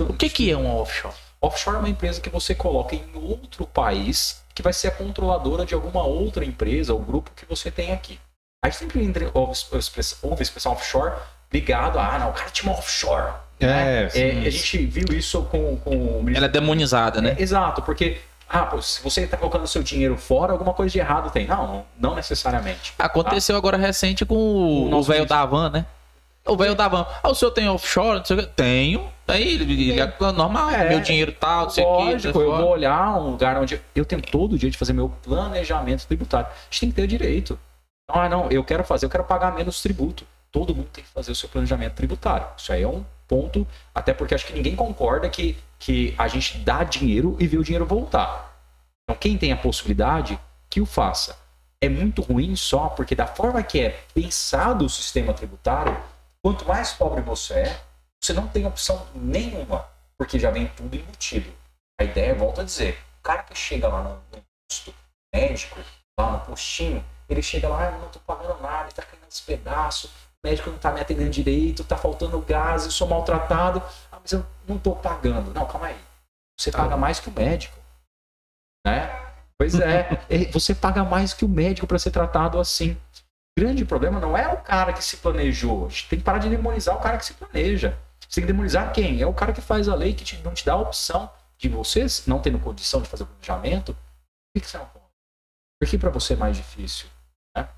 [0.00, 1.14] O que, que é um offshore?
[1.44, 5.64] Offshore é uma empresa que você coloca em outro país que vai ser a controladora
[5.66, 8.18] de alguma outra empresa ou grupo que você tem aqui.
[8.64, 9.52] A gente sempre entre- ouve,
[10.22, 11.12] ouve expressão offshore
[11.52, 13.32] ligado a, ah, não, o cara tinha uma offshore.
[13.60, 14.46] É, É, sim.
[14.46, 16.36] a gente viu isso com, com o ministro.
[16.36, 17.36] Ela é demonizada, né?
[17.38, 20.98] É, exato, porque ah, pô, se você está colocando seu dinheiro fora, alguma coisa de
[20.98, 21.46] errado tem.
[21.46, 22.92] Não, não, necessariamente.
[22.98, 25.86] Aconteceu agora recente com o- O velho da van, né?
[26.46, 27.06] O velho da van.
[27.22, 28.18] Ah, o senhor tem offshore?
[28.18, 28.50] Não sei o quê.
[28.54, 29.10] Tenho.
[29.26, 30.90] Aí ele, ele é normal, É.
[30.90, 31.88] meu dinheiro tal, não sei o.
[31.88, 36.06] Lógico, eu vou olhar um lugar onde eu tenho todo dia de fazer meu planejamento
[36.06, 36.46] tributário.
[36.48, 37.58] A gente tem que ter direito.
[38.08, 40.26] Não, ah, não, eu quero fazer, eu quero pagar menos tributo.
[40.52, 42.46] Todo mundo tem que fazer o seu planejamento tributário.
[42.56, 46.58] Isso aí é um ponto, até porque acho que ninguém concorda que, que a gente
[46.58, 48.54] dá dinheiro e vê o dinheiro voltar.
[49.04, 51.36] Então, quem tem a possibilidade, que o faça.
[51.80, 55.96] É muito ruim só porque, da forma que é pensado o sistema tributário,
[56.44, 57.80] quanto mais pobre você é,
[58.22, 61.50] você não tem opção nenhuma, porque já vem tudo embutido.
[61.98, 64.94] A ideia, volto a dizer, o cara que chega lá no, no posto
[65.34, 65.80] médico,
[66.20, 69.40] lá no postinho, ele chega lá, ah, eu não tô pagando nada, tá caindo aos
[69.40, 73.82] pedaços, o médico não tá me atendendo direito, tá faltando gás, eu sou maltratado,
[74.12, 75.50] ah, mas eu não tô pagando.
[75.54, 75.98] Não, calma aí.
[76.60, 77.78] Você paga mais que o médico.
[78.86, 79.08] Né?
[79.58, 80.10] Pois é,
[80.52, 83.00] você paga mais que o médico para ser tratado assim.
[83.58, 85.86] Grande problema não é o cara que se planejou.
[85.86, 87.96] A gente tem que parar de demonizar o cara que se planeja.
[88.20, 89.20] Você tem que demonizar quem?
[89.22, 91.68] É o cara que faz a lei que te- não te dá a opção de
[91.68, 95.04] vocês, não tendo condição de fazer o planejamento, por que, você não pode?
[95.80, 97.06] Por que para você é mais difícil?
[97.56, 97.68] né?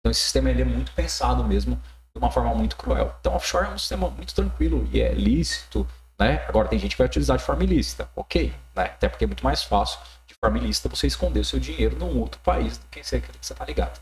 [0.00, 3.14] Então esse sistema ele é muito pensado mesmo de uma forma muito cruel.
[3.20, 5.86] Então offshore é um sistema muito tranquilo e é lícito,
[6.18, 6.44] né?
[6.48, 8.84] Agora tem gente que vai utilizar de forma ilícita, ok, né?
[8.84, 12.18] Até porque é muito mais fácil de forma ilícita você esconder o seu dinheiro num
[12.20, 14.00] outro país do que você, que você tá ligado.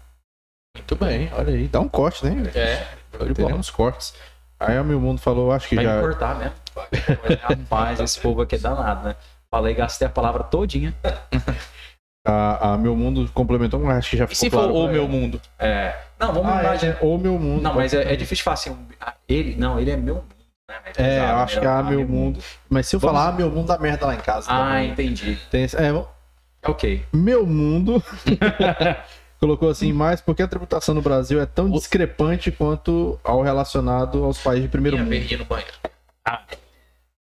[0.78, 1.68] Muito bem, olha aí.
[1.68, 2.50] Dá um corte, né?
[2.54, 2.86] É,
[3.34, 4.14] Teremos cortes.
[4.60, 5.96] Aí o meu mundo falou, acho que vai já.
[5.96, 6.54] me cortar mesmo.
[7.42, 9.16] Rapaz, esse povo aqui é danado, né?
[9.50, 10.94] Falei, gastei a palavra todinha.
[12.26, 14.68] A, a meu mundo complementou, mas acho que já ficou se claro.
[14.68, 15.40] for o pra meu mundo?
[15.58, 17.62] É, não, vamos Ah, mudar é, é, o meu mundo.
[17.62, 18.76] Não, mas é, é difícil falar assim.
[19.00, 20.26] ah, Ele, não, ele é meu mundo.
[20.68, 20.74] Né?
[20.84, 21.60] É, pesado, eu acho né?
[21.62, 22.40] que é Ah, meu mundo.
[22.68, 24.46] Mas se eu Vamos- falar, ah, meu mundo dá merda lá em casa.
[24.50, 24.90] Ah, também.
[24.90, 25.38] entendi.
[25.50, 27.06] Tem é, Ok.
[27.14, 28.02] meu mundo
[29.38, 34.38] colocou assim, mais porque a tributação no Brasil é tão discrepante quanto ao relacionado aos
[34.38, 35.38] países de primeiro Minha mundo.
[35.38, 35.72] no banheiro.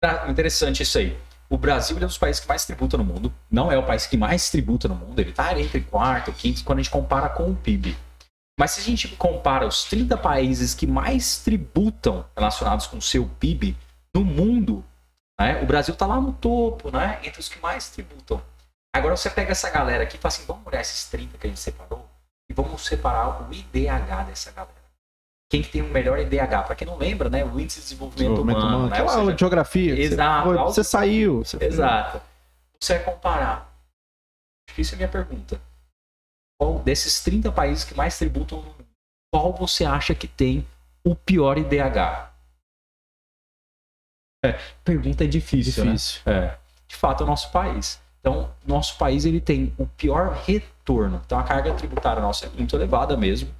[0.00, 1.16] Tá, Interessante isso aí.
[1.48, 3.32] O Brasil é um dos países que mais tributa no mundo.
[3.50, 5.18] Não é o país que mais tributa no mundo.
[5.18, 7.96] Ele está entre quarto, quinto, quando a gente compara com o PIB.
[8.58, 13.28] Mas se a gente compara os 30 países que mais tributam relacionados com o seu
[13.40, 13.76] PIB
[14.14, 14.84] no mundo,
[15.40, 18.40] né, o Brasil está lá no topo, né, entre os que mais tributam.
[18.94, 21.50] Agora você pega essa galera aqui e fala assim, vamos olhar esses 30 que a
[21.50, 22.08] gente separou
[22.50, 24.74] e vamos separar o IDH dessa galera.
[25.50, 26.64] Quem que tem o melhor IDH?
[26.66, 28.76] Para quem não lembra, né, o Índice de Desenvolvimento, Desenvolvimento Humano.
[28.76, 28.88] humano.
[28.90, 30.00] né, Aquela ou aula seja, de geografia.
[30.00, 31.44] Exato, Você, foi- você saiu.
[31.44, 31.64] Você...
[31.64, 32.22] Exato.
[32.80, 33.72] Você vai comparar.
[34.68, 35.60] Difícil é a minha pergunta.
[36.60, 38.86] Qual desses 30 países que mais tributam no mundo,
[39.32, 40.66] qual você acha que tem
[41.04, 42.30] o pior IDH?
[44.44, 44.52] É,
[44.84, 45.92] pergunta é difícil, né?
[45.92, 46.22] Difícil.
[46.26, 46.58] É.
[46.88, 48.00] De fato, é o nosso país.
[48.20, 51.20] Então, nosso país ele tem o pior retorno.
[51.24, 53.50] Então, a carga tributária nossa é muito elevada mesmo.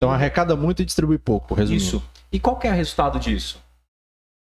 [0.00, 1.84] Então arrecada muito e distribui pouco, resumindo.
[1.84, 2.02] Isso.
[2.32, 3.62] E qual que é o resultado disso?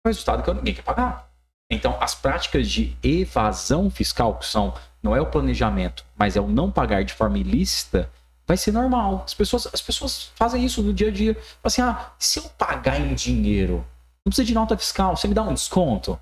[0.05, 1.31] O resultado é que ninguém quer pagar.
[1.71, 6.49] Então, as práticas de evasão fiscal, que são não é o planejamento, mas é o
[6.49, 8.11] não pagar de forma ilícita,
[8.45, 9.23] vai ser normal.
[9.25, 11.37] As pessoas, as pessoas fazem isso no dia a dia.
[11.63, 13.87] Assim, ah, se eu pagar em dinheiro,
[14.25, 16.21] não precisa de nota fiscal, você me dá um desconto?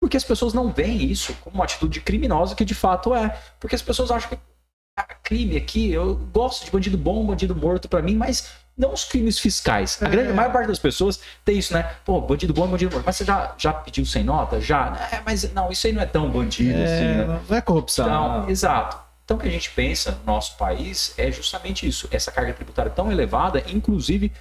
[0.00, 3.38] Porque as pessoas não veem isso como uma atitude criminosa que de fato é.
[3.60, 4.38] Porque as pessoas acham que
[4.98, 9.04] ah, crime aqui, eu gosto de bandido bom, bandido morto pra mim, mas não os
[9.04, 10.02] crimes fiscais.
[10.02, 11.94] A grande a maior parte das pessoas tem isso, né?
[12.04, 13.04] Pô, bandido bom, bandido morto.
[13.04, 14.60] Mas você já, já pediu sem nota?
[14.60, 15.08] Já?
[15.12, 17.40] É, mas não, isso aí não é tão bandido assim, É, né?
[17.48, 18.06] não é corrupção.
[18.06, 18.98] Então, exato.
[19.24, 22.08] Então, o que a gente pensa no nosso país é justamente isso.
[22.10, 24.32] Essa carga tributária tão elevada, inclusive,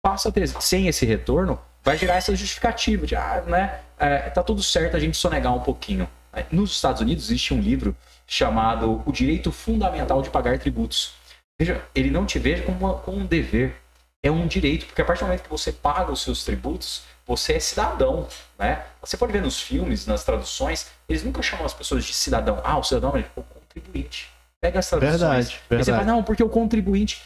[0.00, 4.42] passa a ter, sem esse retorno, vai gerar essa justificativa de, ah, né, é, tá
[4.42, 6.08] tudo certo a gente sonegar um pouquinho.
[6.52, 7.96] Nos Estados Unidos existe um livro
[8.26, 11.12] chamado O Direito Fundamental de Pagar Tributos.
[11.58, 13.74] Veja, ele não te vê como, uma- como um dever,
[14.22, 17.54] é um direito, porque a partir do momento que você paga os seus tributos, você
[17.54, 18.28] é cidadão,
[18.58, 18.84] né?
[19.00, 22.60] Você pode ver nos filmes, nas traduções, eles nunca chamam as pessoas de cidadão.
[22.64, 24.30] Ah, o cidadão é o contribuinte.
[24.60, 25.20] Pega as traduções.
[25.20, 25.90] Verdade, Aí você verdade.
[25.90, 27.22] fala, não, porque o contribuinte.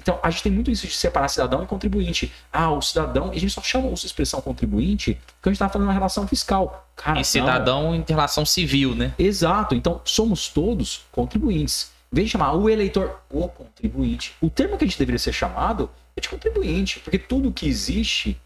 [0.00, 2.32] Então, a gente tem muito isso de separar cidadão e contribuinte.
[2.52, 3.32] Ah, o cidadão.
[3.32, 6.26] E a gente só chama essa expressão contribuinte porque a gente tá falando na relação
[6.26, 6.88] fiscal.
[6.96, 7.24] Cara, E não.
[7.24, 9.12] cidadão em relação civil, né?
[9.18, 9.74] Exato.
[9.74, 11.90] Então, somos todos contribuintes.
[12.12, 15.32] Em vez de chamar o eleitor o contribuinte, o termo que a gente deveria ser
[15.32, 18.40] chamado é de contribuinte, porque tudo que existe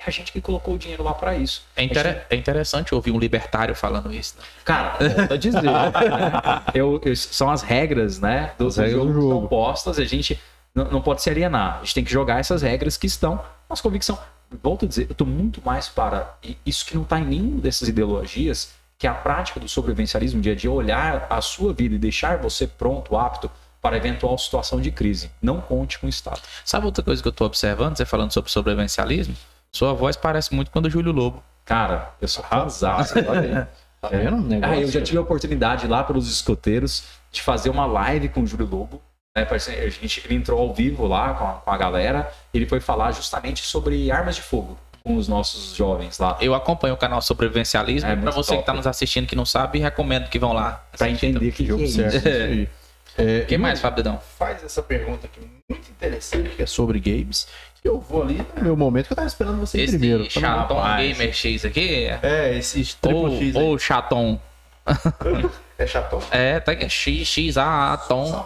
[0.00, 1.64] é a gente que colocou o dinheiro lá para isso.
[1.74, 4.36] É, inter- é interessante ouvir um libertário falando isso.
[4.38, 4.44] né?
[4.64, 5.60] Cara, volto a dizer.
[6.74, 8.52] Eu- eu- são as regras, né?
[8.58, 9.34] Do, As do regras jogo, do que jogo.
[9.34, 9.98] estão postas.
[9.98, 10.38] A gente
[10.78, 11.76] não, não pode se alienar.
[11.76, 13.42] A gente tem que jogar essas regras que estão.
[13.68, 14.18] Nossa convicção.
[14.62, 17.88] Volto a dizer, eu tô muito mais para isso que não tá em nenhuma dessas
[17.88, 21.98] ideologias, que é a prática do sobrevivencialismo dia a dia, olhar a sua vida e
[21.98, 23.50] deixar você pronto, apto
[23.82, 25.30] para eventual situação de crise.
[25.42, 26.40] Não conte com o Estado.
[26.64, 29.34] Sabe outra coisa que eu tô observando, você falando sobre sobrevivencialismo?
[29.70, 31.42] Sua voz parece muito com a do Júlio Lobo.
[31.64, 33.08] Cara, eu sou casado.
[34.00, 34.36] Tá vendo?
[34.36, 34.76] Um negócio.
[34.76, 38.46] Ah, eu já tive a oportunidade lá pelos escoteiros de fazer uma live com o
[38.46, 39.02] Júlio Lobo.
[39.40, 42.30] Né, a gente, ele entrou ao vivo lá com a, com a galera.
[42.52, 46.36] Ele foi falar justamente sobre armas de fogo com os nossos jovens lá.
[46.40, 48.08] Eu acompanho o canal Sobrevivencialismo.
[48.08, 48.66] É e pra muito você que top.
[48.66, 50.84] tá nos assistindo que não sabe, recomendo que vão lá.
[50.96, 51.26] Pra assistir.
[51.26, 51.94] entender que, que é isso.
[52.20, 52.68] Certo.
[53.16, 54.20] É, O que mais, Fábio Dedão?
[54.38, 57.48] faz essa pergunta aqui muito interessante, que é sobre games.
[57.82, 60.30] Eu vou ali no meu momento que eu tava esperando você Esse primeiro.
[60.30, 61.16] chatom Rapaz.
[61.16, 64.40] gamer X aqui é- É, esses triple ou, X ou chatom.
[65.78, 66.20] É chatão?
[66.32, 68.44] É, tá aqui, X, X, A, A, Tom.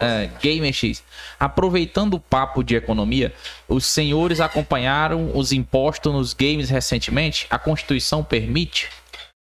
[0.00, 1.02] É, Gamer X.
[1.38, 3.32] Aproveitando o papo de economia,
[3.68, 7.46] os senhores acompanharam os impostos nos games recentemente?
[7.50, 8.88] A Constituição permite?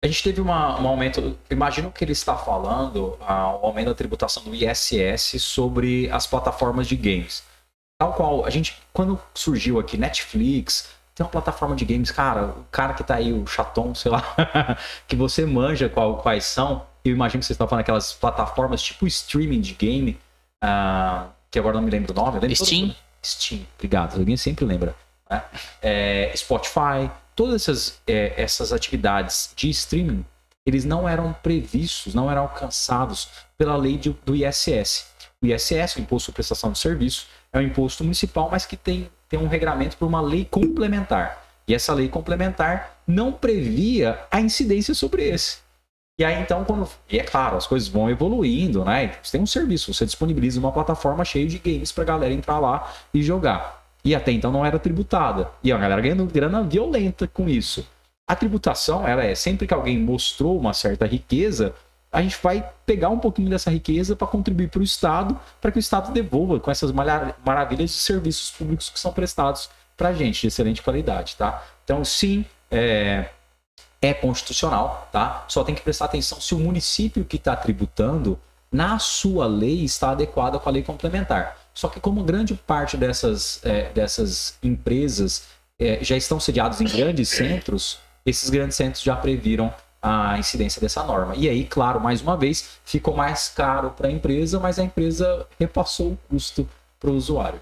[0.03, 3.93] A gente teve uma- um aumento, imagino que ele está falando, ah, o aumento da
[3.95, 7.43] tributação do ISS sobre as plataformas de games.
[8.01, 12.63] Tal qual, a gente, quando surgiu aqui Netflix, tem uma plataforma de games, cara, o
[12.71, 17.11] cara que tá aí, o chaton, sei lá, que você manja qual- quais são, eu
[17.11, 20.17] imagino que você está falando aquelas plataformas tipo streaming de game,
[20.61, 22.39] ah, que agora não me lembro o nome.
[22.39, 22.81] lembro todo Steam?
[22.87, 24.95] mundo- Steam, obrigado, alguém sempre lembra.
[25.29, 25.43] né?
[25.81, 30.25] É, Spotify, todas essas, é, essas atividades de streaming,
[30.65, 35.07] eles não eram previstos, não eram alcançados pela lei de- do ISS.
[35.41, 39.09] O ISS, o Imposto de Prestação de Serviço, é um imposto municipal, mas que tem,
[39.27, 41.43] tem um regramento por uma lei complementar.
[41.67, 45.57] E essa lei complementar não previa a incidência sobre esse.
[46.19, 46.85] E aí, então, quando.
[47.09, 49.13] E é claro, as coisas vão evoluindo, né?
[49.23, 52.91] Você tem um serviço, você disponibiliza uma plataforma cheia de games pra galera entrar lá
[53.13, 53.85] e jogar.
[54.03, 55.49] E até então não era tributada.
[55.63, 57.87] E a galera ganhando grana violenta com isso.
[58.27, 61.73] A tributação, ela é sempre que alguém mostrou uma certa riqueza,
[62.11, 65.77] a gente vai pegar um pouquinho dessa riqueza para contribuir para o Estado, para que
[65.77, 70.13] o Estado devolva com essas mara- maravilhas de serviços públicos que são prestados para a
[70.13, 71.63] gente, de excelente qualidade, tá?
[71.83, 73.29] Então, sim, é,
[74.01, 75.45] é constitucional, tá?
[75.47, 78.39] Só tem que prestar atenção se o município que está tributando,
[78.71, 81.57] na sua lei, está adequada com a lei complementar.
[81.73, 85.47] Só que como grande parte dessas, é, dessas empresas
[85.79, 91.03] é, já estão sediados em grandes centros, esses grandes centros já previram a incidência dessa
[91.03, 91.35] norma.
[91.35, 95.45] E aí, claro, mais uma vez, ficou mais caro para a empresa, mas a empresa
[95.59, 96.67] repassou o custo
[96.99, 97.59] para o usuário.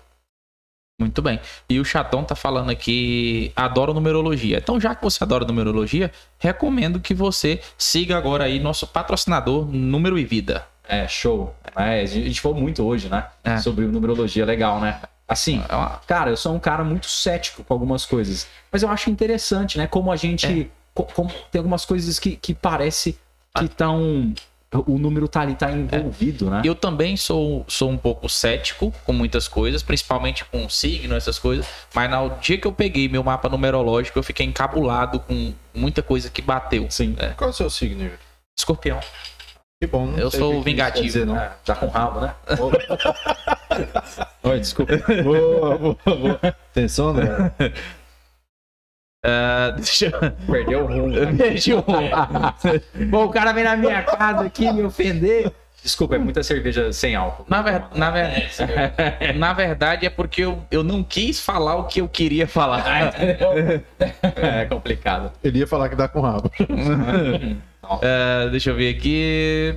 [1.00, 1.40] Muito bem.
[1.70, 4.58] E o Chatão tá falando aqui, adora numerologia.
[4.58, 10.18] Então, já que você adora numerologia, recomendo que você siga agora aí nosso patrocinador Número
[10.18, 10.66] e Vida.
[10.90, 11.54] É, show.
[11.76, 13.28] É, a gente falou muito hoje, né?
[13.44, 13.58] É.
[13.58, 15.00] Sobre numerologia, legal, né?
[15.28, 18.48] Assim, É cara, eu sou um cara muito cético com algumas coisas.
[18.72, 19.86] Mas eu acho interessante, né?
[19.86, 20.72] Como a gente.
[20.96, 23.20] co- Como tem algumas coisas que, que parece
[23.56, 24.34] que estão.
[24.86, 26.62] O número tá ali, tá envolvido, né?
[26.66, 31.66] Eu também sou, sou um pouco cético com muitas coisas, principalmente com signo, essas coisas.
[31.96, 36.30] Mas no dia que eu peguei meu mapa numerológico, eu fiquei encabulado com muita coisa
[36.30, 36.86] que bateu.
[36.90, 37.16] Sim.
[37.18, 37.30] É.
[37.30, 38.12] Qual é o seu signo?
[38.58, 39.00] Escorpião.
[39.80, 40.14] Que bom.
[40.18, 41.06] Eu sou vingativo.
[41.06, 41.38] dizer, não.
[41.38, 42.36] É, já com rabo, né?
[44.44, 44.94] Oi, desculpa.
[45.24, 46.40] boa, boa, boa.
[46.44, 47.54] Atenção, André.
[49.24, 50.32] Ah, deixa eu...
[50.52, 51.38] Perdeu o rumo.
[51.38, 52.10] Perdi o rumo.
[53.10, 55.52] Bom, o cara vem na minha casa aqui me ofender.
[55.84, 57.46] Desculpa, é muita cerveja sem álcool.
[57.48, 58.50] Na, ver- na, ver-
[59.36, 63.14] na verdade é porque eu, eu não quis falar o que eu queria falar.
[64.36, 65.32] É complicado.
[65.44, 66.52] Ele ia falar que dá com rabo.
[68.02, 69.74] É, deixa eu ver aqui.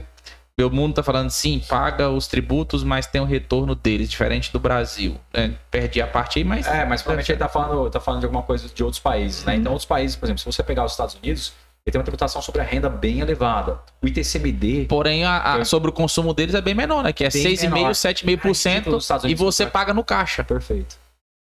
[0.61, 4.61] Meu mundo tá falando sim, paga os tributos, mas tem o retorno deles, diferente do
[4.61, 5.17] Brasil.
[5.33, 6.67] É, perdi a parte aí, mas.
[6.67, 9.57] É, mas provavelmente ele tá falando, tá falando de alguma coisa de outros países, né?
[9.57, 11.55] Então, outros países, por exemplo, se você pegar os Estados Unidos,
[11.87, 13.79] ele tem uma tributação sobre a renda bem elevada.
[14.03, 14.85] O ITCMD.
[14.87, 17.11] Porém, a- a- sobre o consumo deles é bem menor, né?
[17.11, 17.95] Que é Bem 6,5%, menor.
[17.95, 19.71] 7,5% Nos Estados e Unidos, você né?
[19.71, 20.45] paga no caixa.
[20.45, 20.97] Perfeito.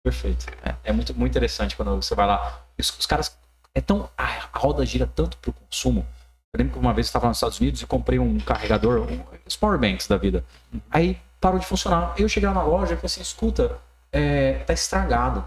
[0.04, 0.46] Perfeito.
[0.84, 2.60] É, muito, muito interessante quando você vai lá.
[2.78, 3.36] Os, os caras.
[3.74, 4.10] É tão.
[4.18, 6.06] A, a roda gira tanto pro consumo.
[6.54, 9.24] Eu lembro que uma vez eu estava nos Estados Unidos e comprei um carregador, um,
[9.46, 10.44] os powerbanks da vida.
[10.90, 12.14] Aí parou de funcionar.
[12.18, 13.80] Eu cheguei lá na loja e falei assim: escuta,
[14.12, 15.46] é, tá estragado.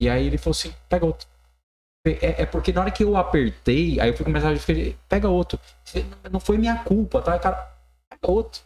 [0.00, 1.28] E aí ele falou assim: pega outro.
[2.06, 5.28] É, é porque na hora que eu apertei, aí eu fui com mensagem, falei, pega
[5.28, 5.60] outro.
[6.30, 7.38] Não foi minha culpa, tá?
[7.38, 7.70] Cara,
[8.08, 8.62] pega outro.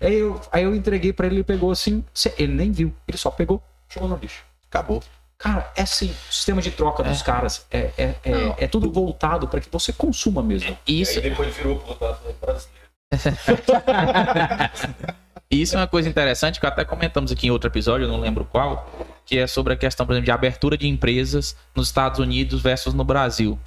[0.00, 2.04] Aí eu, aí eu entreguei pra ele, ele pegou assim,
[2.38, 4.44] ele nem viu, ele só pegou, jogou no lixo.
[4.68, 5.02] Acabou.
[5.40, 9.48] Cara, é assim, o sistema de troca dos caras é, é, é, é tudo voltado
[9.48, 10.76] pra que você consuma mesmo.
[10.86, 12.90] Isso, Aí depois virou pro lado brasileiro.
[15.50, 18.44] Isso é uma coisa interessante que até comentamos aqui em outro episódio, eu não lembro
[18.44, 18.86] qual,
[19.24, 22.92] que é sobre a questão, por exemplo, de abertura de empresas nos Estados Unidos versus
[22.92, 23.58] no Brasil.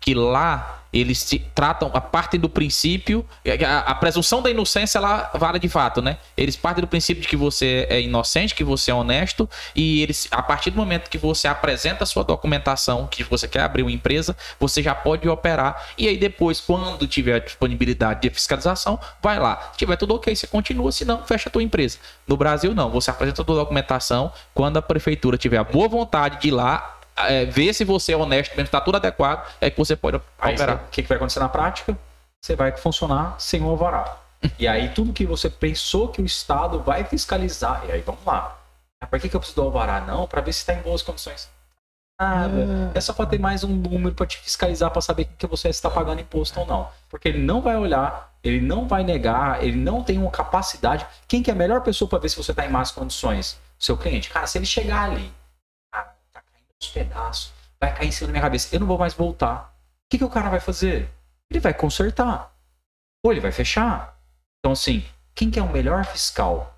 [0.00, 3.24] Que lá eles se tratam, a parte do princípio,
[3.66, 6.18] a, a presunção da inocência ela vale de fato, né?
[6.36, 10.28] Eles partem do princípio de que você é inocente, que você é honesto, e eles,
[10.30, 13.92] a partir do momento que você apresenta a sua documentação, que você quer abrir uma
[13.92, 15.90] empresa, você já pode operar.
[15.96, 19.70] E aí depois, quando tiver a disponibilidade de fiscalização, vai lá.
[19.72, 21.98] Se tiver tudo ok, você continua, se não, fecha a tua empresa.
[22.26, 22.90] No Brasil, não.
[22.90, 26.99] Você apresenta a tua documentação, quando a prefeitura tiver a boa vontade de ir lá,
[27.28, 30.54] é, ver se você é honesto, mesmo está tudo adequado, é que você pode Aí
[30.54, 30.76] operar.
[30.76, 31.96] o que, que vai acontecer na prática?
[32.40, 34.16] Você vai funcionar sem o alvará.
[34.58, 38.56] E aí tudo que você pensou que o Estado vai fiscalizar, e aí vamos lá.
[39.02, 40.00] Ah, Por que, que eu preciso do alvará?
[40.00, 41.48] Não, para ver se está em boas condições.
[42.18, 42.92] Nada.
[42.94, 45.88] É só para ter mais um número para te fiscalizar, para saber que você está
[45.88, 46.90] pagando imposto ou não.
[47.08, 51.06] Porque ele não vai olhar, ele não vai negar, ele não tem uma capacidade.
[51.26, 53.58] Quem que é a melhor pessoa para ver se você está em más condições?
[53.78, 54.28] Seu cliente.
[54.28, 55.32] Cara, se ele chegar ali,
[55.94, 58.98] ah, tá caindo uns pedaços, vai cair em cima da minha cabeça, eu não vou
[58.98, 59.74] mais voltar.
[60.06, 61.08] O que, que o cara vai fazer?
[61.50, 62.52] Ele vai consertar.
[63.24, 64.18] Ou ele vai fechar.
[64.58, 66.76] Então, assim, quem que é o melhor fiscal?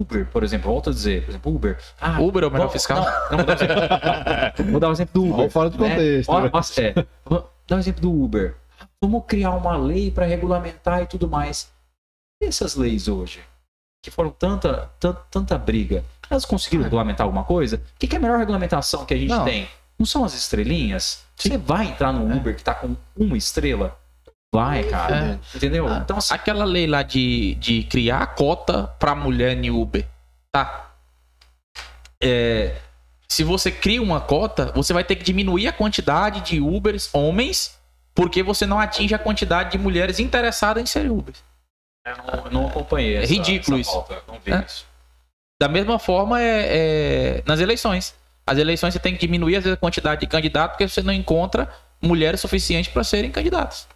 [0.00, 1.78] Uber, por exemplo, volto a dizer, por exemplo, Uber.
[2.00, 3.04] Ah, Uber é o melhor vamos- fiscal?
[3.30, 4.54] Não, não, vou dar um exemplo.
[4.70, 5.40] Vou dar exemplo do Uber.
[5.40, 5.90] Ou fora do né?
[5.90, 6.32] contexto.
[6.32, 6.90] Né?
[7.00, 8.56] é, vou dar um exemplo do Uber.
[9.02, 11.72] Vamos criar uma lei para regulamentar e tudo mais.
[12.40, 13.40] E essas leis hoje,
[14.02, 17.76] que foram tanta, tanta, tanta briga, elas conseguiram regulamentar alguma coisa?
[17.76, 19.44] O que, que é a melhor regulamentação que a gente Não.
[19.44, 19.68] tem?
[19.98, 21.24] Não são as estrelinhas?
[21.36, 23.98] Você vai entrar no Uber que tá com uma estrela?
[24.54, 25.40] Vai, cara.
[25.54, 25.88] Entendeu?
[25.88, 30.06] Ah, Então, assim, Aquela lei lá de, de criar cota pra mulher em Uber,
[30.52, 30.92] tá?
[32.22, 32.76] É,
[33.28, 37.76] se você cria uma cota, você vai ter que diminuir a quantidade de Ubers homens,
[38.14, 41.34] porque você não atinge a quantidade de mulheres interessadas em ser Uber.
[42.10, 43.16] Eu não, eu não acompanhei.
[43.16, 43.92] É essa- ridículo essa isso.
[43.92, 44.64] pauta, não vi É.
[44.66, 44.86] isso.
[45.60, 46.66] Da mesma forma é,
[47.38, 48.14] é nas eleições.
[48.46, 51.12] As eleições você tem que diminuir às vezes, a quantidade de candidatos porque você não
[51.12, 51.68] encontra
[52.00, 53.86] mulheres suficientes para serem candidatos.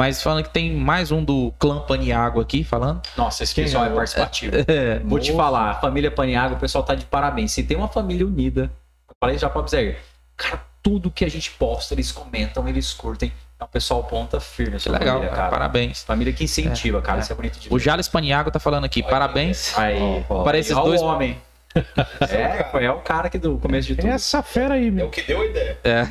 [0.00, 3.02] Mas falando que tem mais um do clã Paniago aqui falando.
[3.16, 4.56] Nossa, esse Quem pessoal é é participativo.
[4.66, 7.52] É, Vou te falar, a família Paniago, o pessoal tá de parabéns.
[7.52, 8.72] Se tem uma família unida,
[9.08, 10.00] eu falei já pra Abzer,
[10.36, 13.32] cara, tudo que a gente posta, eles comentam, eles curtem.
[13.62, 14.76] É um pessoal ponta firme.
[14.78, 15.48] que legal, família, cara.
[15.50, 16.02] parabéns.
[16.02, 17.18] Família que incentiva, cara.
[17.18, 17.22] é.
[17.22, 17.78] Isso é bonito de O.
[17.78, 19.76] Jales Paniago tá falando aqui, parabéns.
[19.78, 20.42] Aí, Ó.
[20.42, 21.00] Para esses dois.
[21.00, 21.40] o homem.
[22.20, 24.06] É, foi- é o cara que do começo de tudo.
[24.08, 25.06] Essa fera aí, É meu.
[25.06, 25.78] o que deu a ideia.
[25.84, 26.06] É.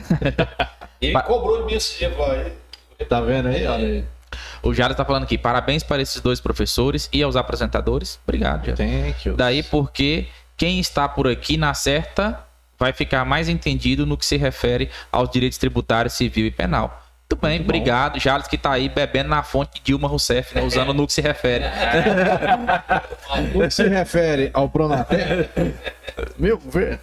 [0.99, 2.51] Ele Pa- cobrou de mim esse dia, vai.
[3.07, 3.65] Tá vendo aí?
[3.67, 4.05] Olha aí.
[4.63, 8.19] O Jales tá falando aqui, parabéns para esses dois professores e aos apresentadores.
[8.23, 8.77] Obrigado, Jales.
[8.79, 9.35] Thank you.
[9.35, 12.39] Daí porque quem está por aqui na certa
[12.79, 17.00] vai ficar mais entendido no que se refere aos direitos tributários, civil e penal.
[17.35, 18.19] Muito bem, obrigado.
[18.19, 21.21] Jales que tá aí bebendo na fonte de Dilma Rousseff, né, usando no que se
[21.21, 21.65] refere.
[23.53, 25.47] No que se refere ao Pronatel,
[26.37, 26.99] meu governo.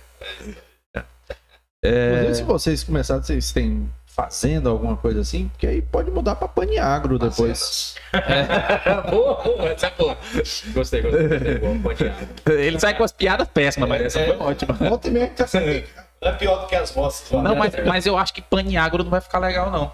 [1.83, 6.49] Inclusive, se vocês começarem, vocês têm fazenda, alguma coisa assim, porque aí pode mudar pra
[6.49, 7.95] Paniagro depois.
[9.11, 10.17] boa, boa, essa é boa.
[10.35, 11.03] Gostei, gostei.
[11.03, 11.59] gostei.
[11.59, 12.59] Boa.
[12.61, 14.75] Ele sai com as piadas péssimas, mas essa foi ótima.
[14.75, 15.67] Volta e meia que tá sendo-
[16.21, 17.31] Não é pior do que as vossas.
[17.31, 19.93] Não, mas, mas eu acho que pane agro não vai ficar legal, não.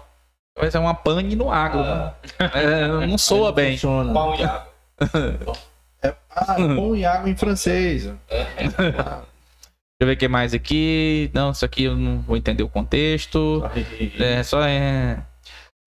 [0.57, 1.83] Vai ser uma pane no agro.
[1.83, 2.13] né?
[2.53, 3.73] É, não soa bem.
[3.73, 4.13] Funciona.
[4.13, 4.67] Pão e água.
[6.29, 8.09] Ah, pão e água em francês.
[8.29, 9.23] Deixa
[10.01, 11.29] eu ver o que mais aqui.
[11.33, 13.63] Não, isso aqui eu não vou entender o contexto.
[14.19, 15.19] É só é.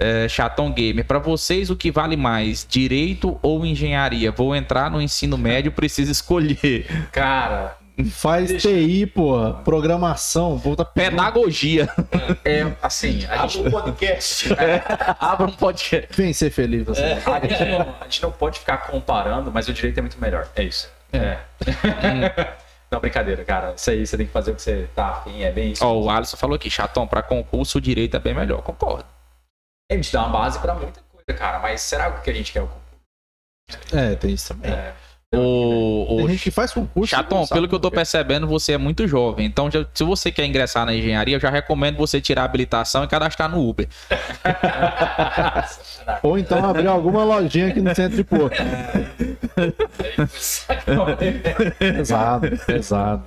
[0.01, 4.31] É, Chatão Gamer, pra vocês o que vale mais, direito ou engenharia?
[4.31, 6.87] Vou entrar no ensino médio, preciso escolher.
[7.11, 9.53] Cara, Faz TI, pô.
[9.65, 10.59] Programação.
[10.59, 11.89] Pô, tá Pedagogia.
[12.45, 14.49] é assim, a gente, um podcast.
[15.19, 16.09] Abra um podcast.
[16.17, 17.03] Vem ser feliz você.
[17.03, 20.49] a, gente não, a gente não pode ficar comparando, mas o direito é muito melhor.
[20.55, 20.89] É isso.
[21.13, 21.39] É.
[22.91, 23.75] não, brincadeira, cara.
[23.77, 25.85] Isso aí você tem que fazer o que você tá afim, é bem isso.
[25.85, 28.63] Ó, o Alisson falou aqui, Chatão, pra concurso o direito é bem melhor.
[28.63, 29.07] Concordo.
[29.91, 31.59] A gente dá uma base pra muita coisa, cara.
[31.59, 33.97] Mas será o que a gente quer o concurso?
[33.97, 34.71] É, tem isso também.
[34.71, 34.95] É.
[35.35, 37.11] O, Tem o gente que faz concurso.
[37.15, 37.97] sabe pelo que eu tô por quê.
[37.97, 39.45] percebendo, você é muito jovem.
[39.45, 43.05] Então, já- se você quer ingressar na engenharia, eu já recomendo você tirar a habilitação
[43.05, 43.87] e cadastrar no Uber.
[46.23, 48.57] Ou então abrir alguma lojinha aqui no centro de Porto.
[51.79, 53.23] Pesado, pesado.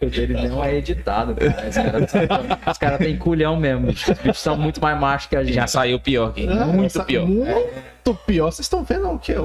[0.00, 1.68] O dele não é editado, cara.
[1.68, 3.88] Os caras cara têm culhão mesmo.
[3.90, 5.54] Os bichos são muito mais machos que a gente.
[5.54, 6.46] Já saiu pior aqui.
[6.48, 7.26] Ah, muito essa- pior.
[7.26, 8.50] Muito pior.
[8.50, 9.32] Vocês estão vendo o que?
[9.32, 9.44] O,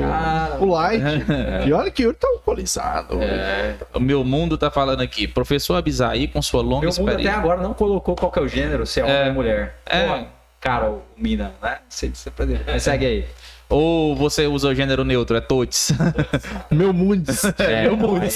[0.60, 1.02] o light.
[1.66, 3.22] E olha que o tá alcoolizado.
[3.22, 3.76] É.
[3.94, 5.28] O meu mundo tá falando aqui.
[5.28, 7.40] Professor Abisaí, com sua longa Meu mundo até experiência.
[7.40, 9.28] agora não colocou qual que é o gênero, se é homem É.
[9.28, 9.76] ou mulher.
[9.86, 10.08] É.
[10.08, 10.26] Pô,
[10.60, 11.78] cara, o Mina, né?
[11.88, 12.60] Você, você pode...
[12.66, 13.26] Mas segue aí.
[13.70, 15.92] Ou você usa o gênero neutro, é totes.
[16.72, 17.44] Meu Mundes.
[17.60, 18.36] É, meu Mundes.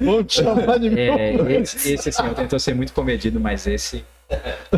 [0.00, 3.66] Vamos te chamar de meu É, esse, esse assim, eu tento ser muito comedido, mas
[3.66, 4.04] esse.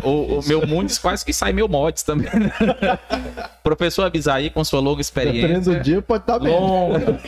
[0.03, 2.29] O, o meu mundos quase que sai meu mods também.
[3.63, 5.73] Professor Abisaí, com sua longa Dependendo experiência.
[5.75, 6.51] do dia, pode estar bem.
[6.53, 7.19] Longa.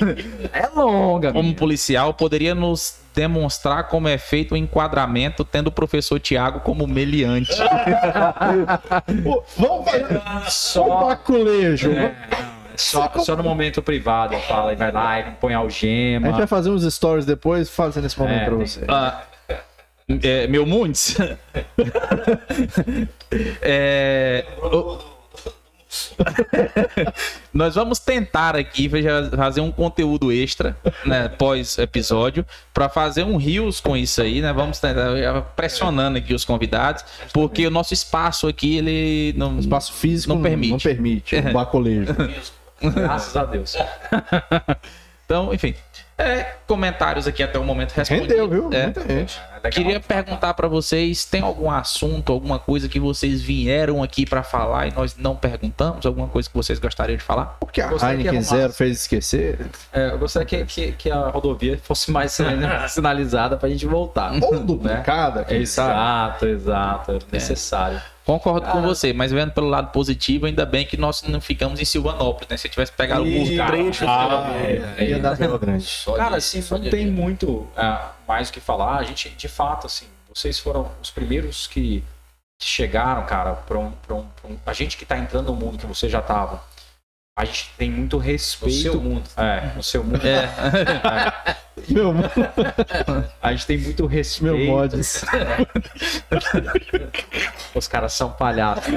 [0.54, 1.58] É longa, Como menino.
[1.60, 7.52] policial, poderia nos demonstrar como é feito o enquadramento, tendo o professor Tiago como meliante.
[9.24, 11.92] Pô, vamos fazer Só- um baculejo.
[11.92, 12.16] É, é
[12.78, 16.28] só, só no momento privado eu falo, e vai lá e põe A algema.
[16.28, 18.86] gente vai fazer uns stories depois, fazendo esse momento É, pra você.
[18.88, 19.22] Ah,
[20.24, 21.16] é, meu Mundes.
[23.62, 24.98] É, o-
[27.54, 28.90] Nós vamos tentar aqui
[29.36, 34.54] fazer um conteúdo extra, né, pós episódio, para fazer um rios com isso aí, né?
[34.54, 40.34] Vamos tentar pressionando aqui os convidados, porque o nosso espaço aqui ele não Espaço físico
[40.34, 40.72] não permite.
[40.72, 41.36] Não permite.
[41.36, 42.16] Um baculejo.
[42.82, 43.76] Graças a Deus.
[45.26, 45.74] Então, enfim,
[46.20, 48.30] é, comentários aqui até o momento respondidos.
[48.30, 48.70] Rendeu, viu?
[48.74, 48.84] É.
[48.84, 49.40] Muita gente.
[49.72, 54.88] Queria perguntar pra vocês, tem algum assunto, alguma coisa que vocês vieram aqui pra falar
[54.88, 56.06] e nós não perguntamos?
[56.06, 57.58] Alguma coisa que vocês gostariam de falar?
[57.60, 58.56] Porque a Gostaria que Heineken arrumasse.
[58.62, 59.60] Zero fez esquecer.
[59.92, 64.32] É, eu gostaria que, que, que a rodovia fosse mais sinal- sinalizada pra gente voltar.
[64.42, 65.92] Ou duplicada, quem sabe.
[65.92, 67.12] Exato, exato.
[67.12, 68.02] É necessário.
[68.30, 68.82] Concordo com Ah.
[68.82, 72.58] você, mas vendo pelo lado positivo, ainda bem que nós não ficamos em Silvanópolis, né?
[72.58, 74.08] Se tivesse pegado alguns Ih, trechos.
[74.08, 74.52] ah,
[74.98, 75.88] é, Ia dar pela grande.
[76.16, 78.98] Cara, assim, não tem muito ah, mais o que falar.
[79.00, 82.04] A gente, de fato, assim, vocês foram os primeiros que
[82.62, 85.78] chegaram, cara, pra um, pra um, pra um- A gente que tá entrando no mundo
[85.80, 86.62] que você já tava.
[87.40, 88.76] A gente tem muito respeito.
[88.76, 89.24] No seu mundo.
[89.38, 90.20] É, no seu mundo.
[90.28, 91.56] É.
[91.88, 92.14] Meu,
[93.42, 94.54] A gente tem muito respeito.
[94.54, 95.24] meu mods.
[97.74, 98.94] Os caras são palhaços.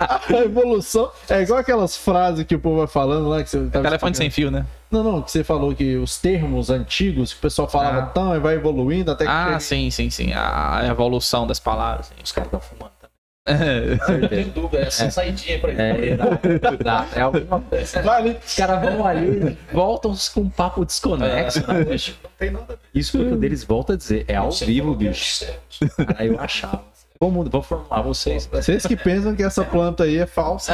[0.00, 3.84] A evolução é igual aquelas frases que o povo vai falando lá que você tava
[3.84, 4.66] Telefone sem fio, né?
[4.90, 8.06] Não, não, que você falou que os termos antigos que o pessoal falava Ah.
[8.06, 10.32] tão e vai evoluindo até que Ah, chega- sim, sim, sim.
[10.34, 12.10] A evolução das palavras.
[12.22, 12.91] Os caras estão fumando
[13.44, 16.48] Não tem dúvida, é essa saidinha pra É, exato,
[16.80, 17.18] exato.
[17.18, 18.02] É alguma coisa.
[18.02, 18.38] Vai ali.
[18.46, 22.16] Os caras vão ali, voltam com um papo desconexo, né, bicho?
[22.22, 22.82] Não tem nada a ver.
[22.94, 25.44] Isso porque o deles volta a dizer, é ao vivo, bicho.
[25.96, 26.84] Cara, eu achava.
[27.20, 28.46] Vamos, vou formar vocês.
[28.46, 30.72] Vocês que pensam que essa planta aí é falsa.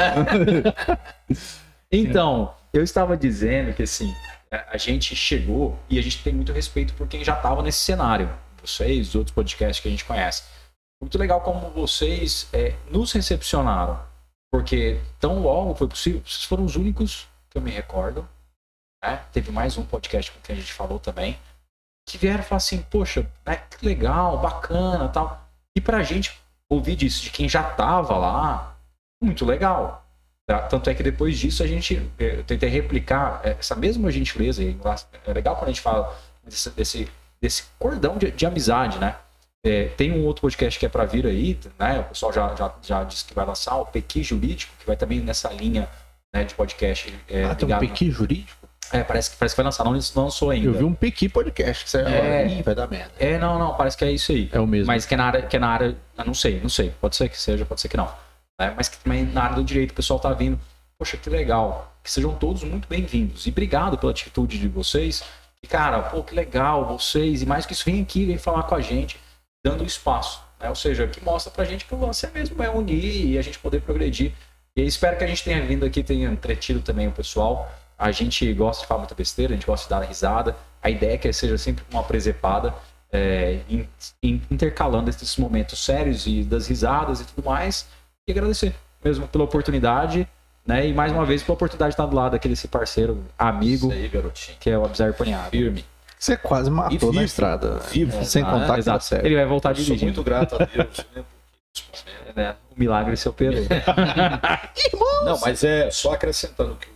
[1.90, 4.14] Então, eu estava dizendo que assim,
[4.50, 8.28] a gente chegou e a gente tem muito respeito por quem já estava nesse cenário.
[8.62, 10.42] Vocês, os outros podcasts que a gente conhece.
[11.00, 14.00] Muito legal como vocês é, nos recepcionaram.
[14.50, 18.28] Porque tão logo foi possível, vocês foram os únicos que eu me recordo.
[19.02, 19.16] Né?
[19.32, 21.38] Teve mais um podcast com quem a gente falou também.
[22.08, 25.46] Que vieram falar assim, poxa, né, que legal, bacana tal.
[25.76, 28.76] E pra gente ouvir disso de quem já tava lá,
[29.22, 30.04] muito legal.
[30.46, 30.62] Tá?
[30.62, 34.62] Tanto é que depois disso a gente eh, eu tentei replicar eh, essa mesma gentileza.
[34.62, 34.78] E
[35.26, 37.08] é legal quando a gente fala desse, desse,
[37.40, 39.14] desse cordão de, de amizade, né?
[39.64, 42.00] Eh, tem um outro podcast que é para vir aí, né?
[42.00, 45.20] O pessoal já, já, já disse que vai lançar, o Pequi Jurídico, que vai também
[45.20, 45.88] nessa linha
[46.32, 47.12] né, de podcast.
[47.28, 48.68] eh, Ah, tem um pequi jurídico?
[48.90, 50.68] É, parece que, parece que vai lançar, não não lançou ainda.
[50.68, 52.46] Eu vi um pequi podcast que É.
[52.48, 53.12] Ih, vai dar merda.
[53.18, 54.48] É, não, não, parece que é isso aí.
[54.50, 54.86] É o mesmo.
[54.86, 56.94] Mas que é na área, que é na área, não sei, não sei.
[57.00, 58.08] Pode ser que seja, pode ser que não.
[58.58, 58.72] né?
[58.76, 60.58] Mas que também na área do direito o pessoal tá vindo.
[60.98, 61.92] Poxa, que legal.
[62.02, 63.46] Que sejam todos muito bem-vindos.
[63.46, 65.22] E obrigado pela atitude de vocês.
[65.62, 67.42] E, cara, pô, que legal vocês.
[67.42, 69.18] E mais que isso, vem aqui, vem falar com a gente,
[69.64, 70.42] dando espaço.
[70.60, 70.68] né?
[70.68, 73.42] Ou seja, que mostra pra gente que o lance é mesmo é unir e a
[73.42, 74.32] gente poder progredir.
[74.76, 77.70] E espero que a gente tenha vindo aqui, tenha entretido também o pessoal.
[77.98, 80.56] A gente gosta de falar muita besteira, a gente gosta de dar risada.
[80.82, 82.72] A ideia é que seja sempre uma presepada,
[83.10, 83.88] é, in-
[84.22, 87.86] in- intercalando esses momentos sérios e das risadas e tudo mais.
[88.28, 90.28] E agradecer mesmo pela oportunidade,
[90.64, 90.86] né?
[90.86, 94.56] E mais uma vez pela oportunidade de estar do lado daquele parceiro, amigo, aí, garotinho.
[94.60, 95.50] que é o Abzar Punhado.
[95.50, 95.84] Firme.
[96.18, 97.12] Você quase matou vivo.
[97.12, 97.78] na estrada.
[97.90, 98.24] Vivo.
[98.24, 98.98] Sem Ah, contar que exato.
[98.98, 99.26] tá sério.
[99.26, 100.06] Ele vai voltar Eu sou dirigindo.
[100.06, 101.24] muito grato a Deus, né?
[101.24, 102.56] porque- né?
[102.70, 103.64] O milagre se operou.
[105.24, 106.92] Não, mas é só acrescentando que o,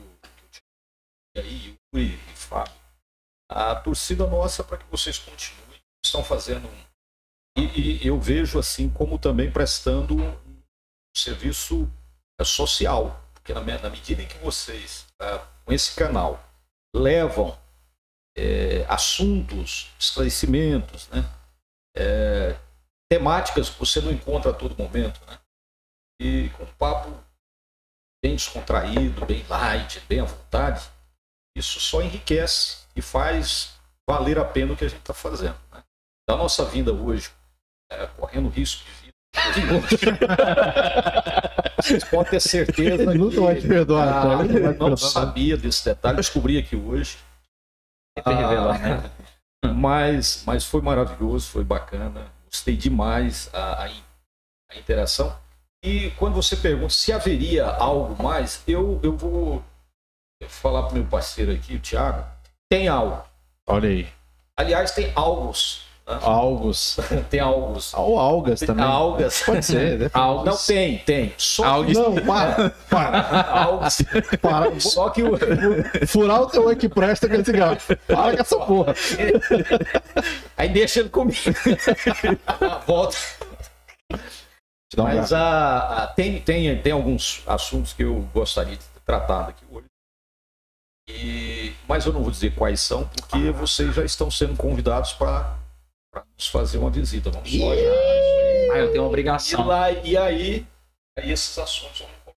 [0.50, 0.62] que o
[1.36, 2.72] e aí, Yuri e Fábio,
[3.50, 6.82] a torcida nossa para que vocês continuem, estão fazendo um,
[7.58, 10.34] e, e eu vejo assim como também prestando um
[11.16, 11.88] serviço
[12.40, 16.42] eh, social, porque na, na medida em que vocês ah, com esse canal
[16.94, 17.56] levam
[18.36, 21.24] eh, assuntos, esclarecimentos, né,
[21.96, 22.56] eh,
[23.10, 25.38] temáticas que você não encontra a todo momento, né,
[26.20, 27.12] e com um papo
[28.24, 30.88] bem descontraído, bem light, bem à vontade,
[31.56, 33.74] isso só enriquece e faz
[34.08, 35.56] valer a pena o que a gente está fazendo.
[35.72, 35.82] Né?
[36.28, 37.30] Da nossa vinda hoje,
[37.90, 39.12] é, correndo risco de vida,
[41.76, 44.44] vocês podem ter certeza Ele nunca vai te perdoar, Ah,
[44.78, 47.18] não não sabia desse detalhe, descobri aqui hoje.
[48.18, 49.10] Sempre revelar, né?
[49.74, 52.26] Mas, mas foi maravilhoso, foi bacana.
[52.46, 53.84] Gostei demais a,
[54.70, 55.36] a interação.
[55.84, 59.64] E quando você pergunta se haveria algo mais, eu, eu vou
[60.48, 62.24] falar para o meu parceiro aqui, o Thiago.
[62.70, 63.22] Tem algo.
[63.66, 64.08] Olha aí.
[64.56, 65.84] Aliás, tem algos.
[66.06, 66.98] Algos.
[67.30, 67.94] Tem algos.
[67.94, 68.84] Ou algas Tem também.
[68.84, 69.42] algas.
[69.42, 70.10] Pode ser.
[70.14, 71.32] Não, tem, tem.
[71.38, 71.94] Só Algos.
[71.96, 72.70] Não, para.
[72.90, 73.46] Para.
[73.62, 74.02] algos.
[74.40, 74.80] para.
[74.80, 75.32] Só que o,
[76.06, 77.78] Furar o teu que presta com esse cigarro.
[78.06, 78.94] Para com essa porra.
[80.56, 81.38] Aí deixa ele comigo.
[82.60, 83.16] Uma volta.
[84.98, 89.50] Um Mas a, a- tem, tem, tem alguns assuntos que eu gostaria de ter tratado
[89.50, 89.86] aqui hoje.
[91.08, 95.56] E, mas eu não vou dizer quais são, porque vocês já estão sendo convidados para
[96.12, 97.30] para nos fazer uma visita.
[97.30, 98.96] Vamos só olhar isso Ah, eu tenho uma aí.
[98.96, 99.66] E, obrigação.
[99.66, 100.66] lá, e aí,
[101.18, 102.34] aí esses assuntos vão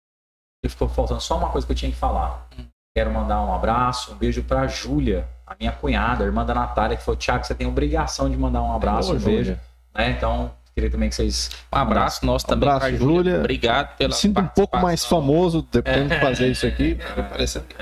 [0.64, 2.48] E ficou faltando só uma coisa que eu tinha que falar.
[2.96, 6.96] Quero mandar um abraço, um beijo pra Júlia, a minha cunhada, a irmã da Natália,
[6.96, 9.36] que falou: Thiago, você tem obrigação de mandar um abraço, um Júlia.
[9.36, 9.60] beijo.
[9.94, 10.12] Né?
[10.12, 11.50] Então, queria também que vocês.
[11.74, 13.40] Um abraço nosso também Abraço, pra Júlia.
[13.40, 16.96] Obrigado Me pela sinto um pouco mais famoso depois de fazer isso aqui.
[17.30, 17.76] Parecendo que.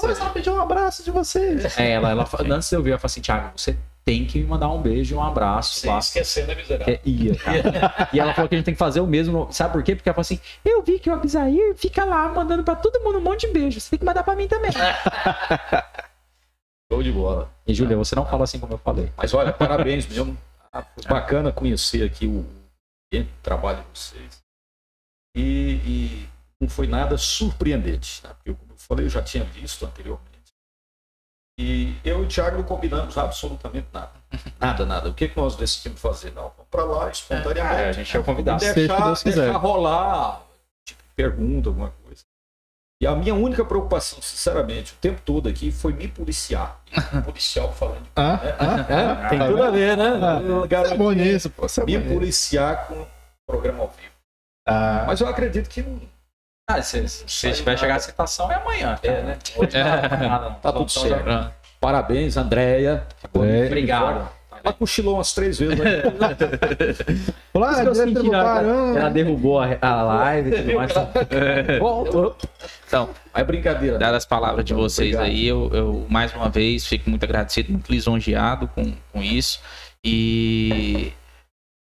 [0.00, 1.76] Mas ela pediu um abraço de vocês.
[1.78, 3.76] É, ela, ela, antes de eu ver, ela falou assim: Thiago, você
[4.08, 5.98] tem que me mandar um beijo um abraço Sem lá.
[5.98, 6.86] esquecer, miserável?
[6.86, 8.08] Que é ia, cara.
[8.10, 9.52] e ela falou que a gente tem que fazer o mesmo.
[9.52, 9.94] Sabe por quê?
[9.94, 13.18] Porque ela falou assim: eu vi que o Abzair fica lá mandando pra todo mundo
[13.18, 13.78] um monte de beijo.
[13.78, 14.70] Você tem que mandar pra mim também.
[16.90, 17.52] Show de bola.
[17.66, 19.12] E Júlia, você não fala assim como eu falei.
[19.14, 20.38] Mas olha, parabéns mesmo.
[20.72, 22.46] Ah, bacana conhecer aqui o
[23.42, 24.42] trabalho de vocês.
[25.36, 26.26] E, e
[26.58, 28.30] não foi nada surpreendente, né?
[28.32, 30.37] porque, como eu falei, eu já tinha visto anteriormente.
[31.58, 34.12] E eu e o Thiago não combinamos absolutamente nada.
[34.60, 35.08] Nada, nada.
[35.08, 36.32] O que, que nós decidimos fazer?
[36.32, 37.80] Não, vamos para lá espontaneamente.
[37.80, 38.62] É, a gente é convidado.
[38.62, 39.44] E deixar, Deus quiser.
[39.44, 40.42] deixar rolar,
[40.84, 42.22] tipo, pergunta, alguma coisa.
[43.00, 46.80] E a minha única preocupação, sinceramente, o tempo todo aqui foi me policiar.
[47.24, 49.28] Policial falando de Ah, ah, ah.
[49.30, 50.08] tem tudo a ver, né?
[50.22, 50.40] Ah,
[50.84, 51.64] Você é bom nisso, pô.
[51.66, 53.06] É bom me policiar com o
[53.46, 54.12] programa ao vivo.
[54.66, 55.82] Ah, Mas eu acredito que.
[56.70, 58.98] Ah, se, se tiver chegar a citação é amanhã.
[59.02, 59.38] É, né?
[59.56, 60.54] Hoje não é nada, não.
[60.56, 61.24] Tá tudo Então, certo.
[61.24, 63.06] já- Parabéns, Andréia.
[63.34, 63.66] Andréia.
[63.66, 64.28] Obrigado.
[64.62, 65.78] Ela cochilou umas três vezes.
[65.78, 66.02] Né?
[67.54, 67.72] Olá,
[68.30, 68.98] Barão.
[68.98, 70.92] Ela derrubou a, a live e tudo mais.
[71.80, 72.36] Voltou.
[72.86, 73.96] Então, É brincadeira.
[73.98, 75.24] dadas as palavras de vocês Obrigado.
[75.32, 79.58] aí, eu, eu, mais uma vez fico muito agradecido, muito lisonjeado com, com isso.
[80.04, 81.12] E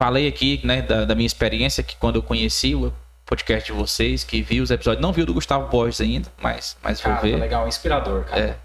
[0.02, 2.94] falei aqui, né, da, da minha experiência, que quando eu conheci o
[3.30, 6.76] podcast de vocês, que vi os episódios, não vi o do Gustavo Borges ainda, mas,
[6.82, 7.32] mas vou Cara, ver.
[7.34, 8.42] tá legal, inspirador, cara.
[8.42, 8.56] É,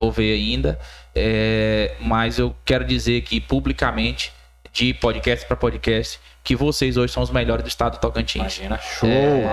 [0.00, 0.78] vou ver ainda.
[1.12, 4.32] É, mas eu quero dizer aqui publicamente,
[4.72, 8.58] de podcast para podcast, que vocês hoje são os melhores do estado do Tocantins.
[8.58, 8.78] Imagina.
[8.78, 9.08] Show,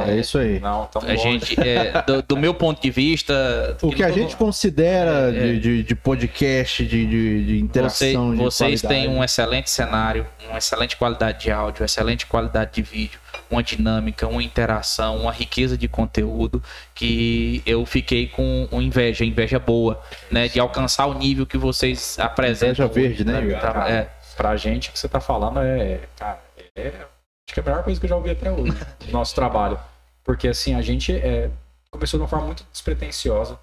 [0.05, 0.59] é isso aí.
[0.59, 3.75] Não, tamo A gente, é, do, do meu ponto de vista.
[3.81, 5.53] O que a todo- gente considera É, é.
[5.53, 10.27] de, de, de podcast, de, de, de Vocês, interação, de vocês têm um excelente cenário,
[10.49, 13.19] uma excelente qualidade de áudio, excelente qualidade de vídeo,
[13.53, 16.61] uma dinâmica, uma interação, uma riqueza de conteúdo
[16.93, 20.47] que eu fiquei com uma inveja, inveja boa, né?
[20.47, 22.85] De alcançar o nível que vocês apresentam.
[22.85, 23.59] Inveja verde, né, Igor?
[23.59, 23.89] tá?
[23.89, 26.41] É, Pra gente, o que você tá falando é, cara,
[26.75, 28.73] é, acho que é a melhor coisa que eu já ouvi até hoje
[29.05, 29.79] no nosso trabalho.
[30.23, 31.51] Porque, assim, a gente é,
[31.91, 33.59] começou de uma forma muito despretensiosa,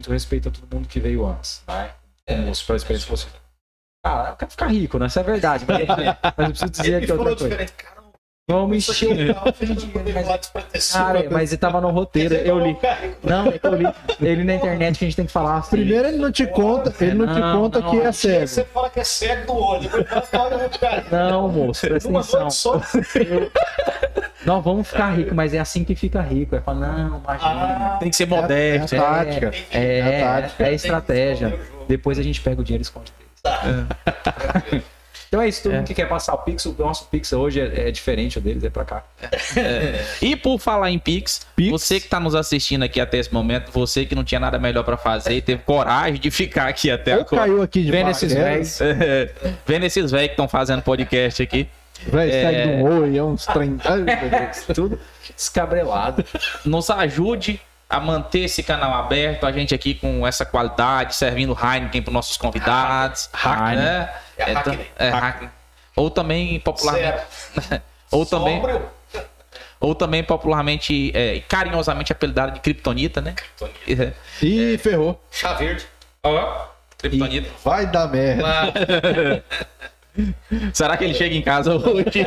[0.00, 1.92] muito respeito a todo mundo que veio antes, né?
[2.26, 3.28] Como os pela experiência que você
[4.04, 5.06] Ah, eu quero ficar rico, né?
[5.06, 5.64] Isso é verdade.
[5.68, 7.48] Mas, mas eu preciso dizer Ele aqui outra falou coisa.
[7.48, 8.01] diferente, cara.
[8.48, 9.32] Vamos poder
[10.72, 10.92] Mas-.
[10.92, 12.76] Cara, mas ele tava no roteiro, eu li.
[13.22, 13.86] Não, é que eu li.
[14.20, 15.58] Ele na internet que a gente tem que falar.
[15.58, 15.70] assim.
[15.70, 18.46] Primeiro ele não te conta, ele não te Não, conta não, que é cego.
[18.48, 19.88] Você fala que é cego do olho.
[20.80, 22.82] cara, Não, moço, presta atenção.
[24.44, 26.56] Não, vamos ficar rico, mas é assim que fica rico.
[26.56, 27.94] É falar, não, imagina.
[27.94, 28.96] Ah, Tem que ser É modesto.
[28.96, 29.52] tática.
[29.70, 30.62] É, É a é, tática.
[30.64, 31.60] é a estratégia.
[31.86, 33.12] Depois a gente pega o dinheiro e esconde
[33.44, 34.82] deles.
[35.32, 37.88] Então é isso, todo mundo que quer passar o Pix, o nosso Pix hoje é,
[37.88, 39.02] é diferente o deles, é pra cá.
[40.20, 41.70] E por falar em Pix, Pix.
[41.70, 44.84] você que tá nos assistindo aqui até esse momento, você que não tinha nada melhor
[44.84, 47.28] pra fazer e teve coragem de ficar aqui até agora.
[47.44, 48.78] caiu aqui de Vendo esses velhos.
[49.66, 51.66] Vendo esses velhos que estão fazendo podcast aqui.
[52.08, 52.42] Velho, É.
[52.42, 53.78] segue de um oi, é uns trem.
[53.86, 54.06] Ai, meu
[54.38, 54.64] Deus.
[54.74, 55.00] Tudo
[55.34, 56.22] descabrelado.
[56.62, 62.02] nos ajude a manter esse canal aberto, a gente aqui com essa qualidade, servindo Heineken
[62.02, 63.30] para nossos convidados.
[63.42, 63.76] Heineken.
[63.76, 64.10] né?
[64.36, 64.50] É
[64.98, 65.50] é, Heineken.
[65.94, 67.22] Ou também popularmente,
[68.10, 68.62] ou também,
[69.80, 73.34] ou também popularmente, é, carinhosamente apelidado de Kryptonita, né?
[73.86, 74.12] É.
[74.42, 75.22] Ih, ferrou.
[75.30, 75.86] Chá verde.
[76.22, 76.66] Ó,
[76.98, 77.50] Kryptonita.
[77.64, 79.44] Vai dar merda.
[80.72, 82.26] Será que ele chega em casa hoje?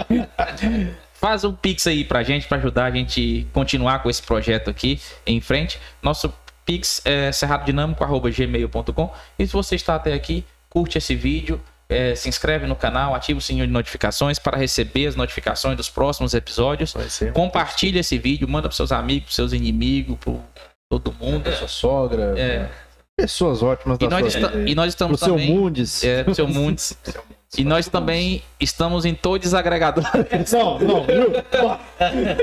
[1.13, 4.99] Faz um pix aí pra gente, pra ajudar a gente continuar com esse projeto aqui
[5.25, 5.79] em frente.
[6.01, 6.33] Nosso
[6.65, 12.65] pix é cerradodinâmico.gmail.com E se você está até aqui, curte esse vídeo, é, se inscreve
[12.67, 16.93] no canal, ativa o sininho de notificações para receber as notificações dos próximos episódios.
[17.33, 20.41] Compartilha esse vídeo, manda pros seus amigos, pros seus inimigos, pro
[20.89, 21.51] todo mundo.
[21.53, 22.33] Sua sogra.
[22.37, 22.69] É.
[23.17, 24.69] Pessoas ótimas E da nós, sua vida.
[24.69, 25.49] e nós Pro estamos seu também...
[25.49, 26.03] Mundes.
[26.03, 26.97] É, pro seu Mundes.
[27.57, 30.51] E nós também estamos em todos os agregadores.
[30.51, 31.41] Não, não, Yuri.
[31.43, 31.79] Porra,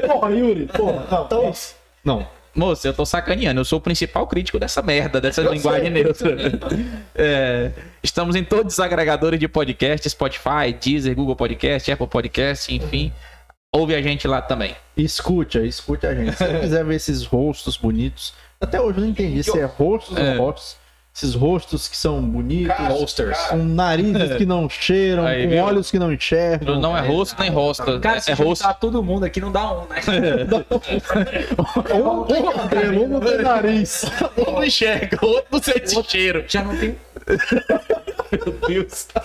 [0.06, 0.66] porra Yuri.
[0.68, 1.24] Porra, não.
[1.26, 1.52] Então,
[2.02, 2.26] Não.
[2.54, 3.60] Moço, eu tô sacaneando.
[3.60, 6.36] Eu sou o principal crítico dessa merda, dessa linguagem neutra.
[7.14, 7.70] É,
[8.02, 13.12] estamos em todos os agregadores de podcast, Spotify, Deezer, Google Podcast, Apple Podcast, enfim.
[13.74, 14.74] Ouve a gente lá também.
[14.96, 16.32] Escute, escute a gente.
[16.36, 18.34] Se você quiser ver esses rostos bonitos.
[18.60, 20.32] Até hoje eu não entendi se é rostos É.
[20.38, 20.76] ou rostos.
[21.14, 22.74] Esses rostos que são bonitos.
[22.88, 23.38] Posters.
[23.48, 25.62] Com narizes que não cheiram, Aí, com viu?
[25.64, 26.80] olhos que não enxergam.
[26.80, 28.00] Não é rosto nem rosto.
[28.00, 28.62] Cara, é, se é rosto.
[28.64, 30.00] juntar todo mundo aqui não dá um, né?
[31.94, 34.04] Um tem cabelo, um não tem nariz.
[34.38, 36.44] Um não enxerga, outro não sente cheiro.
[36.48, 36.96] Já não tem.
[38.32, 39.04] Meu Deus.
[39.04, 39.22] Tá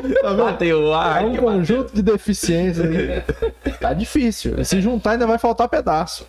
[0.00, 0.36] vendo?
[0.42, 0.92] Bateu.
[0.92, 3.22] É Ai, um conjunto de deficiências aí.
[3.78, 4.64] Tá difícil.
[4.64, 6.26] Se juntar, ainda vai faltar pedaço.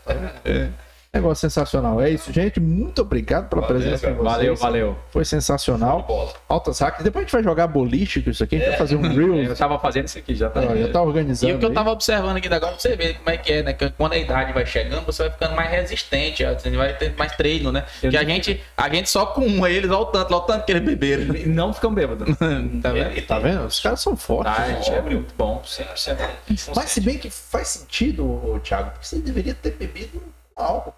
[1.14, 2.00] Negócio sensacional.
[2.00, 2.58] É isso, gente.
[2.62, 4.24] Muito obrigado pela presença de vocês.
[4.24, 4.98] Valeu, valeu.
[5.10, 6.08] Foi sensacional.
[6.48, 7.04] Altas hacks.
[7.04, 8.56] Depois a gente vai jogar boliche com isso aqui.
[8.56, 9.60] A gente vai fazer um Eu Reels.
[9.60, 10.62] tava fazendo isso aqui já, tá?
[10.74, 11.52] Já tá organizando.
[11.52, 11.76] E o que eu aí.
[11.76, 13.74] tava observando aqui agora, pra você ver como é que é, né?
[13.74, 17.36] Que quando a idade vai chegando, você vai ficando mais resistente, você vai ter mais
[17.36, 17.84] treino, né?
[18.02, 20.46] Eu que a gente, a gente só com um, eles, olha o tanto, olha o
[20.46, 21.36] tanto que eles beberam.
[21.36, 22.26] E não ficam bêbados.
[22.82, 23.22] tá vendo?
[23.28, 23.66] Tá vendo?
[23.66, 24.56] Os caras são fortes.
[24.56, 25.62] Tá, gente, é muito bom.
[25.62, 26.74] 100%.
[26.74, 30.22] Mas se bem que faz sentido, Thiago, porque você deveria ter bebido
[30.62, 30.94] álcool.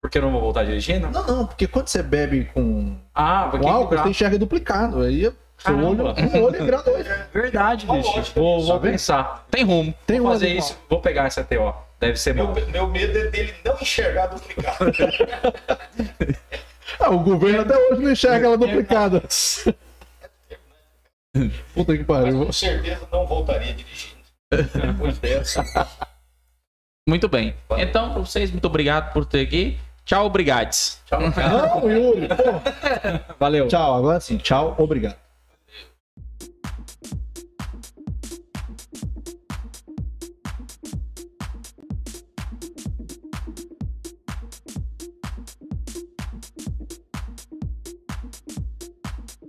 [0.00, 1.08] Porque eu não vou voltar dirigindo?
[1.10, 5.00] Não, não, porque quando você bebe com, Ah, com álcool, você enxerga duplicado.
[5.02, 7.06] Aí seu olho, um olho é grau dois.
[7.32, 8.16] Verdade, bicho.
[8.16, 9.46] lógico, Vou, vou pensar.
[9.48, 9.94] Tem rumo.
[10.04, 10.76] Tem vou fazer isso.
[10.90, 11.72] Vou pegar essa TO.
[12.00, 12.60] Deve ser Meu, bom.
[12.72, 14.92] meu medo é dele não enxergar duplicado.
[16.98, 19.20] Ah, o governo até hoje não enxerga ela duplicada.
[21.74, 22.46] Puta que Mas pariu.
[22.46, 24.20] com certeza não voltaria dirigindo.
[24.50, 25.64] Depois dessa.
[27.08, 27.54] Muito bem.
[27.78, 29.78] Então, pra vocês, muito obrigado por ter aqui.
[30.04, 30.98] Tchau, obrigados.
[31.10, 32.28] Não, Yuri.
[32.28, 33.34] Pô.
[33.38, 33.68] Valeu.
[33.68, 34.36] Tchau, agora sim.
[34.36, 35.21] Tchau, obrigado.